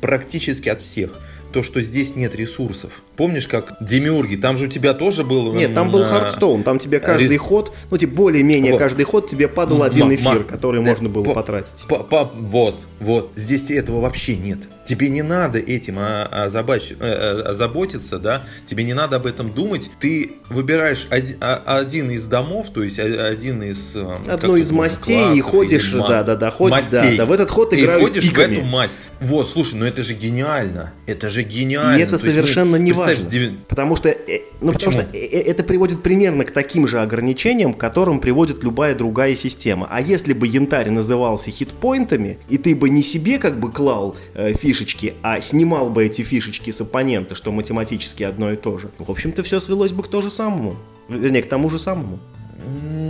практически 0.00 0.68
от 0.68 0.82
всех, 0.82 1.18
то, 1.52 1.62
что 1.62 1.80
здесь 1.80 2.14
нет 2.14 2.34
ресурсов. 2.34 3.02
Помнишь, 3.16 3.48
как 3.48 3.76
Демиурги, 3.80 4.36
там 4.36 4.56
же 4.56 4.66
у 4.66 4.68
тебя 4.68 4.94
тоже 4.94 5.24
был... 5.24 5.52
Нет, 5.54 5.74
там 5.74 5.90
был 5.90 6.04
Hearthstone, 6.04 6.62
там 6.62 6.78
тебе 6.78 7.00
каждый 7.00 7.30
Ре... 7.30 7.38
ход, 7.38 7.72
ну, 7.90 7.96
типа, 7.96 8.14
более-менее 8.14 8.72
вот. 8.72 8.78
каждый 8.78 9.04
ход 9.04 9.26
тебе 9.26 9.48
падал 9.48 9.82
один 9.82 10.14
эфир, 10.14 10.44
который 10.44 10.80
можно 10.80 11.08
было 11.08 11.24
потратить. 11.34 11.86
Вот, 11.88 12.86
вот, 13.00 13.32
здесь 13.36 13.70
этого 13.70 14.00
вообще 14.00 14.36
нет. 14.36 14.68
Тебе 14.90 15.08
не 15.08 15.22
надо 15.22 15.58
этим 15.58 15.98
озабоч... 16.00 16.90
Э, 16.90 16.94
э, 16.98 17.42
озаботиться, 17.42 18.18
да, 18.18 18.42
тебе 18.66 18.82
не 18.82 18.92
надо 18.92 19.16
об 19.16 19.26
этом 19.26 19.52
думать. 19.52 19.88
Ты 20.00 20.32
выбираешь 20.48 21.06
а, 21.40 21.78
один 21.78 22.10
из 22.10 22.24
домов, 22.24 22.70
то 22.74 22.82
есть 22.82 22.98
один 22.98 23.62
из... 23.62 23.94
Э, 23.94 24.18
Одну 24.28 24.56
из 24.56 24.72
мастей 24.72 25.36
и 25.36 25.40
ходишь, 25.40 25.92
да-да-да, 25.92 26.50
ходишь, 26.50 26.86
да, 26.90 27.04
да, 27.16 27.24
в 27.24 27.30
этот 27.30 27.50
ход 27.50 27.72
играют 27.72 28.02
И 28.02 28.04
ходишь 28.04 28.28
пиками. 28.28 28.56
в 28.56 28.58
эту 28.58 28.66
масть. 28.66 28.94
Вот, 29.20 29.48
слушай, 29.48 29.74
ну 29.74 29.84
это 29.84 30.02
же 30.02 30.14
гениально, 30.14 30.92
это 31.06 31.30
же 31.30 31.44
гениально. 31.44 31.98
И 31.98 32.02
это 32.02 32.12
то 32.12 32.18
совершенно 32.18 32.74
есть, 32.74 32.80
ну, 32.80 32.84
не 32.86 32.92
важно, 32.92 33.30
9... 33.30 33.66
потому 33.68 33.94
что, 33.94 34.16
ну, 34.60 34.72
потому 34.72 34.92
что 34.92 35.06
это 35.12 35.62
приводит 35.62 36.02
примерно 36.02 36.44
к 36.44 36.50
таким 36.50 36.88
же 36.88 37.00
ограничениям, 37.00 37.74
к 37.74 37.78
которым 37.78 38.18
приводит 38.18 38.64
любая 38.64 38.96
другая 38.96 39.36
система. 39.36 39.86
А 39.88 40.00
если 40.00 40.32
бы 40.32 40.48
янтарь 40.48 40.90
назывался 40.90 41.50
хитпоинтами, 41.50 42.38
и 42.48 42.58
ты 42.58 42.74
бы 42.74 42.90
не 42.90 43.02
себе 43.02 43.38
как 43.38 43.60
бы 43.60 43.70
клал 43.70 44.16
э, 44.34 44.54
фишки, 44.54 44.79
фишечки, 44.80 45.14
а 45.22 45.40
снимал 45.40 45.90
бы 45.90 46.06
эти 46.06 46.22
фишечки 46.22 46.70
с 46.70 46.80
оппонента, 46.80 47.34
что 47.34 47.52
математически 47.52 48.22
одно 48.22 48.52
и 48.52 48.56
то 48.56 48.78
же, 48.78 48.90
в 48.98 49.10
общем-то 49.10 49.42
все 49.42 49.60
свелось 49.60 49.92
бы 49.92 50.02
к 50.02 50.08
тому 50.08 50.22
же 50.22 50.30
самому. 50.30 50.76
Вернее, 51.08 51.42
к 51.42 51.48
тому 51.48 51.70
же 51.70 51.78
самому. 51.78 52.18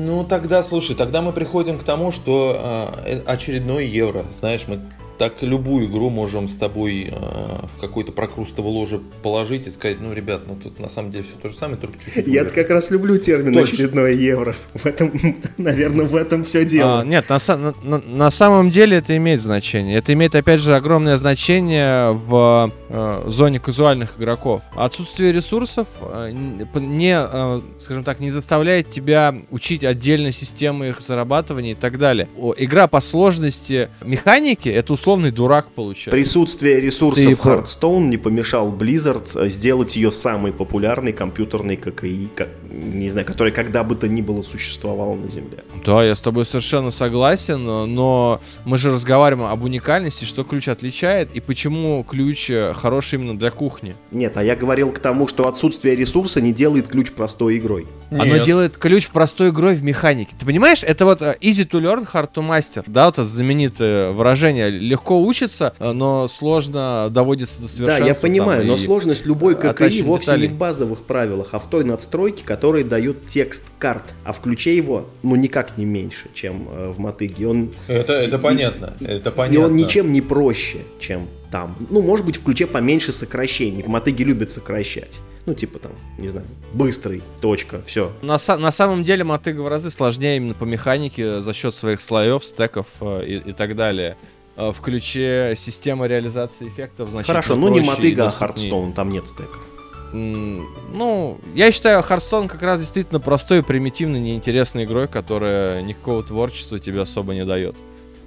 Ну, 0.07 0.25
тогда, 0.25 0.63
слушай, 0.63 0.97
тогда 0.97 1.23
мы 1.23 1.33
приходим 1.33 1.79
к 1.79 1.83
тому, 1.83 2.13
что 2.13 2.93
э, 3.05 3.21
очередной 3.27 3.87
евро. 3.87 4.25
Знаешь, 4.41 4.63
мы 4.67 4.81
так 5.21 5.43
любую 5.43 5.85
игру 5.85 6.09
можем 6.09 6.49
с 6.49 6.57
тобой 6.57 7.11
э, 7.13 7.15
в 7.15 7.79
какой-то 7.79 8.11
прокрустово 8.11 8.69
ложе 8.69 9.03
положить 9.23 9.67
и 9.67 9.71
сказать, 9.71 9.99
ну, 10.01 10.15
ребят, 10.15 10.45
ну 10.47 10.57
тут 10.57 10.81
на 10.81 10.89
самом 10.89 11.11
деле 11.11 11.25
все 11.25 11.35
то 11.35 11.51
же 11.51 11.55
самое, 11.55 11.77
только 11.79 12.03
чуть-чуть. 12.03 12.27
Я 12.27 12.47
как 12.47 12.71
раз 12.71 12.91
люблю 12.91 13.19
термин 13.19 13.53
Точно. 13.53 13.75
очередное 13.75 14.13
евро. 14.13 14.55
В 14.73 14.87
этом, 14.87 15.13
наверное, 15.59 16.07
в 16.07 16.17
этом 16.17 16.43
все 16.43 16.65
дело. 16.65 17.01
А, 17.01 17.05
нет, 17.05 17.29
на, 17.29 17.37
на, 17.57 17.75
на, 17.83 17.99
на 17.99 18.31
самом 18.31 18.71
деле 18.71 18.97
это 18.97 19.15
имеет 19.19 19.43
значение. 19.43 19.99
Это 19.99 20.15
имеет, 20.15 20.35
опять 20.35 20.63
же, 20.63 20.75
огромное 20.75 21.19
значение 21.19 22.13
в 22.13 22.73
э, 22.89 23.25
зоне 23.27 23.61
казуальных 23.61 24.19
игроков. 24.19 24.63
Отсутствие 24.75 25.33
ресурсов 25.33 25.87
э, 26.01 26.31
не, 26.33 27.15
э, 27.15 27.61
скажем 27.79 28.05
так, 28.05 28.21
не 28.21 28.31
заставляет 28.31 28.91
тебя 28.91 29.35
учить 29.51 29.85
отдельно 29.85 30.33
системы 30.33 30.89
их 30.89 31.01
зарабатывания 31.03 31.73
и 31.73 31.75
так 31.75 31.99
далее. 31.99 32.27
Игра 32.57 32.87
по 32.87 33.03
сложности 33.03 33.91
механики 34.03 34.71
это 34.71 34.95
условно 34.95 35.10
условный 35.11 35.31
дурак 35.31 35.69
получается. 35.75 36.11
Присутствие 36.11 36.81
ресурсов 36.81 37.25
Ты 37.25 37.49
Hearthstone 37.49 38.09
не 38.09 38.17
помешал 38.17 38.73
Blizzard 38.73 39.29
э, 39.35 39.49
сделать 39.49 39.97
ее 39.97 40.13
самой 40.13 40.53
популярной 40.53 41.13
компьютерной 41.13 41.77
ККИ, 41.77 42.29
как, 42.35 42.49
не 42.71 43.09
знаю, 43.09 43.27
которая 43.27 43.53
когда 43.53 43.85
бы 43.85 43.95
то 43.95 44.09
ни 44.09 44.23
было 44.23 44.43
существовала 44.43 45.15
на 45.15 45.29
Земле. 45.29 45.65
Да, 45.85 46.05
я 46.05 46.15
с 46.15 46.21
тобой 46.21 46.45
совершенно 46.45 46.91
согласен, 46.91 47.65
но 47.65 48.41
мы 48.65 48.79
же 48.79 48.91
разговариваем 48.91 49.51
об 49.51 49.63
уникальности, 49.63 50.25
что 50.25 50.45
ключ 50.45 50.69
отличает 50.69 51.31
и 51.35 51.41
почему 51.41 52.05
ключ 52.05 52.51
э, 52.51 52.73
хороший 52.75 53.19
именно 53.19 53.39
для 53.39 53.51
кухни. 53.51 53.95
Нет, 54.11 54.37
а 54.37 54.45
я 54.45 54.57
говорил 54.57 54.93
к 54.93 54.99
тому, 54.99 55.27
что 55.29 55.49
отсутствие 55.49 55.97
ресурса 55.97 56.41
не 56.41 56.53
делает 56.53 56.89
ключ 56.89 57.13
простой 57.13 57.59
игрой. 57.59 57.87
Нет. 58.11 58.23
Оно 58.23 58.39
делает 58.39 58.77
ключ 58.77 59.09
простой 59.09 59.51
игрой 59.51 59.75
в 59.75 59.83
механике. 59.83 60.35
Ты 60.39 60.47
понимаешь, 60.47 60.83
это 60.83 61.05
вот 61.05 61.23
э, 61.23 61.37
easy 61.41 61.69
to 61.69 61.81
learn, 61.81 62.07
hard 62.11 62.31
to 62.35 62.47
master, 62.47 62.83
да, 62.87 63.07
вот 63.07 63.15
это 63.15 63.25
знаменитое 63.25 64.11
выражение, 64.13 64.71
легко 64.71 65.21
учится, 65.21 65.75
э, 65.79 65.93
но 65.93 66.29
сложно 66.29 67.09
доводится 67.11 67.63
до 67.63 67.69
совершенства. 67.69 68.05
Да, 68.05 68.07
я 68.07 68.15
понимаю, 68.15 68.67
но 68.67 68.77
сложность 68.77 69.27
любой 69.27 69.55
ККИ 69.55 70.03
вовсе 70.03 70.27
деталей. 70.27 70.49
не 70.49 70.55
в 70.55 70.57
базовых 70.57 71.05
правилах, 71.05 71.49
а 71.53 71.59
в 71.59 71.69
той 71.69 71.85
надстройке, 71.85 72.45
которая 72.61 72.85
дает 72.85 73.27
текст 73.27 73.71
карт. 73.79 74.03
А 74.23 74.35
в 74.35 74.41
ключе 74.41 74.77
его, 74.77 75.09
ну, 75.23 75.35
никак 75.35 75.79
не 75.79 75.87
меньше, 75.87 76.29
чем 76.35 76.69
э, 76.71 76.91
в 76.91 76.99
мотыге. 76.99 77.49
Он, 77.49 77.73
это, 77.89 78.13
это 78.13 78.37
и, 78.37 78.41
понятно, 78.41 78.93
и, 79.01 79.07
это 79.07 79.31
понятно. 79.31 79.55
И 79.55 79.59
он 79.65 79.75
ничем 79.77 80.13
не 80.13 80.21
проще, 80.21 80.81
чем 80.99 81.27
там. 81.51 81.75
Ну, 81.89 82.03
может 82.03 82.27
быть, 82.27 82.37
в 82.37 82.45
ключе 82.45 82.67
поменьше 82.67 83.13
сокращений. 83.13 83.83
В 83.83 83.87
мотыге 83.87 84.25
любят 84.25 84.51
сокращать. 84.51 85.23
Ну, 85.47 85.55
типа 85.55 85.79
там, 85.79 85.93
не 86.19 86.29
знаю, 86.29 86.47
быстрый, 86.75 87.23
точка, 87.41 87.81
все. 87.87 88.13
На, 88.21 88.37
на 88.59 88.71
самом 88.73 89.05
деле 89.05 89.25
мотыга 89.25 89.63
в 89.63 89.69
разы 89.69 89.89
сложнее 89.89 90.37
именно 90.37 90.53
по 90.53 90.65
механике 90.65 91.41
за 91.41 91.55
счет 91.55 91.75
своих 91.75 92.03
слоев, 92.03 92.45
стеков 92.45 92.89
э, 93.01 93.25
и, 93.27 93.37
и 93.49 93.53
так 93.55 93.75
далее. 93.75 94.19
Э, 94.57 94.71
в 94.71 94.83
ключе 94.83 95.55
системы 95.57 96.09
реализации 96.09 96.69
эффектов 96.69 97.09
значит 97.09 97.29
Хорошо, 97.29 97.57
ну 97.57 97.71
не 97.71 97.81
мотыга, 97.81 98.27
а 98.27 98.31
Hearthstone, 98.31 98.93
там 98.93 99.09
нет 99.09 99.27
стеков. 99.27 99.65
Ну, 100.13 101.39
я 101.55 101.71
считаю, 101.73 102.03
Hearthstone 102.03 102.49
как 102.49 102.63
раз 102.63 102.81
действительно 102.81 103.21
простой, 103.21 103.63
примитивной, 103.63 104.21
неинтересной 104.21 104.85
игрой, 104.85 105.09
которая 105.09 105.83
никакого 105.83 106.23
творчества 106.23 106.79
тебе 106.79 107.03
особо 107.03 107.35
не 107.35 107.45
дает. 107.45 107.77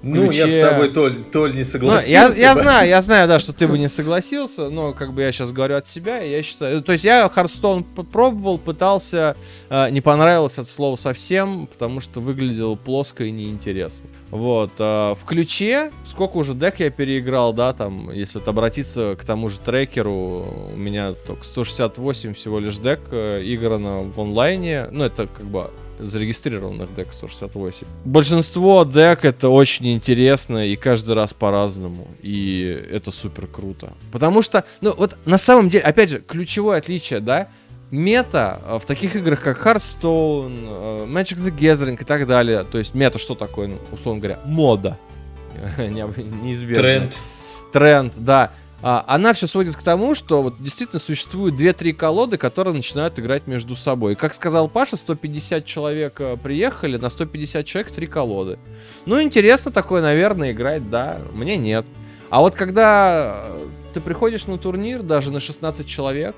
Ну, 0.04 0.28
ключе... 0.28 0.50
я 0.50 0.68
с 0.68 0.70
тобой, 0.70 0.90
Толь, 0.90 1.16
Толь, 1.32 1.56
не 1.56 1.64
согласился. 1.64 2.06
Ну, 2.06 2.12
я, 2.12 2.28
я 2.36 2.56
знаю, 2.56 2.90
я 2.90 3.02
знаю, 3.02 3.28
да, 3.30 3.40
что 3.40 3.54
ты 3.54 3.70
бы 3.70 3.80
не 3.80 3.88
согласился, 3.88 4.70
но 4.70 4.92
как 4.92 5.14
бы 5.14 5.22
я 5.22 5.32
сейчас 5.32 5.54
говорю 5.54 5.78
от 5.78 5.88
себя, 5.88 6.20
я 6.20 6.44
считаю... 6.44 6.84
То 6.84 6.92
есть 6.92 7.06
я 7.06 7.30
Хардстоун 7.30 7.86
попробовал, 7.86 8.58
пытался, 8.58 9.38
э, 9.70 9.90
не 9.92 10.02
понравилось 10.02 10.60
от 10.60 10.68
слова 10.68 10.98
совсем, 10.98 11.68
потому 11.68 12.02
что 12.02 12.20
выглядел 12.20 12.76
плоско 12.76 13.24
и 13.24 13.32
неинтересно. 13.32 14.10
Вот. 14.30 14.72
Э, 14.78 15.16
в 15.16 15.24
ключе, 15.26 15.92
сколько 16.06 16.36
уже 16.36 16.54
дек 16.54 16.82
я 16.82 16.90
переиграл, 16.90 17.54
да, 17.54 17.72
там, 17.72 18.12
если 18.12 18.40
вот 18.40 18.48
обратиться 18.50 19.16
к 19.18 19.24
тому 19.24 19.48
же 19.48 19.58
трекеру, 19.60 20.46
у 20.74 20.78
меня 20.78 21.14
только 21.14 21.46
168 21.46 22.34
всего 22.34 22.60
лишь 22.60 22.78
дек 22.78 23.00
э, 23.12 23.42
играно 23.46 24.02
в 24.02 24.20
онлайне, 24.20 24.88
ну, 24.92 25.06
это 25.06 25.28
как 25.28 25.46
бы 25.46 25.72
зарегистрированных 26.00 26.94
дек 26.96 27.12
168. 27.12 27.88
Большинство 28.06 28.84
дек 28.84 29.26
это 29.26 29.50
очень 29.50 29.94
интересно 29.94 30.68
и 30.68 30.76
каждый 30.76 31.16
раз 31.16 31.34
по-разному. 31.34 32.08
И 32.22 32.62
это 32.92 33.12
супер 33.12 33.48
круто. 33.48 33.94
Потому 34.12 34.42
что, 34.42 34.66
ну 34.82 34.94
вот 34.96 35.18
на 35.26 35.38
самом 35.38 35.70
деле, 35.70 35.84
опять 35.84 36.10
же, 36.10 36.20
ключевое 36.20 36.78
отличие, 36.78 37.20
да, 37.20 37.50
мета 37.92 38.60
э, 38.66 38.80
в 38.80 38.86
таких 38.86 39.16
играх, 39.16 39.42
как 39.42 39.66
Hearthstone, 39.66 40.58
э, 40.64 41.06
Magic 41.08 41.38
the 41.38 41.56
Gathering 41.56 42.02
и 42.02 42.06
так 42.06 42.28
далее. 42.28 42.64
То 42.64 42.78
есть 42.78 42.94
мета 42.94 43.20
что 43.20 43.36
такое, 43.36 43.68
ну, 43.68 43.80
условно 43.92 44.22
говоря, 44.22 44.40
мода. 44.46 44.98
Неизбежно. 45.78 46.82
Тренд. 46.82 47.18
Тренд, 47.72 48.14
да 48.18 48.52
она 48.84 49.32
все 49.32 49.48
сводит 49.48 49.78
к 49.78 49.82
тому, 49.82 50.14
что 50.14 50.42
вот 50.42 50.62
действительно 50.62 51.00
существуют 51.00 51.56
2-3 51.56 51.94
колоды, 51.94 52.38
которые 52.38 52.74
начинают 52.74 53.18
играть 53.18 53.48
между 53.48 53.78
собой. 53.78 54.16
Как 54.16 54.34
сказал 54.34 54.68
Паша, 54.68 54.98
150 54.98 55.66
человек 55.66 56.20
э, 56.20 56.36
приехали, 56.36 56.98
на 56.98 57.10
150 57.10 57.66
человек 57.66 57.94
3 57.94 58.08
колоды. 58.08 58.60
Ну, 59.06 59.22
интересно 59.22 59.72
такое, 59.72 60.02
наверное, 60.02 60.52
играть, 60.52 60.90
да, 60.90 61.20
мне 61.32 61.56
нет. 61.56 61.86
А 62.30 62.42
вот 62.42 62.56
когда 62.56 63.38
э, 63.38 63.68
ты 63.94 64.02
приходишь 64.02 64.48
на 64.48 64.58
турнир, 64.58 65.02
даже 65.02 65.32
на 65.32 65.40
16 65.40 65.88
человек, 65.88 66.36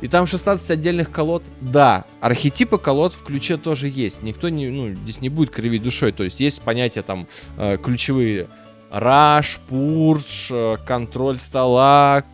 и 0.00 0.06
там 0.06 0.28
16 0.28 0.70
отдельных 0.70 1.10
колод, 1.10 1.42
да, 1.60 2.04
архетипы 2.20 2.78
колод 2.78 3.12
в 3.12 3.24
ключе 3.24 3.56
тоже 3.56 3.88
есть. 3.88 4.22
Никто 4.22 4.48
не, 4.48 4.68
ну, 4.68 4.94
здесь 4.94 5.20
не 5.20 5.28
будет 5.28 5.50
кривить 5.50 5.82
душой. 5.82 6.12
То 6.12 6.22
есть 6.22 6.38
есть 6.38 6.62
понятия 6.62 7.02
там 7.02 7.26
э, 7.56 7.76
ключевые 7.82 8.48
Раш, 8.90 9.60
Пурж, 9.68 10.48
э, 10.50 10.76
контроль 10.86 11.38
стола, 11.38 12.24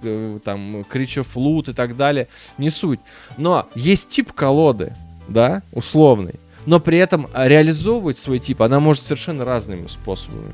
там, 0.44 0.85
Крича 0.85 1.22
Флут 1.22 1.68
и 1.68 1.72
так 1.72 1.97
далее. 1.97 2.28
Не 2.59 2.70
суть. 2.70 3.01
Но 3.36 3.68
есть 3.74 4.09
тип 4.09 4.32
колоды, 4.32 4.94
да, 5.28 5.62
условный. 5.72 6.35
Но 6.66 6.81
при 6.81 6.98
этом 6.98 7.28
реализовывать 7.35 8.18
свой 8.18 8.39
тип 8.39 8.62
она 8.62 8.81
может 8.81 9.02
совершенно 9.02 9.44
разными 9.44 9.86
способами. 9.86 10.52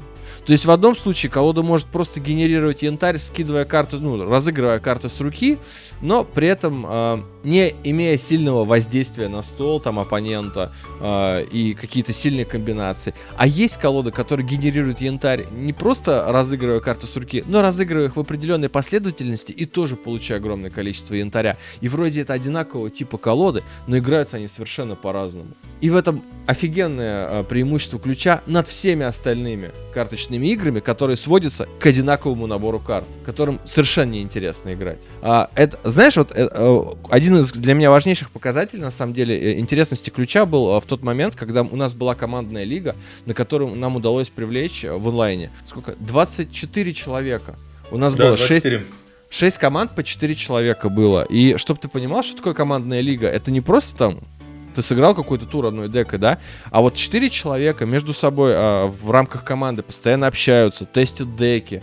То 0.51 0.53
есть 0.55 0.65
в 0.65 0.71
одном 0.73 0.97
случае 0.97 1.31
колода 1.31 1.63
может 1.63 1.87
просто 1.87 2.19
генерировать 2.19 2.83
янтарь, 2.83 3.19
скидывая 3.19 3.65
карту, 3.65 4.01
ну, 4.01 4.29
разыгрывая 4.29 4.81
карту 4.81 5.09
с 5.09 5.21
руки, 5.21 5.59
но 6.01 6.25
при 6.25 6.49
этом 6.49 6.85
э, 6.89 7.19
не 7.45 7.73
имея 7.85 8.17
сильного 8.17 8.65
воздействия 8.65 9.29
на 9.29 9.43
стол 9.43 9.79
там 9.79 10.01
оппонента 10.01 10.73
э, 11.01 11.45
и 11.45 11.75
какие-то 11.75 12.13
сильные 12.13 12.47
комбинации. 12.47 13.15
А 13.37 13.47
есть 13.47 13.77
колода, 13.77 14.11
которая 14.11 14.45
генерирует 14.45 15.01
янтарь 15.01 15.47
не 15.53 15.73
просто 15.73 16.25
разыгрывая 16.27 16.81
карты 16.81 17.07
с 17.07 17.15
руки, 17.15 17.45
но 17.47 17.63
разыгрывая 17.63 18.09
их 18.09 18.17
в 18.17 18.21
определенной 18.21 18.69
последовательности 18.69 19.53
и 19.53 19.67
тоже 19.67 19.95
получая 19.95 20.39
огромное 20.39 20.71
количество 20.71 21.15
янтаря. 21.15 21.59
И 21.81 21.89
вроде 21.89 22.23
это 22.23 22.33
одинакового 22.33 22.91
типа 22.91 23.19
колоды, 23.19 23.63
но 23.87 23.99
играются 23.99 24.37
они 24.39 24.49
совершенно 24.49 24.97
по-разному. 24.97 25.51
И 25.81 25.91
в 25.91 25.95
этом 25.95 26.25
офигенное 26.49 27.29
э, 27.29 27.45
преимущество 27.45 28.01
ключа 28.01 28.43
над 28.47 28.67
всеми 28.67 29.05
остальными 29.05 29.71
карточными 29.95 30.40
играми, 30.49 30.81
которые 30.81 31.17
сводятся 31.17 31.69
к 31.79 31.87
одинаковому 31.87 32.47
набору 32.47 32.79
карт, 32.81 33.07
которым 33.25 33.61
совершенно 33.65 34.13
неинтересно 34.13 34.75
играть. 34.75 34.99
А, 35.23 35.51
это, 35.55 35.79
знаешь, 35.89 36.17
вот 36.17 36.33
э, 36.33 36.49
э, 36.51 36.85
один 37.11 37.39
из 37.39 37.53
для 37.53 37.75
меня 37.75 37.91
важнейших 37.91 38.31
показателей, 38.31 38.83
на 38.83 38.91
самом 38.91 39.15
деле, 39.15 39.37
э, 39.37 39.59
интересности 39.59 40.11
ключа 40.11 40.47
был 40.47 40.77
э, 40.77 40.81
в 40.81 40.85
тот 40.85 41.03
момент, 41.03 41.37
когда 41.37 41.63
у 41.63 41.77
нас 41.77 41.95
была 41.95 42.15
командная 42.15 42.65
лига, 42.65 42.97
на 43.27 43.35
которую 43.35 43.75
нам 43.75 43.97
удалось 43.97 44.31
привлечь 44.31 44.85
в 44.85 45.09
онлайне. 45.09 45.51
Сколько? 45.69 45.95
24 45.99 46.93
человека. 46.95 47.57
У 47.91 47.99
нас 47.99 48.15
да, 48.15 48.25
было 48.25 48.37
6... 48.37 48.67
6 49.31 49.59
команд 49.59 49.95
по 49.95 50.03
4 50.03 50.35
человека 50.35 50.89
было. 50.89 51.23
И 51.23 51.57
чтобы 51.57 51.79
ты 51.81 51.89
понимал, 51.89 52.25
что 52.25 52.37
такое 52.37 52.53
командная 52.53 53.01
лига, 53.01 53.29
это 53.29 53.53
не 53.53 53.61
просто 53.61 53.97
там 53.97 54.21
ты 54.75 54.83
сыграл 54.83 55.15
какой-то 55.15 55.47
тур 55.47 55.67
одной 55.67 55.89
декой, 55.89 56.19
да, 56.19 56.39
а 56.71 56.81
вот 56.81 56.95
4 56.95 57.31
человека 57.31 57.87
между 57.87 58.13
собой 58.13 58.53
а, 58.55 58.87
в 58.87 59.11
рамках 59.11 59.45
команды 59.45 59.83
постоянно 59.83 60.27
общаются, 60.27 60.85
тестят 60.85 61.37
деки, 61.37 61.83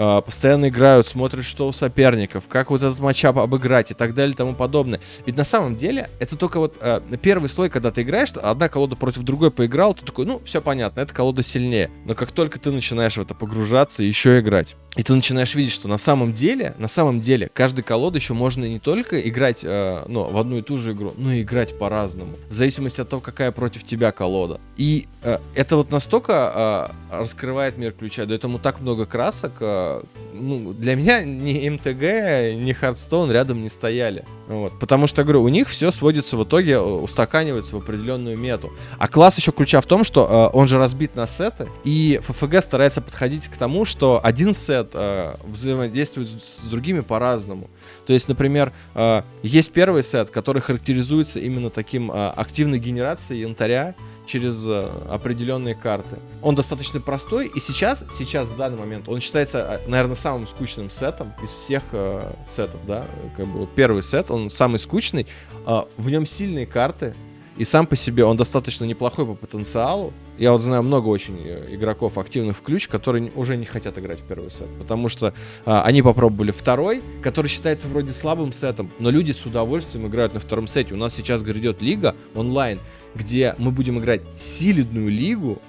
а, 0.00 0.20
постоянно 0.20 0.68
играют, 0.68 1.08
смотрят, 1.08 1.44
что 1.44 1.66
у 1.66 1.72
соперников, 1.72 2.44
как 2.48 2.70
вот 2.70 2.84
этот 2.84 3.00
матчап 3.00 3.36
обыграть 3.36 3.90
и 3.90 3.94
так 3.94 4.14
далее 4.14 4.32
и 4.32 4.36
тому 4.36 4.54
подобное. 4.54 5.00
Ведь 5.26 5.36
на 5.36 5.42
самом 5.42 5.76
деле 5.76 6.08
это 6.20 6.36
только 6.36 6.60
вот 6.60 6.76
э, 6.80 7.00
первый 7.20 7.48
слой, 7.48 7.68
когда 7.68 7.90
ты 7.90 8.02
играешь, 8.02 8.30
одна 8.30 8.68
колода 8.68 8.94
против 8.94 9.22
другой 9.22 9.50
поиграл, 9.50 9.94
ты 9.94 10.04
такой, 10.04 10.24
ну, 10.24 10.40
все 10.44 10.62
понятно, 10.62 11.00
эта 11.00 11.12
колода 11.12 11.42
сильнее. 11.42 11.90
Но 12.04 12.14
как 12.14 12.30
только 12.30 12.60
ты 12.60 12.70
начинаешь 12.70 13.16
в 13.16 13.20
это 13.20 13.34
погружаться 13.34 14.04
и 14.04 14.06
еще 14.06 14.38
играть, 14.38 14.76
и 14.98 15.04
ты 15.04 15.14
начинаешь 15.14 15.54
видеть, 15.54 15.72
что 15.72 15.86
на 15.86 15.96
самом 15.96 16.32
деле, 16.32 16.74
на 16.76 16.88
самом 16.88 17.20
деле, 17.20 17.48
каждой 17.54 17.82
колодой 17.82 18.20
еще 18.20 18.34
можно 18.34 18.64
не 18.64 18.80
только 18.80 19.20
играть 19.20 19.60
э, 19.62 20.04
ну, 20.08 20.24
в 20.24 20.36
одну 20.36 20.58
и 20.58 20.62
ту 20.62 20.76
же 20.76 20.90
игру, 20.90 21.14
но 21.16 21.32
и 21.32 21.42
играть 21.42 21.78
по-разному. 21.78 22.34
В 22.50 22.52
зависимости 22.52 23.00
от 23.00 23.08
того, 23.08 23.22
какая 23.22 23.52
против 23.52 23.84
тебя 23.84 24.10
колода. 24.10 24.60
И 24.76 25.06
э, 25.22 25.38
это 25.54 25.76
вот 25.76 25.92
настолько 25.92 26.90
э, 27.12 27.16
раскрывает 27.16 27.78
мир 27.78 27.92
ключа, 27.92 28.26
дает 28.26 28.42
ему 28.42 28.58
так 28.58 28.80
много 28.80 29.06
красок, 29.06 29.52
э, 29.60 30.02
ну, 30.34 30.72
для 30.72 30.96
меня 30.96 31.22
ни 31.22 31.68
МТГ, 31.68 32.60
ни 32.60 32.72
Hearthstone 32.72 33.30
рядом 33.30 33.62
не 33.62 33.68
стояли. 33.68 34.24
Вот. 34.48 34.72
Потому 34.78 35.06
что, 35.06 35.22
говорю, 35.24 35.42
у 35.42 35.48
них 35.48 35.68
все 35.68 35.92
сводится 35.92 36.36
в 36.38 36.44
итоге, 36.44 36.72
э, 36.72 36.80
устаканивается 36.80 37.76
в 37.76 37.80
определенную 37.80 38.36
мету. 38.36 38.72
А 38.98 39.06
класс 39.06 39.36
еще 39.36 39.52
ключа 39.52 39.80
в 39.82 39.86
том, 39.86 40.04
что 40.04 40.50
э, 40.52 40.56
он 40.56 40.66
же 40.66 40.78
разбит 40.78 41.14
на 41.16 41.26
сеты, 41.26 41.68
и 41.84 42.18
ФФГ 42.22 42.62
старается 42.62 43.02
подходить 43.02 43.48
к 43.48 43.56
тому, 43.58 43.84
что 43.84 44.20
один 44.22 44.54
сет 44.54 44.90
э, 44.94 45.36
взаимодействует 45.44 46.30
с 46.30 46.66
другими 46.68 47.00
по-разному. 47.00 47.68
То 48.06 48.14
есть, 48.14 48.26
например, 48.26 48.72
э, 48.94 49.22
есть 49.42 49.70
первый 49.70 50.02
сет, 50.02 50.30
который 50.30 50.62
характеризуется 50.62 51.40
именно 51.40 51.68
таким 51.68 52.10
э, 52.10 52.30
активной 52.30 52.78
генерацией 52.78 53.42
янтаря, 53.42 53.94
через 54.28 54.64
э, 54.66 54.88
определенные 55.10 55.74
карты. 55.74 56.18
Он 56.42 56.54
достаточно 56.54 57.00
простой, 57.00 57.48
и 57.48 57.60
сейчас, 57.60 58.04
сейчас 58.16 58.46
в 58.46 58.56
данный 58.56 58.78
момент, 58.78 59.08
он 59.08 59.20
считается, 59.20 59.80
э, 59.84 59.88
наверное, 59.88 60.14
самым 60.14 60.46
скучным 60.46 60.90
сетом 60.90 61.32
из 61.42 61.50
всех 61.50 61.82
э, 61.92 62.32
сетов, 62.48 62.80
да, 62.86 63.06
как 63.36 63.46
бы 63.46 63.60
вот 63.60 63.74
первый 63.74 64.02
сет, 64.02 64.30
он 64.30 64.50
самый 64.50 64.78
скучный, 64.78 65.26
э, 65.66 65.82
в 65.96 66.10
нем 66.10 66.26
сильные 66.26 66.66
карты, 66.66 67.14
и 67.58 67.64
сам 67.64 67.86
по 67.86 67.96
себе 67.96 68.24
он 68.24 68.36
достаточно 68.36 68.84
неплохой 68.84 69.26
по 69.26 69.34
потенциалу. 69.34 70.12
Я 70.38 70.52
вот 70.52 70.62
знаю 70.62 70.84
много 70.84 71.08
очень 71.08 71.40
э, 71.44 71.66
игроков 71.70 72.16
активных 72.16 72.56
в 72.56 72.62
ключ, 72.62 72.86
которые 72.86 73.32
уже 73.34 73.56
не 73.56 73.66
хотят 73.66 73.98
играть 73.98 74.20
в 74.20 74.22
первый 74.22 74.50
сет, 74.50 74.68
потому 74.78 75.08
что 75.08 75.34
а, 75.66 75.82
они 75.82 76.00
попробовали 76.00 76.52
второй, 76.52 77.02
который 77.20 77.48
считается 77.48 77.88
вроде 77.88 78.12
слабым 78.12 78.52
сетом, 78.52 78.92
но 79.00 79.10
люди 79.10 79.32
с 79.32 79.44
удовольствием 79.44 80.06
играют 80.06 80.34
на 80.34 80.40
втором 80.40 80.68
сете. 80.68 80.94
У 80.94 80.96
нас 80.96 81.16
сейчас 81.16 81.42
грядет 81.42 81.82
лига 81.82 82.14
онлайн, 82.36 82.78
где 83.18 83.54
мы 83.58 83.70
будем 83.72 83.98
играть 83.98 84.22
силидную 84.38 85.10
лигу 85.10 85.60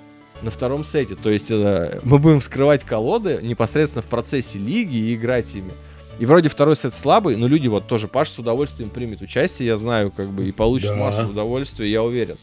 на 0.41 0.51
втором 0.51 0.85
сете. 0.85 1.15
То 1.15 1.29
есть 1.29 1.51
э, 1.51 1.99
мы 2.03 2.19
будем 2.19 2.39
вскрывать 2.39 2.83
колоды 2.83 3.39
непосредственно 3.41 4.03
в 4.03 4.05
процессе 4.05 4.57
лиги 4.57 4.95
и 4.95 5.15
играть 5.15 5.53
ими. 5.55 5.71
И 6.19 6.25
вроде 6.25 6.49
второй 6.49 6.75
сет 6.75 6.93
слабый, 6.93 7.35
но 7.35 7.47
люди 7.47 7.67
вот 7.67 7.87
тоже 7.87 8.07
Паш 8.07 8.29
с 8.29 8.39
удовольствием 8.39 8.89
примет 8.89 9.21
участие, 9.21 9.67
я 9.67 9.77
знаю, 9.77 10.11
как 10.11 10.29
бы, 10.29 10.47
и 10.47 10.51
получит 10.51 10.89
да. 10.89 10.95
массу 10.95 11.27
удовольствия, 11.27 11.89
я 11.89 12.03
уверен. 12.03 12.37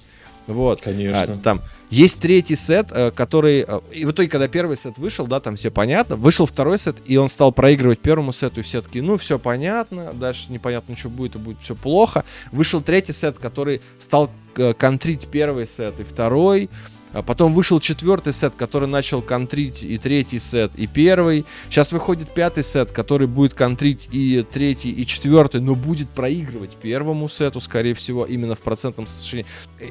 Вот. 0.46 0.80
Конечно. 0.80 1.34
А, 1.34 1.38
там 1.38 1.60
есть 1.90 2.18
третий 2.18 2.56
сет, 2.56 2.88
э, 2.90 3.10
который... 3.10 3.64
Э, 3.66 3.80
и 3.92 4.04
в 4.04 4.12
итоге, 4.12 4.28
когда 4.28 4.48
первый 4.48 4.76
сет 4.76 4.96
вышел, 4.96 5.26
да, 5.26 5.40
там 5.40 5.56
все 5.56 5.70
понятно. 5.70 6.16
Вышел 6.16 6.46
второй 6.46 6.78
сет, 6.78 6.96
и 7.04 7.16
он 7.16 7.28
стал 7.28 7.52
проигрывать 7.52 7.98
первому 7.98 8.32
сету, 8.32 8.60
и 8.60 8.62
все 8.62 8.80
таки 8.80 9.00
ну, 9.00 9.16
все 9.16 9.38
понятно, 9.38 10.12
дальше 10.12 10.46
непонятно, 10.48 10.96
что 10.96 11.08
будет, 11.08 11.34
и 11.34 11.38
будет 11.38 11.58
все 11.60 11.74
плохо. 11.74 12.24
Вышел 12.52 12.80
третий 12.80 13.12
сет, 13.12 13.38
который 13.38 13.82
стал 13.98 14.30
контрить 14.78 15.26
первый 15.28 15.66
сет 15.66 16.00
и 16.00 16.04
второй. 16.04 16.68
А 17.16 17.22
потом 17.22 17.54
вышел 17.54 17.80
четвертый 17.80 18.34
сет, 18.34 18.54
который 18.56 18.86
начал 18.86 19.22
контрить 19.22 19.82
и 19.82 19.96
третий 19.96 20.38
сет, 20.38 20.72
и 20.76 20.86
первый. 20.86 21.46
Сейчас 21.70 21.90
выходит 21.90 22.28
пятый 22.28 22.62
сет, 22.62 22.92
который 22.92 23.26
будет 23.26 23.54
контрить 23.54 24.06
и 24.12 24.44
третий, 24.52 24.90
и 24.90 25.06
четвертый, 25.06 25.62
но 25.62 25.74
будет 25.74 26.10
проигрывать 26.10 26.76
первому 26.76 27.30
сету, 27.30 27.60
скорее 27.60 27.94
всего, 27.94 28.26
именно 28.26 28.54
в 28.54 28.60
процентном 28.60 29.06
соотношении. 29.06 29.46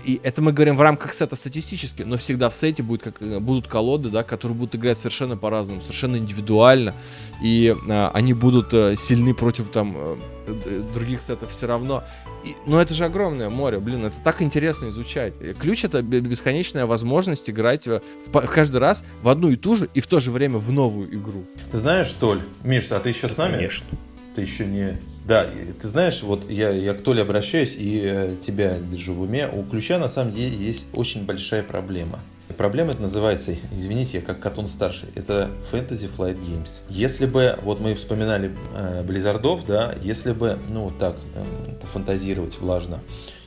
И 0.05 0.19
это 0.21 0.43
мы 0.43 0.53
говорим 0.53 0.77
в 0.77 0.81
рамках 0.81 1.15
сета 1.15 1.35
статистически, 1.35 2.03
но 2.03 2.17
всегда 2.17 2.49
в 2.49 2.53
сете 2.53 2.83
будет 2.83 3.01
как, 3.01 3.41
будут 3.41 3.65
колоды, 3.67 4.09
да, 4.09 4.21
которые 4.21 4.55
будут 4.55 4.75
играть 4.75 4.99
совершенно 4.99 5.35
по-разному, 5.35 5.81
совершенно 5.81 6.17
индивидуально. 6.17 6.93
И 7.41 7.75
а, 7.89 8.11
они 8.13 8.33
будут 8.33 8.71
а, 8.71 8.95
сильны 8.95 9.33
против 9.33 9.69
там 9.69 9.95
э, 9.97 10.15
других 10.93 11.21
сетов 11.21 11.51
все 11.51 11.67
равно. 11.67 12.03
И, 12.43 12.55
но 12.65 12.81
это 12.81 12.93
же 12.93 13.05
огромное 13.05 13.49
море, 13.49 13.79
блин, 13.79 14.05
это 14.05 14.17
так 14.23 14.41
интересно 14.41 14.89
изучать. 14.89 15.33
Ключ 15.59 15.85
это 15.85 16.01
бесконечная 16.01 16.85
возможность 16.85 17.49
играть 17.49 17.87
в, 17.87 18.01
в, 18.27 18.47
каждый 18.47 18.77
раз 18.77 19.03
в 19.21 19.29
одну 19.29 19.49
и 19.49 19.55
ту 19.55 19.75
же 19.75 19.89
и 19.93 20.01
в 20.01 20.07
то 20.07 20.19
же 20.19 20.31
время 20.31 20.57
в 20.57 20.71
новую 20.71 21.13
игру. 21.15 21.45
Ты 21.71 21.77
знаешь, 21.77 22.11
Толь, 22.13 22.39
Миш, 22.63 22.91
а 22.91 22.99
ты 22.99 23.09
еще 23.09 23.27
с 23.27 23.37
нами? 23.37 23.55
Конечно. 23.55 23.87
Ты 24.35 24.41
еще 24.41 24.65
не... 24.65 24.99
Да, 25.25 25.49
ты 25.81 25.87
знаешь, 25.87 26.21
вот 26.21 26.49
я, 26.51 26.69
я 26.69 26.93
к 26.93 27.01
Толе 27.01 27.21
обращаюсь 27.21 27.75
и 27.77 28.01
э, 28.03 28.35
тебя 28.45 28.77
держу 28.79 29.13
в 29.13 29.21
уме. 29.21 29.47
У 29.47 29.63
ключа 29.63 29.97
на 29.97 30.09
самом 30.09 30.33
деле 30.33 30.55
есть 30.55 30.87
очень 30.93 31.25
большая 31.25 31.63
проблема– 31.63 32.19
Проблема 32.57 32.91
это 32.91 33.01
называется, 33.01 33.55
извините, 33.71 34.19
я 34.19 34.21
как 34.21 34.39
Катон 34.39 34.67
старший, 34.67 35.09
это 35.15 35.49
Fantasy 35.71 36.09
Flight 36.09 36.39
Games. 36.39 36.81
Если 36.89 37.25
бы, 37.25 37.57
вот 37.63 37.79
мы 37.79 37.95
вспоминали 37.95 38.55
э, 38.75 39.03
Blizzard 39.03 39.48
ов, 39.48 39.65
да, 39.65 39.95
если 40.01 40.31
бы, 40.31 40.59
ну 40.69 40.91
так, 40.97 41.15
э, 41.33 41.71
пофантазировать 41.81 42.59
влажно, 42.59 42.99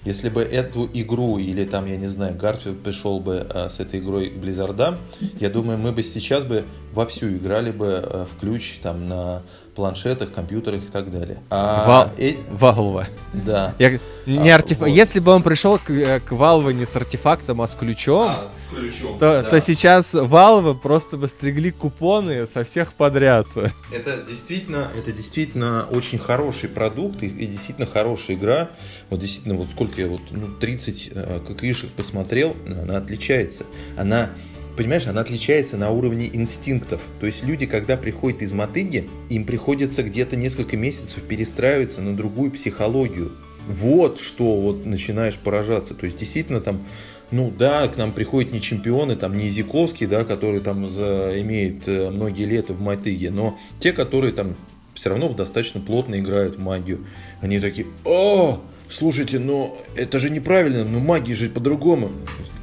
если 0.04 0.28
бы 0.28 0.42
эту 0.42 0.88
игру 0.92 1.38
или 1.38 1.64
там, 1.64 1.86
я 1.86 1.96
не 1.96 2.06
знаю, 2.06 2.36
Гарфилд 2.36 2.82
пришел 2.82 3.20
бы 3.20 3.46
э, 3.48 3.68
с 3.70 3.78
этой 3.78 4.00
игрой 4.00 4.30
к 4.30 4.36
Blizzard 4.36 4.81
ам, 4.81 4.98
я 5.38 5.48
думаю, 5.48 5.78
мы 5.78 5.92
бы 5.92 6.02
сейчас 6.02 6.42
бы 6.44 6.64
вовсю 6.92 7.28
играли 7.28 7.70
бы 7.70 8.02
э, 8.02 8.24
в 8.24 8.40
ключ 8.40 8.78
там 8.82 9.08
на 9.08 9.42
планшетах, 9.78 10.32
компьютерах 10.32 10.82
и 10.82 10.90
так 10.90 11.08
далее. 11.08 11.38
А, 11.50 11.86
Вал... 11.86 12.10
э... 12.18 12.34
Valve. 12.50 13.06
Да. 13.32 13.76
Я... 13.78 14.00
Не 14.26 14.50
а, 14.50 14.56
артеф... 14.56 14.80
вот. 14.80 14.88
Если 14.88 15.20
бы 15.20 15.30
он 15.30 15.44
пришел 15.44 15.78
к, 15.78 15.88
э, 15.88 16.18
к 16.18 16.32
Valve 16.32 16.72
не 16.72 16.84
с 16.84 16.96
артефактом, 16.96 17.62
а 17.62 17.68
с 17.68 17.76
ключом, 17.76 18.28
а, 18.28 18.50
с 18.50 18.74
ключом 18.74 19.20
то, 19.20 19.40
да. 19.40 19.48
то 19.48 19.60
сейчас 19.60 20.16
Valve 20.16 20.76
просто 20.76 21.16
бы 21.16 21.28
стригли 21.28 21.70
купоны 21.70 22.48
со 22.48 22.64
всех 22.64 22.92
подряд. 22.92 23.46
Это 23.92 24.24
действительно, 24.28 24.90
это 24.96 25.12
действительно 25.12 25.86
очень 25.92 26.18
хороший 26.18 26.68
продукт 26.68 27.22
и, 27.22 27.28
и 27.28 27.46
действительно 27.46 27.86
хорошая 27.86 28.36
игра. 28.36 28.70
Вот 29.10 29.20
действительно, 29.20 29.54
вот 29.54 29.68
сколько 29.70 30.00
я 30.00 30.08
вот 30.08 30.22
ну, 30.32 30.48
30 30.48 31.10
э, 31.14 31.40
какишек 31.46 31.90
посмотрел, 31.92 32.56
она 32.66 32.96
отличается. 32.96 33.64
Она 33.96 34.30
понимаешь, 34.78 35.08
она 35.08 35.22
отличается 35.22 35.76
на 35.76 35.90
уровне 35.90 36.30
инстинктов. 36.32 37.02
То 37.18 37.26
есть 37.26 37.42
люди, 37.42 37.66
когда 37.66 37.96
приходят 37.96 38.42
из 38.42 38.52
мотыги, 38.52 39.10
им 39.28 39.44
приходится 39.44 40.04
где-то 40.04 40.36
несколько 40.36 40.76
месяцев 40.76 41.20
перестраиваться 41.24 42.00
на 42.00 42.16
другую 42.16 42.52
психологию. 42.52 43.32
Вот 43.66 44.20
что 44.20 44.60
вот 44.60 44.86
начинаешь 44.86 45.36
поражаться. 45.36 45.94
То 45.94 46.06
есть 46.06 46.16
действительно 46.16 46.60
там 46.60 46.86
ну 47.32 47.50
да, 47.50 47.88
к 47.88 47.96
нам 47.98 48.12
приходят 48.12 48.52
не 48.52 48.62
чемпионы, 48.62 49.16
там 49.16 49.36
не 49.36 49.48
Зиковский, 49.48 50.06
да, 50.06 50.24
который 50.24 50.60
там 50.60 50.88
за, 50.88 51.32
имеет 51.40 51.86
э, 51.86 52.08
многие 52.10 52.44
лета 52.44 52.72
в 52.72 52.80
Мотыге, 52.80 53.30
но 53.30 53.58
те, 53.80 53.92
которые 53.92 54.32
там 54.32 54.56
все 54.94 55.10
равно 55.10 55.28
достаточно 55.28 55.80
плотно 55.80 56.20
играют 56.20 56.56
в 56.56 56.60
магию. 56.60 57.04
Они 57.42 57.60
такие, 57.60 57.86
о, 58.06 58.62
слушайте, 58.88 59.38
но 59.38 59.76
это 59.94 60.18
же 60.18 60.30
неправильно, 60.30 60.84
ну 60.84 61.00
магия 61.00 61.34
же 61.34 61.50
по-другому. 61.50 62.12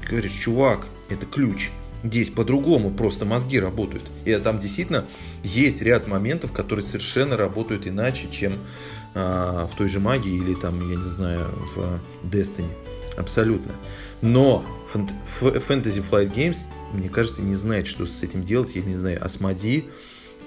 Говоришь, 0.10 0.32
чувак, 0.32 0.88
это 1.10 1.28
ключ. 1.28 1.70
Здесь 2.06 2.30
по-другому 2.30 2.92
просто 2.92 3.26
мозги 3.26 3.60
работают. 3.60 4.04
И 4.26 4.36
там 4.36 4.60
действительно 4.60 5.06
есть 5.44 5.82
ряд 5.82 6.08
моментов, 6.08 6.52
которые 6.52 6.86
совершенно 6.86 7.36
работают 7.36 7.88
иначе, 7.88 8.28
чем 8.30 8.54
а, 9.16 9.68
в 9.68 9.76
той 9.76 9.88
же 9.90 10.00
магии 10.00 10.36
или 10.36 10.54
там, 10.54 10.80
я 10.90 10.98
не 10.98 11.06
знаю, 11.06 11.48
в 11.76 12.00
Destiny. 12.24 12.70
Абсолютно. 13.18 13.74
Но 14.22 14.64
Fantasy 14.94 16.04
Flight 16.08 16.34
Games, 16.34 16.58
мне 16.94 17.10
кажется, 17.10 17.42
не 17.42 17.56
знает, 17.56 17.88
что 17.88 18.06
с 18.06 18.22
этим 18.22 18.44
делать. 18.44 18.76
Я 18.76 18.84
не 18.84 18.96
знаю, 18.96 19.24
Асмоди, 19.24 19.86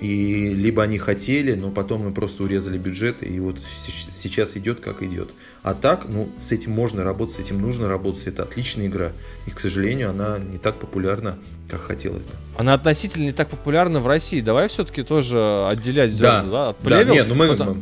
и 0.01 0.49
либо 0.55 0.83
они 0.83 0.99
хотели, 0.99 1.55
но 1.55 1.71
потом 1.71 2.05
мы 2.05 2.13
просто 2.13 2.45
урезали 2.45 2.79
бюджет, 2.79 3.23
и 3.23 3.41
вот 3.41 3.57
сейчас 4.13 4.57
идет 4.57 4.81
как 4.81 5.03
идет. 5.03 5.31
А 5.63 5.75
так, 5.75 6.07
ну, 6.09 6.29
с 6.41 6.53
этим 6.53 6.73
можно 6.73 7.03
работать, 7.03 7.37
с 7.37 7.39
этим 7.41 7.61
нужно 7.61 7.89
работать, 7.89 8.27
это 8.27 8.45
отличная 8.45 8.87
игра. 8.87 9.13
И, 9.47 9.51
к 9.51 9.59
сожалению, 9.59 10.11
она 10.11 10.39
не 10.39 10.59
так 10.59 10.79
популярна, 10.79 11.39
как 11.69 11.81
хотелось 11.81 12.23
бы. 12.23 12.31
Она 12.57 12.75
относительно 12.75 13.25
не 13.25 13.33
так 13.33 13.49
популярна 13.49 14.01
в 14.01 14.07
России. 14.07 14.41
Давай 14.41 14.69
все-таки 14.69 15.03
тоже 15.03 15.67
отделять 15.71 16.17
да, 16.19 16.43
да, 16.43 16.69
от 16.71 16.77
да, 16.83 17.05
нет, 17.05 17.27
ну 17.29 17.35
мы, 17.35 17.49
Потому... 17.49 17.77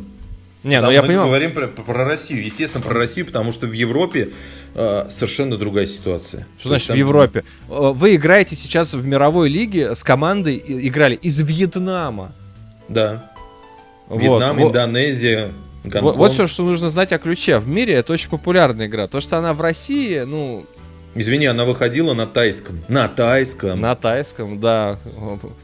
Не, 0.63 0.81
ну 0.81 0.91
я 0.91 1.01
мы 1.01 1.07
понимаю. 1.07 1.27
говорим 1.27 1.53
про, 1.53 1.67
про 1.67 2.03
Россию. 2.03 2.43
Естественно, 2.43 2.83
про 2.83 2.93
Россию, 2.93 3.25
потому 3.27 3.51
что 3.51 3.67
в 3.67 3.71
Европе 3.71 4.31
э, 4.73 5.05
совершенно 5.09 5.55
другая 5.55 5.85
ситуация. 5.85 6.47
Что 6.59 6.69
значит 6.69 6.87
там... 6.87 6.95
в 6.95 6.99
Европе? 6.99 7.43
Э, 7.69 7.91
вы 7.93 8.15
играете 8.15 8.55
сейчас 8.55 8.93
в 8.93 9.05
мировой 9.05 9.49
лиге 9.49 9.95
с 9.95 10.03
командой, 10.03 10.61
играли 10.67 11.15
из 11.15 11.39
Вьетнама. 11.39 12.33
Да. 12.89 13.31
Вьетнам, 14.09 14.57
вот. 14.57 14.69
Индонезия, 14.69 15.51
Вот, 15.83 16.17
вот 16.17 16.31
все, 16.31 16.47
что 16.47 16.63
нужно 16.63 16.89
знать 16.89 17.11
о 17.11 17.17
ключе. 17.17 17.59
В 17.59 17.67
мире 17.67 17.93
это 17.93 18.13
очень 18.13 18.29
популярная 18.29 18.87
игра. 18.87 19.07
То, 19.07 19.19
что 19.19 19.37
она 19.37 19.53
в 19.53 19.61
России, 19.61 20.19
ну, 20.21 20.65
Извини, 21.19 21.47
она 21.47 21.65
выходила 21.65 22.13
на 22.13 22.27
тайском. 22.27 22.83
На 22.87 23.07
тайском. 23.07 23.81
На 23.81 23.95
тайском, 23.95 24.59
да. 24.59 24.99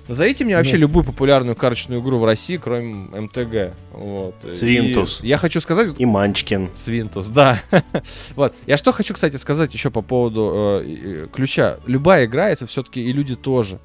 Назовите 0.07 0.43
мне 0.45 0.57
вообще 0.57 0.73
ну. 0.73 0.81
любую 0.81 1.03
популярную 1.03 1.55
карточную 1.55 2.01
игру 2.01 2.17
в 2.17 2.25
России, 2.25 2.57
кроме 2.57 2.93
МТГ. 2.93 3.75
Вот. 3.91 4.35
Свинтус. 4.49 5.21
И 5.21 5.27
я 5.27 5.37
хочу 5.37 5.61
сказать... 5.61 5.91
И 5.99 6.05
Манчкин. 6.05 6.71
Свинтус, 6.73 7.29
да. 7.29 7.61
вот. 8.35 8.55
Я 8.65 8.77
что 8.77 8.91
хочу, 8.91 9.13
кстати, 9.13 9.35
сказать 9.35 9.71
еще 9.75 9.91
по 9.91 10.01
поводу 10.01 10.81
э, 10.83 11.27
ключа. 11.31 11.77
Любая 11.85 12.25
игра, 12.25 12.49
это 12.49 12.65
все-таки 12.65 13.03
и 13.03 13.13
люди 13.13 13.35
тоже. 13.35 13.79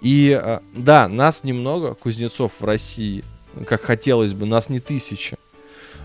И 0.00 0.38
э, 0.40 0.60
да, 0.76 1.08
нас 1.08 1.42
немного, 1.42 1.94
кузнецов 1.94 2.52
в 2.60 2.64
России, 2.64 3.24
как 3.66 3.82
хотелось 3.82 4.34
бы, 4.34 4.46
нас 4.46 4.68
не 4.68 4.78
тысяча. 4.78 5.36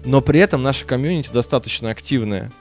Но 0.06 0.22
при 0.22 0.40
этом 0.40 0.64
наша 0.64 0.85
комьюнити 0.85 1.30
достаточно 1.31 1.91
активная. 1.91 2.52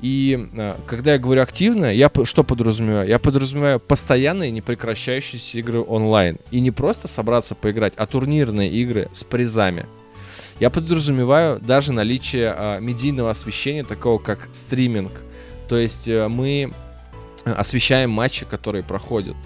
И 0.00 0.48
э, 0.52 0.76
когда 0.86 1.12
я 1.12 1.18
говорю 1.18 1.42
активно, 1.42 1.92
я 1.92 2.10
что 2.24 2.44
подразумеваю? 2.44 3.08
Я 3.08 3.18
подразумеваю 3.18 3.80
постоянные 3.80 4.50
непрекращающиеся 4.50 5.58
игры 5.58 5.82
онлайн. 5.82 6.38
И 6.50 6.60
не 6.60 6.70
просто 6.70 7.08
собраться 7.08 7.54
поиграть, 7.54 7.94
а 7.96 8.06
турнирные 8.06 8.70
игры 8.70 9.08
с 9.12 9.24
призами. 9.24 9.86
Я 10.60 10.70
подразумеваю 10.70 11.60
даже 11.60 11.92
наличие 11.92 12.54
э, 12.56 12.80
медийного 12.80 13.30
освещения, 13.30 13.84
такого 13.84 14.18
как 14.18 14.48
стриминг. 14.52 15.12
То 15.68 15.76
есть 15.76 16.08
э, 16.08 16.28
мы 16.28 16.72
освещаем 17.44 18.10
матчи, 18.10 18.46
которые 18.46 18.84
проходят. 18.84 19.36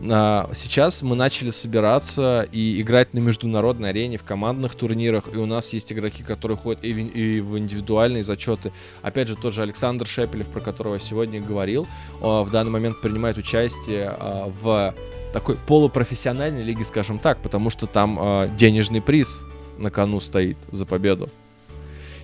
А, 0.00 0.50
сейчас 0.54 1.02
мы 1.02 1.16
начали 1.16 1.50
собираться 1.50 2.46
и 2.52 2.80
играть 2.80 3.14
на 3.14 3.18
международной 3.18 3.90
арене 3.90 4.16
в 4.16 4.22
командных 4.22 4.74
турнирах, 4.74 5.24
и 5.32 5.36
у 5.36 5.46
нас 5.46 5.72
есть 5.72 5.92
игроки, 5.92 6.22
которые 6.22 6.56
ходят 6.56 6.84
и 6.84 6.92
в, 6.92 6.98
и 6.98 7.40
в 7.40 7.58
индивидуальные 7.58 8.22
зачеты. 8.22 8.72
Опять 9.02 9.28
же, 9.28 9.36
тот 9.36 9.54
же 9.54 9.62
Александр 9.62 10.06
Шепелев, 10.06 10.48
про 10.48 10.60
которого 10.60 10.94
я 10.94 11.00
сегодня 11.00 11.40
говорил, 11.40 11.86
в 12.20 12.48
данный 12.50 12.70
момент 12.70 13.00
принимает 13.00 13.38
участие 13.38 14.08
а, 14.08 14.52
в 14.62 14.94
такой 15.32 15.56
полупрофессиональной 15.56 16.62
лиге, 16.62 16.84
скажем 16.84 17.18
так, 17.18 17.38
потому 17.38 17.70
что 17.70 17.86
там 17.86 18.18
а, 18.20 18.48
денежный 18.56 19.02
приз 19.02 19.44
на 19.78 19.90
кону 19.90 20.20
стоит 20.20 20.58
за 20.70 20.86
победу. 20.86 21.28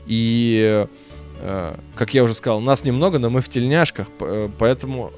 И 0.06 0.86
как 1.94 2.14
я 2.14 2.24
уже 2.24 2.34
сказал, 2.34 2.60
нас 2.60 2.84
немного, 2.84 3.18
но 3.18 3.28
мы 3.28 3.42
в 3.42 3.48
тельняшках, 3.48 4.08
поэтому 4.58 5.12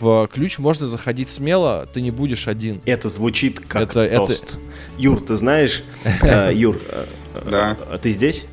в 0.00 0.28
ключ 0.32 0.58
можно 0.58 0.86
заходить 0.86 1.28
смело, 1.28 1.88
ты 1.92 2.00
не 2.00 2.10
будешь 2.10 2.48
один. 2.48 2.80
Это 2.84 3.08
звучит 3.08 3.60
как 3.60 3.96
это, 3.96 4.16
тост. 4.16 4.44
Это... 4.44 4.58
Юр, 4.98 5.20
ты 5.20 5.36
знаешь, 5.36 5.84
э, 6.22 6.52
Юр, 6.54 6.80
э, 6.88 7.06
да. 7.50 7.76
Э, 7.88 7.98
ты 8.00 8.10
здесь? 8.10 8.46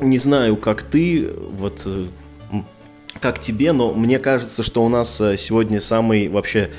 Не 0.00 0.18
знаю, 0.18 0.56
как 0.56 0.82
ты, 0.82 1.32
вот 1.32 1.86
как 3.20 3.38
тебе, 3.38 3.72
но 3.72 3.92
мне 3.92 4.18
кажется, 4.18 4.62
что 4.62 4.84
у 4.84 4.88
нас 4.88 5.16
сегодня 5.16 5.80
самый 5.80 6.28
вообще 6.28 6.70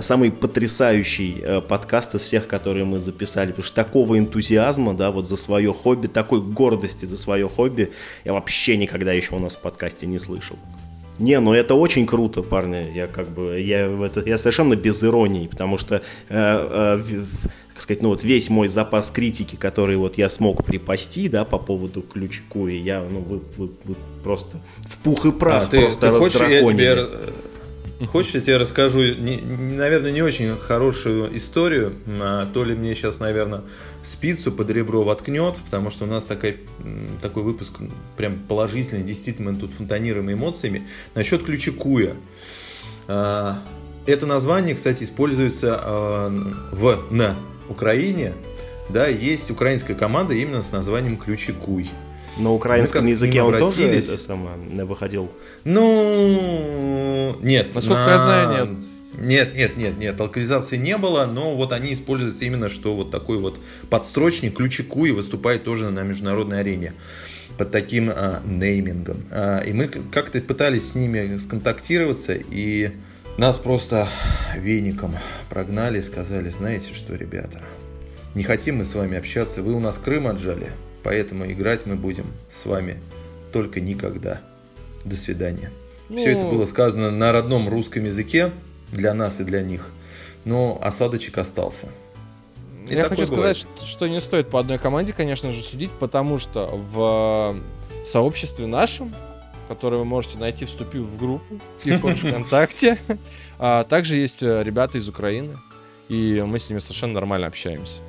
самый 0.00 0.30
потрясающий 0.30 1.42
подкаст 1.68 2.14
из 2.14 2.22
всех, 2.22 2.46
которые 2.46 2.84
мы 2.84 3.00
записали, 3.00 3.48
потому 3.48 3.64
что 3.64 3.74
такого 3.74 4.18
энтузиазма, 4.18 4.94
да, 4.94 5.10
вот 5.10 5.26
за 5.26 5.36
свое 5.36 5.72
хобби, 5.72 6.06
такой 6.06 6.40
гордости 6.40 7.04
за 7.06 7.16
свое 7.16 7.48
хобби 7.48 7.92
я 8.24 8.32
вообще 8.32 8.76
никогда 8.76 9.12
еще 9.12 9.34
у 9.34 9.38
нас 9.38 9.56
в 9.56 9.60
подкасте 9.60 10.06
не 10.06 10.18
слышал. 10.18 10.56
Не, 11.18 11.38
ну 11.38 11.52
это 11.52 11.74
очень 11.74 12.06
круто, 12.06 12.42
парни. 12.42 12.90
Я 12.92 13.06
как 13.06 13.28
бы, 13.28 13.60
я, 13.60 13.86
это, 13.86 14.22
я 14.26 14.36
совершенно 14.36 14.74
без 14.74 15.02
иронии, 15.04 15.46
потому 15.46 15.78
что, 15.78 15.96
э, 15.96 16.00
э, 16.28 17.24
сказать, 17.84 18.02
ну 18.02 18.08
вот 18.08 18.24
весь 18.24 18.50
мой 18.50 18.68
запас 18.68 19.10
критики, 19.10 19.56
который 19.56 19.96
вот 19.96 20.18
я 20.18 20.28
смог 20.28 20.64
припасти, 20.64 21.28
да, 21.28 21.44
по 21.44 21.58
поводу 21.58 22.02
ключку, 22.02 22.66
и 22.66 22.76
я, 22.76 23.00
ну 23.08 23.20
вы, 23.20 23.40
вы, 23.56 23.70
вы 23.84 23.94
просто 24.22 24.60
в 24.86 24.98
пух 24.98 25.26
и 25.26 25.32
прах 25.32 25.64
а, 25.64 25.66
ты, 25.66 25.80
просто 25.80 26.10
ты 26.10 26.18
хочешь, 26.18 26.40
я 26.40 26.60
тебе 26.66 27.08
Хочешь, 28.06 28.34
я 28.34 28.40
тебе 28.40 28.56
расскажу, 28.56 28.98
не, 29.14 29.36
наверное, 29.36 30.10
не 30.10 30.20
очень 30.20 30.58
хорошую 30.58 31.34
историю. 31.36 31.94
А, 32.06 32.50
то 32.52 32.64
ли 32.64 32.74
мне 32.74 32.94
сейчас, 32.94 33.20
наверное, 33.20 33.62
спицу 34.02 34.50
под 34.50 34.68
ребро 34.70 35.04
воткнет, 35.04 35.58
потому 35.64 35.90
что 35.90 36.04
у 36.04 36.08
нас 36.08 36.24
такой, 36.24 36.58
такой 37.22 37.44
выпуск 37.44 37.78
прям 38.16 38.38
положительный, 38.48 39.04
действительно, 39.04 39.52
мы 39.52 39.58
тут 39.58 39.72
фонтанируем 39.72 40.32
эмоциями. 40.32 40.88
Насчет 41.14 41.44
ключа 41.44 41.70
Куя. 41.70 42.14
А, 43.06 43.62
это 44.06 44.26
название, 44.26 44.74
кстати, 44.74 45.04
используется 45.04 45.78
а, 45.80 46.28
в, 46.72 47.04
на 47.10 47.36
Украине. 47.68 48.32
Да, 48.88 49.06
есть 49.06 49.50
украинская 49.50 49.96
команда 49.96 50.34
именно 50.34 50.62
с 50.62 50.70
названием 50.70 51.16
Ключи 51.16 51.52
Куй. 51.52 51.90
На 52.36 52.52
украинском 52.52 53.06
языке 53.06 53.42
он 53.42 53.56
тоже 53.58 53.84
это 53.84 54.18
самое, 54.18 54.84
выходил? 54.84 55.30
Ну, 55.64 57.36
нет. 57.40 57.74
Насколько 57.74 58.04
на... 58.06 58.10
я 58.10 58.18
знаю, 58.18 58.66
нет. 58.66 58.78
Нет, 59.16 59.54
нет, 59.54 59.76
нет, 59.76 59.98
нет, 59.98 60.18
локализации 60.18 60.76
не 60.76 60.96
было, 60.96 61.26
но 61.26 61.54
вот 61.54 61.72
они 61.72 61.94
используют 61.94 62.42
именно, 62.42 62.68
что 62.68 62.96
вот 62.96 63.10
такой 63.10 63.38
вот 63.38 63.60
подстрочник, 63.88 64.56
ключику 64.56 65.04
и 65.06 65.12
выступает 65.12 65.62
тоже 65.62 65.90
на 65.90 66.02
международной 66.02 66.60
арене 66.60 66.94
под 67.56 67.70
таким 67.70 68.10
а, 68.10 68.42
неймингом. 68.44 69.24
А, 69.30 69.60
и 69.60 69.72
мы 69.72 69.86
как-то 69.86 70.40
пытались 70.40 70.90
с 70.90 70.94
ними 70.94 71.36
сконтактироваться, 71.36 72.34
и 72.34 72.90
нас 73.38 73.58
просто 73.58 74.08
веником 74.56 75.16
прогнали 75.50 75.98
и 75.98 76.02
сказали, 76.02 76.50
знаете 76.50 76.94
что, 76.94 77.14
ребята, 77.14 77.60
не 78.34 78.42
хотим 78.42 78.78
мы 78.78 78.84
с 78.84 78.94
вами 78.94 79.18
общаться, 79.18 79.62
вы 79.62 79.72
у 79.74 79.80
нас 79.80 79.98
Крым 79.98 80.26
отжали, 80.26 80.70
Поэтому 81.04 81.44
играть 81.44 81.84
мы 81.84 81.96
будем 81.96 82.26
с 82.50 82.64
вами 82.64 82.98
только 83.52 83.80
никогда. 83.80 84.40
До 85.04 85.14
свидания. 85.14 85.70
Ну... 86.08 86.16
Все 86.16 86.32
это 86.32 86.46
было 86.46 86.64
сказано 86.64 87.10
на 87.10 87.30
родном 87.30 87.68
русском 87.68 88.04
языке 88.04 88.50
для 88.90 89.12
нас 89.12 89.38
и 89.38 89.44
для 89.44 89.60
них. 89.60 89.90
Но 90.46 90.78
осадочек 90.82 91.36
остался. 91.36 91.88
И 92.88 92.94
Я 92.94 93.04
хочу 93.04 93.26
бывает. 93.26 93.56
сказать, 93.56 93.76
что, 93.78 93.86
что 93.86 94.08
не 94.08 94.20
стоит 94.20 94.48
по 94.48 94.60
одной 94.60 94.78
команде, 94.78 95.12
конечно 95.12 95.52
же, 95.52 95.62
судить, 95.62 95.90
потому 95.92 96.38
что 96.38 96.66
в 96.92 97.56
сообществе 98.04 98.66
нашем, 98.66 99.14
которое 99.68 99.98
вы 99.98 100.04
можете 100.04 100.38
найти, 100.38 100.64
вступив 100.64 101.02
в 101.02 101.18
группу 101.18 101.60
в 101.84 102.16
ВКонтакте, 102.16 102.98
а 103.58 103.84
также 103.84 104.16
есть 104.16 104.42
э, 104.42 104.62
ребята 104.62 104.98
из 104.98 105.08
Украины, 105.08 105.58
и 106.08 106.42
мы 106.46 106.58
с 106.58 106.68
ними 106.68 106.80
совершенно 106.80 107.14
нормально 107.14 107.46
общаемся 107.46 108.00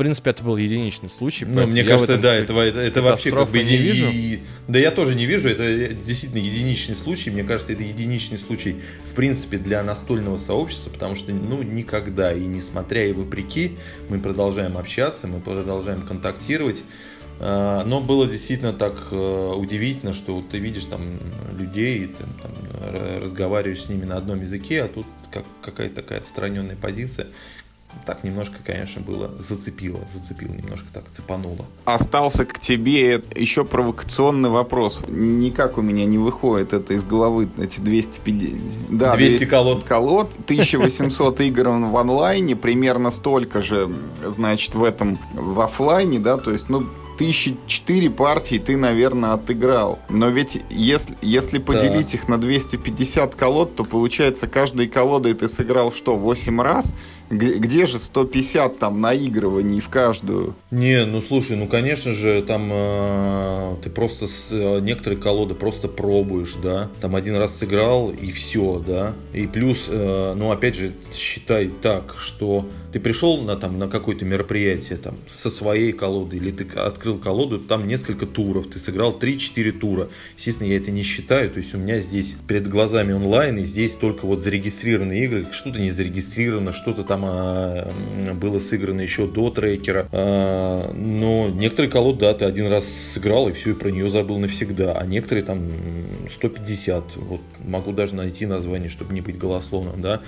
принципе, 0.00 0.30
это 0.30 0.42
был 0.42 0.56
единичный 0.56 1.10
случай. 1.10 1.44
Ну, 1.44 1.66
мне 1.66 1.84
кажется, 1.84 2.16
да, 2.16 2.34
этого, 2.34 2.62
это, 2.62 2.80
это 2.80 3.02
вообще 3.02 3.30
как 3.30 3.50
бы 3.50 3.62
не 3.62 3.76
вижу. 3.76 4.08
И, 4.10 4.40
да, 4.66 4.78
я 4.78 4.92
тоже 4.92 5.14
не 5.14 5.26
вижу. 5.26 5.50
Это 5.50 5.88
действительно 5.92 6.38
единичный 6.38 6.96
случай. 6.96 7.28
Мне 7.28 7.44
кажется, 7.44 7.74
это 7.74 7.82
единичный 7.82 8.38
случай, 8.38 8.76
в 9.04 9.14
принципе, 9.14 9.58
для 9.58 9.82
настольного 9.82 10.38
сообщества, 10.38 10.88
потому 10.88 11.16
что, 11.16 11.32
ну, 11.32 11.62
никогда 11.62 12.32
и 12.32 12.40
несмотря 12.46 13.04
и 13.04 13.12
вопреки, 13.12 13.76
мы 14.08 14.18
продолжаем 14.18 14.78
общаться, 14.78 15.26
мы 15.26 15.38
продолжаем 15.38 16.00
контактировать. 16.00 16.82
А, 17.40 17.84
но 17.84 18.00
было 18.00 18.26
действительно 18.26 18.72
так 18.72 19.08
э, 19.10 19.52
удивительно, 19.56 20.12
что 20.12 20.42
ты 20.48 20.58
видишь 20.58 20.84
там 20.84 21.18
людей, 21.56 22.06
ты 22.06 22.24
там, 22.42 23.22
разговариваешь 23.22 23.82
с 23.82 23.88
ними 23.88 24.04
на 24.04 24.16
одном 24.16 24.42
языке, 24.42 24.82
а 24.84 24.88
тут 24.88 25.06
как, 25.32 25.44
какая-то 25.62 25.96
такая 25.96 26.18
отстраненная 26.18 26.76
позиция 26.76 27.28
так 28.06 28.24
немножко, 28.24 28.56
конечно, 28.64 29.02
было 29.02 29.30
зацепило, 29.38 30.00
зацепило, 30.14 30.52
немножко 30.52 30.86
так 30.92 31.04
цепануло. 31.10 31.66
Остался 31.84 32.44
к 32.44 32.58
тебе 32.58 33.22
еще 33.34 33.64
провокационный 33.64 34.48
вопрос. 34.48 35.00
Никак 35.08 35.76
у 35.78 35.82
меня 35.82 36.04
не 36.06 36.18
выходит 36.18 36.72
это 36.72 36.94
из 36.94 37.04
головы, 37.04 37.48
эти 37.58 37.80
250... 37.80 38.58
Да, 38.90 39.14
200, 39.14 39.38
200 39.38 39.50
колод. 39.50 39.84
колод, 39.84 40.30
1800 40.44 41.40
игр 41.42 41.68
в 41.68 41.96
онлайне, 41.96 42.56
примерно 42.56 43.10
столько 43.10 43.60
же, 43.60 43.90
значит, 44.24 44.74
в 44.74 44.84
этом, 44.84 45.18
в 45.34 45.60
офлайне, 45.60 46.18
да, 46.18 46.36
то 46.36 46.52
есть, 46.52 46.68
ну, 46.68 46.86
тысячи 47.20 47.54
четыре 47.66 48.08
партии 48.08 48.56
ты, 48.56 48.78
наверное, 48.78 49.34
отыграл. 49.34 49.98
Но 50.08 50.30
ведь 50.30 50.62
если, 50.70 51.14
если 51.20 51.58
поделить 51.58 52.12
да. 52.12 52.18
их 52.18 52.28
на 52.28 52.38
250 52.38 53.34
колод, 53.34 53.76
то 53.76 53.84
получается 53.84 54.46
каждой 54.46 54.88
колодой 54.88 55.34
ты 55.34 55.46
сыграл 55.46 55.92
что, 55.92 56.16
8 56.16 56.62
раз? 56.62 56.94
Где 57.28 57.86
же 57.86 57.98
150 57.98 58.78
там 58.78 59.02
наигрываний 59.02 59.80
в 59.80 59.88
каждую? 59.90 60.56
Не, 60.70 61.04
ну 61.04 61.20
слушай, 61.20 61.56
ну 61.56 61.68
конечно 61.68 62.12
же, 62.12 62.42
там 62.42 62.70
э, 62.72 63.76
ты 63.84 63.90
просто 63.90 64.26
с, 64.26 64.46
э, 64.50 64.80
некоторые 64.80 65.20
колоды 65.20 65.54
просто 65.54 65.88
пробуешь, 65.88 66.54
да. 66.60 66.90
Там 67.02 67.14
один 67.14 67.36
раз 67.36 67.56
сыграл 67.56 68.10
и 68.10 68.32
все, 68.32 68.82
да. 68.84 69.14
И 69.34 69.46
плюс, 69.46 69.84
э, 69.88 70.34
ну 70.34 70.50
опять 70.50 70.74
же, 70.74 70.92
считай 71.14 71.68
так, 71.68 72.16
что 72.18 72.66
ты 72.92 73.00
пришел 73.00 73.40
на, 73.42 73.56
там, 73.56 73.78
на 73.78 73.88
какое-то 73.88 74.24
мероприятие 74.24 74.98
там, 74.98 75.16
со 75.28 75.50
своей 75.50 75.92
колоды, 75.92 76.36
или 76.36 76.50
ты 76.50 76.66
открыл 76.78 77.18
колоду, 77.18 77.58
там 77.58 77.86
несколько 77.86 78.26
туров, 78.26 78.68
ты 78.68 78.78
сыграл 78.78 79.16
3-4 79.18 79.72
тура. 79.72 80.08
Естественно, 80.36 80.68
я 80.68 80.76
это 80.76 80.90
не 80.90 81.02
считаю, 81.02 81.50
то 81.50 81.58
есть 81.58 81.74
у 81.74 81.78
меня 81.78 82.00
здесь 82.00 82.36
перед 82.48 82.68
глазами 82.68 83.12
онлайн, 83.12 83.58
и 83.58 83.64
здесь 83.64 83.94
только 83.94 84.26
вот 84.26 84.40
зарегистрированные 84.40 85.24
игры, 85.24 85.46
что-то 85.52 85.80
не 85.80 85.90
зарегистрировано, 85.90 86.72
что-то 86.72 87.04
там 87.04 87.22
а, 87.24 87.92
было 88.34 88.58
сыграно 88.58 89.00
еще 89.00 89.26
до 89.26 89.50
трекера. 89.50 90.08
А, 90.12 90.92
но 90.92 91.48
некоторые 91.48 91.90
колоды, 91.90 92.20
да, 92.20 92.34
ты 92.34 92.44
один 92.44 92.66
раз 92.66 92.86
сыграл, 92.86 93.48
и 93.48 93.52
все, 93.52 93.70
и 93.70 93.74
про 93.74 93.90
нее 93.90 94.08
забыл 94.08 94.38
навсегда, 94.38 94.98
а 94.98 95.06
некоторые 95.06 95.44
там 95.44 95.62
150, 96.30 97.16
вот 97.16 97.40
могу 97.64 97.92
даже 97.92 98.14
найти 98.14 98.46
название, 98.46 98.88
чтобы 98.88 99.14
не 99.14 99.20
быть 99.20 99.38
голословным, 99.38 100.00
да. 100.00 100.22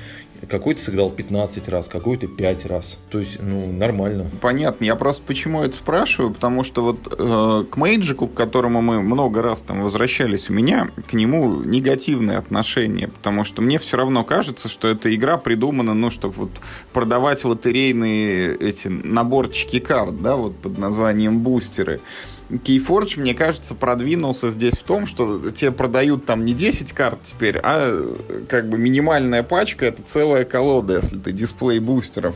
Какой-то 0.49 0.81
сыграл 0.81 1.11
15 1.11 1.69
раз, 1.69 1.89
какой-то 1.89 2.27
5 2.27 2.67
раз. 2.67 2.99
То 3.11 3.19
есть, 3.19 3.39
ну, 3.41 3.71
нормально. 3.73 4.31
Понятно. 4.41 4.85
Я 4.85 4.97
просто 4.97 5.23
почему 5.27 5.63
это 5.63 5.77
спрашиваю, 5.77 6.33
потому 6.33 6.65
что 6.65 6.83
вот 6.83 7.15
э, 7.19 7.65
к 7.71 7.77
Мейджику, 7.77 8.27
к 8.27 8.35
которому 8.35 8.83
мы 8.83 9.01
много 9.01 9.43
раз 9.43 9.61
там 9.61 9.83
возвращались, 9.83 10.51
у 10.51 10.53
меня 10.53 10.89
к 11.09 11.13
нему 11.13 11.63
негативное 11.63 12.39
отношение, 12.39 13.09
потому 13.09 13.45
что 13.45 13.63
мне 13.63 13.79
все 13.79 13.97
равно 13.97 14.25
кажется, 14.25 14.69
что 14.69 14.89
эта 14.89 15.15
игра 15.15 15.39
придумана, 15.39 15.95
ну, 15.95 16.11
чтобы 16.11 16.35
вот 16.35 16.51
продавать 16.93 17.45
лотерейные 17.45 18.57
эти 18.57 18.89
наборчики 18.89 19.79
карт, 19.79 20.21
да, 20.23 20.37
вот 20.37 20.57
под 20.57 20.79
названием 20.79 21.41
бустеры. 21.41 22.01
Keyforge, 22.51 23.19
мне 23.21 23.35
кажется, 23.35 23.75
продвинулся 23.75 24.51
здесь 24.51 24.75
в 24.75 24.83
том, 24.83 25.07
что 25.07 25.51
тебе 25.51 25.73
продают 25.73 26.27
там 26.27 26.45
не 26.45 26.53
10 26.53 26.93
карт 26.93 27.21
теперь, 27.25 27.59
а 27.63 27.93
как 28.49 28.69
бы 28.69 28.79
минимальная 28.79 29.43
пачка 29.43 29.87
это 29.87 30.03
целая 30.03 30.45
колода, 30.45 30.97
если 30.97 31.19
ты 31.19 31.33
дисплей 31.33 31.79
бустеров 31.79 32.35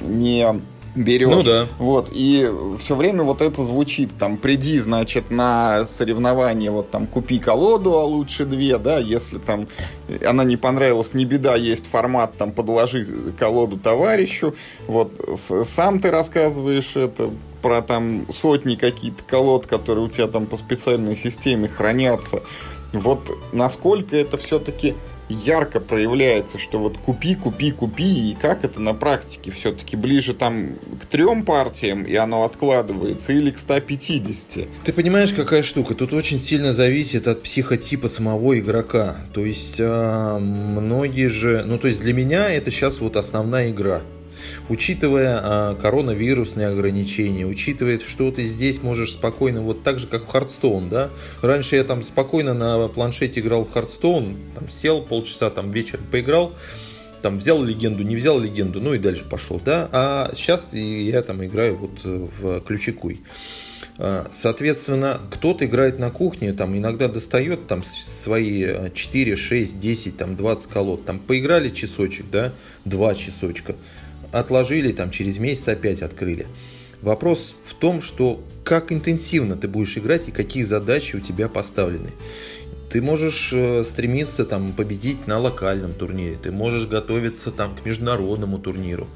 не 0.00 0.62
берешь. 0.94 1.28
Ну 1.28 1.42
да. 1.42 1.66
Вот, 1.78 2.10
и 2.12 2.50
все 2.78 2.94
время 2.96 3.24
вот 3.24 3.40
это 3.40 3.62
звучит, 3.64 4.10
там, 4.18 4.36
приди, 4.38 4.78
значит, 4.78 5.30
на 5.30 5.84
соревнование, 5.86 6.70
вот 6.70 6.90
там, 6.90 7.06
купи 7.06 7.38
колоду, 7.38 7.94
а 7.94 8.04
лучше 8.04 8.44
две, 8.44 8.78
да, 8.78 8.98
если 8.98 9.38
там 9.38 9.66
она 10.24 10.44
не 10.44 10.56
понравилась, 10.56 11.14
не 11.14 11.24
беда, 11.24 11.56
есть 11.56 11.86
формат, 11.86 12.36
там, 12.36 12.52
подложи 12.52 13.04
колоду 13.38 13.76
товарищу, 13.76 14.54
вот, 14.86 15.12
сам 15.36 16.00
ты 16.00 16.10
рассказываешь 16.10 16.92
это, 16.94 17.30
про 17.64 17.80
там 17.80 18.26
сотни 18.30 18.74
какие-то 18.74 19.24
колод, 19.24 19.66
которые 19.66 20.04
у 20.04 20.08
тебя 20.10 20.26
там 20.26 20.44
по 20.44 20.58
специальной 20.58 21.16
системе 21.16 21.66
хранятся. 21.66 22.42
Вот 22.92 23.30
насколько 23.54 24.14
это 24.14 24.36
все-таки 24.36 24.94
ярко 25.30 25.80
проявляется, 25.80 26.58
что 26.58 26.78
вот 26.78 26.98
купи, 26.98 27.34
купи, 27.34 27.70
купи, 27.70 28.32
и 28.32 28.34
как 28.34 28.66
это 28.66 28.80
на 28.80 28.92
практике 28.92 29.50
все-таки 29.50 29.96
ближе 29.96 30.34
там 30.34 30.74
к 31.00 31.06
трем 31.06 31.46
партиям, 31.46 32.02
и 32.02 32.14
оно 32.14 32.44
откладывается, 32.44 33.32
или 33.32 33.50
к 33.50 33.58
150. 33.58 34.68
Ты 34.84 34.92
понимаешь, 34.92 35.32
какая 35.32 35.62
штука? 35.62 35.94
Тут 35.94 36.12
очень 36.12 36.40
сильно 36.40 36.74
зависит 36.74 37.26
от 37.26 37.42
психотипа 37.42 38.08
самого 38.08 38.58
игрока. 38.58 39.16
То 39.32 39.42
есть 39.42 39.76
э, 39.78 40.38
многие 40.38 41.28
же, 41.28 41.64
ну 41.64 41.78
то 41.78 41.88
есть 41.88 42.02
для 42.02 42.12
меня 42.12 42.50
это 42.50 42.70
сейчас 42.70 43.00
вот 43.00 43.16
основная 43.16 43.70
игра. 43.70 44.02
Учитывая 44.68 45.40
а, 45.42 45.74
коронавирусные 45.74 46.68
ограничения, 46.68 47.46
учитывая, 47.46 47.98
что 48.00 48.30
ты 48.30 48.46
здесь 48.46 48.82
можешь 48.82 49.12
спокойно, 49.12 49.60
вот 49.60 49.82
так 49.82 49.98
же, 49.98 50.06
как 50.06 50.24
в 50.24 50.28
Hearthstone, 50.28 50.88
да. 50.88 51.10
Раньше 51.42 51.76
я 51.76 51.84
там 51.84 52.02
спокойно 52.02 52.54
на 52.54 52.88
планшете 52.88 53.40
играл 53.40 53.64
в 53.64 53.72
Hearthstone, 53.72 54.36
там 54.54 54.68
сел 54.68 55.02
полчаса, 55.02 55.50
там 55.50 55.70
вечер 55.70 56.00
поиграл, 56.10 56.52
там 57.22 57.38
взял 57.38 57.62
легенду, 57.62 58.02
не 58.02 58.16
взял 58.16 58.38
легенду, 58.38 58.80
ну 58.80 58.94
и 58.94 58.98
дальше 58.98 59.24
пошел, 59.24 59.60
да. 59.64 59.88
А 59.92 60.30
сейчас 60.34 60.72
я 60.72 61.22
там 61.22 61.44
играю 61.44 61.76
вот 61.76 62.04
в 62.04 62.60
Ключекуй. 62.60 63.22
А, 63.96 64.26
соответственно, 64.32 65.20
кто-то 65.30 65.64
играет 65.64 65.98
на 65.98 66.10
кухне, 66.10 66.52
там 66.52 66.76
иногда 66.76 67.08
достает 67.08 67.66
там 67.66 67.84
свои 67.84 68.90
4, 68.92 69.36
6, 69.36 69.78
10, 69.78 70.16
там 70.16 70.36
20 70.36 70.66
колод. 70.66 71.04
Там 71.04 71.18
поиграли 71.18 71.70
часочек, 71.70 72.26
да, 72.30 72.52
2 72.84 73.14
часочка 73.14 73.76
отложили, 74.38 74.92
там 74.92 75.10
через 75.10 75.38
месяц 75.38 75.68
опять 75.68 76.02
открыли. 76.02 76.46
Вопрос 77.00 77.56
в 77.64 77.74
том, 77.74 78.00
что 78.00 78.42
как 78.64 78.90
интенсивно 78.90 79.56
ты 79.56 79.68
будешь 79.68 79.96
играть 79.98 80.28
и 80.28 80.32
какие 80.32 80.62
задачи 80.62 81.16
у 81.16 81.20
тебя 81.20 81.48
поставлены. 81.48 82.10
Ты 82.90 83.02
можешь 83.02 83.50
э, 83.52 83.84
стремиться 83.84 84.44
там, 84.44 84.72
победить 84.72 85.26
на 85.26 85.38
локальном 85.38 85.92
турнире, 85.92 86.38
ты 86.42 86.52
можешь 86.52 86.86
готовиться 86.86 87.50
там, 87.50 87.74
к 87.76 87.84
международному 87.84 88.58
турниру 88.58 89.08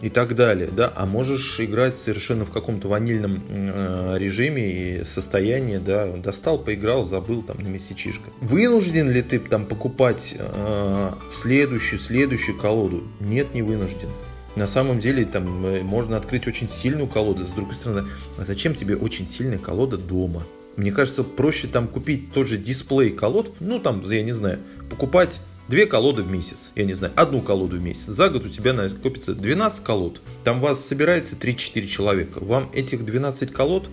и 0.00 0.08
так 0.08 0.34
далее, 0.34 0.70
да, 0.72 0.90
а 0.96 1.06
можешь 1.06 1.60
играть 1.60 1.98
совершенно 1.98 2.44
в 2.44 2.50
каком-то 2.50 2.88
ванильном 2.88 3.42
э, 3.48 4.16
режиме 4.18 5.00
и 5.00 5.04
состоянии, 5.04 5.76
да, 5.76 6.06
достал, 6.16 6.58
поиграл, 6.58 7.04
забыл 7.04 7.42
там 7.42 7.58
на 7.58 7.68
месячишко. 7.68 8.30
Вынужден 8.40 9.10
ли 9.10 9.22
ты 9.22 9.38
там 9.38 9.66
покупать 9.66 10.34
э, 10.38 11.10
следующую, 11.30 11.98
следующую 11.98 12.58
колоду? 12.58 13.04
Нет, 13.20 13.52
не 13.52 13.62
вынужден. 13.62 14.08
На 14.56 14.66
самом 14.66 14.98
деле 14.98 15.24
там 15.24 15.64
э, 15.64 15.82
можно 15.82 16.16
открыть 16.16 16.46
очень 16.46 16.68
сильную 16.68 17.06
колоду. 17.06 17.44
С 17.44 17.48
другой 17.48 17.74
стороны, 17.74 18.08
а 18.36 18.44
зачем 18.44 18.74
тебе 18.74 18.96
очень 18.96 19.26
сильная 19.28 19.58
колода 19.58 19.96
дома? 19.96 20.42
Мне 20.76 20.92
кажется, 20.92 21.24
проще 21.24 21.68
там 21.68 21.88
купить 21.88 22.32
тот 22.32 22.46
же 22.46 22.56
дисплей 22.56 23.10
колод, 23.10 23.56
ну 23.60 23.78
там, 23.78 24.02
я 24.08 24.22
не 24.22 24.32
знаю, 24.32 24.60
покупать 24.88 25.40
две 25.68 25.86
колоды 25.86 26.22
в 26.22 26.30
месяц, 26.30 26.56
я 26.74 26.84
не 26.84 26.94
знаю, 26.94 27.12
одну 27.16 27.42
колоду 27.42 27.78
в 27.78 27.82
месяц. 27.82 28.06
За 28.06 28.28
год 28.28 28.46
у 28.46 28.48
тебя 28.48 28.88
копится 28.88 29.34
12 29.34 29.84
колод, 29.84 30.20
там 30.44 30.60
вас 30.60 30.84
собирается 30.84 31.36
3-4 31.36 31.86
человека. 31.86 32.38
Вам 32.40 32.70
этих 32.72 33.04
12 33.04 33.52
колод, 33.52 33.88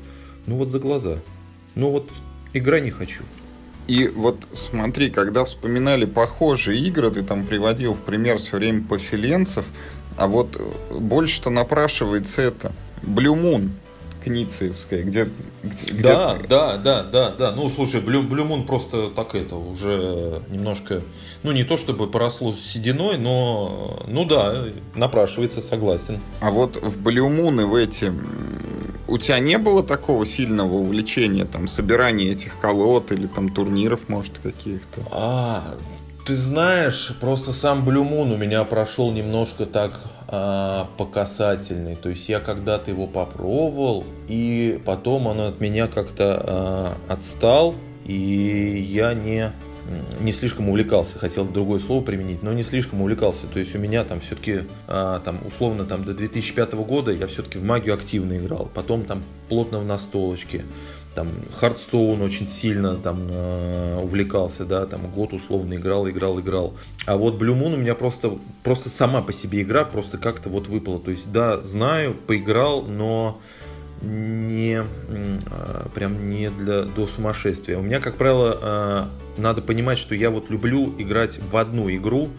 ну 0.45 0.57
вот 0.57 0.69
за 0.69 0.79
глаза. 0.79 1.19
Ну 1.75 1.91
вот 1.91 2.09
игра 2.53 2.79
не 2.79 2.91
хочу. 2.91 3.23
И 3.88 4.07
вот 4.07 4.47
смотри, 4.53 5.09
когда 5.09 5.45
вспоминали 5.45 6.05
похожие 6.05 6.79
игры, 6.81 7.09
ты 7.09 7.23
там 7.23 7.45
приводил 7.45 7.93
в 7.93 8.01
пример 8.01 8.38
все 8.38 8.57
время 8.57 8.84
поселенцев, 8.84 9.65
а 10.18 10.27
вот 10.27 10.56
э, 10.57 10.98
больше-то 10.98 11.49
напрашивается 11.49 12.41
это. 12.41 12.72
Blue 13.02 13.39
Moon 13.39 13.69
кницеевская, 14.27 15.03
где, 15.03 15.30
где... 15.64 16.02
Да, 16.02 16.38
да, 16.49 16.77
да, 16.77 17.03
да, 17.03 17.31
да. 17.31 17.52
Ну, 17.52 17.69
слушай, 17.69 18.02
Blue, 18.02 18.27
Blue 18.27 18.48
Moon 18.48 18.65
просто 18.65 19.10
так 19.10 19.35
это 19.35 19.56
уже 19.56 20.41
немножко, 20.49 21.02
ну, 21.44 21.52
не 21.52 21.64
то 21.64 21.77
чтобы 21.77 22.07
поросло 22.07 22.53
сединой, 22.53 23.18
но, 23.18 24.03
ну 24.07 24.26
да, 24.26 24.65
напрашивается, 24.95 25.61
согласен. 25.61 26.19
А 26.41 26.52
вот 26.52 26.76
в 26.76 27.02
Blue 27.02 27.30
Moon 27.30 27.61
и 27.61 27.65
в 27.65 27.76
эти 27.76 28.11
у 29.07 29.18
тебя 29.18 29.39
не 29.39 29.57
было 29.57 29.84
такого 29.84 30.26
сильного 30.26 30.73
увлечения, 30.73 31.45
там, 31.45 31.68
собирания 31.68 32.31
этих 32.31 32.60
колод 32.60 33.11
или 33.11 33.27
там 33.27 33.49
турниров, 33.49 34.10
может, 34.10 34.38
каких-то? 34.39 35.02
А, 35.11 35.64
ты 36.27 36.35
знаешь, 36.35 37.13
просто 37.21 37.53
сам 37.53 37.87
Blue 37.87 38.05
Moon 38.05 38.33
у 38.33 38.37
меня 38.37 38.61
прошел 38.65 39.13
немножко 39.13 39.65
так 39.65 39.97
а, 40.27 40.89
по 40.97 41.05
касательной. 41.05 41.95
То 41.95 42.09
есть 42.09 42.27
я 42.27 42.41
когда-то 42.41 42.91
его 42.91 43.07
попробовал, 43.07 44.03
и 44.27 44.81
потом 44.85 45.27
он 45.27 45.39
от 45.39 45.61
меня 45.61 45.87
как-то 45.87 46.43
а, 46.45 46.97
отстал, 47.07 47.75
и 48.03 48.13
я 48.13 49.13
не 49.13 49.53
не 50.19 50.33
слишком 50.33 50.67
увлекался, 50.67 51.17
хотел 51.17 51.45
другое 51.45 51.79
слово 51.79 52.03
применить, 52.03 52.43
но 52.43 52.51
не 52.51 52.63
слишком 52.63 53.01
увлекался. 53.01 53.47
То 53.47 53.59
есть 53.59 53.73
у 53.73 53.79
меня 53.79 54.03
там 54.03 54.19
все-таки, 54.19 54.63
а, 54.85 55.19
там, 55.19 55.39
условно, 55.47 55.85
там, 55.85 56.03
до 56.03 56.13
2005 56.13 56.73
года 56.73 57.13
я 57.13 57.25
все-таки 57.27 57.57
в 57.57 57.63
магию 57.63 57.93
активно 57.95 58.37
играл. 58.37 58.69
Потом 58.73 59.05
там 59.05 59.23
плотно 59.47 59.79
в 59.79 59.85
настолочке 59.85 60.65
там 61.18 61.30
Хардстоун 61.52 62.22
очень 62.22 62.48
сильно 62.48 62.94
там 62.94 63.27
э, 63.27 63.99
увлекался, 64.03 64.65
да, 64.65 64.85
там 64.85 65.10
год 65.10 65.34
условно 65.34 65.73
играл, 65.73 66.07
играл, 66.07 66.39
играл. 66.39 66.76
А 67.07 67.18
вот 67.18 67.41
Blue 67.41 67.60
Moon 67.60 67.73
у 67.73 67.77
меня 67.77 67.95
просто, 67.95 68.38
просто 68.61 68.89
сама 68.89 69.23
по 69.23 69.34
себе 69.34 69.64
игра 69.64 69.84
просто 69.84 70.19
как-то 70.19 70.49
вот 70.49 70.68
выпала. 70.68 70.99
То 70.99 71.10
есть, 71.10 71.31
да, 71.31 71.57
знаю, 71.64 72.14
поиграл, 72.14 72.84
но 72.84 73.41
не 74.03 74.84
э, 74.84 75.88
прям 75.95 76.30
не 76.30 76.52
для 76.52 76.84
до 76.84 77.07
сумасшествия. 77.07 77.80
У 77.80 77.81
меня, 77.81 77.99
как 77.99 78.18
правило, 78.18 78.60
э, 78.61 79.41
надо 79.41 79.64
понимать, 79.64 79.98
что 79.98 80.14
я 80.14 80.30
вот 80.30 80.52
люблю 80.52 80.94
играть 80.99 81.39
в 81.39 81.57
одну 81.57 81.89
игру, 81.89 82.30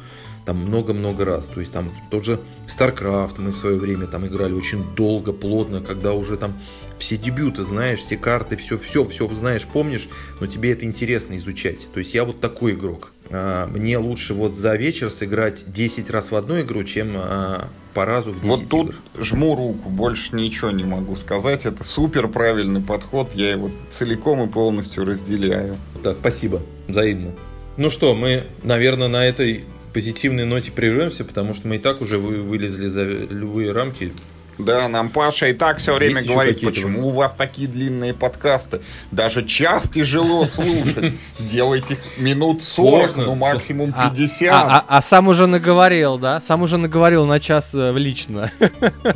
там 0.48 0.56
много-много 0.56 1.26
раз. 1.26 1.44
То 1.44 1.60
есть 1.60 1.72
там 1.72 1.92
тот 2.10 2.24
же 2.24 2.40
StarCraft 2.66 3.34
мы 3.36 3.50
в 3.50 3.56
свое 3.58 3.76
время 3.76 4.06
там 4.06 4.26
играли 4.26 4.54
очень 4.54 4.82
долго, 4.94 5.34
плотно, 5.34 5.82
когда 5.82 6.14
уже 6.14 6.38
там 6.38 6.58
все 6.98 7.18
дебюты 7.18 7.64
знаешь, 7.64 7.98
все 7.98 8.16
карты, 8.16 8.56
все, 8.56 8.78
все, 8.78 9.06
все 9.06 9.28
знаешь, 9.34 9.66
помнишь, 9.70 10.08
но 10.40 10.46
тебе 10.46 10.72
это 10.72 10.86
интересно 10.86 11.36
изучать. 11.36 11.86
То 11.92 11.98
есть 11.98 12.14
я 12.14 12.24
вот 12.24 12.40
такой 12.40 12.72
игрок. 12.72 13.12
А, 13.28 13.66
мне 13.66 13.98
лучше 13.98 14.32
вот 14.32 14.56
за 14.56 14.74
вечер 14.76 15.10
сыграть 15.10 15.70
10 15.70 16.08
раз 16.08 16.30
в 16.30 16.34
одну 16.34 16.58
игру, 16.62 16.82
чем 16.82 17.12
а, 17.14 17.68
по 17.92 18.06
разу 18.06 18.32
в 18.32 18.40
10 18.40 18.48
Вот 18.48 18.68
тут 18.70 18.88
игр. 18.88 19.22
жму 19.22 19.54
руку, 19.54 19.90
больше 19.90 20.34
ничего 20.34 20.70
не 20.70 20.84
могу 20.84 21.14
сказать. 21.16 21.66
Это 21.66 21.84
супер 21.84 22.26
правильный 22.26 22.80
подход, 22.80 23.34
я 23.34 23.50
его 23.50 23.70
целиком 23.90 24.48
и 24.48 24.50
полностью 24.50 25.04
разделяю. 25.04 25.76
Так, 26.02 26.16
спасибо, 26.20 26.62
взаимно. 26.86 27.32
Ну 27.76 27.90
что, 27.90 28.14
мы, 28.14 28.46
наверное, 28.62 29.08
на 29.08 29.26
этой 29.26 29.66
позитивной 29.92 30.44
ноте 30.44 30.72
прервемся, 30.72 31.24
потому 31.24 31.54
что 31.54 31.68
мы 31.68 31.76
и 31.76 31.78
так 31.78 32.00
уже 32.00 32.18
вы, 32.18 32.42
вылезли 32.42 32.88
за 32.88 33.04
любые 33.04 33.72
рамки. 33.72 34.12
Да, 34.58 34.88
нам 34.88 35.08
Паша 35.08 35.46
и 35.46 35.52
так 35.52 35.78
все 35.78 35.94
время 35.94 36.16
Есть 36.16 36.28
говорит, 36.28 36.60
почему 36.60 37.08
у 37.08 37.10
вас 37.10 37.34
такие 37.34 37.68
длинные 37.68 38.12
подкасты. 38.12 38.80
Даже 39.12 39.46
час 39.46 39.88
тяжело 39.88 40.46
слушать. 40.54 41.14
Делайте 41.38 41.96
минут 42.18 42.62
40, 42.62 43.16
ну 43.16 43.34
максимум 43.36 43.92
50. 43.92 44.52
А, 44.52 44.60
а, 44.60 44.78
а, 44.78 44.98
а 44.98 45.02
сам 45.02 45.28
уже 45.28 45.46
наговорил, 45.46 46.18
да? 46.18 46.40
Сам 46.40 46.62
уже 46.62 46.76
наговорил 46.76 47.24
на 47.24 47.38
час 47.38 47.74
э, 47.74 47.92
в 47.92 47.96
лично. 47.96 48.50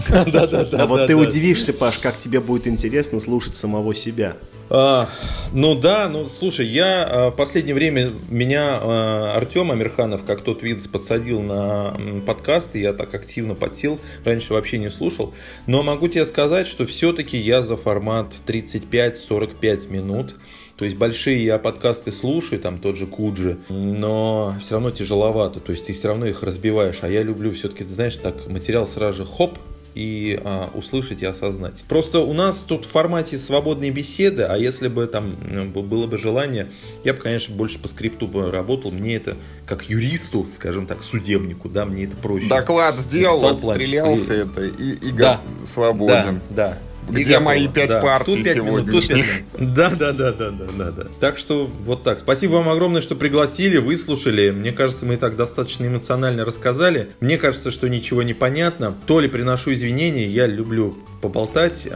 Да-да-да. 0.09 0.83
А 0.83 0.87
вот 0.87 1.07
ты 1.09 1.17
удивишься, 1.17 1.73
Паш, 1.73 1.99
как 1.99 2.19
тебе 2.19 2.41
будет 2.41 2.67
интересно 2.67 3.19
слушать 3.19 3.57
самого 3.57 3.95
себя. 3.95 4.37
А, 4.75 5.07
ну 5.53 5.75
да, 5.75 6.09
ну 6.09 6.29
слушай, 6.31 6.67
я 6.67 7.05
а, 7.05 7.31
в 7.31 7.37
последнее 7.37 7.75
время 7.75 8.15
меня 8.31 8.79
а, 8.81 9.35
Артем 9.37 9.71
Амирханов, 9.71 10.25
как 10.25 10.41
тот 10.41 10.63
вид, 10.63 10.91
подсадил 10.91 11.43
на 11.43 11.95
подкасты, 12.27 12.81
я 12.81 12.95
так 12.95 13.15
активно 13.15 13.55
подсел, 13.55 14.01
раньше 14.25 14.55
вообще 14.55 14.79
не 14.79 14.89
слушал, 14.89 15.32
но 15.67 15.83
могу 15.83 16.09
тебе 16.09 16.27
сказать, 16.27 16.67
что 16.67 16.87
все-таки 16.87 17.39
я 17.39 17.63
за 17.63 17.77
формат 17.77 18.35
35-45 18.47 19.91
минут, 19.91 20.37
то 20.77 20.85
есть 20.85 20.97
большие 20.97 21.45
я 21.45 21.59
подкасты 21.59 22.11
слушаю, 22.11 22.61
там 22.61 22.79
тот 22.79 22.97
же 22.97 23.07
Куджи, 23.07 23.59
но 23.69 24.57
все 24.61 24.75
равно 24.75 24.91
тяжеловато, 24.91 25.61
то 25.61 25.73
есть 25.73 25.87
ты 25.87 25.93
все 25.93 26.09
равно 26.09 26.27
их 26.27 26.43
разбиваешь, 26.43 26.99
а 27.03 27.09
я 27.09 27.23
люблю 27.23 27.53
все-таки, 27.53 27.85
ты 27.85 27.95
знаешь, 27.95 28.17
так 28.17 28.47
материал 28.49 28.87
сразу 28.89 29.19
же 29.19 29.25
хоп, 29.25 29.59
и 29.95 30.41
а, 30.45 30.71
услышать 30.75 31.23
и 31.23 31.27
осознать. 31.27 31.85
Просто 31.89 32.21
у 32.21 32.33
нас 32.33 32.59
тут 32.59 32.85
в 32.85 32.89
формате 32.89 33.39
свободной 33.39 33.91
беседы, 33.91 34.43
а 34.43 34.57
если 34.57 34.89
бы 34.89 35.07
там 35.07 35.37
было 35.73 36.07
бы 36.07 36.19
желание, 36.19 36.71
я 37.05 37.15
бы, 37.15 37.21
конечно, 37.21 37.55
больше 37.55 37.79
по 37.79 37.89
скрипту 37.89 38.27
бы 38.27 38.51
работал. 38.51 38.91
Мне 38.91 39.17
это 39.17 39.37
как 39.67 39.89
юристу, 39.89 40.47
скажем 40.57 40.87
так, 40.87 41.03
судебнику, 41.03 41.69
да, 41.69 41.85
мне 41.85 42.05
это 42.05 42.17
проще. 42.17 42.49
Доклад 42.49 42.97
сделал, 42.99 43.45
отстрелялся 43.47 44.33
это 44.33 44.63
и, 44.65 44.93
и 44.95 45.13
да, 45.13 45.41
свободен. 45.65 46.41
Да, 46.51 46.69
да. 46.69 46.79
Где 47.09 47.39
мои 47.39 47.69
пять 47.69 47.91
да. 47.91 48.01
партий 48.01 48.45
сегодня? 48.45 49.25
Да, 49.59 49.91
да, 49.91 50.13
да, 50.13 50.33
да, 50.33 50.51
да, 50.51 50.67
да, 50.77 50.91
да. 50.91 51.07
Так 51.21 51.39
что 51.39 51.71
вот 51.85 52.03
так. 52.03 52.19
Спасибо 52.19 52.53
вам 52.55 52.69
огромное, 52.69 53.01
что 53.01 53.15
пригласили, 53.15 53.79
выслушали. 53.79 54.51
Мне 54.51 54.73
кажется, 54.73 55.07
мы 55.07 55.15
и 55.15 55.17
так 55.17 55.37
достаточно 55.37 55.87
эмоционально 55.87 56.45
рассказали. 56.45 57.11
Мне 57.21 57.39
кажется, 57.39 57.71
что 57.71 57.89
ничего 57.89 58.23
не 58.23 58.35
понятно. 58.35 58.95
То 59.07 59.21
ли 59.21 59.29
приношу 59.29 59.73
извинения, 59.73 60.27
я 60.27 60.47
люблю 60.47 60.97
поболтать 61.21 61.89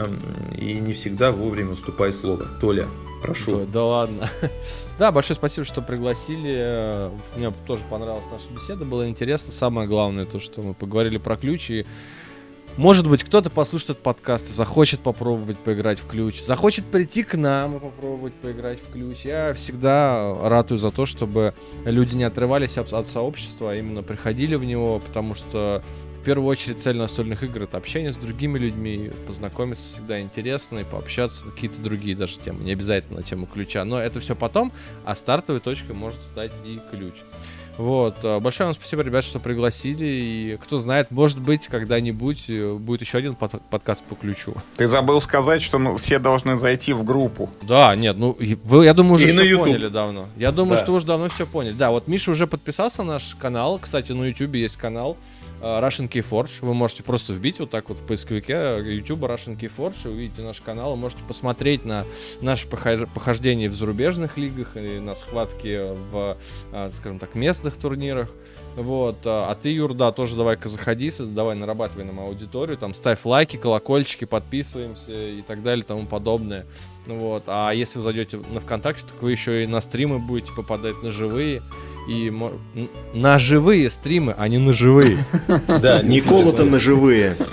и 0.56 0.72
не 0.74 0.92
всегда 0.92 1.32
вовремя 1.32 1.72
уступаю 1.72 2.12
слово. 2.12 2.46
Толя, 2.60 2.86
прошу. 3.22 3.60
Да, 3.60 3.66
да 3.72 3.84
ладно. 3.84 4.30
Да, 4.98 5.12
большое 5.12 5.36
спасибо, 5.36 5.66
что 5.66 5.82
пригласили. 5.82 7.10
Мне 7.36 7.52
тоже 7.66 7.84
понравилась 7.90 8.24
наша 8.32 8.50
беседа, 8.50 8.86
было 8.86 9.06
интересно. 9.06 9.52
Самое 9.52 9.86
главное 9.86 10.24
то, 10.24 10.40
что 10.40 10.62
мы 10.62 10.72
поговорили 10.72 11.18
про 11.18 11.36
ключи. 11.36 11.84
Может 12.76 13.08
быть, 13.08 13.24
кто-то 13.24 13.48
послушает 13.48 13.90
этот 13.92 14.02
подкаст 14.02 14.50
и 14.50 14.52
захочет 14.52 15.00
попробовать 15.00 15.56
поиграть 15.56 15.98
в 15.98 16.06
ключ, 16.06 16.42
захочет 16.42 16.84
прийти 16.84 17.22
к 17.22 17.34
нам 17.34 17.76
и 17.76 17.80
попробовать 17.80 18.34
поиграть 18.34 18.78
в 18.80 18.92
ключ. 18.92 19.20
Я 19.24 19.54
всегда 19.54 20.36
ратую 20.42 20.76
за 20.76 20.90
то, 20.90 21.06
чтобы 21.06 21.54
люди 21.86 22.14
не 22.16 22.24
отрывались 22.24 22.76
от, 22.76 22.92
от 22.92 23.08
сообщества, 23.08 23.72
а 23.72 23.74
именно 23.74 24.02
приходили 24.02 24.56
в 24.56 24.64
него, 24.64 24.98
потому 24.98 25.34
что 25.34 25.82
в 26.20 26.24
первую 26.24 26.48
очередь 26.48 26.78
цель 26.78 26.96
настольных 26.96 27.42
игр 27.44 27.62
это 27.62 27.78
общение 27.78 28.12
с 28.12 28.16
другими 28.16 28.58
людьми, 28.58 29.10
познакомиться 29.26 29.88
всегда 29.88 30.20
интересно 30.20 30.80
и 30.80 30.84
пообщаться 30.84 31.46
на 31.46 31.52
какие-то 31.52 31.80
другие 31.80 32.14
даже 32.14 32.38
темы, 32.38 32.62
не 32.62 32.72
обязательно 32.72 33.20
на 33.20 33.22
тему 33.22 33.46
ключа, 33.46 33.86
но 33.86 33.98
это 33.98 34.20
все 34.20 34.36
потом, 34.36 34.70
а 35.06 35.14
стартовой 35.14 35.62
точкой 35.62 35.92
может 35.92 36.20
стать 36.20 36.52
и 36.66 36.78
ключ. 36.92 37.14
Вот. 37.78 38.16
Э, 38.22 38.40
большое 38.40 38.66
вам 38.66 38.74
спасибо, 38.74 39.02
ребят, 39.02 39.24
что 39.24 39.38
пригласили. 39.38 40.04
И 40.04 40.58
кто 40.62 40.78
знает, 40.78 41.10
может 41.10 41.38
быть, 41.38 41.66
когда-нибудь 41.66 42.44
э, 42.48 42.74
будет 42.74 43.00
еще 43.02 43.18
один 43.18 43.34
под 43.34 43.60
подкаст 43.68 44.02
по 44.02 44.14
ключу. 44.14 44.54
Ты 44.76 44.88
забыл 44.88 45.20
сказать, 45.20 45.62
что 45.62 45.78
ну, 45.78 45.96
все 45.96 46.18
должны 46.18 46.56
зайти 46.56 46.92
в 46.92 47.04
группу. 47.04 47.50
Да, 47.62 47.94
нет, 47.94 48.16
ну 48.16 48.36
вы, 48.64 48.84
я 48.84 48.94
думаю, 48.94 49.14
уже 49.14 49.28
и 49.28 49.36
все 49.36 49.58
поняли 49.58 49.88
давно. 49.88 50.28
Я 50.36 50.52
думаю, 50.52 50.78
да. 50.78 50.84
что 50.84 50.92
уже 50.92 51.06
давно 51.06 51.28
все 51.28 51.46
поняли. 51.46 51.72
Да, 51.72 51.90
вот 51.90 52.08
Миша 52.08 52.30
уже 52.30 52.46
подписался 52.46 53.02
на 53.02 53.14
наш 53.14 53.34
канал. 53.34 53.78
Кстати, 53.78 54.12
на 54.12 54.24
YouTube 54.24 54.54
есть 54.54 54.76
канал. 54.76 55.16
Э, 55.60 55.80
Russian 55.80 56.08
Keyforge. 56.08 56.58
Вы 56.60 56.74
можете 56.74 57.02
просто 57.02 57.32
вбить 57.32 57.58
вот 57.58 57.70
так 57.70 57.88
вот 57.88 58.00
в 58.00 58.06
поисковике 58.06 58.78
YouTube 58.84 59.22
Russian 59.22 59.58
Keyforge 59.58 59.96
и 60.04 60.08
увидите 60.08 60.42
наш 60.42 60.60
канал. 60.60 60.96
Можете 60.96 61.22
посмотреть 61.26 61.84
на 61.84 62.04
наши 62.40 62.66
похождения 62.66 63.68
в 63.68 63.74
зарубежных 63.74 64.36
лигах 64.36 64.76
и 64.76 64.98
на 64.98 65.14
схватки 65.14 65.92
в, 66.10 66.36
э, 66.72 66.90
скажем 66.92 67.18
так, 67.18 67.34
местных 67.34 67.76
турнирах. 67.76 68.30
Вот, 68.76 69.20
а 69.24 69.54
ты, 69.54 69.72
Юр, 69.72 69.94
да, 69.94 70.12
тоже 70.12 70.36
давай-ка 70.36 70.68
заходи, 70.68 71.10
давай 71.18 71.56
нарабатывай 71.56 72.04
нам 72.04 72.20
аудиторию, 72.20 72.76
там 72.76 72.92
ставь 72.92 73.24
лайки, 73.24 73.56
колокольчики, 73.56 74.26
подписываемся 74.26 75.12
и 75.12 75.40
так 75.40 75.62
далее 75.62 75.82
и 75.82 75.86
тому 75.86 76.04
подобное. 76.04 76.66
Вот, 77.06 77.44
а 77.46 77.70
если 77.70 77.98
вы 77.98 78.02
зайдете 78.04 78.36
на 78.36 78.60
ВКонтакте, 78.60 79.06
так 79.06 79.22
вы 79.22 79.32
еще 79.32 79.64
и 79.64 79.66
на 79.66 79.80
стримы 79.80 80.18
будете 80.18 80.52
попадать 80.52 81.02
на 81.02 81.10
живые 81.10 81.62
и 82.06 82.32
на 83.14 83.38
живые 83.38 83.90
стримы, 83.90 84.34
а 84.36 84.48
не 84.48 84.58
на 84.58 84.72
живые. 84.72 85.18
Да, 85.80 86.02
Никола-то 86.02 86.64
на 86.64 86.78
живые. 86.78 87.36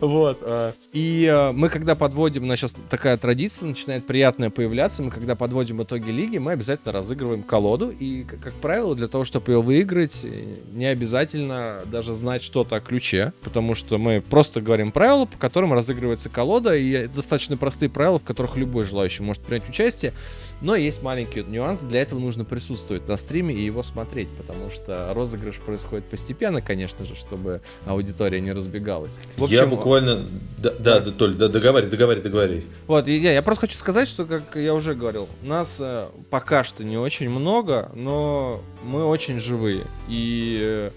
Вот. 0.00 0.38
А, 0.42 0.72
и 0.92 1.28
а, 1.30 1.52
мы, 1.52 1.68
когда 1.68 1.96
подводим, 1.96 2.44
у 2.44 2.46
нас 2.46 2.60
сейчас 2.60 2.74
такая 2.88 3.16
традиция 3.16 3.66
начинает 3.66 4.06
приятная 4.06 4.50
появляться, 4.50 5.02
мы, 5.02 5.10
когда 5.10 5.34
подводим 5.34 5.82
итоги 5.82 6.10
лиги, 6.10 6.38
мы 6.38 6.52
обязательно 6.52 6.92
разыгрываем 6.92 7.42
колоду, 7.42 7.90
и, 7.90 8.22
как 8.22 8.52
правило, 8.54 8.94
для 8.94 9.08
того, 9.08 9.24
чтобы 9.24 9.52
ее 9.52 9.62
выиграть, 9.62 10.24
не 10.72 10.86
обязательно 10.86 11.82
даже 11.86 12.14
знать 12.14 12.42
что-то 12.42 12.76
о 12.76 12.80
ключе, 12.80 13.32
потому 13.42 13.74
что 13.74 13.98
мы 13.98 14.20
просто 14.20 14.60
говорим 14.60 14.92
правила, 14.92 15.24
по 15.24 15.38
которым 15.38 15.72
разыгрывается 15.72 16.28
колода, 16.28 16.76
и 16.76 17.08
достаточно 17.08 17.56
простые 17.56 17.88
правила, 17.90 18.18
в 18.18 18.24
которых 18.24 18.56
любой 18.56 18.84
желающий 18.84 19.22
может 19.22 19.42
принять 19.42 19.68
участие, 19.68 20.12
но 20.60 20.76
есть 20.76 21.02
маленький 21.02 21.42
нюанс, 21.42 21.80
для 21.80 22.02
этого 22.02 22.18
нужно 22.18 22.44
присутствовать 22.44 23.06
на 23.08 23.16
стриме 23.16 23.54
и 23.54 23.64
его 23.64 23.82
смотреть, 23.82 24.28
потому 24.36 24.70
что 24.70 25.12
розыгрыш 25.14 25.56
происходит 25.56 26.04
постепенно, 26.06 26.60
конечно 26.60 27.04
же, 27.04 27.14
чтобы 27.14 27.60
аудитория 27.84 28.40
не 28.40 28.52
разбегалась. 28.52 29.18
В 29.36 29.44
общем, 29.44 29.56
я 29.56 29.66
буквально... 29.66 30.26
Да, 30.58 30.72
да, 30.78 31.00
да, 31.00 31.10
Толь, 31.10 31.34
да, 31.34 31.48
договори, 31.48 31.86
договори, 31.86 32.20
договори. 32.20 32.64
Вот, 32.86 33.08
я, 33.08 33.32
я 33.32 33.42
просто 33.42 33.62
хочу 33.62 33.78
сказать, 33.78 34.08
что, 34.08 34.24
как 34.24 34.56
я 34.56 34.74
уже 34.74 34.94
говорил, 34.94 35.28
нас 35.42 35.78
э, 35.80 36.06
пока 36.30 36.64
что 36.64 36.84
не 36.84 36.96
очень 36.98 37.30
много, 37.30 37.90
но 37.94 38.62
мы 38.84 39.04
очень 39.04 39.38
живые. 39.40 39.84
И 40.08 40.58
э, 40.60 40.90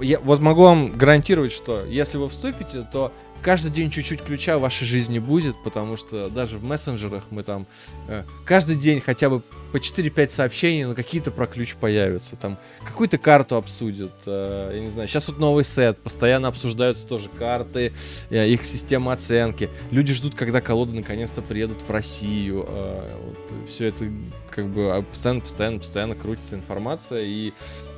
я 0.00 0.18
вот 0.20 0.40
могу 0.40 0.62
вам 0.62 0.92
гарантировать, 0.96 1.52
что 1.52 1.84
если 1.84 2.18
вы 2.18 2.28
вступите, 2.28 2.86
то 2.92 3.12
каждый 3.42 3.70
день 3.70 3.90
чуть-чуть 3.90 4.22
ключа 4.22 4.58
в 4.58 4.62
вашей 4.62 4.84
жизни 4.84 5.18
будет, 5.18 5.56
потому 5.62 5.96
что 5.96 6.28
даже 6.28 6.58
в 6.58 6.64
мессенджерах 6.64 7.24
мы 7.30 7.42
там 7.42 7.66
э, 8.08 8.24
каждый 8.44 8.76
день 8.76 9.00
хотя 9.00 9.30
бы 9.30 9.42
по 9.72 9.76
4-5 9.76 10.30
сообщений, 10.30 10.84
но 10.84 10.94
какие-то 10.94 11.30
про 11.30 11.46
ключ 11.46 11.74
появятся. 11.74 12.36
Там 12.36 12.58
какую-то 12.84 13.18
карту 13.18 13.56
обсудят. 13.56 14.12
Э, 14.26 14.72
я 14.74 14.80
не 14.80 14.90
знаю, 14.90 15.08
сейчас 15.08 15.28
вот 15.28 15.38
новый 15.38 15.64
сет, 15.64 15.98
постоянно 15.98 16.48
обсуждаются 16.48 17.06
тоже 17.06 17.28
карты, 17.28 17.92
э, 18.30 18.48
их 18.48 18.64
система 18.64 19.12
оценки. 19.12 19.68
Люди 19.90 20.12
ждут, 20.12 20.34
когда 20.34 20.60
колоды 20.60 20.92
наконец-то 20.92 21.42
приедут 21.42 21.82
в 21.82 21.90
Россию. 21.90 22.64
Э, 22.68 23.10
вот, 23.24 23.68
все 23.68 23.86
это 23.86 24.10
как 24.50 24.66
бы 24.68 25.04
постоянно, 25.08 25.40
постоянно, 25.40 25.78
постоянно 25.78 26.14
крутится 26.14 26.56
информация 26.56 27.22
и 27.24 27.52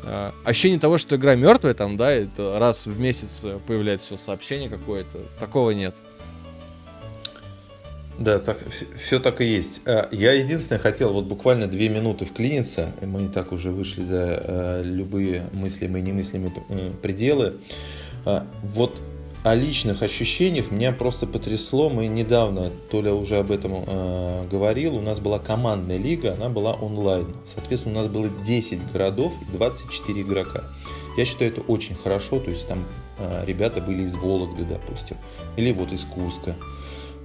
э, 0.04 0.32
ощущение 0.44 0.78
того, 0.78 0.98
что 0.98 1.16
игра 1.16 1.34
мертвая, 1.34 1.74
там, 1.74 1.96
да, 1.96 2.10
это 2.10 2.58
раз 2.58 2.86
в 2.86 2.98
месяц 2.98 3.44
появляется 3.66 4.16
сообщение 4.16 4.68
какое-то, 4.68 5.18
такого 5.38 5.70
нет. 5.70 5.94
Да, 8.20 8.38
так, 8.38 8.58
все 9.02 9.18
так 9.18 9.40
и 9.40 9.46
есть. 9.46 9.80
А, 9.86 10.06
я 10.12 10.32
единственное 10.32 10.78
хотел 10.78 11.10
вот 11.10 11.24
буквально 11.24 11.66
две 11.66 11.88
минуты 11.88 12.26
вклиниться. 12.26 12.92
Мы 13.00 13.24
и 13.24 13.28
так 13.28 13.50
уже 13.50 13.70
вышли 13.70 14.02
за 14.02 14.42
э, 14.44 14.82
любые 14.84 15.48
мыслимые 15.54 16.04
и 16.04 16.06
немыслимые 16.06 16.52
э, 16.68 16.90
пределы. 17.00 17.54
А, 18.26 18.46
вот 18.62 19.00
о 19.42 19.54
личных 19.54 20.02
ощущениях 20.02 20.70
меня 20.70 20.92
просто 20.92 21.26
потрясло. 21.26 21.88
Мы 21.88 22.06
недавно, 22.08 22.70
Толя 22.90 23.14
уже 23.14 23.38
об 23.38 23.50
этом 23.50 23.84
э, 23.86 24.46
говорил, 24.50 24.96
у 24.96 25.00
нас 25.00 25.18
была 25.18 25.38
командная 25.38 25.96
лига, 25.96 26.34
она 26.34 26.48
была 26.48 26.72
онлайн. 26.72 27.26
Соответственно, 27.52 27.98
у 27.98 28.02
нас 28.02 28.08
было 28.08 28.28
10 28.28 28.92
городов 28.92 29.32
и 29.40 29.52
24 29.52 30.22
игрока. 30.22 30.64
Я 31.16 31.24
считаю, 31.24 31.52
это 31.52 31.62
очень 31.62 31.94
хорошо. 31.94 32.38
То 32.40 32.50
есть 32.50 32.66
там 32.68 32.84
э, 33.18 33.44
ребята 33.46 33.80
были 33.80 34.02
из 34.02 34.14
Вологды, 34.14 34.64
допустим, 34.64 35.16
или 35.56 35.72
вот 35.72 35.92
из 35.92 36.04
Курска. 36.04 36.56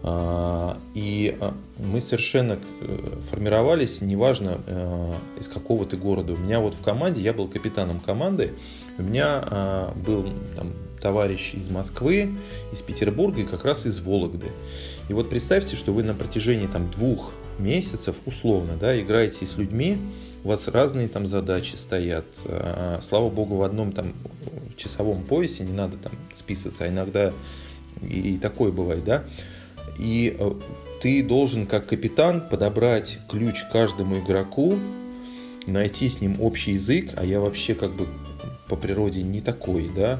А, 0.07 0.77
и 0.93 1.35
а, 1.41 1.55
мы 1.79 1.99
совершенно 1.99 2.59
э, 2.81 3.17
формировались, 3.31 4.01
неважно 4.01 4.59
э, 4.67 5.13
из 5.39 5.47
какого 5.47 5.83
ты 5.85 5.97
города. 5.97 6.33
У 6.33 6.37
меня 6.37 6.59
вот 6.59 6.75
в 6.75 6.83
команде, 6.83 7.23
я 7.23 7.33
был 7.33 7.47
капитаном 7.47 7.99
команды, 7.99 8.53
у 8.99 9.01
меня 9.01 9.43
а, 9.43 9.93
был 9.95 10.29
там, 10.55 10.73
товарищ 11.05 11.53
из 11.53 11.69
Москвы, 11.69 12.31
из 12.73 12.81
Петербурга 12.81 13.41
и 13.41 13.43
как 13.43 13.63
раз 13.63 13.85
из 13.85 13.99
Вологды. 13.99 14.47
И 15.07 15.13
вот 15.13 15.29
представьте, 15.29 15.75
что 15.75 15.93
вы 15.93 16.01
на 16.01 16.15
протяжении 16.15 16.65
там, 16.65 16.89
двух 16.89 17.31
месяцев 17.59 18.15
условно 18.25 18.73
да, 18.75 18.99
играете 18.99 19.45
с 19.45 19.55
людьми, 19.55 19.99
у 20.43 20.47
вас 20.47 20.67
разные 20.67 21.07
там 21.07 21.27
задачи 21.27 21.75
стоят. 21.75 22.25
Слава 23.07 23.29
богу, 23.29 23.57
в 23.57 23.61
одном 23.61 23.91
там 23.91 24.13
часовом 24.77 25.23
поясе 25.25 25.63
не 25.63 25.73
надо 25.73 25.97
там 25.97 26.13
списываться, 26.33 26.85
а 26.85 26.87
иногда 26.87 27.31
и 28.01 28.39
такое 28.41 28.71
бывает, 28.71 29.03
да. 29.03 29.25
И 29.99 30.35
э, 30.39 30.51
ты 31.03 31.21
должен 31.21 31.67
как 31.67 31.85
капитан 31.85 32.41
подобрать 32.49 33.19
ключ 33.29 33.61
каждому 33.71 34.21
игроку, 34.21 34.79
найти 35.67 36.09
с 36.09 36.19
ним 36.19 36.41
общий 36.41 36.71
язык, 36.71 37.11
а 37.15 37.23
я 37.23 37.39
вообще 37.39 37.75
как 37.75 37.95
бы 37.95 38.07
по 38.67 38.75
природе 38.75 39.21
не 39.21 39.41
такой, 39.41 39.89
да, 39.95 40.19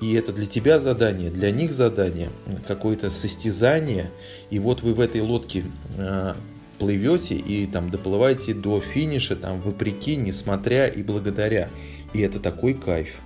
и 0.00 0.14
это 0.14 0.32
для 0.32 0.46
тебя 0.46 0.78
задание, 0.78 1.30
для 1.30 1.50
них 1.50 1.72
задание, 1.72 2.30
какое-то 2.66 3.10
состязание, 3.10 4.10
и 4.50 4.58
вот 4.58 4.82
вы 4.82 4.94
в 4.94 5.00
этой 5.00 5.20
лодке 5.20 5.64
э, 5.96 6.34
плывете 6.78 7.34
и 7.34 7.66
там 7.66 7.90
доплываете 7.90 8.54
до 8.54 8.80
финиша, 8.80 9.36
там 9.36 9.60
вопреки, 9.60 10.16
несмотря 10.16 10.86
и 10.86 11.02
благодаря, 11.02 11.70
и 12.12 12.20
это 12.20 12.40
такой 12.40 12.74
кайф. 12.74 13.20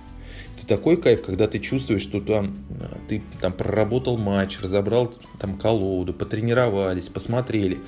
Такой 0.67 0.97
кайф, 0.97 1.23
когда 1.23 1.47
ты 1.47 1.57
чувствуешь, 1.57 2.03
что 2.03 2.21
там 2.21 2.55
э, 2.79 2.85
ты 3.07 3.23
там 3.41 3.53
проработал 3.53 4.17
матч, 4.17 4.59
разобрал 4.61 5.13
там 5.39 5.57
колоду, 5.57 6.13
потренировались, 6.13 7.09
посмотрели, 7.09 7.79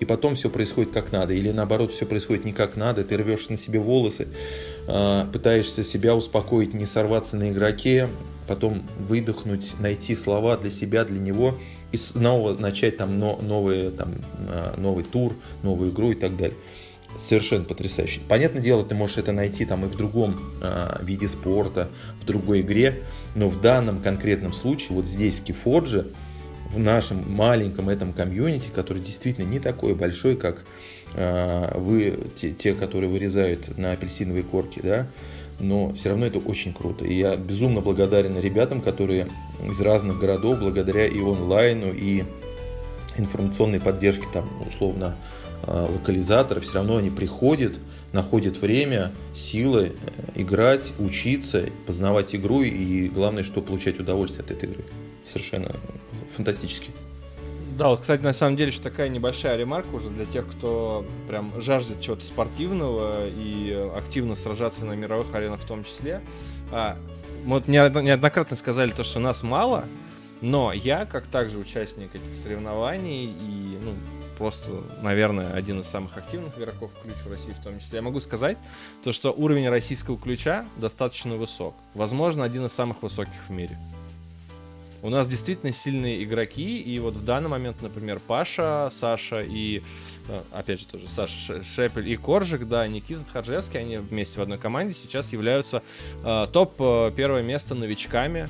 и 0.00 0.06
потом 0.06 0.34
все 0.34 0.50
происходит 0.50 0.92
как 0.92 1.12
надо, 1.12 1.34
или 1.34 1.50
наоборот 1.50 1.92
все 1.92 2.06
происходит 2.06 2.44
не 2.44 2.52
как 2.52 2.76
надо, 2.76 3.04
ты 3.04 3.16
рвешь 3.16 3.48
на 3.50 3.58
себе 3.58 3.78
волосы, 3.78 4.28
э, 4.88 5.26
пытаешься 5.32 5.84
себя 5.84 6.16
успокоить, 6.16 6.74
не 6.74 6.86
сорваться 6.86 7.36
на 7.36 7.50
игроке, 7.50 8.08
потом 8.48 8.82
выдохнуть, 8.98 9.78
найти 9.78 10.14
слова 10.14 10.56
для 10.56 10.70
себя, 10.70 11.04
для 11.04 11.18
него 11.18 11.58
и 11.92 11.96
снова 11.96 12.54
начать 12.54 12.96
там 12.96 13.18
новый, 13.18 13.90
там, 13.90 14.14
э, 14.38 14.74
новый 14.78 15.04
тур, 15.04 15.34
новую 15.62 15.92
игру 15.92 16.10
и 16.12 16.14
так 16.14 16.36
далее 16.36 16.56
совершенно 17.18 17.64
потрясающий. 17.64 18.20
Понятное 18.20 18.62
дело, 18.62 18.84
ты 18.84 18.94
можешь 18.94 19.18
это 19.18 19.32
найти 19.32 19.64
там 19.64 19.84
и 19.84 19.88
в 19.88 19.96
другом 19.96 20.40
э, 20.62 20.98
виде 21.02 21.26
спорта, 21.26 21.90
в 22.20 22.24
другой 22.24 22.60
игре, 22.60 23.02
но 23.34 23.48
в 23.48 23.60
данном 23.60 24.00
конкретном 24.00 24.52
случае, 24.52 24.90
вот 24.90 25.06
здесь, 25.06 25.34
в 25.34 25.42
Кифорже, 25.42 26.06
в 26.72 26.78
нашем 26.78 27.30
маленьком 27.32 27.88
этом 27.88 28.12
комьюнити, 28.12 28.70
который 28.74 29.02
действительно 29.02 29.44
не 29.44 29.58
такой 29.58 29.94
большой, 29.94 30.36
как 30.36 30.64
э, 31.14 31.78
вы, 31.78 32.18
те, 32.36 32.50
те, 32.50 32.74
которые 32.74 33.10
вырезают 33.10 33.76
на 33.76 33.92
апельсиновой 33.92 34.42
корке, 34.42 34.80
да, 34.82 35.06
но 35.58 35.92
все 35.94 36.10
равно 36.10 36.26
это 36.26 36.38
очень 36.38 36.72
круто. 36.72 37.04
И 37.04 37.14
я 37.14 37.36
безумно 37.36 37.80
благодарен 37.80 38.38
ребятам, 38.38 38.80
которые 38.80 39.26
из 39.68 39.80
разных 39.80 40.18
городов, 40.18 40.58
благодаря 40.58 41.06
и 41.06 41.20
онлайну, 41.20 41.92
и 41.92 42.24
информационной 43.16 43.80
поддержке, 43.80 44.26
там, 44.32 44.48
условно, 44.66 45.16
Э, 45.66 45.86
локализаторы, 45.92 46.60
все 46.60 46.74
равно 46.74 46.96
они 46.96 47.10
приходят, 47.10 47.78
находят 48.12 48.56
время, 48.56 49.12
силы 49.34 49.92
э, 49.92 50.40
играть, 50.40 50.92
учиться, 50.98 51.66
познавать 51.86 52.34
игру 52.34 52.62
и 52.62 53.08
главное, 53.08 53.42
что 53.42 53.60
получать 53.60 54.00
удовольствие 54.00 54.44
от 54.44 54.52
этой 54.52 54.70
игры. 54.70 54.84
Совершенно 55.26 55.76
фантастически. 56.34 56.90
Да, 57.78 57.88
вот, 57.88 58.00
кстати, 58.00 58.20
на 58.20 58.34
самом 58.34 58.56
деле, 58.56 58.72
что 58.72 58.82
такая 58.82 59.08
небольшая 59.08 59.56
ремарка 59.56 59.94
уже 59.94 60.10
для 60.10 60.26
тех, 60.26 60.46
кто 60.46 61.06
прям 61.28 61.50
жаждет 61.62 62.00
чего-то 62.02 62.24
спортивного 62.24 63.26
и 63.28 63.72
активно 63.96 64.34
сражаться 64.34 64.84
на 64.84 64.92
мировых 64.92 65.34
аренах 65.34 65.60
в 65.60 65.66
том 65.66 65.84
числе. 65.84 66.20
А, 66.72 66.98
мы 67.44 67.60
вот 67.60 67.68
неоднократно 67.68 68.56
сказали 68.56 68.90
то, 68.90 69.02
что 69.02 69.18
нас 69.18 69.42
мало, 69.42 69.84
но 70.42 70.72
я, 70.72 71.06
как 71.06 71.26
также 71.26 71.58
участник 71.58 72.14
этих 72.14 72.34
соревнований 72.42 73.26
и 73.26 73.78
ну, 73.82 73.94
просто, 74.36 74.82
наверное, 75.02 75.52
один 75.52 75.80
из 75.80 75.86
самых 75.86 76.16
активных 76.16 76.58
игроков 76.58 76.90
ключ 77.02 77.14
в 77.24 77.30
России 77.30 77.52
в 77.58 77.62
том 77.62 77.78
числе. 77.78 77.96
Я 77.96 78.02
могу 78.02 78.20
сказать, 78.20 78.56
то, 79.04 79.12
что 79.12 79.32
уровень 79.32 79.68
российского 79.68 80.18
ключа 80.18 80.66
достаточно 80.76 81.36
высок. 81.36 81.74
Возможно, 81.94 82.44
один 82.44 82.66
из 82.66 82.72
самых 82.72 83.02
высоких 83.02 83.48
в 83.48 83.50
мире. 83.50 83.78
У 85.02 85.08
нас 85.08 85.28
действительно 85.28 85.72
сильные 85.72 86.22
игроки, 86.24 86.78
и 86.78 86.98
вот 86.98 87.16
в 87.16 87.24
данный 87.24 87.48
момент, 87.48 87.80
например, 87.80 88.20
Паша, 88.26 88.88
Саша 88.90 89.40
и, 89.40 89.82
э, 90.28 90.42
опять 90.52 90.80
же, 90.80 90.86
тоже 90.86 91.08
Саша 91.08 91.62
Шепель 91.64 92.08
и 92.08 92.16
Коржик, 92.16 92.68
да, 92.68 92.86
Никита 92.86 93.24
Хаджевский, 93.32 93.80
они 93.80 93.96
вместе 93.96 94.38
в 94.38 94.42
одной 94.42 94.58
команде 94.58 94.94
сейчас 94.94 95.32
являются 95.32 95.82
э, 96.22 96.46
топ 96.52 96.74
э, 96.78 97.12
первое 97.16 97.42
место 97.42 97.74
новичками 97.74 98.48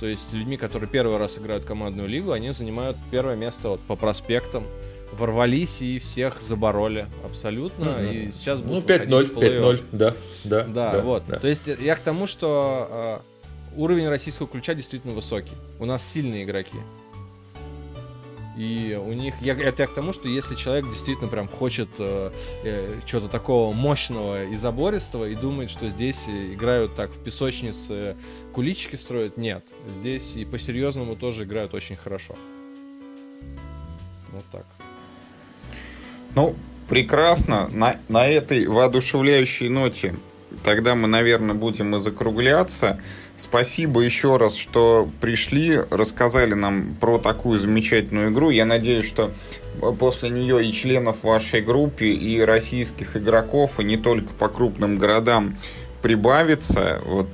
то 0.00 0.06
есть 0.06 0.32
людьми, 0.32 0.56
которые 0.56 0.88
первый 0.88 1.18
раз 1.18 1.36
играют 1.36 1.64
командную 1.64 2.08
лигу, 2.08 2.32
они 2.32 2.52
занимают 2.52 2.96
первое 3.10 3.36
место 3.36 3.68
вот 3.68 3.80
по 3.80 3.96
проспектам 3.96 4.64
ворвались 5.12 5.82
и 5.82 5.98
всех 5.98 6.40
забороли 6.40 7.06
абсолютно. 7.24 7.84
Mm-hmm. 7.84 8.14
И 8.14 8.32
сейчас 8.32 8.62
будут 8.62 8.88
Ну, 8.88 9.20
5-0, 9.20 9.34
5-0, 9.34 9.84
да, 9.92 10.14
да. 10.44 10.64
Да, 10.64 10.92
да 10.92 10.98
вот. 11.00 11.24
Да. 11.26 11.38
То 11.38 11.48
есть 11.48 11.66
я 11.66 11.96
к 11.96 12.00
тому, 12.00 12.26
что 12.26 13.22
э, 13.22 13.39
уровень 13.76 14.08
российского 14.08 14.48
ключа 14.48 14.74
действительно 14.74 15.14
высокий. 15.14 15.52
У 15.78 15.84
нас 15.84 16.06
сильные 16.06 16.44
игроки. 16.44 16.78
И 18.56 19.00
у 19.02 19.12
них, 19.12 19.34
я, 19.40 19.54
это 19.54 19.84
я 19.84 19.88
к 19.88 19.94
тому, 19.94 20.12
что 20.12 20.28
если 20.28 20.54
человек 20.54 20.84
действительно 20.86 21.28
прям 21.28 21.48
хочет 21.48 21.88
э, 21.98 22.30
э, 22.62 23.00
чего-то 23.06 23.28
такого 23.28 23.72
мощного 23.72 24.44
и 24.44 24.56
забористого 24.56 25.26
и 25.30 25.34
думает, 25.34 25.70
что 25.70 25.88
здесь 25.88 26.28
играют 26.28 26.94
так 26.94 27.10
в 27.10 27.22
песочнице, 27.24 28.16
куличики 28.52 28.96
строят, 28.96 29.38
нет. 29.38 29.64
Здесь 29.96 30.36
и 30.36 30.44
по-серьезному 30.44 31.16
тоже 31.16 31.44
играют 31.44 31.72
очень 31.72 31.96
хорошо. 31.96 32.36
Вот 34.32 34.44
так. 34.52 34.66
Ну, 36.34 36.54
прекрасно. 36.86 37.68
На, 37.68 37.96
на 38.08 38.26
этой 38.26 38.66
воодушевляющей 38.66 39.70
ноте 39.70 40.14
тогда 40.64 40.94
мы, 40.94 41.08
наверное, 41.08 41.54
будем 41.54 41.96
и 41.96 42.00
закругляться. 42.00 43.00
Спасибо 43.40 44.02
еще 44.02 44.36
раз, 44.36 44.54
что 44.54 45.08
пришли, 45.22 45.78
рассказали 45.90 46.52
нам 46.52 46.94
про 47.00 47.16
такую 47.16 47.58
замечательную 47.58 48.30
игру. 48.30 48.50
Я 48.50 48.66
надеюсь, 48.66 49.06
что 49.06 49.30
после 49.98 50.28
нее 50.28 50.62
и 50.62 50.70
членов 50.70 51.24
вашей 51.24 51.62
группы, 51.62 52.08
и 52.08 52.38
российских 52.40 53.16
игроков, 53.16 53.80
и 53.80 53.84
не 53.84 53.96
только 53.96 54.34
по 54.34 54.50
крупным 54.50 54.98
городам 54.98 55.56
прибавится. 56.02 57.00
Вот 57.06 57.28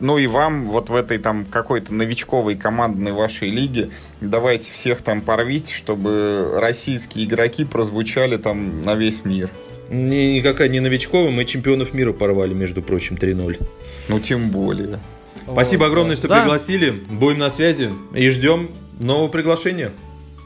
ну 0.00 0.18
и 0.18 0.26
вам 0.26 0.68
вот 0.68 0.90
в 0.90 0.94
этой 0.94 1.16
там 1.16 1.46
какой-то 1.46 1.94
новичковой 1.94 2.56
командной 2.56 3.12
вашей 3.12 3.48
лиге 3.48 3.90
давайте 4.20 4.70
всех 4.70 5.00
там 5.00 5.22
порвите, 5.22 5.72
чтобы 5.72 6.58
российские 6.60 7.24
игроки 7.24 7.64
прозвучали 7.64 8.36
там 8.36 8.84
на 8.84 8.94
весь 8.94 9.24
мир. 9.24 9.50
Никакая 9.88 10.68
не 10.68 10.80
новичковая, 10.80 11.30
мы 11.30 11.46
чемпионов 11.46 11.94
мира 11.94 12.12
порвали, 12.12 12.52
между 12.54 12.82
прочим, 12.82 13.16
3-0. 13.16 13.66
Ну, 14.10 14.20
тем 14.20 14.50
более. 14.50 15.00
Спасибо 15.44 15.86
огромное, 15.86 16.16
что 16.16 16.28
да. 16.28 16.40
пригласили. 16.40 16.90
Будем 16.90 17.38
на 17.38 17.50
связи 17.50 17.92
и 18.12 18.28
ждем 18.30 18.70
нового 19.00 19.28
приглашения. 19.28 19.92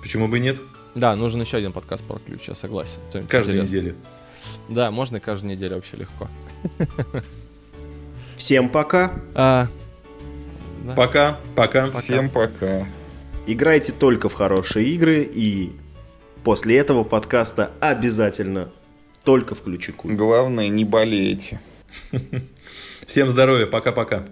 Почему 0.02 0.28
бы 0.28 0.38
и 0.38 0.40
нет? 0.40 0.60
Да, 0.94 1.16
нужен 1.16 1.40
еще 1.40 1.56
один 1.56 1.72
подкаст 1.72 2.04
про 2.04 2.18
ключ, 2.18 2.48
я 2.48 2.54
согласен. 2.54 3.00
Каждую 3.28 3.62
неделю. 3.62 3.96
Да, 4.68 4.90
можно 4.90 5.18
каждую 5.20 5.56
неделю 5.56 5.76
вообще 5.76 5.96
легко. 5.96 6.28
Всем 8.36 8.68
пока. 8.68 9.12
А, 9.34 9.68
да. 10.84 10.94
Пока, 10.94 11.40
пока. 11.54 11.90
Всем 12.00 12.28
пока. 12.28 12.86
Играйте 13.46 13.92
только 13.92 14.28
в 14.28 14.34
хорошие 14.34 14.86
игры 14.88 15.22
и 15.22 15.72
после 16.44 16.76
этого 16.76 17.04
подкаста 17.04 17.72
обязательно 17.80 18.70
только 19.24 19.54
в 19.54 19.62
ключику. 19.62 20.08
Главное, 20.08 20.68
не 20.68 20.84
болейте. 20.84 21.60
Всем 23.06 23.28
здоровья, 23.28 23.66
пока-пока. 23.66 24.24